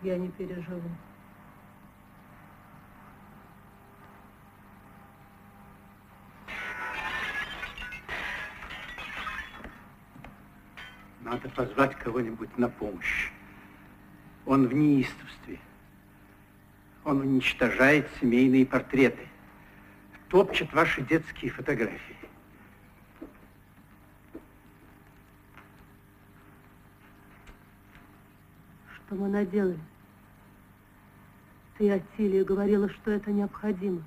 Я 0.02 0.16
не 0.16 0.28
переживу. 0.28 0.88
Надо 11.22 11.48
позвать 11.48 11.96
кого-нибудь 11.96 12.56
на 12.56 12.68
помощь. 12.68 13.32
Он 14.46 14.68
в 14.68 14.72
неистовстве. 14.72 15.58
Он 17.02 17.22
уничтожает 17.22 18.08
семейные 18.20 18.64
портреты. 18.64 19.26
Топчет 20.28 20.72
ваши 20.72 21.02
детские 21.02 21.50
фотографии. 21.50 22.31
Что 29.12 29.20
мы 29.20 29.28
наделали? 29.28 29.78
Ты, 31.76 31.90
Атилия, 31.90 32.44
говорила, 32.44 32.88
что 32.88 33.10
это 33.10 33.30
необходимо. 33.30 34.02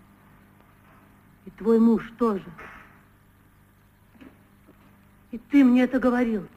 И 1.46 1.52
твой 1.52 1.80
муж 1.80 2.12
тоже. 2.18 2.46
И 5.30 5.38
ты 5.38 5.64
мне 5.64 5.84
это 5.84 6.00
говорил. 6.00 6.48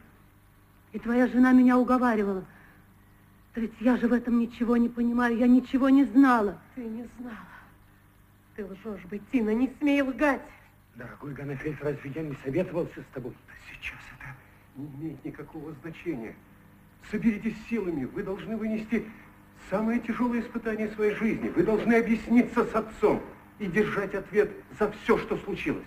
И 0.94 0.98
твоя 0.98 1.26
жена 1.26 1.52
меня 1.52 1.76
уговаривала. 1.76 2.42
Да 3.54 3.60
ведь 3.60 3.74
я 3.80 3.98
же 3.98 4.08
в 4.08 4.14
этом 4.14 4.38
ничего 4.38 4.78
не 4.78 4.88
понимаю, 4.88 5.36
я 5.36 5.46
ничего 5.46 5.90
не 5.90 6.04
знала. 6.04 6.58
Ты 6.74 6.84
не 6.84 7.06
знала. 7.18 7.36
Ты 8.56 8.64
лжешь, 8.64 9.04
Беттина, 9.10 9.52
не 9.52 9.70
смей 9.78 10.00
лгать. 10.00 10.40
Дорогой 10.94 11.34
Ганафельд, 11.34 11.82
разве 11.82 12.10
я 12.14 12.22
не 12.22 12.34
советовался 12.42 13.02
с 13.02 13.12
тобой? 13.12 13.34
Сейчас 13.70 13.98
это 14.16 14.34
не 14.76 14.86
имеет 14.86 15.22
никакого 15.22 15.74
значения. 15.82 16.34
Соберитесь 17.10 17.56
силами, 17.68 18.04
вы 18.04 18.22
должны 18.22 18.56
вынести 18.56 19.10
самое 19.70 20.00
тяжелое 20.00 20.40
испытание 20.40 20.90
своей 20.90 21.14
жизни. 21.14 21.48
Вы 21.48 21.62
должны 21.62 21.94
объясниться 21.94 22.64
с 22.64 22.74
отцом 22.74 23.22
и 23.58 23.66
держать 23.66 24.14
ответ 24.14 24.50
за 24.78 24.90
все, 24.92 25.16
что 25.18 25.36
случилось. 25.38 25.86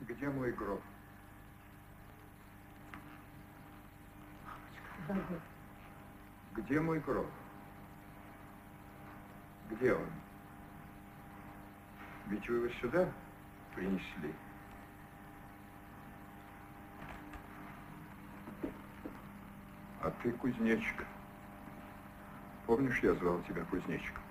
Где 0.00 0.28
мой 0.30 0.52
гроб? 0.52 0.82
Где 6.56 6.80
мой 6.80 6.98
гроб? 7.00 7.26
Где 9.70 9.94
он? 9.94 10.17
Ведь 12.28 12.48
вы 12.48 12.56
его 12.56 12.68
сюда 12.80 13.08
принесли. 13.74 14.34
А 20.02 20.10
ты 20.22 20.30
кузнечик. 20.32 21.04
Помнишь, 22.66 23.00
я 23.02 23.14
звал 23.14 23.40
тебя 23.42 23.64
кузнечиком? 23.64 24.22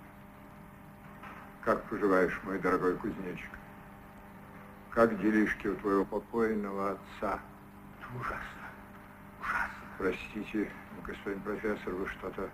Как 1.63 1.83
поживаешь, 1.89 2.39
мой 2.43 2.59
дорогой 2.59 2.95
кузнечик? 2.97 3.49
Как 4.91 5.19
делишки 5.19 5.67
у 5.67 5.75
твоего 5.75 6.05
покойного 6.05 6.91
отца? 6.91 7.39
Ужасно, 8.15 8.67
ужасно. 9.41 9.69
Простите, 9.97 10.71
господин 11.03 11.41
профессор, 11.41 11.93
вы 11.93 12.07
что-то 12.07 12.49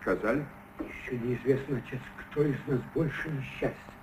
сказали? 0.00 0.46
Еще 0.78 1.18
неизвестно, 1.18 1.78
отец, 1.78 2.00
кто 2.20 2.44
из 2.44 2.66
нас 2.66 2.80
больше 2.94 3.28
несчастен. 3.28 3.94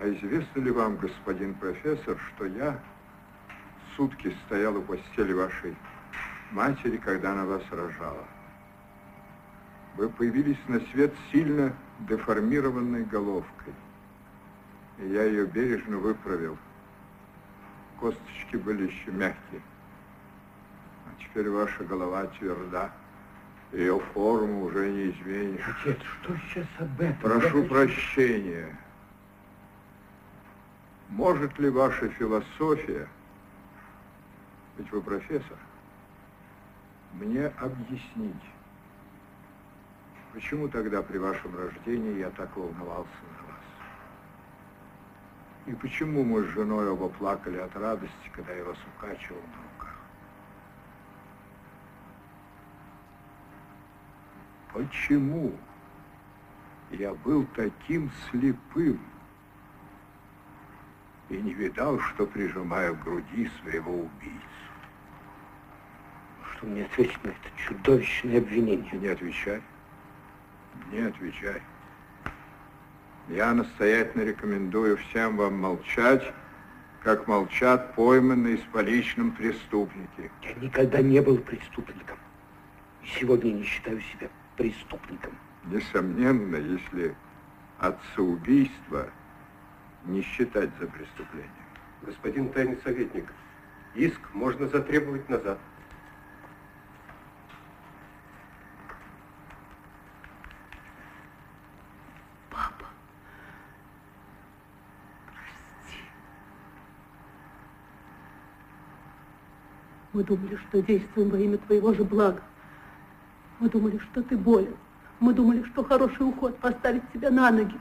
А 0.00 0.08
известно 0.08 0.60
ли 0.60 0.70
вам, 0.70 0.96
господин 0.96 1.54
профессор, 1.54 2.16
что 2.28 2.46
я 2.46 2.78
сутки 3.96 4.32
стоял 4.46 4.76
у 4.76 4.82
постели 4.82 5.32
вашей 5.32 5.74
матери, 6.52 6.98
когда 6.98 7.32
она 7.32 7.44
вас 7.44 7.62
рожала? 7.72 8.24
Вы 9.96 10.08
появились 10.08 10.58
на 10.68 10.78
свет 10.92 11.12
сильно 11.32 11.74
деформированной 12.08 13.04
головкой. 13.06 13.74
И 14.98 15.08
я 15.08 15.24
ее 15.24 15.46
бережно 15.46 15.96
выправил. 15.96 16.56
Косточки 17.98 18.54
были 18.54 18.86
еще 18.86 19.10
мягкие. 19.10 19.60
А 21.06 21.20
теперь 21.20 21.50
ваша 21.50 21.82
голова 21.82 22.26
тверда. 22.38 22.92
Ее 23.72 23.98
форму 24.14 24.66
уже 24.66 24.90
не 24.92 25.10
изменишь. 25.10 25.82
Отец, 25.82 25.98
что 26.22 26.36
сейчас 26.36 26.66
об 26.78 27.00
этом? 27.00 27.18
Прошу 27.20 27.64
прощения. 27.64 28.78
Может 31.08 31.58
ли 31.58 31.70
ваша 31.70 32.08
философия, 32.10 33.08
ведь 34.76 34.92
вы 34.92 35.00
профессор, 35.00 35.56
мне 37.14 37.46
объяснить, 37.46 38.44
почему 40.34 40.68
тогда 40.68 41.02
при 41.02 41.16
вашем 41.16 41.56
рождении 41.56 42.18
я 42.18 42.30
так 42.30 42.54
волновался 42.56 43.08
за 43.08 43.46
вас? 43.46 43.64
И 45.66 45.74
почему 45.74 46.24
мы 46.24 46.44
с 46.44 46.48
женой 46.48 46.88
оба 46.90 47.08
плакали 47.08 47.56
от 47.56 47.74
радости, 47.74 48.30
когда 48.32 48.52
я 48.52 48.64
вас 48.64 48.78
укачивал 48.96 49.40
на 49.40 49.62
руках? 49.62 49.96
Почему 54.74 55.52
я 56.90 57.14
был 57.14 57.46
таким 57.56 58.10
слепым 58.30 59.00
и 61.28 61.36
не 61.36 61.52
видал, 61.52 61.98
что 62.00 62.26
прижимаю 62.26 62.96
к 62.96 63.04
груди 63.04 63.50
своего 63.60 63.92
убийцу? 63.92 64.46
Что 66.52 66.66
мне 66.66 66.84
ответить 66.84 67.22
на 67.24 67.28
это 67.28 67.50
чудовищное 67.56 68.38
обвинение? 68.38 68.90
Не 68.92 69.08
отвечай. 69.08 69.62
Не 70.90 71.00
отвечай. 71.00 71.62
Я 73.28 73.52
настоятельно 73.52 74.22
рекомендую 74.22 74.96
всем 74.96 75.36
вам 75.36 75.60
молчать, 75.60 76.32
как 77.02 77.28
молчат 77.28 77.94
пойманные 77.94 78.56
с 78.58 78.62
поличным 78.72 79.32
преступники. 79.32 80.30
Я 80.42 80.54
никогда 80.54 81.00
не 81.02 81.20
был 81.20 81.36
преступником. 81.38 82.18
И 83.02 83.06
сегодня 83.06 83.52
не 83.52 83.62
считаю 83.64 84.00
себя 84.00 84.28
преступником. 84.56 85.32
Несомненно, 85.66 86.56
если 86.56 87.14
отцеубийство 87.78 89.08
не 90.04 90.22
считать 90.22 90.70
за 90.78 90.86
преступление. 90.86 91.50
Господин 92.02 92.50
тайный 92.52 92.78
советник, 92.84 93.32
иск 93.94 94.20
можно 94.32 94.68
затребовать 94.68 95.28
назад. 95.28 95.58
Папа, 102.50 102.86
прости. 105.34 106.00
Мы 110.12 110.24
думали, 110.24 110.56
что 110.68 110.82
действуем 110.82 111.30
во 111.30 111.38
имя 111.38 111.58
твоего 111.58 111.92
же 111.92 112.04
блага. 112.04 112.42
Мы 113.58 113.68
думали, 113.68 113.98
что 113.98 114.22
ты 114.22 114.36
болен. 114.36 114.76
Мы 115.18 115.34
думали, 115.34 115.64
что 115.64 115.82
хороший 115.82 116.22
уход 116.22 116.56
поставит 116.58 117.02
тебя 117.12 117.30
на 117.30 117.50
ноги. 117.50 117.74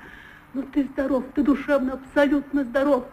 Но 0.58 0.64
ты 0.64 0.86
здоров, 0.86 1.24
ты 1.36 1.44
душевно 1.44 1.94
абсолютно 1.94 2.64
здоров. 2.64 3.06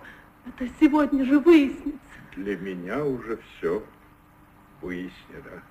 Это 0.47 0.67
сегодня 0.81 1.27
же 1.27 1.39
выяснится. 1.39 2.01
Для 2.37 2.57
меня 2.57 3.05
уже 3.05 3.37
все 3.37 3.85
выяснено. 4.81 5.63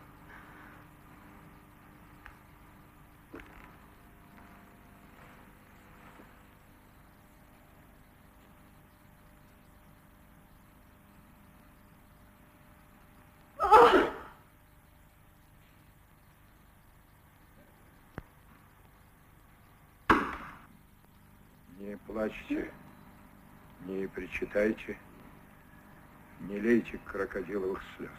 Плачьте, 22.13 22.71
не 23.85 24.07
причитайте, 24.07 24.97
не 26.41 26.59
лейте 26.59 26.99
крокодиловых 27.05 27.81
слез. 27.97 28.11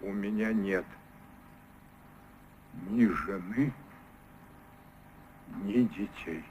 У 0.00 0.12
меня 0.12 0.52
нет 0.52 0.84
ни 2.88 3.06
жены, 3.06 3.72
ни 5.64 5.82
детей. 5.82 6.44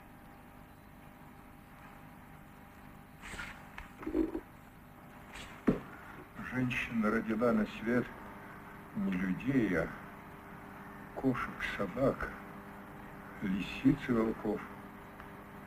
Женщина 6.51 7.09
родила 7.09 7.53
на 7.53 7.65
свет 7.79 8.05
не 8.97 9.11
людей, 9.11 9.77
а 9.77 9.87
кошек, 11.15 11.53
собак, 11.77 12.29
лисиц 13.41 13.97
и 14.07 14.11
волков. 14.11 14.61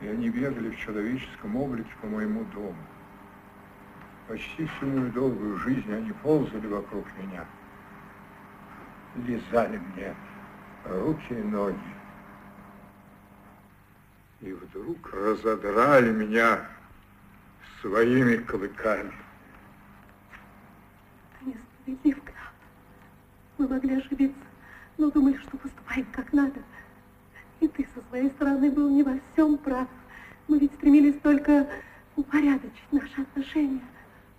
И 0.00 0.08
они 0.08 0.30
бегали 0.30 0.70
в 0.70 0.78
человеческом 0.78 1.56
облике 1.56 1.90
по 2.00 2.06
моему 2.06 2.44
дому. 2.46 2.76
Почти 4.28 4.66
всю 4.66 4.86
мою 4.86 5.10
долгую 5.12 5.58
жизнь 5.58 5.92
они 5.92 6.12
ползали 6.12 6.66
вокруг 6.66 7.04
меня, 7.18 7.44
лизали 9.16 9.78
мне 9.78 10.14
руки 10.84 11.34
и 11.34 11.42
ноги. 11.42 11.78
И 14.40 14.52
вдруг 14.52 15.12
разодрали 15.12 16.12
меня 16.12 16.60
своими 17.80 18.36
клыками. 18.36 19.12
Это 21.40 21.50
несправедлив, 21.50 22.24
граф. 22.24 22.52
Мы 23.58 23.68
могли 23.68 23.96
ошибиться, 23.96 24.40
но 24.96 25.10
думали, 25.10 25.36
что 25.38 25.58
поступаем 25.58 26.06
как 26.12 26.32
надо. 26.32 26.60
И 27.60 27.68
ты 27.68 27.86
со 27.94 28.02
своей 28.08 28.30
стороны 28.30 28.70
был 28.70 28.88
не 28.88 29.02
во 29.02 29.18
всем 29.32 29.58
прав. 29.58 29.86
Мы 30.48 30.58
ведь 30.58 30.72
стремились 30.74 31.18
только 31.22 31.66
упорядочить 32.16 32.92
наши 32.92 33.20
отношения. 33.20 33.82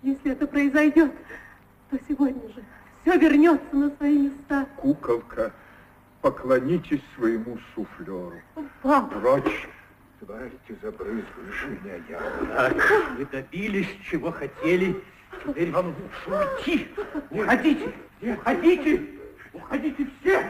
Если 0.02 0.32
это 0.32 0.46
произойдет, 0.46 1.12
то 1.90 1.98
сегодня 2.08 2.48
же 2.48 2.62
все 3.02 3.16
вернется 3.16 3.74
на 3.76 3.90
свои 3.96 4.18
места. 4.18 4.66
Куколка, 4.76 5.52
поклонитесь 6.20 7.02
своему 7.16 7.58
суфлеру. 7.74 8.34
Папа. 8.82 9.20
Прочь, 9.20 9.68
тварь, 10.20 10.50
ты 10.66 10.76
забрызгаешь 10.82 11.66
меня 11.68 11.94
ядом. 12.08 12.46
Так, 12.48 13.16
вы 13.16 13.26
добились, 13.26 13.88
чего 14.10 14.32
хотели. 14.32 15.00
Теперь 15.46 15.70
вам 15.70 15.86
лучше 15.86 16.46
уйти. 16.58 16.88
Уходите, 17.30 17.92
уходите, 18.20 19.06
уходите 19.52 20.08
все. 20.20 20.44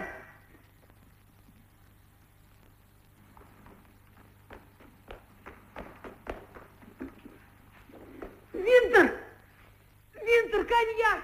Винтер! 8.63 9.13
Винтер, 10.15 10.65
коньяк! 10.65 11.23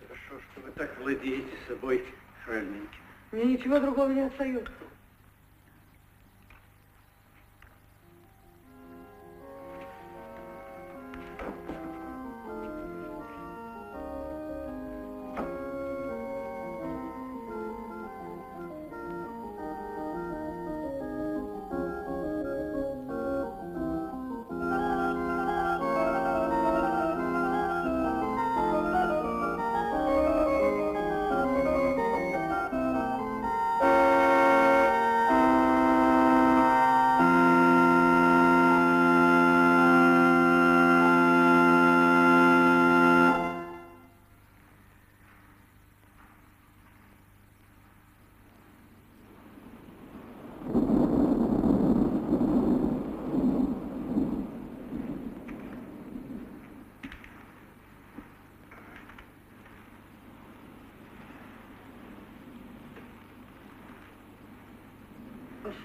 Хорошо, 0.00 0.42
что 0.50 0.60
вы 0.60 0.72
так 0.72 0.98
владеете 0.98 1.56
собой, 1.68 2.04
Фрельненький. 2.44 2.98
Мне 3.30 3.44
ничего 3.44 3.78
другого 3.78 4.10
не 4.10 4.22
остается. 4.22 4.72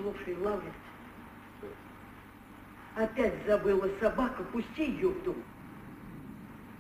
Послушай, 0.04 0.36
Лаврент, 0.36 0.76
опять 2.96 3.46
забыла 3.46 3.90
собака, 4.02 4.44
пусти 4.44 4.92
ее 4.92 5.08
в 5.08 5.24
дом. 5.24 5.42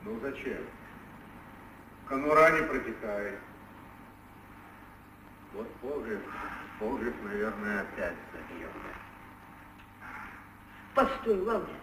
Ну 0.03 0.19
зачем? 0.19 0.61
Конура 2.05 2.51
не 2.51 2.67
протекает. 2.67 3.39
Вот 5.53 5.73
погреб, 5.75 6.21
погреб, 6.79 7.15
наверное, 7.23 7.81
опять 7.83 8.17
забьет. 8.33 8.71
Постой, 10.93 11.39
Лаврент. 11.39 11.79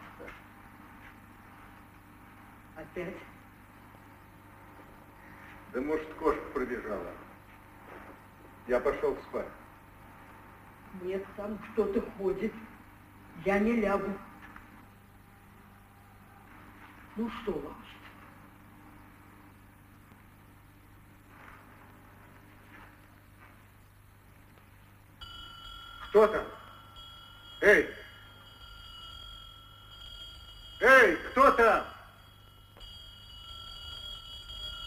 Опять? 2.77 3.17
Да 5.73 5.81
может, 5.81 6.13
кошка 6.15 6.45
пробежала. 6.53 7.13
Я 8.67 8.79
пошел 8.81 9.17
спать. 9.29 9.49
Нет, 10.95 11.25
там 11.37 11.59
кто-то 11.73 12.01
ходит. 12.19 12.53
Я 13.45 13.59
не 13.59 13.73
лягу. 13.73 14.19
Ну 17.17 17.31
что, 17.43 17.53
Лаврент? 17.53 17.77
Кто 26.11 26.27
там? 26.27 26.45
Эй! 27.61 27.89
Эй, 30.81 31.17
кто 31.17 31.51
там? 31.53 31.85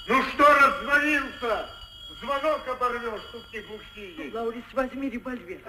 Ну 0.08 0.22
что 0.24 0.44
раззвонился? 0.44 1.70
Звонок 2.44 2.68
оборвешь, 2.68 3.22
тут 3.32 3.54
не 3.54 3.62
глухие. 3.62 4.34
Лаурис, 4.34 4.66
возьми 4.74 5.10
револьвер. 5.10 5.62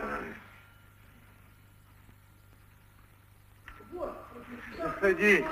Заходите. 4.76 5.46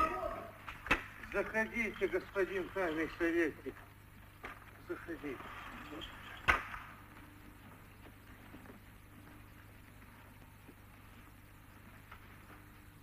Заходите, 1.32 2.08
господин 2.08 2.68
тайный 2.74 3.08
советник. 3.18 3.74
Заходите. 4.88 5.36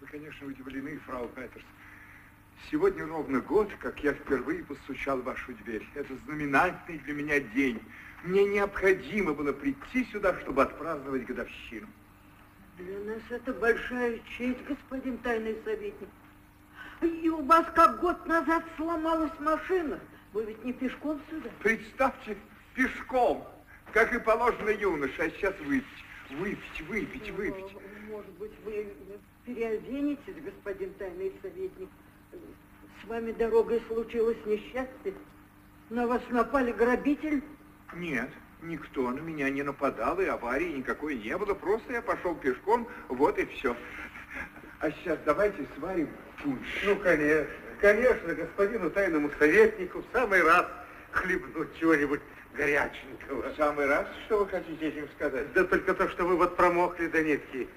Вы, 0.01 0.07
конечно, 0.07 0.47
удивлены, 0.47 0.99
фрау 1.05 1.29
Петерс. 1.29 1.63
Сегодня 2.69 3.07
ровно 3.07 3.39
год, 3.39 3.71
как 3.79 4.03
я 4.03 4.13
впервые 4.13 4.65
постучал 4.65 5.19
в 5.19 5.23
вашу 5.23 5.53
дверь. 5.53 5.87
Это 5.95 6.13
знаменательный 6.25 6.99
для 6.99 7.13
меня 7.13 7.39
день. 7.39 7.81
Мне 8.23 8.45
необходимо 8.45 9.33
было 9.33 9.53
прийти 9.53 10.05
сюда, 10.11 10.37
чтобы 10.41 10.63
отпраздновать 10.63 11.25
годовщину. 11.25 11.87
Для 12.77 12.99
нас 12.99 13.21
это 13.29 13.53
большая 13.53 14.19
честь, 14.37 14.63
господин 14.67 15.17
тайный 15.19 15.57
советник. 15.63 16.09
И 17.01 17.29
у 17.29 17.41
вас 17.43 17.65
как 17.75 18.01
год 18.01 18.25
назад 18.25 18.63
сломалась 18.75 19.37
машина. 19.39 19.99
Вы 20.33 20.45
ведь 20.45 20.63
не 20.65 20.73
пешком 20.73 21.19
сюда? 21.29 21.49
Представьте, 21.63 22.37
пешком, 22.75 23.47
как 23.93 24.13
и 24.13 24.19
положено 24.19 24.69
юноше, 24.69 25.21
а 25.21 25.29
сейчас 25.29 25.57
выпить, 25.61 25.85
выпить, 26.29 26.81
выпить, 26.87 27.29
выпить. 27.31 27.75
Может 28.09 28.31
быть, 28.33 28.51
вы 28.65 28.87
переоденетесь, 29.45 30.35
господин 30.43 30.93
тайный 30.95 31.33
советник? 31.41 31.89
С 33.01 33.07
вами 33.07 33.31
дорогой 33.31 33.81
случилось 33.87 34.37
несчастье? 34.45 35.13
На 35.89 36.05
вас 36.05 36.21
напали 36.29 36.73
грабитель? 36.73 37.41
Нет, 37.93 38.29
никто 38.61 39.09
на 39.09 39.19
меня 39.19 39.49
не 39.49 39.63
нападал, 39.63 40.19
и 40.19 40.25
аварии 40.25 40.77
никакой 40.77 41.15
не 41.15 41.37
было. 41.37 41.53
Просто 41.53 41.93
я 41.93 42.01
пошел 42.01 42.35
пешком, 42.35 42.87
вот 43.07 43.37
и 43.37 43.45
все. 43.45 43.75
А 44.79 44.91
сейчас 44.91 45.17
давайте 45.25 45.65
сварим 45.77 46.09
пунш. 46.41 46.67
Ну, 46.85 46.95
конечно, 46.97 47.51
конечно, 47.81 48.33
господину 48.33 48.89
тайному 48.91 49.29
советнику 49.39 49.99
в 49.99 50.05
самый 50.13 50.43
раз 50.43 50.65
хлебнуть 51.11 51.77
чего-нибудь 51.79 52.21
горяченького. 52.53 53.51
В 53.51 53.55
самый 53.55 53.87
раз, 53.87 54.07
что 54.25 54.39
вы 54.39 54.47
хотите 54.47 54.87
этим 54.87 55.07
сказать? 55.15 55.51
Да 55.53 55.63
только 55.63 55.93
то, 55.93 56.07
что 56.09 56.25
вы 56.25 56.37
вот 56.37 56.55
промокли 56.55 57.07
до 57.07 57.23
нитки. 57.23 57.67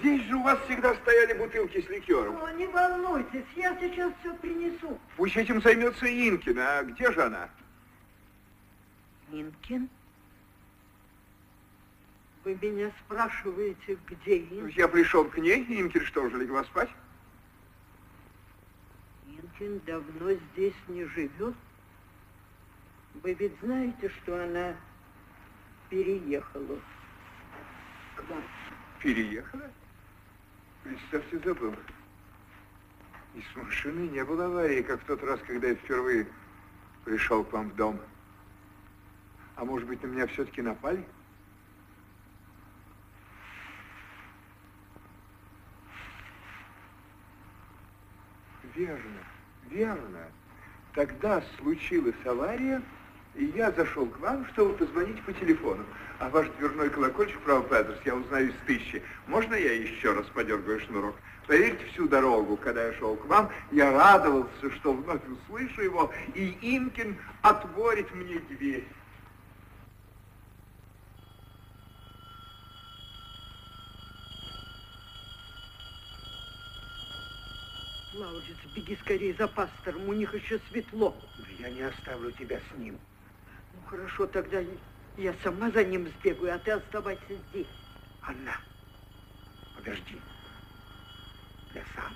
Здесь 0.00 0.22
же 0.24 0.36
у 0.36 0.42
вас 0.42 0.58
всегда 0.64 0.94
стояли 0.94 1.34
бутылки 1.34 1.80
с 1.80 1.88
ликером. 1.88 2.42
О, 2.42 2.50
не 2.52 2.66
волнуйтесь, 2.66 3.44
я 3.54 3.78
сейчас 3.78 4.12
все 4.20 4.34
принесу. 4.34 4.98
Пусть 5.16 5.36
этим 5.36 5.60
займется 5.62 6.06
Инкен. 6.06 6.58
А 6.58 6.82
где 6.82 7.12
же 7.12 7.22
она? 7.22 7.48
Инкен? 9.30 9.88
Вы 12.44 12.58
меня 12.60 12.90
спрашиваете, 13.04 13.98
где 14.06 14.38
Инкен? 14.38 14.68
Я 14.68 14.88
пришел 14.88 15.24
к 15.24 15.38
ней, 15.38 15.64
Инкен 15.68 16.04
что 16.06 16.28
же, 16.30 16.38
легла 16.38 16.64
спать? 16.64 16.90
Инкен 19.26 19.80
давно 19.86 20.32
здесь 20.32 20.74
не 20.88 21.04
живет. 21.04 21.54
Вы 23.22 23.34
ведь 23.34 23.58
знаете, 23.62 24.08
что 24.08 24.42
она 24.42 24.74
переехала 25.90 26.78
к 28.16 28.28
вам. 28.28 28.42
Переехала? 29.06 29.70
Представьте, 30.82 31.38
забыл. 31.38 31.72
И 33.36 33.40
с 33.40 33.56
машины 33.56 34.08
не 34.08 34.24
было 34.24 34.46
аварии, 34.46 34.82
как 34.82 35.00
в 35.00 35.04
тот 35.04 35.22
раз, 35.22 35.38
когда 35.46 35.68
я 35.68 35.76
впервые 35.76 36.26
пришел 37.04 37.44
к 37.44 37.52
вам 37.52 37.70
в 37.70 37.76
дом. 37.76 38.00
А 39.54 39.64
может 39.64 39.86
быть, 39.86 40.02
на 40.02 40.08
меня 40.08 40.26
все-таки 40.26 40.60
напали? 40.60 41.06
Верно, 48.74 49.24
верно. 49.70 50.32
Тогда 50.94 51.44
случилась 51.60 52.26
авария, 52.26 52.82
и 53.36 53.44
я 53.54 53.70
зашел 53.72 54.06
к 54.06 54.18
вам, 54.18 54.46
чтобы 54.52 54.74
позвонить 54.74 55.22
по 55.24 55.32
телефону. 55.32 55.84
А 56.18 56.28
ваш 56.30 56.48
дверной 56.58 56.88
колокольчик, 56.88 57.38
право, 57.40 57.62
Петерс, 57.62 58.00
я 58.04 58.14
узнаю 58.14 58.48
из 58.48 58.54
тысячи. 58.66 59.02
Можно 59.26 59.54
я 59.54 59.74
еще 59.74 60.12
раз 60.12 60.26
подергаю 60.26 60.80
шнурок? 60.80 61.14
Поверьте, 61.46 61.84
всю 61.92 62.08
дорогу, 62.08 62.56
когда 62.56 62.86
я 62.86 62.92
шел 62.94 63.16
к 63.16 63.26
вам, 63.26 63.50
я 63.70 63.92
радовался, 63.92 64.70
что 64.76 64.92
вновь 64.92 65.20
услышу 65.28 65.82
его, 65.82 66.12
и 66.34 66.56
Инкин 66.62 67.16
отворит 67.42 68.12
мне 68.14 68.38
дверь. 68.38 68.86
Лаудиц, 78.14 78.56
беги 78.74 78.96
скорее 79.02 79.34
за 79.34 79.46
пастором, 79.46 80.08
у 80.08 80.14
них 80.14 80.34
еще 80.34 80.58
светло. 80.70 81.14
Я 81.58 81.68
не 81.68 81.82
оставлю 81.82 82.32
тебя 82.32 82.58
с 82.58 82.78
ним. 82.78 82.98
Хорошо, 83.86 84.26
тогда 84.26 84.60
я 85.16 85.32
сама 85.44 85.70
за 85.70 85.84
ним 85.84 86.08
сбегаю, 86.08 86.56
а 86.56 86.58
ты 86.58 86.72
оставайся 86.72 87.36
здесь. 87.50 87.66
Анна, 88.22 88.56
подожди. 89.76 90.20
Я 91.72 91.84
сам. 91.94 92.12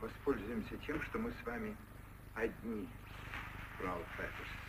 Воспользуемся 0.00 0.76
тем, 0.78 1.00
что 1.02 1.18
мы 1.18 1.30
с 1.30 1.46
вами 1.46 1.76
одни, 2.34 2.88
фрау 3.78 4.00
Петерс. 4.16 4.63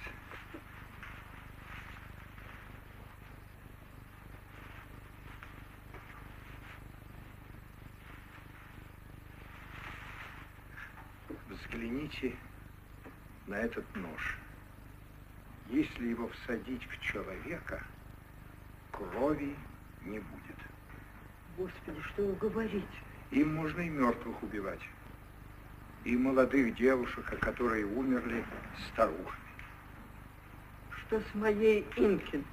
Взгляните 11.65 12.35
на 13.47 13.55
этот 13.55 13.85
нож. 13.95 14.37
Если 15.69 16.07
его 16.07 16.27
всадить 16.27 16.85
в 16.87 17.01
человека, 17.01 17.83
крови 18.91 19.55
не 20.03 20.19
будет. 20.19 20.57
Господи, 21.57 22.01
что 22.13 22.27
вы 22.27 22.35
говорите? 22.35 22.85
Им 23.31 23.55
можно 23.55 23.81
и 23.81 23.89
мертвых 23.89 24.43
убивать. 24.43 24.81
И 26.03 26.15
молодых 26.15 26.75
девушек, 26.75 27.39
которые 27.39 27.85
умерли 27.85 28.45
старухами. 28.91 29.39
Что 30.91 31.19
с 31.19 31.35
моей 31.35 31.87
Инкин? 31.95 32.45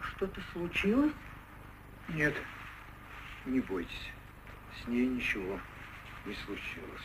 Что-то 0.00 0.40
случилось? 0.52 1.12
Нет, 2.08 2.34
не 3.44 3.60
бойтесь. 3.60 4.10
С 4.82 4.88
ней 4.88 5.06
ничего 5.06 5.60
не 6.24 6.34
случилось. 6.34 7.02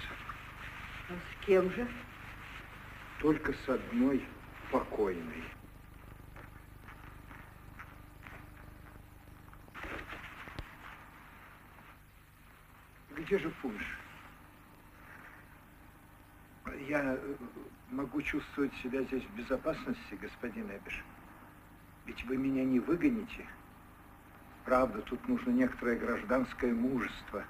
А 1.10 1.14
с 1.14 1.46
кем 1.46 1.72
же? 1.72 1.88
Только 3.22 3.54
с 3.54 3.70
одной 3.70 4.26
покойной. 4.72 5.44
Где 13.16 13.40
же 13.40 13.50
пунш? 13.62 13.98
Я 16.88 17.16
э, 17.16 17.36
могу 17.90 18.22
чувствовать 18.22 18.74
себя 18.84 19.02
здесь 19.04 19.24
в 19.24 19.36
безопасности, 19.36 20.14
господин 20.22 20.70
Эбиш. 20.70 21.04
Ведь 22.06 22.24
вы 22.26 22.38
меня 22.38 22.64
не 22.66 22.80
выгоните. 22.80 23.46
Правда, 24.66 25.02
тут 25.02 25.26
нужно 25.28 25.52
некоторое 25.52 25.98
гражданское 25.98 26.74
мужество. 26.74 27.46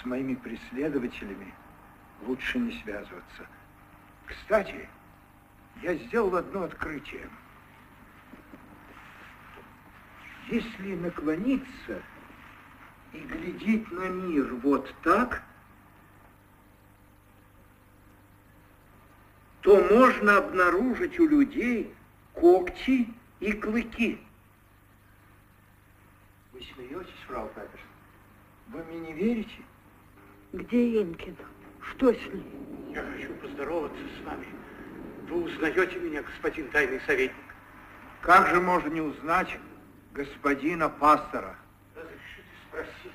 С 0.00 0.04
моими 0.04 0.34
преследователями 0.34 1.52
лучше 2.26 2.58
не 2.58 2.72
связываться. 2.82 3.46
Кстати, 4.26 4.88
я 5.82 5.94
сделал 5.94 6.36
одно 6.36 6.64
открытие. 6.64 7.28
Если 10.48 10.94
наклониться 10.96 12.02
и 13.12 13.18
глядеть 13.18 13.90
на 13.92 14.08
мир 14.08 14.54
вот 14.56 14.92
так, 15.02 15.42
то 19.60 19.80
можно 19.94 20.38
обнаружить 20.38 21.18
у 21.20 21.28
людей 21.28 21.94
когти 22.34 23.08
и 23.40 23.52
клыки. 23.52 24.20
Вы 26.52 26.62
смеетесь, 26.74 27.12
фрау 27.26 27.48
Петерсон? 27.48 27.78
Вы 28.68 28.84
мне 28.84 28.98
не 29.00 29.12
верите? 29.12 29.62
Где 30.52 31.02
Инкин? 31.02 31.36
Что 31.90 32.12
с 32.12 32.26
ней? 32.26 32.44
Я 32.90 33.02
хочу 33.02 33.34
поздороваться 33.34 33.98
с 33.98 34.26
вами. 34.26 34.46
Вы 35.28 35.44
узнаете 35.44 35.98
меня, 35.98 36.22
господин 36.22 36.68
тайный 36.70 37.00
советник? 37.06 37.36
Как 38.20 38.48
же 38.48 38.60
можно 38.60 38.88
не 38.88 39.00
узнать 39.00 39.58
господина 40.12 40.88
пастора? 40.88 41.56
Разрешите 41.94 42.48
спросить, 42.68 43.12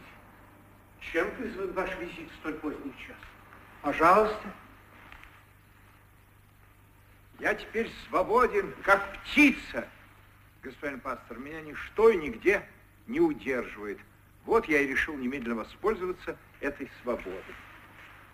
чем 0.99 1.30
вызван 1.39 1.72
ваш 1.73 1.89
визит 1.99 2.30
в 2.31 2.35
столь 2.38 2.56
поздний 2.56 2.94
час? 3.06 3.18
Пожалуйста. 3.81 4.53
Я 7.39 7.53
теперь 7.53 7.89
свободен, 8.07 8.73
как 8.84 9.14
птица. 9.14 9.88
Господин 10.64 10.99
пастор, 10.99 11.38
меня 11.38 11.61
ничто 11.61 12.10
и 12.10 12.18
нигде 12.18 12.68
не 13.06 13.19
удерживает. 13.19 13.99
Вот 14.45 14.65
я 14.65 14.81
и 14.81 14.88
решил 14.88 15.15
немедленно 15.15 15.56
воспользоваться 15.56 16.38
этой 16.60 16.89
свободой. 17.03 17.56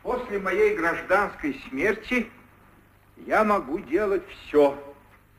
После 0.03 0.37
моей 0.37 0.75
гражданской 0.75 1.59
смерти 1.69 2.29
я 3.25 3.45
могу 3.45 3.79
делать 3.79 4.23
все, 4.27 4.77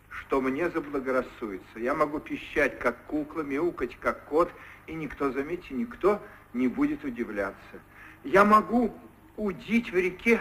что 0.09 0.41
мне 0.41 0.71
заблагорассудится. 0.71 1.79
Я 1.79 1.95
могу 1.95 2.19
пищать, 2.19 2.79
как 2.79 2.97
кукла, 3.05 3.43
мяукать, 3.43 3.95
как 4.01 4.25
кот, 4.25 4.51
и 4.87 4.95
никто, 4.95 5.31
заметьте, 5.33 5.75
никто 5.75 6.21
не 6.55 6.67
будет 6.69 7.05
удивляться. 7.05 7.81
Я 8.25 8.47
могу 8.47 8.99
удить 9.37 9.93
в 9.93 9.97
реке 9.97 10.41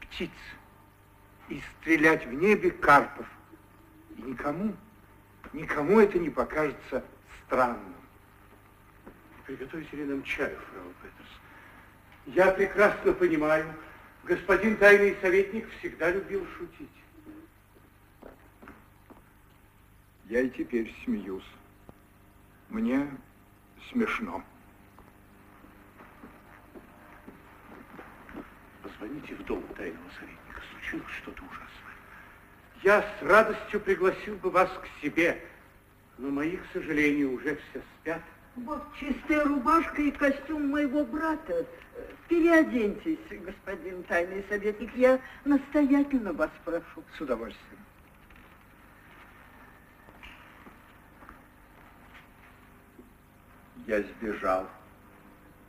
птиц 0.00 0.30
и 1.48 1.62
стрелять 1.78 2.26
в 2.26 2.32
небе 2.32 2.72
карпов. 2.72 3.26
И 4.16 4.22
никому, 4.22 4.74
никому 5.52 6.00
это 6.00 6.18
не 6.18 6.28
покажется 6.30 7.04
странным. 7.46 7.94
Приготовите 9.46 9.96
ли 9.96 10.04
нам 10.06 10.24
чаю, 10.24 10.58
фрау 10.58 10.92
Петерс? 11.02 11.39
Я 12.34 12.52
прекрасно 12.52 13.12
понимаю, 13.12 13.74
господин 14.22 14.76
тайный 14.76 15.16
советник 15.20 15.68
всегда 15.78 16.12
любил 16.12 16.46
шутить. 16.56 16.88
Я 20.26 20.42
и 20.42 20.50
теперь 20.50 20.94
смеюсь. 21.04 21.42
Мне 22.68 23.10
смешно. 23.90 24.44
Позвоните 28.84 29.34
в 29.34 29.44
дом 29.46 29.64
тайного 29.76 30.10
советника. 30.16 30.62
Случилось 30.70 31.12
что-то 31.22 31.42
ужасное. 31.42 31.96
Я 32.84 33.02
с 33.02 33.22
радостью 33.24 33.80
пригласил 33.80 34.36
бы 34.36 34.50
вас 34.50 34.70
к 34.70 35.02
себе, 35.02 35.42
Но 36.16 36.30
мои, 36.30 36.58
к 36.58 36.66
сожалению, 36.72 37.32
уже 37.32 37.56
все 37.56 37.82
спят. 37.98 38.22
Вот 38.56 38.82
чистая 38.98 39.44
рубашка 39.44 40.02
и 40.02 40.10
костюм 40.10 40.70
моего 40.70 41.04
брата. 41.04 41.66
Переоденьтесь, 42.28 43.18
господин 43.30 44.02
тайный 44.04 44.44
советник. 44.48 44.94
Я 44.96 45.20
настоятельно 45.44 46.32
вас 46.32 46.50
прошу. 46.64 47.04
С 47.16 47.20
удовольствием. 47.20 47.78
Я 53.86 54.02
сбежал. 54.02 54.68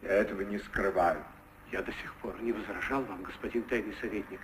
Я 0.01 0.09
этого 0.09 0.41
не 0.41 0.57
скрываю. 0.59 1.23
Я 1.71 1.81
до 1.81 1.91
сих 1.93 2.13
пор 2.15 2.39
не 2.41 2.51
возражал 2.51 3.03
вам, 3.03 3.23
господин 3.23 3.63
тайный 3.63 3.95
советник, 4.01 4.41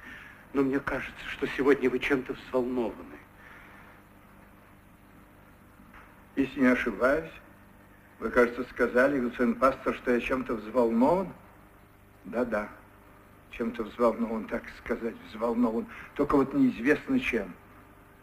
но 0.53 0.61
мне 0.61 0.79
кажется, 0.79 1.25
что 1.27 1.45
сегодня 1.45 1.89
вы 1.89 1.99
чем-то 1.99 2.33
взволнованы. 2.33 3.17
Если 6.37 6.61
не 6.61 6.67
ошибаюсь, 6.67 7.31
вы, 8.19 8.29
кажется, 8.31 8.63
сказали, 8.71 9.19
господин 9.19 9.55
пастор, 9.55 9.93
что 9.95 10.11
я 10.11 10.19
чем-то 10.19 10.55
взволнован? 10.55 11.27
Да-да, 12.25 12.67
чем-то 13.51 13.83
взволнован, 13.83 14.45
так 14.45 14.63
сказать, 14.79 15.15
взволнован. 15.29 15.85
Только 16.15 16.35
вот 16.35 16.53
неизвестно 16.53 17.19
чем. 17.19 17.53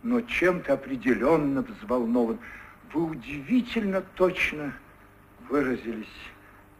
Но 0.03 0.21
чем-то 0.21 0.75
определенно 0.75 1.63
взволнован. 1.63 2.39
Вы 2.93 3.05
удивительно 3.05 4.03
точно 4.15 4.73
выразились, 5.49 6.07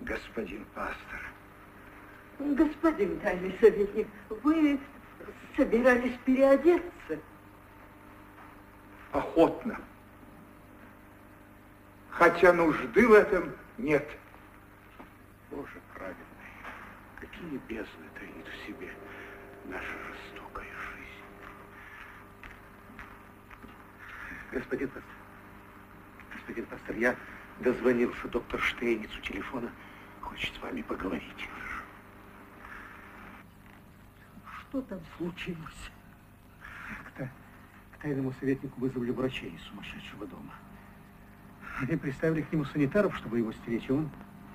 господин 0.01 0.65
пастор. 0.75 1.21
Господин 2.39 3.19
тайный 3.21 3.57
советник, 3.61 4.09
вы 4.29 4.79
собирались 5.57 6.19
переодеться? 6.25 7.19
Охотно. 9.13 9.79
Хотя 12.15 12.53
нужды 12.53 13.09
в 13.09 13.13
этом 13.13 13.53
нет. 13.77 14.09
Боже 15.51 15.81
праведный, 15.95 16.17
какие 17.19 17.59
бездны 17.69 18.07
таит 18.15 18.47
в 18.47 18.67
себе 18.67 18.89
наша 19.65 19.85
жестокая 19.85 20.71
жизнь. 20.95 21.25
Господин 24.53 24.89
пастор, 24.91 25.13
господин 26.37 26.67
пастор, 26.67 26.97
я 26.97 27.17
дозвонился 27.59 28.29
доктор 28.29 28.61
Штейниц 28.61 29.11
у 29.19 29.21
телефона, 29.21 29.73
хочет 30.21 30.55
с 30.55 30.63
вами 30.63 30.83
поговорить. 30.83 31.49
Что 34.61 34.83
там 34.83 35.01
случилось? 35.17 35.91
К, 37.17 37.23
к 37.25 38.03
тайному 38.03 38.33
советнику 38.39 38.81
вызвали 38.81 39.11
врачей 39.11 39.51
из 39.51 39.63
сумасшедшего 39.63 40.27
дома. 40.29 40.55
Они 41.81 41.97
приставили 41.97 42.43
к 42.43 42.53
нему 42.53 42.65
санитаров, 42.67 43.17
чтобы 43.17 43.39
его 43.39 43.53
стеречь, 43.53 43.89
и 43.89 43.93
он 43.93 44.09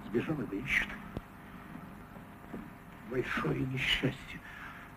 сбежал, 0.07 0.35
его 0.39 0.63
ищут. 0.63 0.87
Большое 3.11 3.59
несчастье. 3.59 4.39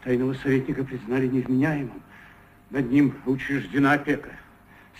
Тайного 0.05 0.35
советника 0.35 0.85
признали 0.85 1.27
невменяемым. 1.27 2.03
Над 2.71 2.91
ним 2.91 3.15
учреждена 3.27 3.95
опека. 3.95 4.31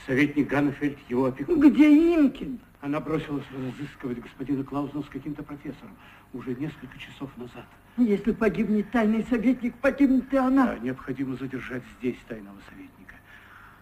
Советник 0.07 0.49
Ганнефельд 0.49 0.99
его 1.09 1.27
опекун. 1.27 1.61
Где 1.61 2.15
Инкин? 2.15 2.59
Она 2.81 2.99
бросилась 2.99 3.45
разыскивать 3.53 4.21
господина 4.21 4.65
Клаузена 4.65 5.03
с 5.03 5.09
каким-то 5.09 5.45
профессором 5.45 5.97
уже 6.33 6.55
несколько 6.55 6.99
часов 6.99 7.31
назад. 7.37 7.67
Если 7.97 8.33
погибнет 8.33 8.91
тайный 8.91 9.25
советник, 9.25 9.77
погибнет 9.77 10.33
и 10.33 10.37
она. 10.37 10.67
Да, 10.67 10.79
необходимо 10.79 11.37
задержать 11.37 11.83
здесь 11.99 12.17
тайного 12.27 12.59
советника. 12.69 13.15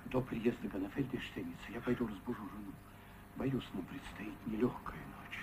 До 0.06 0.20
приезда 0.20 0.68
Ганнефельда 0.68 1.16
и 1.16 1.20
Штейница 1.20 1.72
я 1.72 1.80
пойду 1.80 2.06
разбужу 2.06 2.40
жену. 2.40 2.72
Боюсь, 3.40 3.64
нам 3.72 3.82
предстоит 3.84 4.34
нелегкая 4.44 4.98
ночь. 4.98 5.38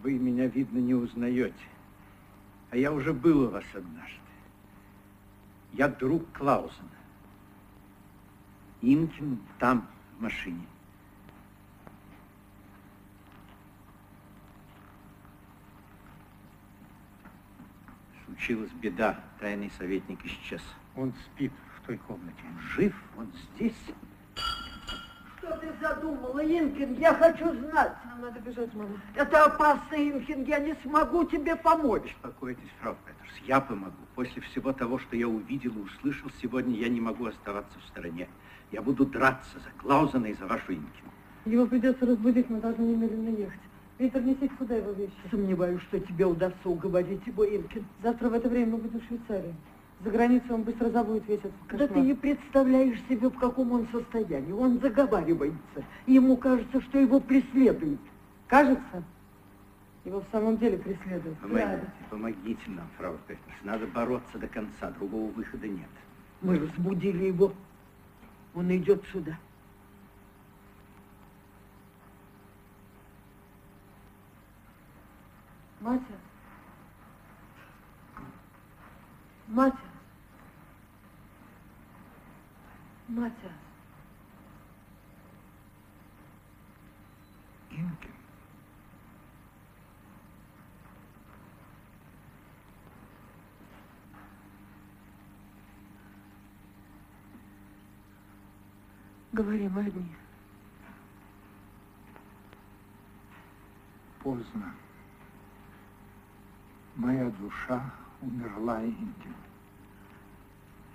Вы 0.00 0.12
меня, 0.12 0.46
видно, 0.46 0.78
не 0.78 0.94
узнаете. 0.94 1.54
А 2.70 2.76
я 2.76 2.92
уже 2.92 3.12
был 3.12 3.46
у 3.46 3.48
вас 3.48 3.64
однажды. 3.74 4.20
Я 5.72 5.88
друг 5.88 6.24
Клаузена. 6.30 6.88
Инкин 8.80 9.40
там, 9.58 9.88
в 10.16 10.22
машине. 10.22 10.64
Случилась 18.40 18.70
беда. 18.72 19.20
Тайный 19.38 19.70
советник 19.76 20.24
исчез. 20.24 20.62
Он 20.96 21.12
спит 21.26 21.52
в 21.76 21.86
той 21.86 21.98
комнате. 21.98 22.42
Жив? 22.74 22.94
Он 23.18 23.30
здесь? 23.54 23.76
Что 25.36 25.56
ты 25.58 25.68
задумала, 25.78 26.40
Инкин? 26.40 26.94
Я 26.94 27.12
хочу 27.14 27.52
знать. 27.54 27.92
Нам 28.06 28.22
надо 28.22 28.40
бежать, 28.40 28.72
мама. 28.74 28.98
Это 29.14 29.44
опасно, 29.44 29.94
Инкин. 29.94 30.44
Я 30.44 30.58
не 30.58 30.74
смогу 30.82 31.24
тебе 31.24 31.54
помочь. 31.54 32.14
Успокойтесь, 32.16 32.70
фрау 32.80 32.96
Петерс. 33.04 33.46
Я 33.46 33.60
помогу. 33.60 33.96
После 34.14 34.40
всего 34.40 34.72
того, 34.72 34.98
что 34.98 35.16
я 35.16 35.28
увидел 35.28 35.72
и 35.76 35.82
услышал 35.82 36.30
сегодня, 36.40 36.76
я 36.76 36.88
не 36.88 37.00
могу 37.00 37.26
оставаться 37.26 37.78
в 37.78 37.84
стороне. 37.88 38.26
Я 38.72 38.80
буду 38.80 39.04
драться 39.04 39.58
за 39.58 39.70
Клаузена 39.82 40.26
и 40.26 40.34
за 40.34 40.46
вашу 40.46 40.72
Инкину. 40.72 41.10
Его 41.44 41.66
придется 41.66 42.06
разбудить, 42.06 42.48
мы 42.48 42.60
должны 42.60 42.84
немедленно 42.84 43.36
ехать. 43.36 43.60
Виктор, 44.00 44.22
несите 44.22 44.50
сюда 44.58 44.76
его 44.76 44.92
вещи. 44.92 45.12
Сомневаюсь, 45.30 45.82
что 45.82 46.00
тебе 46.00 46.24
удастся 46.24 46.70
уговорить 46.70 47.20
его, 47.26 47.44
Инкин. 47.44 47.84
Завтра 48.02 48.30
в 48.30 48.32
это 48.32 48.48
время 48.48 48.72
мы 48.72 48.78
будем 48.78 48.98
в 48.98 49.04
Швейцарии. 49.04 49.54
За 50.02 50.10
границей 50.10 50.50
он 50.52 50.62
быстро 50.62 50.88
забудет 50.88 51.28
весь 51.28 51.40
этот 51.40 51.52
кошмар. 51.68 51.88
Да 51.88 51.94
ты 51.94 52.00
не 52.00 52.14
представляешь 52.14 52.98
себе, 53.10 53.28
в 53.28 53.38
каком 53.38 53.72
он 53.72 53.86
состоянии. 53.92 54.52
Он 54.52 54.80
заговаривается. 54.80 55.84
Ему 56.06 56.38
кажется, 56.38 56.80
что 56.80 56.98
его 56.98 57.20
преследуют. 57.20 58.00
Кажется? 58.48 59.04
Его 60.06 60.20
в 60.20 60.26
самом 60.32 60.56
деле 60.56 60.78
преследуют. 60.78 61.38
Помогите, 61.40 61.92
помогите 62.08 62.62
нам, 62.68 62.86
фрау 62.96 63.18
Петерс. 63.28 63.58
Надо 63.64 63.86
бороться 63.86 64.38
до 64.38 64.48
конца, 64.48 64.90
другого 64.98 65.30
выхода 65.32 65.68
нет. 65.68 65.90
Мы 66.40 66.58
разбудили 66.58 67.24
его. 67.24 67.52
Он 68.54 68.74
идет 68.74 69.04
сюда. 69.12 69.36
Матя. 75.80 76.18
Матя. 79.48 79.78
Матя. 83.08 83.52
Инкин. 87.70 88.10
Говори, 99.32 99.68
мы 99.68 99.80
одни. 99.80 100.14
Поздно. 104.22 104.74
Моя 107.00 107.30
душа 107.30 107.82
умерла, 108.20 108.84
Инкин. 108.84 109.34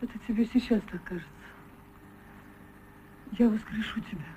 Это 0.01 0.19
тебе 0.27 0.45
сейчас 0.45 0.79
так 0.83 1.03
кажется. 1.03 1.27
Я 3.31 3.49
воскрешу 3.49 3.99
тебя. 4.01 4.27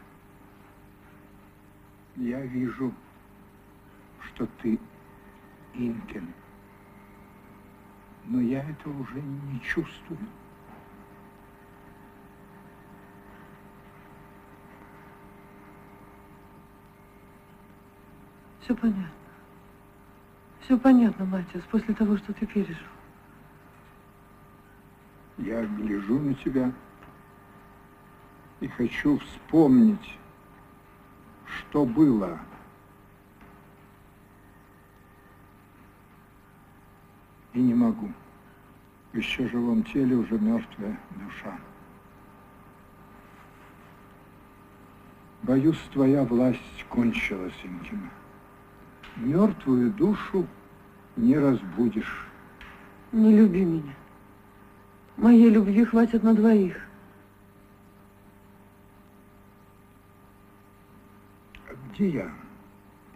Я 2.16 2.40
вижу, 2.46 2.90
что 4.22 4.46
ты 4.62 4.80
Инкин. 5.74 6.32
Но 8.24 8.40
я 8.40 8.66
этого 8.66 9.02
уже 9.02 9.20
не 9.20 9.60
чувствую. 9.60 10.26
Все 18.62 18.74
понятно. 18.74 19.17
Все 20.68 20.76
понятно, 20.76 21.24
Матиас, 21.24 21.64
после 21.70 21.94
того, 21.94 22.18
что 22.18 22.34
ты 22.34 22.44
пережил. 22.44 22.76
Я 25.38 25.64
гляжу 25.64 26.18
на 26.18 26.34
тебя 26.34 26.70
и 28.60 28.68
хочу 28.68 29.18
вспомнить, 29.18 30.18
что 31.46 31.86
было. 31.86 32.38
И 37.54 37.62
не 37.62 37.72
могу. 37.72 38.12
В 39.14 39.16
еще 39.16 39.48
живом 39.48 39.82
теле 39.84 40.16
уже 40.16 40.38
мертвая 40.38 41.00
душа. 41.16 41.58
Боюсь, 45.44 45.80
твоя 45.94 46.24
власть 46.24 46.84
кончилась, 46.90 47.58
Инкина. 47.64 48.10
Мертвую 49.16 49.90
душу 49.92 50.46
не 51.18 51.36
разбудишь. 51.36 52.26
Не 53.12 53.36
люби 53.36 53.64
меня. 53.64 53.94
Моей 55.16 55.50
любви 55.50 55.84
хватит 55.84 56.22
на 56.22 56.34
двоих. 56.34 56.76
А 61.68 61.72
где 61.92 62.08
я, 62.08 62.30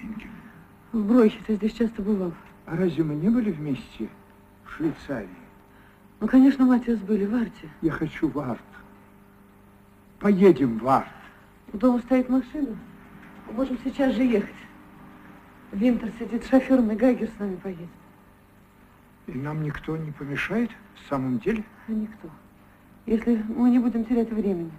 Инги? 0.01 0.29
В 0.93 1.07
Бройхе 1.07 1.39
ты 1.47 1.55
здесь 1.57 1.73
часто 1.73 2.03
бывал. 2.03 2.33
А 2.67 2.77
разве 2.77 3.05
мы 3.05 3.15
не 3.15 3.29
были 3.29 3.53
вместе 3.53 4.09
в 4.65 4.71
Швейцарии? 4.73 5.29
Ну, 6.21 6.29
конечно, 6.29 6.67
Матиас 6.67 6.99
были 6.99 7.25
в 7.25 7.35
Арте. 7.35 7.69
Я 7.83 7.93
хочу 7.93 8.29
в 8.29 8.39
Арт. 8.39 8.61
Поедем 10.19 10.79
в 10.79 10.89
Арт. 10.89 11.09
У 11.73 11.79
дома 11.79 11.99
стоит 12.01 12.29
машина. 12.29 12.77
Мы 13.47 13.53
можем 13.53 13.79
сейчас 13.85 14.15
же 14.15 14.23
ехать. 14.23 14.55
Винтер 15.73 16.13
сидит 16.19 16.45
шофером, 16.45 16.93
и 16.93 16.97
Гайгер 16.97 17.29
с 17.29 17.39
нами 17.39 17.57
поедет. 17.57 17.89
И 19.27 19.33
нам 19.33 19.63
никто 19.63 19.97
не 19.97 20.13
помешает 20.13 20.71
в 20.95 21.09
самом 21.09 21.39
деле? 21.39 21.65
А 21.89 21.93
никто. 21.93 22.29
Если 23.07 23.43
мы 23.49 23.71
не 23.71 23.79
будем 23.79 24.05
терять 24.05 24.31
времени. 24.31 24.73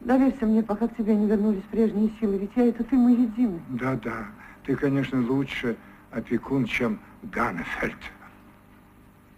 Доверься 0.00 0.46
мне, 0.46 0.62
пока 0.62 0.88
к 0.88 0.96
тебе 0.96 1.14
не 1.14 1.26
вернулись 1.26 1.62
прежние 1.70 2.10
силы, 2.20 2.38
ведь 2.38 2.50
я 2.56 2.66
это 2.66 2.84
ты, 2.84 2.96
мы 2.96 3.12
едины. 3.12 3.60
Да, 3.68 3.94
да. 4.02 4.26
Ты, 4.64 4.76
конечно, 4.76 5.20
лучше 5.26 5.76
опекун, 6.10 6.66
чем 6.66 6.98
Ганнефельд. 7.22 7.96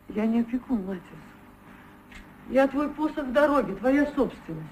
Я 0.08 0.26
не 0.26 0.40
опекун, 0.40 0.84
Матис. 0.86 1.02
Я 2.50 2.66
твой 2.66 2.88
посох 2.90 3.30
дороги, 3.32 3.72
твоя 3.74 4.06
собственность. 4.06 4.68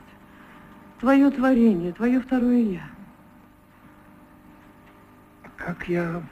Твое 0.99 1.31
творение, 1.31 1.93
твое 1.93 2.21
второе 2.21 2.63
я. 2.63 2.91
Как 5.65 5.89
я 5.89 6.23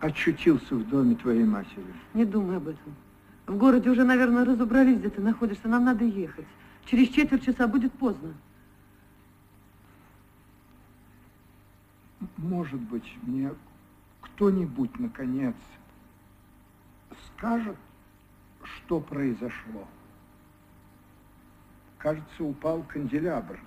очутился 0.00 0.74
в 0.74 0.88
доме 0.88 1.14
твоей 1.14 1.44
матери? 1.44 1.84
Не 2.14 2.24
думай 2.24 2.56
об 2.56 2.66
этом. 2.66 2.94
В 3.46 3.56
городе 3.56 3.88
уже, 3.90 4.02
наверное, 4.02 4.44
разобрались, 4.44 4.98
где 4.98 5.08
ты 5.08 5.20
находишься. 5.20 5.68
Нам 5.68 5.84
надо 5.84 6.04
ехать. 6.04 6.46
Через 6.86 7.08
четверть 7.10 7.44
часа 7.44 7.68
будет 7.68 7.92
поздно. 7.92 8.34
Может 12.36 12.80
быть, 12.80 13.16
мне 13.22 13.52
кто-нибудь, 14.20 14.98
наконец, 14.98 15.54
скажет, 17.28 17.76
что 18.64 18.98
произошло. 18.98 19.86
Кажется, 21.98 22.42
упал 22.42 22.82
канделябр. 22.82 23.60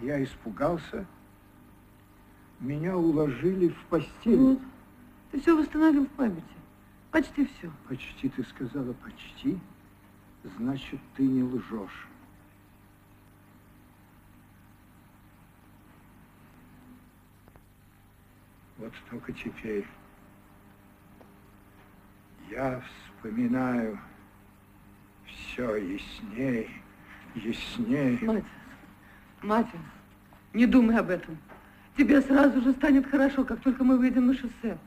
Я 0.00 0.22
испугался. 0.22 1.06
Меня 2.60 2.96
уложили 2.96 3.68
в 3.68 3.84
постель. 3.86 4.36
Вот. 4.36 4.60
Ты 5.30 5.40
все 5.40 5.56
восстановил 5.56 6.06
в 6.06 6.10
памяти. 6.10 6.42
Почти 7.10 7.46
все. 7.46 7.70
Почти 7.88 8.28
ты 8.28 8.42
сказала 8.44 8.92
почти. 8.94 9.58
Значит, 10.56 11.00
ты 11.16 11.24
не 11.24 11.42
лжешь. 11.42 12.08
Вот 18.78 18.92
только 19.10 19.32
теперь 19.32 19.86
я 22.50 22.82
вспоминаю 23.16 23.98
все 25.26 25.76
ясней, 25.76 26.70
ясней. 27.34 28.18
Матис, 28.22 28.44
Матис, 29.42 29.80
не 30.52 30.66
думай 30.66 30.96
об 30.98 31.10
этом. 31.10 31.38
Тебе 31.96 32.20
сразу 32.20 32.60
же 32.60 32.72
станет 32.72 33.06
хорошо, 33.10 33.44
как 33.44 33.60
только 33.60 33.82
мы 33.82 33.96
выйдем 33.96 34.26
на 34.26 34.34
шоссе. 34.34 34.78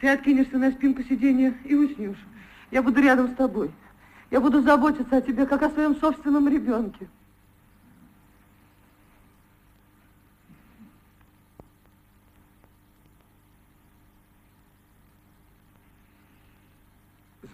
Ты 0.00 0.08
откинешься 0.08 0.58
на 0.58 0.72
спинку 0.72 1.02
сиденья 1.04 1.56
и 1.64 1.74
уснешь. 1.74 2.18
Я 2.70 2.82
буду 2.82 3.00
рядом 3.00 3.28
с 3.28 3.34
тобой. 3.34 3.70
Я 4.30 4.40
буду 4.40 4.60
заботиться 4.62 5.16
о 5.16 5.22
тебе, 5.22 5.46
как 5.46 5.62
о 5.62 5.70
своем 5.70 5.94
собственном 5.96 6.48
ребенке. 6.48 7.08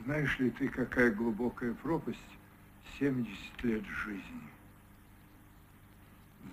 Знаешь 0.05 0.39
ли 0.41 0.51
ты, 0.51 0.69
какая 0.69 1.13
глубокая 1.13 1.75
пропасть 1.75 2.19
70 2.99 3.29
лет 3.63 3.85
жизни? 4.05 4.23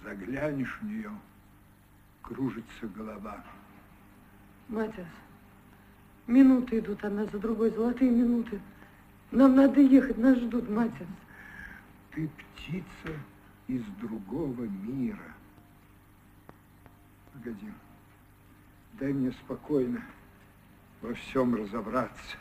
Заглянешь 0.04 0.78
в 0.82 0.86
нее, 0.86 1.12
кружится 2.30 2.88
голова. 2.96 3.44
Матиас, 4.68 5.08
минуты 6.28 6.80
идут 6.80 7.04
одна 7.04 7.26
за 7.26 7.40
другой, 7.40 7.72
золотые 7.72 8.12
минуты. 8.12 8.60
Нам 9.32 9.56
надо 9.56 9.82
ехать, 9.82 10.18
нас 10.18 10.38
ждут, 10.38 10.70
Матиас. 10.70 11.08
Ты 12.14 12.30
птица 12.30 13.20
из 13.68 13.84
другого 14.00 14.64
мира. 14.64 15.34
Погоди, 17.34 17.72
дай 18.94 19.12
мне 19.12 19.32
спокойно 19.32 20.04
во 21.02 21.14
всем 21.16 21.56
разобраться. 21.56 22.38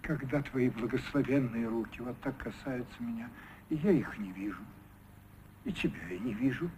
Когда 0.00 0.40
твои 0.42 0.70
благословенные 0.70 1.68
руки 1.68 2.00
вот 2.00 2.18
так 2.20 2.36
касаются 2.38 3.02
меня, 3.02 3.28
и 3.68 3.76
я 3.76 3.92
их 3.92 4.18
не 4.18 4.32
вижу, 4.32 4.62
и 5.64 5.72
тебя 5.72 6.00
я 6.10 6.18
не 6.18 6.34
вижу, 6.34 6.70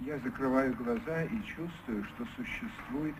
я 0.00 0.18
закрываю 0.18 0.74
глаза 0.74 1.24
и 1.24 1.42
чувствую, 1.44 2.04
что 2.04 2.26
существует 2.36 3.14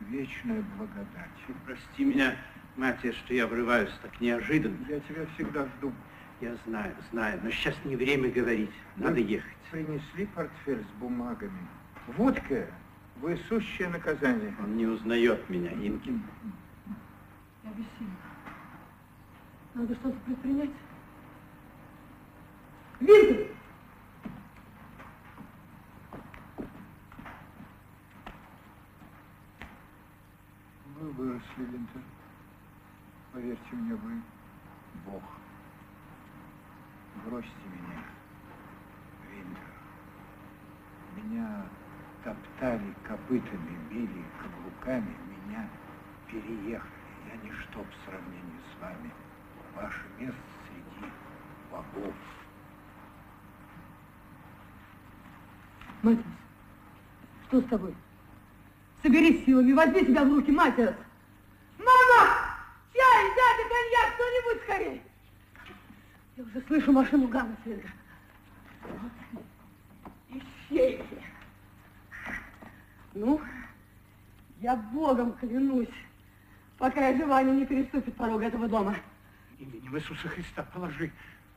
вечная 0.00 0.62
благодать. 0.76 1.30
Прости 1.64 2.04
меня, 2.04 2.36
Матья, 2.76 3.12
что 3.12 3.34
я 3.34 3.46
врываюсь 3.46 3.92
так 4.02 4.20
неожиданно. 4.20 4.76
Я 4.88 5.00
тебя 5.00 5.26
всегда 5.34 5.66
жду. 5.76 5.92
Я 6.40 6.54
знаю, 6.66 6.94
знаю, 7.10 7.40
но 7.42 7.50
сейчас 7.50 7.74
не 7.84 7.96
время 7.96 8.30
говорить. 8.30 8.70
Надо 8.96 9.14
Вы 9.14 9.20
ехать. 9.20 9.56
Принесли 9.70 10.26
портфель 10.26 10.84
с 10.84 11.00
бумагами. 11.00 11.66
Водка– 12.08 12.66
высущее 13.20 13.88
наказание. 13.88 14.54
Он 14.62 14.76
не 14.76 14.86
узнает 14.86 15.48
меня, 15.48 15.72
Инкин. 15.72 16.22
Я 17.64 17.70
бессильна. 17.70 18.16
Надо 19.74 19.94
что-то 19.94 20.18
предпринять. 20.26 20.70
Винтер! 22.98 23.48
Вы 30.98 31.10
выросли, 31.10 31.44
Винтер. 31.58 32.00
Поверьте 33.34 33.60
мне, 33.72 33.94
вы 33.96 34.22
Бог. 35.04 35.22
Бросьте 37.26 37.50
меня, 37.66 38.02
Винтер. 39.30 39.62
Меня 41.16 41.66
топтали 42.24 42.94
копытами, 43.06 43.78
били 43.90 44.24
каблуками, 44.40 45.14
меня 45.28 45.68
переехали. 46.30 46.92
Я 47.28 47.36
ничто 47.42 47.80
в 47.80 48.06
сравнении 48.06 48.60
с 48.72 48.80
вами. 48.80 49.12
Ваше 49.74 50.06
место 50.18 50.40
среди 50.66 51.12
богов. 51.70 52.14
Матиас, 56.06 56.24
что 57.48 57.60
с 57.60 57.64
тобой? 57.64 57.94
Соберись 59.02 59.44
силами, 59.44 59.72
возьми 59.72 60.04
себя 60.04 60.24
в 60.24 60.28
руки, 60.28 60.52
Матиас! 60.52 60.94
Мама! 61.78 62.36
Чай, 62.94 63.24
дядя, 63.34 63.68
коньяк, 63.68 64.14
кто-нибудь 64.14 64.62
скорее! 64.62 65.02
Я 66.36 66.44
уже 66.44 66.60
слышу 66.68 66.92
машину 66.92 67.26
Ганнефельда. 67.26 67.88
Ищейки! 70.30 71.22
Ну, 73.14 73.40
я 74.60 74.76
богом 74.76 75.32
клянусь, 75.32 75.88
пока 76.78 77.08
я 77.08 77.16
жива, 77.16 77.38
они 77.38 77.52
не 77.52 77.66
переступят 77.66 78.14
порог 78.14 78.42
этого 78.42 78.68
дома. 78.68 78.94
Именем 79.58 79.96
Иисуса 79.96 80.28
Христа 80.28 80.62
положи 80.72 81.10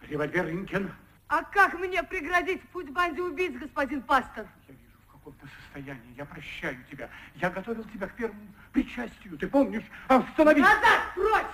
револьвер, 0.08 0.50
Инкен. 0.50 0.92
А 1.30 1.44
как 1.44 1.78
мне 1.78 2.02
преградить 2.02 2.68
путь 2.70 2.90
банде 2.90 3.22
убийц, 3.22 3.54
господин 3.54 4.02
пастор? 4.02 4.48
Я 4.68 4.74
вижу, 4.74 4.98
в 5.08 5.12
каком 5.12 5.34
ты 5.34 5.48
состоянии. 5.62 6.16
Я 6.18 6.26
прощаю 6.26 6.76
тебя. 6.90 7.08
Я 7.36 7.52
готовил 7.52 7.84
тебя 7.84 8.08
к 8.08 8.16
первому 8.16 8.42
причастию. 8.74 9.38
Ты 9.38 9.48
помнишь? 9.48 9.84
Остановись! 10.08 10.64
Назад, 10.64 11.14
прочь! 11.14 11.46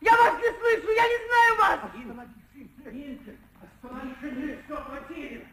Я 0.00 0.12
вас 0.12 0.34
не 0.38 0.48
слышу, 0.56 0.88
я 0.92 1.08
не 1.08 1.26
знаю 1.26 1.56
вас! 1.58 1.80
Остановись, 1.82 2.30
Инкен! 2.54 3.36
Остановись, 3.82 4.58
все 4.64 4.76
потеряно! 4.76 5.44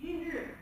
Инкен! 0.00 0.54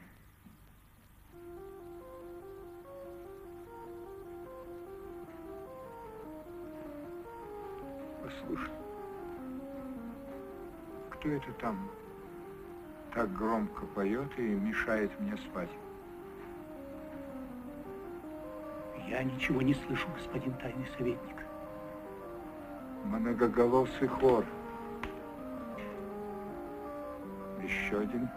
Послушай, 8.22 8.70
кто 11.10 11.28
это 11.30 11.52
там 11.54 11.90
так 13.16 13.32
громко 13.32 13.86
поет 13.94 14.28
и 14.38 14.42
мешает 14.42 15.10
мне 15.18 15.34
спать. 15.38 15.70
Я 19.08 19.22
ничего 19.22 19.62
не 19.62 19.72
слышу, 19.72 20.06
господин 20.14 20.52
тайный 20.54 20.86
советник. 20.98 21.36
Многоголосый 23.04 24.08
хор. 24.08 24.44
Еще 27.62 28.00
один. 28.00 28.28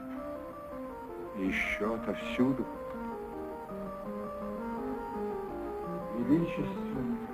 Еще 1.35 1.95
отовсюду. 1.95 2.65
Величественный. 6.19 7.28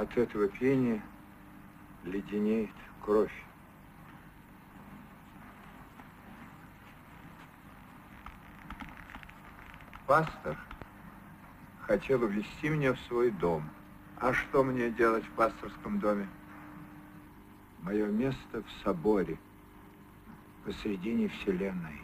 От 0.00 0.16
этого 0.16 0.48
пения 0.48 1.02
леденеет 2.04 2.70
кровь. 3.04 3.44
Пастор 10.06 10.56
хотел 11.82 12.22
увезти 12.22 12.70
меня 12.70 12.94
в 12.94 13.00
свой 13.00 13.30
дом. 13.30 13.68
А 14.16 14.32
что 14.32 14.64
мне 14.64 14.90
делать 14.90 15.26
в 15.26 15.32
пасторском 15.32 16.00
доме? 16.00 16.26
Мое 17.80 18.06
место 18.06 18.62
в 18.62 18.82
соборе, 18.82 19.36
посредине 20.64 21.28
вселенной. 21.28 22.00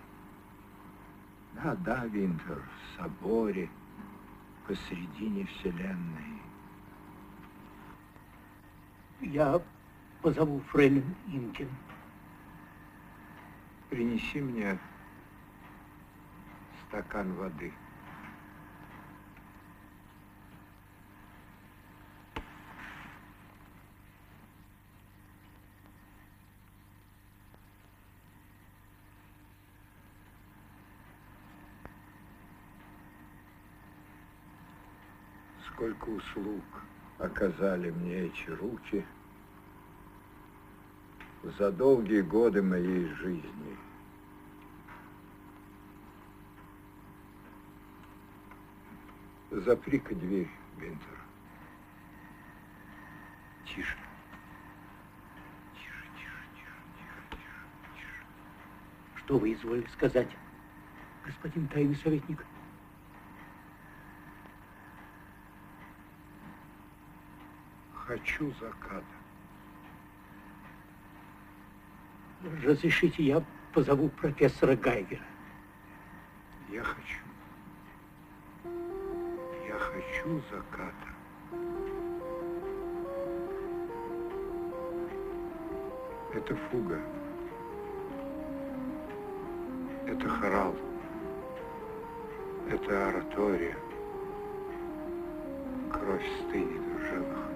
Да-да, 1.55 2.05
Винтер, 2.05 2.63
в 2.63 3.01
соборе, 3.01 3.71
посредине 4.67 5.47
вселенной. 5.47 6.46
Я 9.21 9.63
позову 10.23 10.61
Фрейлин 10.71 11.15
Инкин. 11.29 11.71
Принеси 13.89 14.41
мне 14.41 14.79
стакан 16.87 17.33
воды. 17.35 17.73
Сколько 35.73 36.09
услуг 36.09 36.65
оказали 37.19 37.91
мне 37.91 38.27
эти 38.27 38.51
руки 38.51 39.05
за 41.43 41.71
долгие 41.71 42.23
годы 42.23 42.63
моей 42.63 43.07
жизни. 43.15 43.77
Запри-ка 49.51 50.15
дверь, 50.15 50.51
Винтер. 50.77 51.19
Тише. 53.65 53.97
Что 59.15 59.39
вы 59.39 59.55
изволили 59.55 59.89
сказать, 59.89 60.29
господин 61.25 61.67
тайный 61.69 61.97
советник? 61.97 62.45
Хочу 68.07 68.53
заката. 68.61 69.05
Разрешите, 72.63 73.23
я 73.25 73.43
позову 73.73 74.09
профессора 74.09 74.77
Гайгера. 74.77 75.25
Я 76.71 76.85
хочу. 76.85 77.21
Я 79.67 79.79
хочу 79.79 80.41
заката. 80.53 81.09
Это 86.33 86.55
фуга. 86.55 87.01
Это 90.07 90.29
хорал. 90.29 90.77
Это 92.71 93.09
оратория. 93.09 93.77
Кровь 95.93 96.27
стынет 96.43 96.83
в 96.83 97.07
жилах. 97.07 97.56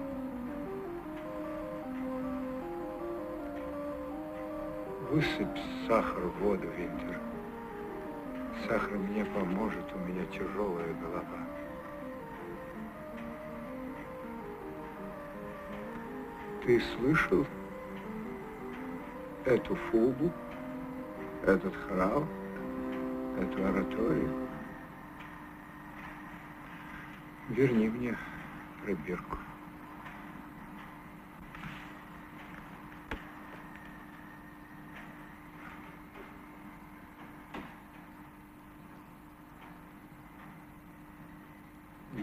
Высыпь 5.11 5.59
сахар 5.89 6.23
в 6.23 6.39
воду, 6.39 6.69
Винтер. 6.77 7.19
Сахар 8.65 8.97
мне 8.97 9.25
поможет, 9.25 9.83
у 9.93 9.99
меня 10.07 10.23
тяжелая 10.27 10.93
голова. 10.93 11.37
Ты 16.63 16.81
слышал 16.95 17.45
эту 19.43 19.75
фугу, 19.75 20.31
этот 21.45 21.75
храм, 21.75 22.25
эту 23.37 23.65
ораторию? 23.65 24.47
Верни 27.49 27.89
мне 27.89 28.17
пробирку. 28.85 29.37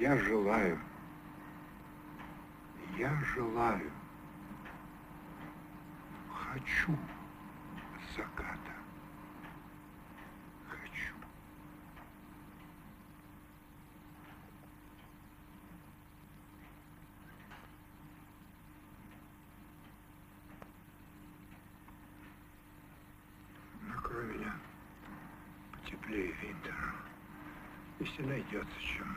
Я 0.01 0.17
желаю, 0.29 0.79
я 2.99 3.19
желаю, 3.35 3.91
хочу 6.31 6.99
заката. 8.15 8.75
Хочу. 10.69 11.15
Накрой 23.81 24.27
меня 24.27 24.53
потеплее, 25.73 26.33
Винтер, 26.43 26.95
если 28.01 28.23
найдется 28.25 28.79
чем. 28.81 29.09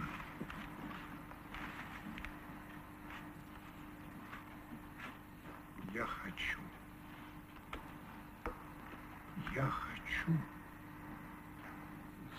Я 5.93 6.05
хочу. 6.05 6.59
Я 9.53 9.65
хочу 9.65 10.31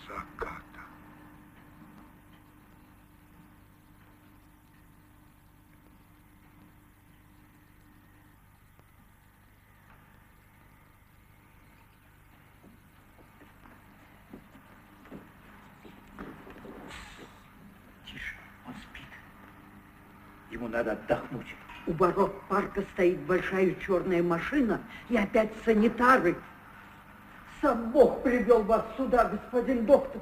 заката. 0.08 0.80
Тише, 18.06 18.36
он 18.66 18.74
спит. 18.76 19.06
Ему 20.50 20.68
надо 20.68 20.92
отдохнуть. 20.92 21.54
У 21.86 21.92
ворот 21.94 22.40
парка 22.48 22.82
стоит 22.92 23.18
большая 23.20 23.74
черная 23.74 24.22
машина 24.22 24.80
и 25.08 25.16
опять 25.16 25.50
санитары. 25.64 26.36
Сам 27.60 27.90
Бог 27.90 28.22
привел 28.22 28.62
вас 28.62 28.84
сюда, 28.96 29.24
господин 29.24 29.84
доктор. 29.84 30.20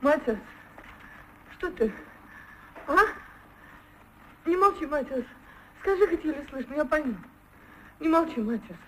Матиас, 0.00 0.38
что 1.52 1.70
ты? 1.72 1.92
А? 2.86 2.96
Не 4.46 4.56
молчи, 4.56 4.86
Матиас. 4.86 5.24
Скажи, 5.80 6.06
хоть 6.06 6.24
еле 6.24 6.46
слышно, 6.50 6.74
я 6.74 6.84
пойму. 6.84 7.14
Не 8.00 8.08
молчи, 8.08 8.40
Матиас. 8.40 8.78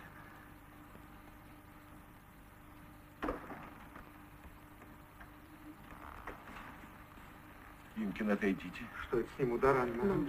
Инкин, 7.97 8.19
отойдите. 8.31 8.83
Что 9.02 9.20
это 9.20 9.28
с 9.36 9.39
ним 9.41 9.52
удар 9.52 9.76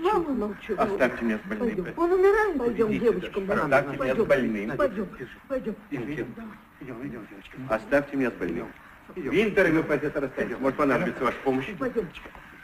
Мама 0.02 0.30
молчит. 0.34 0.80
Оставьте 0.80 1.26
меня 1.26 1.40
с 1.40 1.48
больным. 1.48 1.76
Пойдем. 1.76 1.94
Он 2.00 2.12
умирает. 2.12 2.58
Пойдем, 2.58 2.88
Идите, 2.88 3.00
девочка, 3.06 3.40
Оставьте 3.42 3.56
мама, 3.56 3.68
меня 3.82 3.94
с 3.94 3.98
пойдем. 3.98 4.26
больным. 4.26 4.78
Пойдем, 4.78 5.08
пойдем. 5.48 5.76
Инкин, 5.92 6.36
Идем, 6.82 7.08
идем, 7.08 7.28
девочка. 7.30 7.58
оставьте 7.70 8.18
меня 8.18 8.32
с 8.32 8.34
больным. 8.34 8.68
Винтер, 9.16 9.72
мы, 9.74 9.84
профессор, 9.84 10.24
расстаемся. 10.24 10.58
Может 10.58 10.78
понадобится 10.78 11.24
ваша 11.24 11.38
помощь. 11.44 11.68
Пойдемте. 11.78 12.22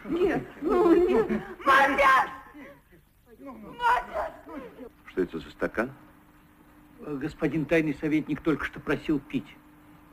Нет, 0.10 0.44
ну 0.62 0.96
нет. 0.96 1.28
Мамя! 1.66 2.08
Что 5.08 5.22
это 5.22 5.40
за 5.40 5.50
стакан? 5.52 5.92
Господин 7.00 7.66
тайный 7.66 7.94
советник 7.96 8.42
только 8.42 8.66
что 8.66 8.80
просил 8.80 9.20
пить. 9.20 9.56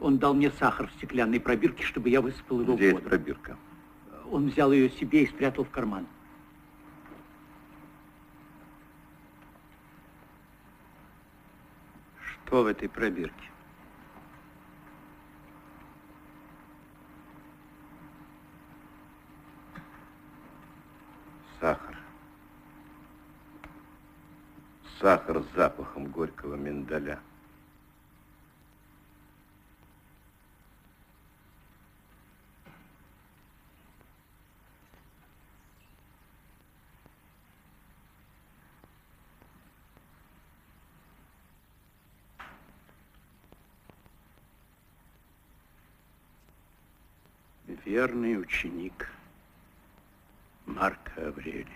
Он 0.00 0.18
дал 0.18 0.34
мне 0.34 0.50
сахар 0.50 0.88
в 0.88 0.92
стеклянной 0.92 1.40
пробирке, 1.40 1.84
чтобы 1.84 2.08
я 2.10 2.20
высыпал 2.20 2.60
его 2.60 2.74
Где 2.76 2.90
в 2.90 2.94
воду. 2.94 3.08
пробирка? 3.08 3.56
Он 4.30 4.48
взял 4.48 4.72
ее 4.72 4.90
себе 4.90 5.24
и 5.24 5.26
спрятал 5.26 5.64
в 5.64 5.70
карман. 5.70 6.06
Что 12.46 12.62
в 12.62 12.66
этой 12.66 12.88
пробирке? 12.88 13.50
Сахар. 21.60 21.98
Сахар 25.00 25.42
с 25.42 25.56
запахом 25.56 26.06
горького 26.06 26.56
миндаля. 26.56 27.20
Верный 47.94 48.36
ученик 48.40 49.08
Марка 50.66 51.28
Аврелия. 51.28 51.68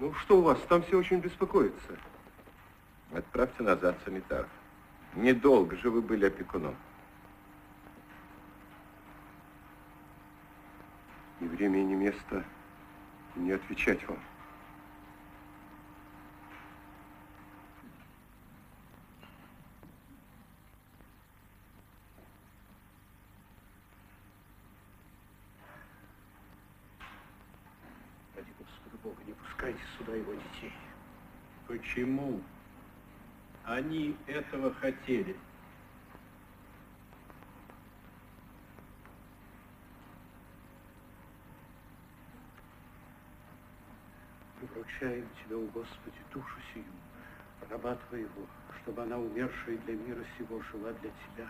Ну, 0.00 0.12
что 0.14 0.38
у 0.38 0.42
вас? 0.42 0.58
Там 0.68 0.82
все 0.82 0.98
очень 0.98 1.20
беспокоятся. 1.20 1.96
Отправьте 3.12 3.62
назад 3.62 3.96
санитаров. 4.04 4.50
Недолго 5.14 5.76
же 5.76 5.88
вы 5.88 6.02
были 6.02 6.24
опекуном. 6.24 6.74
Ни 11.38 11.46
время, 11.46 11.76
ни 11.84 11.94
место 11.94 12.44
не 13.36 13.52
отвечать 13.52 14.04
вам. 14.08 14.18
Ради 28.34 28.48
Господа 28.58 28.96
Бога, 29.04 29.22
не 29.26 29.34
пускайте 29.34 29.78
сюда 29.98 30.14
его 30.14 30.32
детей. 30.32 30.72
Почему? 31.82 32.40
Они 33.64 34.16
этого 34.28 34.72
хотели. 34.74 35.36
Вручаем 44.60 45.26
Тебя, 45.44 45.56
о 45.56 45.66
Господи, 45.74 46.16
душу 46.32 46.46
сию, 46.72 46.84
раба 47.68 47.96
Твоего, 48.08 48.46
чтобы 48.80 49.02
она, 49.02 49.18
умершая 49.18 49.76
для 49.78 49.96
мира 49.96 50.24
сего, 50.38 50.62
жила 50.70 50.92
для 50.92 51.10
Тебя. 51.10 51.48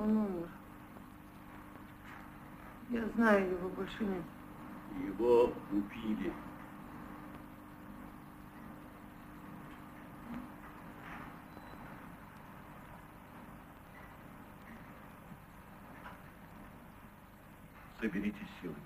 Он 0.00 0.16
умер. 0.16 0.48
Я 2.88 2.99
знаю, 3.14 3.50
его 3.50 3.68
больше 3.70 4.04
нет. 4.04 4.24
Его 5.06 5.52
убили. 5.72 6.32
Соберитесь 18.00 18.48
силами. 18.62 18.76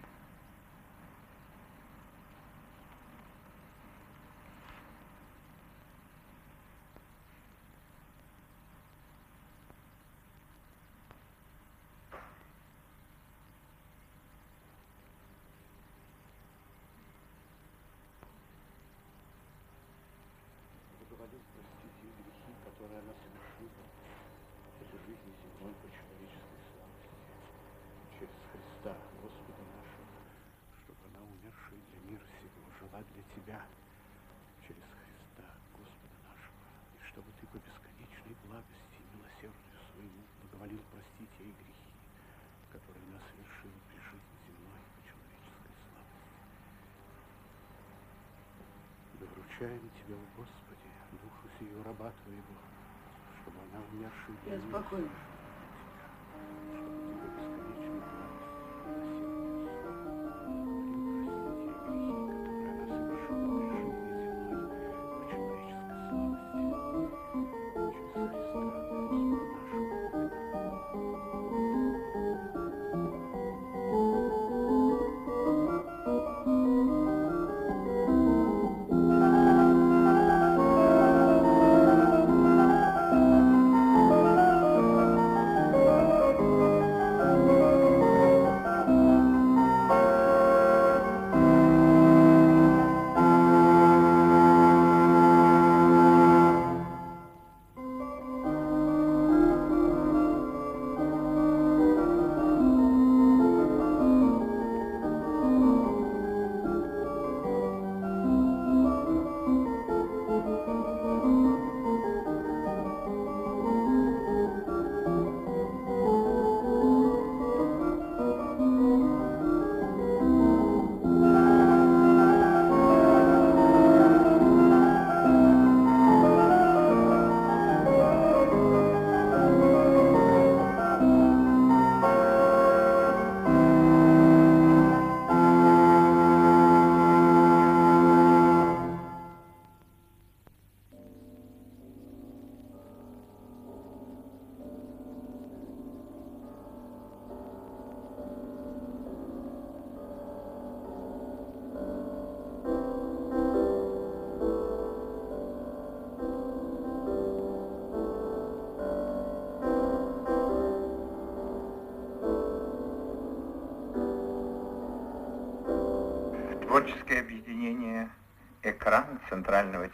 Благоволил 21.08 21.40
простить 21.54 21.96
ей 22.02 22.12
грехи, 22.18 22.52
которые 22.64 22.98
она 22.98 23.14
совершила 23.22 23.84
этой 24.82 24.98
жизни 25.06 25.32
земной 25.40 25.72
по 25.78 25.86
человеческой 25.88 26.60
славности. 26.74 27.14
Через 28.18 28.34
Христа, 28.50 28.92
Господа 29.22 29.62
нашего, 29.78 30.18
чтобы 30.82 31.00
она, 31.08 31.20
умершая 31.24 31.80
для 31.88 32.00
мира 32.10 32.26
сего, 32.42 32.66
жила 32.82 33.00
для 33.14 33.22
Тебя. 33.32 33.60
Через 34.66 34.84
Христа, 34.84 35.46
Господа 35.78 36.18
нашего, 36.28 36.66
и 36.92 37.00
чтобы 37.08 37.30
Ты 37.40 37.46
по 37.48 37.58
бесконечной 37.62 38.34
благости 38.44 38.98
и 39.00 39.08
милосердию 39.14 39.78
своему 39.94 40.22
благоволил 40.42 40.82
простить 40.92 41.32
ей 41.40 41.52
грехи, 41.56 41.92
которые 42.74 43.04
она 43.08 43.20
совершила 43.32 43.78
при 43.88 43.98
жизни 44.02 44.36
земной 44.50 44.82
по 44.92 45.00
человеческой 45.04 45.72
славности. 45.78 46.34
Тебе, 49.58 49.68
о 49.68 50.18
Господи, 50.36 50.90
душу 51.12 51.48
сию 51.60 51.82
раба 51.84 52.12
Твоего, 52.24 52.56
чтобы 53.40 53.58
она, 53.70 53.80
умершая 53.92 54.36
для 54.42 54.54
Я 54.54 54.58
мира 54.58 54.80
спокойна. 54.80 55.08
Господи, 56.74 57.43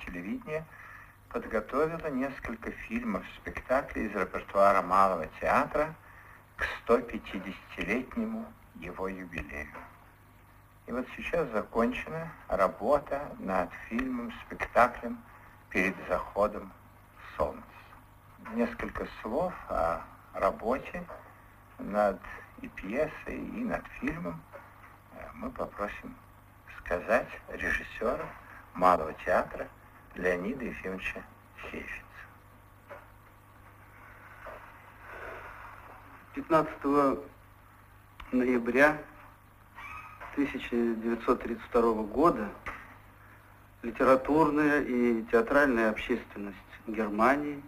телевидения 0.04 0.64
подготовило 1.30 2.08
несколько 2.08 2.70
фильмов, 2.70 3.24
спектаклей 3.40 4.06
из 4.06 4.14
репертуара 4.14 4.82
Малого 4.82 5.26
театра 5.40 5.94
к 6.56 6.64
150-летнему 6.86 8.46
его 8.76 9.08
юбилею. 9.08 9.68
И 10.86 10.92
вот 10.92 11.06
сейчас 11.16 11.48
закончена 11.50 12.32
работа 12.48 13.30
над 13.38 13.70
фильмом, 13.88 14.32
спектаклем 14.46 15.18
«Перед 15.68 15.94
заходом 16.08 16.72
солнца». 17.36 17.62
Несколько 18.54 19.06
слов 19.22 19.54
о 19.68 20.00
работе 20.34 21.04
над 21.78 22.20
и 22.60 22.68
пьесой, 22.68 23.36
и 23.36 23.64
над 23.64 23.86
фильмом 24.00 24.40
э, 25.14 25.28
мы 25.34 25.50
попросим 25.50 26.14
сказать 26.78 27.28
режиссера 27.48 28.26
Малого 28.74 29.12
театра 29.24 29.68
Леонида 30.16 30.64
Ефимовича 30.64 31.22
Сефица. 31.70 31.86
15 36.34 37.18
ноября 38.32 38.98
1932 40.34 41.92
года 42.04 42.48
литературная 43.82 44.82
и 44.82 45.22
театральная 45.30 45.90
общественность 45.90 46.56
Германии 46.86 47.62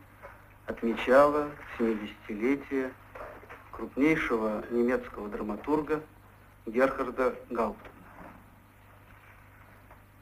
отмечала 0.67 1.51
70-летие 1.79 2.93
крупнейшего 3.71 4.65
немецкого 4.71 5.29
драматурга 5.29 6.03
Герхарда 6.67 7.35
Гауптмана. 7.51 7.91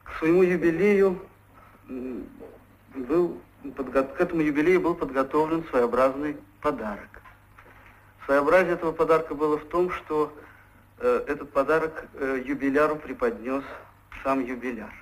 К 0.03 0.17
своему 0.17 0.43
юбилею 0.43 1.19
был, 1.87 3.41
к 3.63 4.21
этому 4.21 4.41
юбилею 4.41 4.81
был 4.81 4.95
подготовлен 4.95 5.63
своеобразный 5.69 6.37
подарок. 6.61 7.21
Своеобразие 8.25 8.73
этого 8.73 8.91
подарка 8.91 9.35
было 9.35 9.57
в 9.57 9.65
том, 9.65 9.91
что 9.91 10.33
э, 10.99 11.23
этот 11.27 11.51
подарок 11.51 12.07
э, 12.13 12.43
юбиляру 12.45 12.95
преподнес 12.95 13.63
сам 14.23 14.43
юбиляр. 14.45 14.93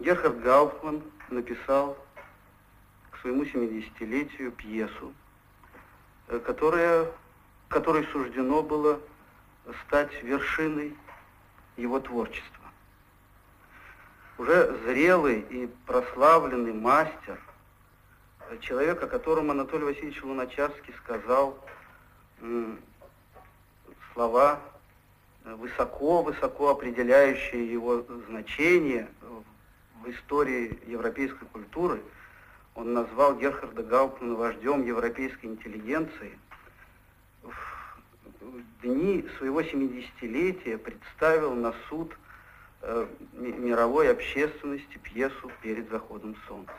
Герхард 0.00 0.40
Гауптман 0.42 1.02
написал 1.30 1.96
к 3.10 3.18
своему 3.20 3.44
70-летию 3.44 4.50
пьесу, 4.52 5.14
э, 6.28 6.40
которая, 6.40 7.06
которой 7.68 8.04
суждено 8.08 8.62
было 8.62 9.00
стать 9.86 10.22
вершиной 10.22 10.96
его 11.76 12.00
творчества. 12.00 12.63
Уже 14.36 14.76
зрелый 14.84 15.40
и 15.40 15.68
прославленный 15.86 16.72
мастер, 16.72 17.40
человек, 18.60 19.02
о 19.02 19.06
котором 19.06 19.50
Анатолий 19.50 19.84
Васильевич 19.84 20.22
Луначарский 20.22 20.92
сказал 21.04 21.58
слова 24.12 24.60
высоко-высоко 25.44 26.70
определяющие 26.70 27.70
его 27.70 28.04
значение 28.28 29.08
в 30.02 30.10
истории 30.10 30.80
европейской 30.86 31.44
культуры, 31.46 32.02
он 32.74 32.92
назвал 32.92 33.36
Герхарда 33.36 33.82
Гауптмана 33.82 34.34
вождем 34.34 34.84
европейской 34.84 35.46
интеллигенции. 35.46 36.38
В 37.42 38.62
дни 38.82 39.24
своего 39.38 39.60
70-летия 39.60 40.76
представил 40.76 41.54
на 41.54 41.72
суд 41.88 42.12
э, 42.12 42.16
мировой 43.34 44.10
общественности 44.10 44.98
пьесу 44.98 45.50
«Перед 45.62 45.90
заходом 45.90 46.36
солнца». 46.46 46.74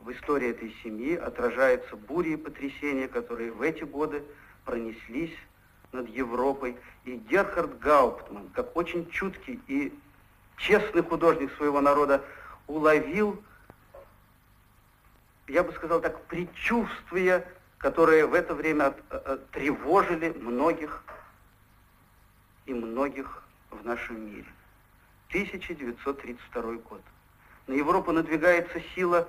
В 0.00 0.10
истории 0.12 0.50
этой 0.50 0.74
семьи 0.82 1.16
отражаются 1.16 1.96
бури 1.96 2.30
и 2.30 2.36
потрясения, 2.36 3.08
которые 3.08 3.52
в 3.52 3.62
эти 3.62 3.84
годы 3.84 4.22
пронеслись 4.64 5.34
над 5.92 6.08
Европой. 6.08 6.76
И 7.04 7.16
Герхард 7.16 7.78
Гауптман, 7.78 8.48
как 8.50 8.76
очень 8.76 9.08
чуткий 9.10 9.60
и 9.66 9.92
честный 10.56 11.02
художник 11.02 11.52
своего 11.56 11.80
народа, 11.80 12.22
уловил, 12.66 13.42
я 15.48 15.62
бы 15.62 15.72
сказал 15.72 16.00
так, 16.00 16.22
предчувствия, 16.26 17.46
которые 17.78 18.26
в 18.26 18.34
это 18.34 18.54
время 18.54 18.88
от, 18.88 19.12
от, 19.12 19.26
э, 19.26 19.38
тревожили 19.52 20.30
многих 20.30 21.02
и 22.66 22.74
многих 22.74 23.42
в 23.70 23.84
нашем 23.84 24.26
мире. 24.26 24.53
1932 25.34 26.62
год. 26.74 27.02
На 27.66 27.72
Европу 27.72 28.12
надвигается 28.12 28.80
сила 28.94 29.28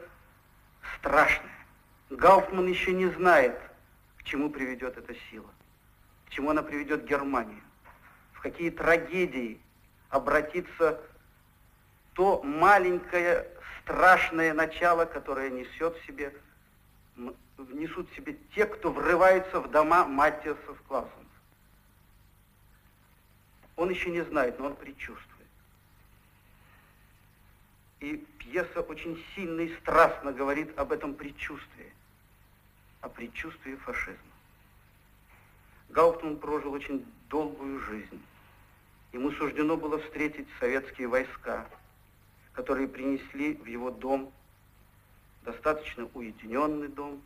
страшная. 0.99 1.65
Гауптман 2.11 2.67
еще 2.67 2.93
не 2.93 3.07
знает, 3.07 3.59
к 4.17 4.23
чему 4.23 4.51
приведет 4.51 4.97
эта 4.97 5.15
сила, 5.31 5.49
к 6.27 6.29
чему 6.29 6.51
она 6.51 6.61
приведет 6.61 7.05
Германию, 7.05 7.63
в 8.33 8.41
какие 8.41 8.69
трагедии 8.69 9.59
обратится 10.09 11.01
то 12.13 12.43
маленькое 12.43 13.47
страшное 13.81 14.53
начало, 14.53 15.05
которое 15.05 15.49
несет 15.49 15.97
в 15.97 16.05
себе, 16.05 16.35
несут 17.57 18.11
в 18.11 18.15
себе 18.15 18.37
те, 18.53 18.67
кто 18.67 18.91
врывается 18.91 19.59
в 19.59 19.71
дома 19.71 20.05
Маттиасов 20.05 20.79
Клаусенс. 20.87 21.11
Он 23.75 23.89
еще 23.89 24.11
не 24.11 24.21
знает, 24.21 24.59
но 24.59 24.67
он 24.67 24.75
предчувствует. 24.75 25.34
И 28.05 28.17
пьеса 28.37 28.81
очень 28.81 29.19
сильно 29.33 29.61
и 29.61 29.75
страстно 29.77 30.31
говорит 30.31 30.77
об 30.77 30.91
этом 30.91 31.15
предчувствии, 31.15 31.91
о 33.01 33.09
предчувствии 33.09 33.75
фашизма. 33.77 34.19
Гауптман 35.89 36.37
прожил 36.37 36.73
очень 36.73 37.03
долгую 37.29 37.79
жизнь. 37.79 38.21
Ему 39.11 39.31
суждено 39.31 39.75
было 39.75 39.97
встретить 39.97 40.47
советские 40.59 41.07
войска, 41.07 41.65
которые 42.53 42.87
принесли 42.87 43.55
в 43.55 43.65
его 43.65 43.89
дом, 43.89 44.31
достаточно 45.41 46.07
уединенный 46.13 46.89
дом, 46.89 47.23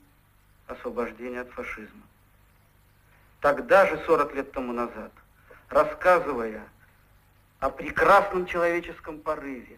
освобождения 0.68 1.42
от 1.42 1.50
фашизма. 1.50 2.04
Тогда 3.42 3.86
же, 3.86 4.02
40 4.06 4.34
лет 4.34 4.54
тому 4.54 4.72
назад, 4.72 5.12
рассказывая 5.68 6.66
о 7.60 7.70
прекрасном 7.70 8.46
человеческом 8.46 9.20
порыве, 9.20 9.78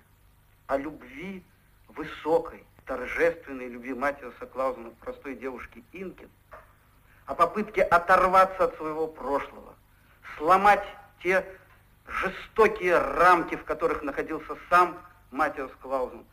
о 0.68 0.78
любви 0.78 1.44
высокой, 1.88 2.64
торжественной 2.86 3.68
любви 3.68 3.94
Матиаса 3.94 4.46
Клаузена 4.46 4.92
к 4.92 4.96
простой 4.96 5.36
девушке 5.36 5.84
Инкин, 5.94 6.30
о 7.26 7.36
попытке 7.36 7.84
оторваться 7.84 8.66
от 8.66 8.76
своего 8.78 9.08
прошлого, 9.08 9.76
сломать 10.38 10.84
те 11.22 11.46
жестокие 12.08 12.98
рамки, 12.98 13.56
в 13.56 13.64
которых 13.64 14.04
находился 14.04 14.58
сам 14.70 14.98
Матиас 15.32 15.72
Клаузен. 15.82 16.26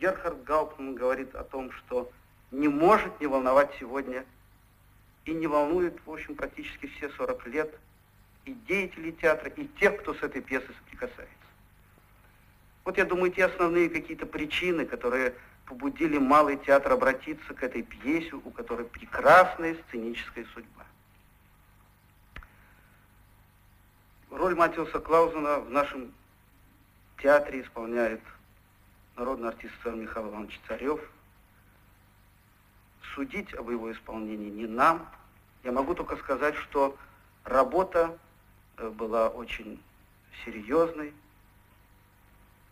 Герхард 0.00 0.42
Гауптман 0.44 0.94
говорит 0.94 1.34
о 1.34 1.44
том, 1.44 1.72
что 1.72 2.10
не 2.50 2.68
может 2.68 3.20
не 3.20 3.26
волновать 3.26 3.70
сегодня 3.78 4.24
и 5.24 5.32
не 5.32 5.46
волнует, 5.46 5.98
в 6.06 6.10
общем, 6.10 6.34
практически 6.34 6.86
все 6.86 7.10
40 7.10 7.46
лет 7.48 7.74
и 8.44 8.54
деятелей 8.54 9.12
театра, 9.12 9.50
и 9.50 9.66
тех, 9.78 10.00
кто 10.00 10.14
с 10.14 10.22
этой 10.22 10.40
пьесой 10.40 10.74
соприкасается. 10.78 11.39
Вот 12.84 12.96
я 12.98 13.04
думаю, 13.04 13.32
те 13.32 13.44
основные 13.44 13.90
какие-то 13.90 14.26
причины, 14.26 14.86
которые 14.86 15.34
побудили 15.66 16.18
Малый 16.18 16.56
театр 16.56 16.92
обратиться 16.92 17.54
к 17.54 17.62
этой 17.62 17.82
пьесе, 17.82 18.34
у 18.34 18.50
которой 18.50 18.86
прекрасная 18.86 19.76
сценическая 19.86 20.44
судьба. 20.54 20.84
Роль 24.30 24.54
Матиуса 24.54 25.00
Клаузена 25.00 25.60
в 25.60 25.70
нашем 25.70 26.12
театре 27.22 27.62
исполняет 27.62 28.20
народный 29.16 29.48
артист 29.48 29.74
сэр 29.82 29.94
Михаил 29.94 30.28
Иванович 30.28 30.58
Царев. 30.66 31.00
Судить 33.14 33.52
об 33.54 33.70
его 33.70 33.92
исполнении 33.92 34.50
не 34.50 34.66
нам. 34.66 35.06
Я 35.62 35.72
могу 35.72 35.94
только 35.94 36.16
сказать, 36.16 36.54
что 36.54 36.96
работа 37.44 38.16
э, 38.76 38.88
была 38.88 39.28
очень 39.28 39.82
серьезной, 40.44 41.12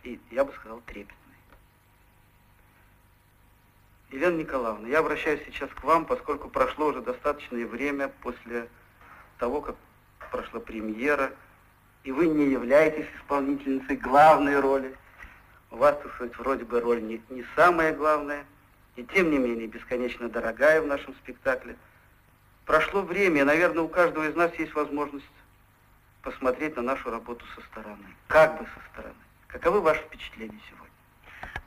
и, 0.09 0.21
я 0.31 0.45
бы 0.45 0.53
сказал, 0.55 0.81
трепетной. 0.87 1.17
Елена 4.11 4.37
Николаевна, 4.37 4.89
я 4.89 5.01
обращаюсь 5.01 5.43
сейчас 5.45 5.69
к 5.71 5.85
вам, 5.85 6.07
поскольку 6.07 6.49
прошло 6.49 6.87
уже 6.87 7.03
достаточное 7.03 7.67
время 7.67 8.09
после 8.23 8.69
того, 9.39 9.61
как 9.61 9.77
прошла 10.31 10.61
премьера, 10.61 11.33
и 12.05 12.13
вы 12.13 12.27
не 12.29 12.47
являетесь 12.47 13.07
исполнительницей 13.19 13.97
главной 13.97 14.59
роли. 14.59 14.97
У 15.71 15.77
вас, 15.77 15.99
так 16.03 16.15
сказать, 16.15 16.39
вроде 16.39 16.65
бы 16.65 16.81
роль 16.81 17.03
не, 17.03 17.21
не 17.29 17.45
самая 17.55 17.95
главная, 17.95 18.47
и 18.97 19.05
тем 19.05 19.31
не 19.31 19.39
менее 19.39 19.67
бесконечно 19.67 20.31
дорогая 20.31 20.81
в 20.81 20.87
нашем 20.87 21.15
спектакле. 21.17 21.77
Прошло 22.65 23.03
время, 23.03 23.43
и, 23.43 23.45
наверное, 23.45 23.83
у 23.83 23.89
каждого 23.89 24.27
из 24.27 24.35
нас 24.35 24.55
есть 24.55 24.75
возможность 24.75 25.27
посмотреть 26.23 26.77
на 26.77 26.83
нашу 26.83 27.11
работу 27.11 27.45
со 27.55 27.61
стороны. 27.67 28.07
Как 28.27 28.59
бы 28.59 28.65
со 28.65 28.93
стороны. 28.93 29.28
Каковы 29.49 29.81
ваши 29.81 30.03
впечатления 30.03 30.61
сегодня? 30.69 30.91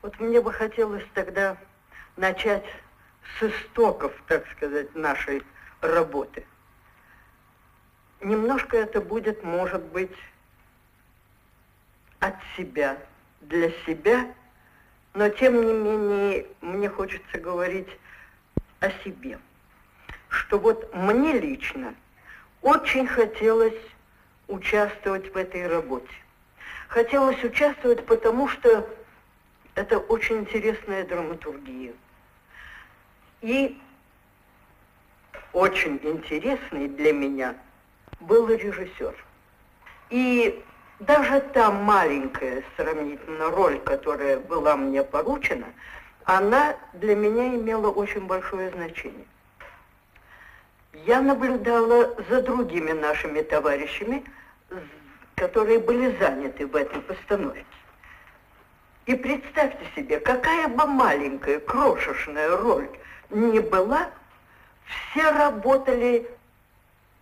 Вот 0.04 0.20
мне 0.20 0.40
бы 0.40 0.54
хотелось 0.54 1.06
тогда 1.16 1.58
начать 2.16 2.66
с 3.40 3.44
истоков, 3.44 4.14
так 4.28 4.48
сказать, 4.52 4.94
нашей 4.96 5.42
работы. 5.82 6.46
Немножко 8.20 8.78
это 8.78 9.02
будет, 9.02 9.44
может 9.44 9.82
быть, 9.82 10.16
от 12.20 12.36
себя, 12.56 13.00
для 13.42 13.72
себя, 13.88 14.32
но 15.16 15.30
тем 15.30 15.60
не 15.60 15.74
менее 15.74 16.46
мне 16.62 16.88
хочется 16.88 17.40
говорить 17.40 17.90
о 18.80 18.92
себе. 19.04 19.40
Что 20.30 20.60
вот 20.60 20.94
мне 20.94 21.40
лично 21.40 21.96
очень 22.62 23.08
хотелось 23.08 23.82
участвовать 24.48 25.34
в 25.34 25.36
этой 25.36 25.68
работе. 25.68 26.21
Хотелось 26.92 27.42
участвовать, 27.42 28.06
потому 28.06 28.50
что 28.50 28.86
это 29.76 29.98
очень 29.98 30.40
интересная 30.40 31.06
драматургия. 31.06 31.94
И 33.40 33.80
очень 35.54 36.02
интересный 36.04 36.90
для 36.90 37.14
меня 37.14 37.56
был 38.20 38.50
режиссер. 38.50 39.16
И 40.10 40.62
даже 41.00 41.40
та 41.54 41.72
маленькая 41.72 42.62
сравнительно 42.76 43.50
роль, 43.52 43.80
которая 43.80 44.40
была 44.40 44.76
мне 44.76 45.02
поручена, 45.02 45.68
она 46.26 46.76
для 46.92 47.16
меня 47.16 47.56
имела 47.56 47.90
очень 47.90 48.28
большое 48.28 48.70
значение. 48.70 49.26
Я 51.06 51.22
наблюдала 51.22 52.22
за 52.30 52.42
другими 52.42 52.92
нашими 52.92 53.42
товарищами, 53.44 54.26
которые 55.42 55.80
были 55.80 56.16
заняты 56.20 56.68
в 56.68 56.76
этой 56.76 57.02
постановке. 57.02 57.66
И 59.08 59.16
представьте 59.16 59.84
себе, 59.96 60.20
какая 60.20 60.68
бы 60.68 60.86
маленькая, 60.86 61.60
крошечная 61.60 62.56
роль 62.58 62.88
ни 63.32 63.58
была, 63.58 64.12
все 64.86 65.32
работали 65.32 66.30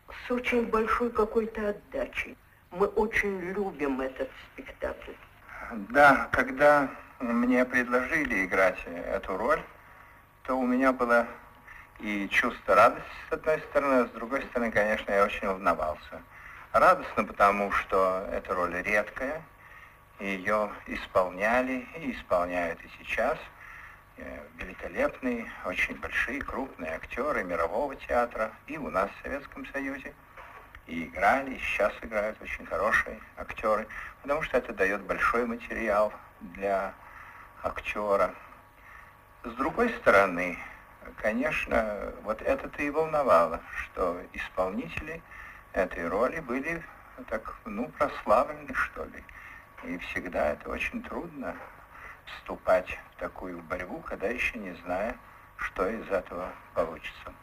с 0.09 0.31
очень 0.31 0.65
большой 0.65 1.11
какой-то 1.11 1.69
отдачей. 1.69 2.35
Мы 2.71 2.87
очень 2.87 3.39
любим 3.53 4.01
этот 4.01 4.29
спектакль. 4.51 5.13
Да, 5.71 6.27
когда 6.33 6.89
мне 7.21 7.63
предложили 7.63 8.43
играть 8.43 8.79
эту 8.85 9.37
роль, 9.37 9.61
то 10.43 10.59
у 10.59 10.67
меня 10.67 10.91
было 10.91 11.25
и 12.01 12.27
чувство 12.27 12.75
радости 12.75 13.07
с 13.29 13.33
одной 13.33 13.61
стороны, 13.69 14.01
а 14.01 14.07
с 14.07 14.09
другой 14.09 14.41
стороны, 14.41 14.71
конечно, 14.71 15.09
я 15.09 15.23
очень 15.23 15.47
волновался. 15.47 16.21
Радостно, 16.71 17.23
потому 17.23 17.71
что 17.71 18.27
эта 18.31 18.53
роль 18.53 18.75
редкая, 18.83 19.41
ее 20.19 20.69
исполняли 20.85 21.87
и 21.97 22.11
исполняют 22.11 22.79
и 22.83 22.89
сейчас 22.99 23.39
э, 24.17 24.39
великолепные, 24.59 25.51
очень 25.65 25.95
большие, 25.99 26.41
крупные 26.41 26.93
актеры 26.93 27.43
мирового 27.43 27.95
театра 27.95 28.51
и 28.67 28.77
у 28.77 28.91
нас 28.91 29.09
в 29.09 29.23
Советском 29.23 29.65
Союзе. 29.71 30.13
И 30.85 31.05
играли, 31.05 31.55
и 31.55 31.59
сейчас 31.59 31.91
играют 32.03 32.39
очень 32.39 32.67
хорошие 32.67 33.19
актеры, 33.37 33.87
потому 34.21 34.43
что 34.43 34.57
это 34.57 34.71
дает 34.71 35.01
большой 35.01 35.47
материал 35.47 36.13
для 36.39 36.93
актера. 37.63 38.35
С 39.43 39.53
другой 39.53 39.89
стороны, 40.01 40.59
конечно, 41.17 42.13
вот 42.21 42.43
это-то 42.43 42.83
и 42.83 42.91
волновало, 42.91 43.59
что 43.75 44.21
исполнители 44.33 45.23
этой 45.73 46.07
роли 46.07 46.39
были 46.39 46.83
так, 47.27 47.55
ну, 47.65 47.89
прославлены, 47.97 48.73
что 48.73 49.03
ли. 49.05 49.23
И 49.83 49.97
всегда 49.99 50.51
это 50.51 50.69
очень 50.69 51.01
трудно 51.03 51.55
вступать 52.25 52.99
в 53.15 53.19
такую 53.19 53.61
борьбу, 53.63 53.99
когда 53.99 54.27
еще 54.27 54.57
не 54.59 54.73
зная, 54.83 55.15
что 55.57 55.87
из 55.87 56.07
этого 56.09 56.49
получится. 56.73 57.33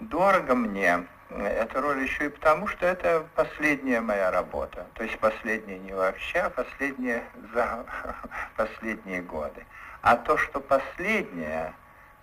Дорого 0.00 0.54
мне 0.54 1.06
эта 1.30 1.80
роль 1.80 2.02
еще 2.02 2.26
и 2.26 2.28
потому, 2.28 2.66
что 2.66 2.86
это 2.86 3.26
последняя 3.34 4.00
моя 4.00 4.30
работа. 4.30 4.86
То 4.94 5.04
есть 5.04 5.18
последняя 5.18 5.78
не 5.78 5.92
вообще, 5.92 6.40
а 6.40 6.50
последняя 6.50 7.24
за 7.52 7.84
последние 8.56 9.22
годы. 9.22 9.64
А 10.02 10.16
то, 10.16 10.36
что 10.36 10.60
последнее, 10.60 11.74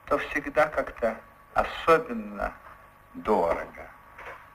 то 0.05 0.17
всегда 0.17 0.67
как-то 0.67 1.17
особенно 1.53 2.53
дорого. 3.13 3.89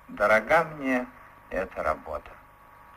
Дорога 0.09 0.65
мне 0.65 1.07
эта 1.51 1.83
работа. 1.83 2.31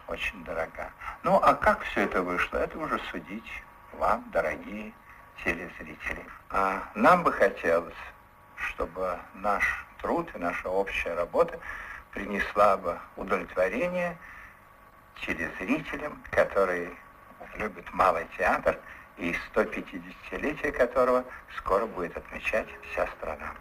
Очень 0.07 0.43
дорога. 0.43 0.91
Ну, 1.23 1.39
а 1.41 1.55
как 1.55 1.81
все 1.81 2.01
это 2.01 2.21
вышло, 2.21 2.57
это 2.57 2.77
уже 2.77 2.99
судить 3.11 3.51
вам, 3.93 4.23
дорогие 4.31 4.93
телезрители. 5.43 6.23
А 6.51 6.83
нам 6.93 7.23
бы 7.23 7.31
хотелось, 7.31 7.95
чтобы 8.55 9.17
наш 9.33 9.85
труд 10.01 10.29
и 10.35 10.37
наша 10.37 10.69
общая 10.69 11.15
работа 11.15 11.59
принесла 12.11 12.77
бы 12.77 12.97
удовлетворение 13.15 14.17
телезрителям, 15.25 16.23
которые 16.31 16.91
любят 17.55 17.91
малый 17.91 18.27
театр 18.37 18.77
и 19.17 19.35
150-летие 19.53 20.71
которого 20.71 21.25
скоро 21.57 21.85
будет 21.87 22.15
отмечать 22.15 22.67
вся 22.91 23.07
страна. 23.17 23.53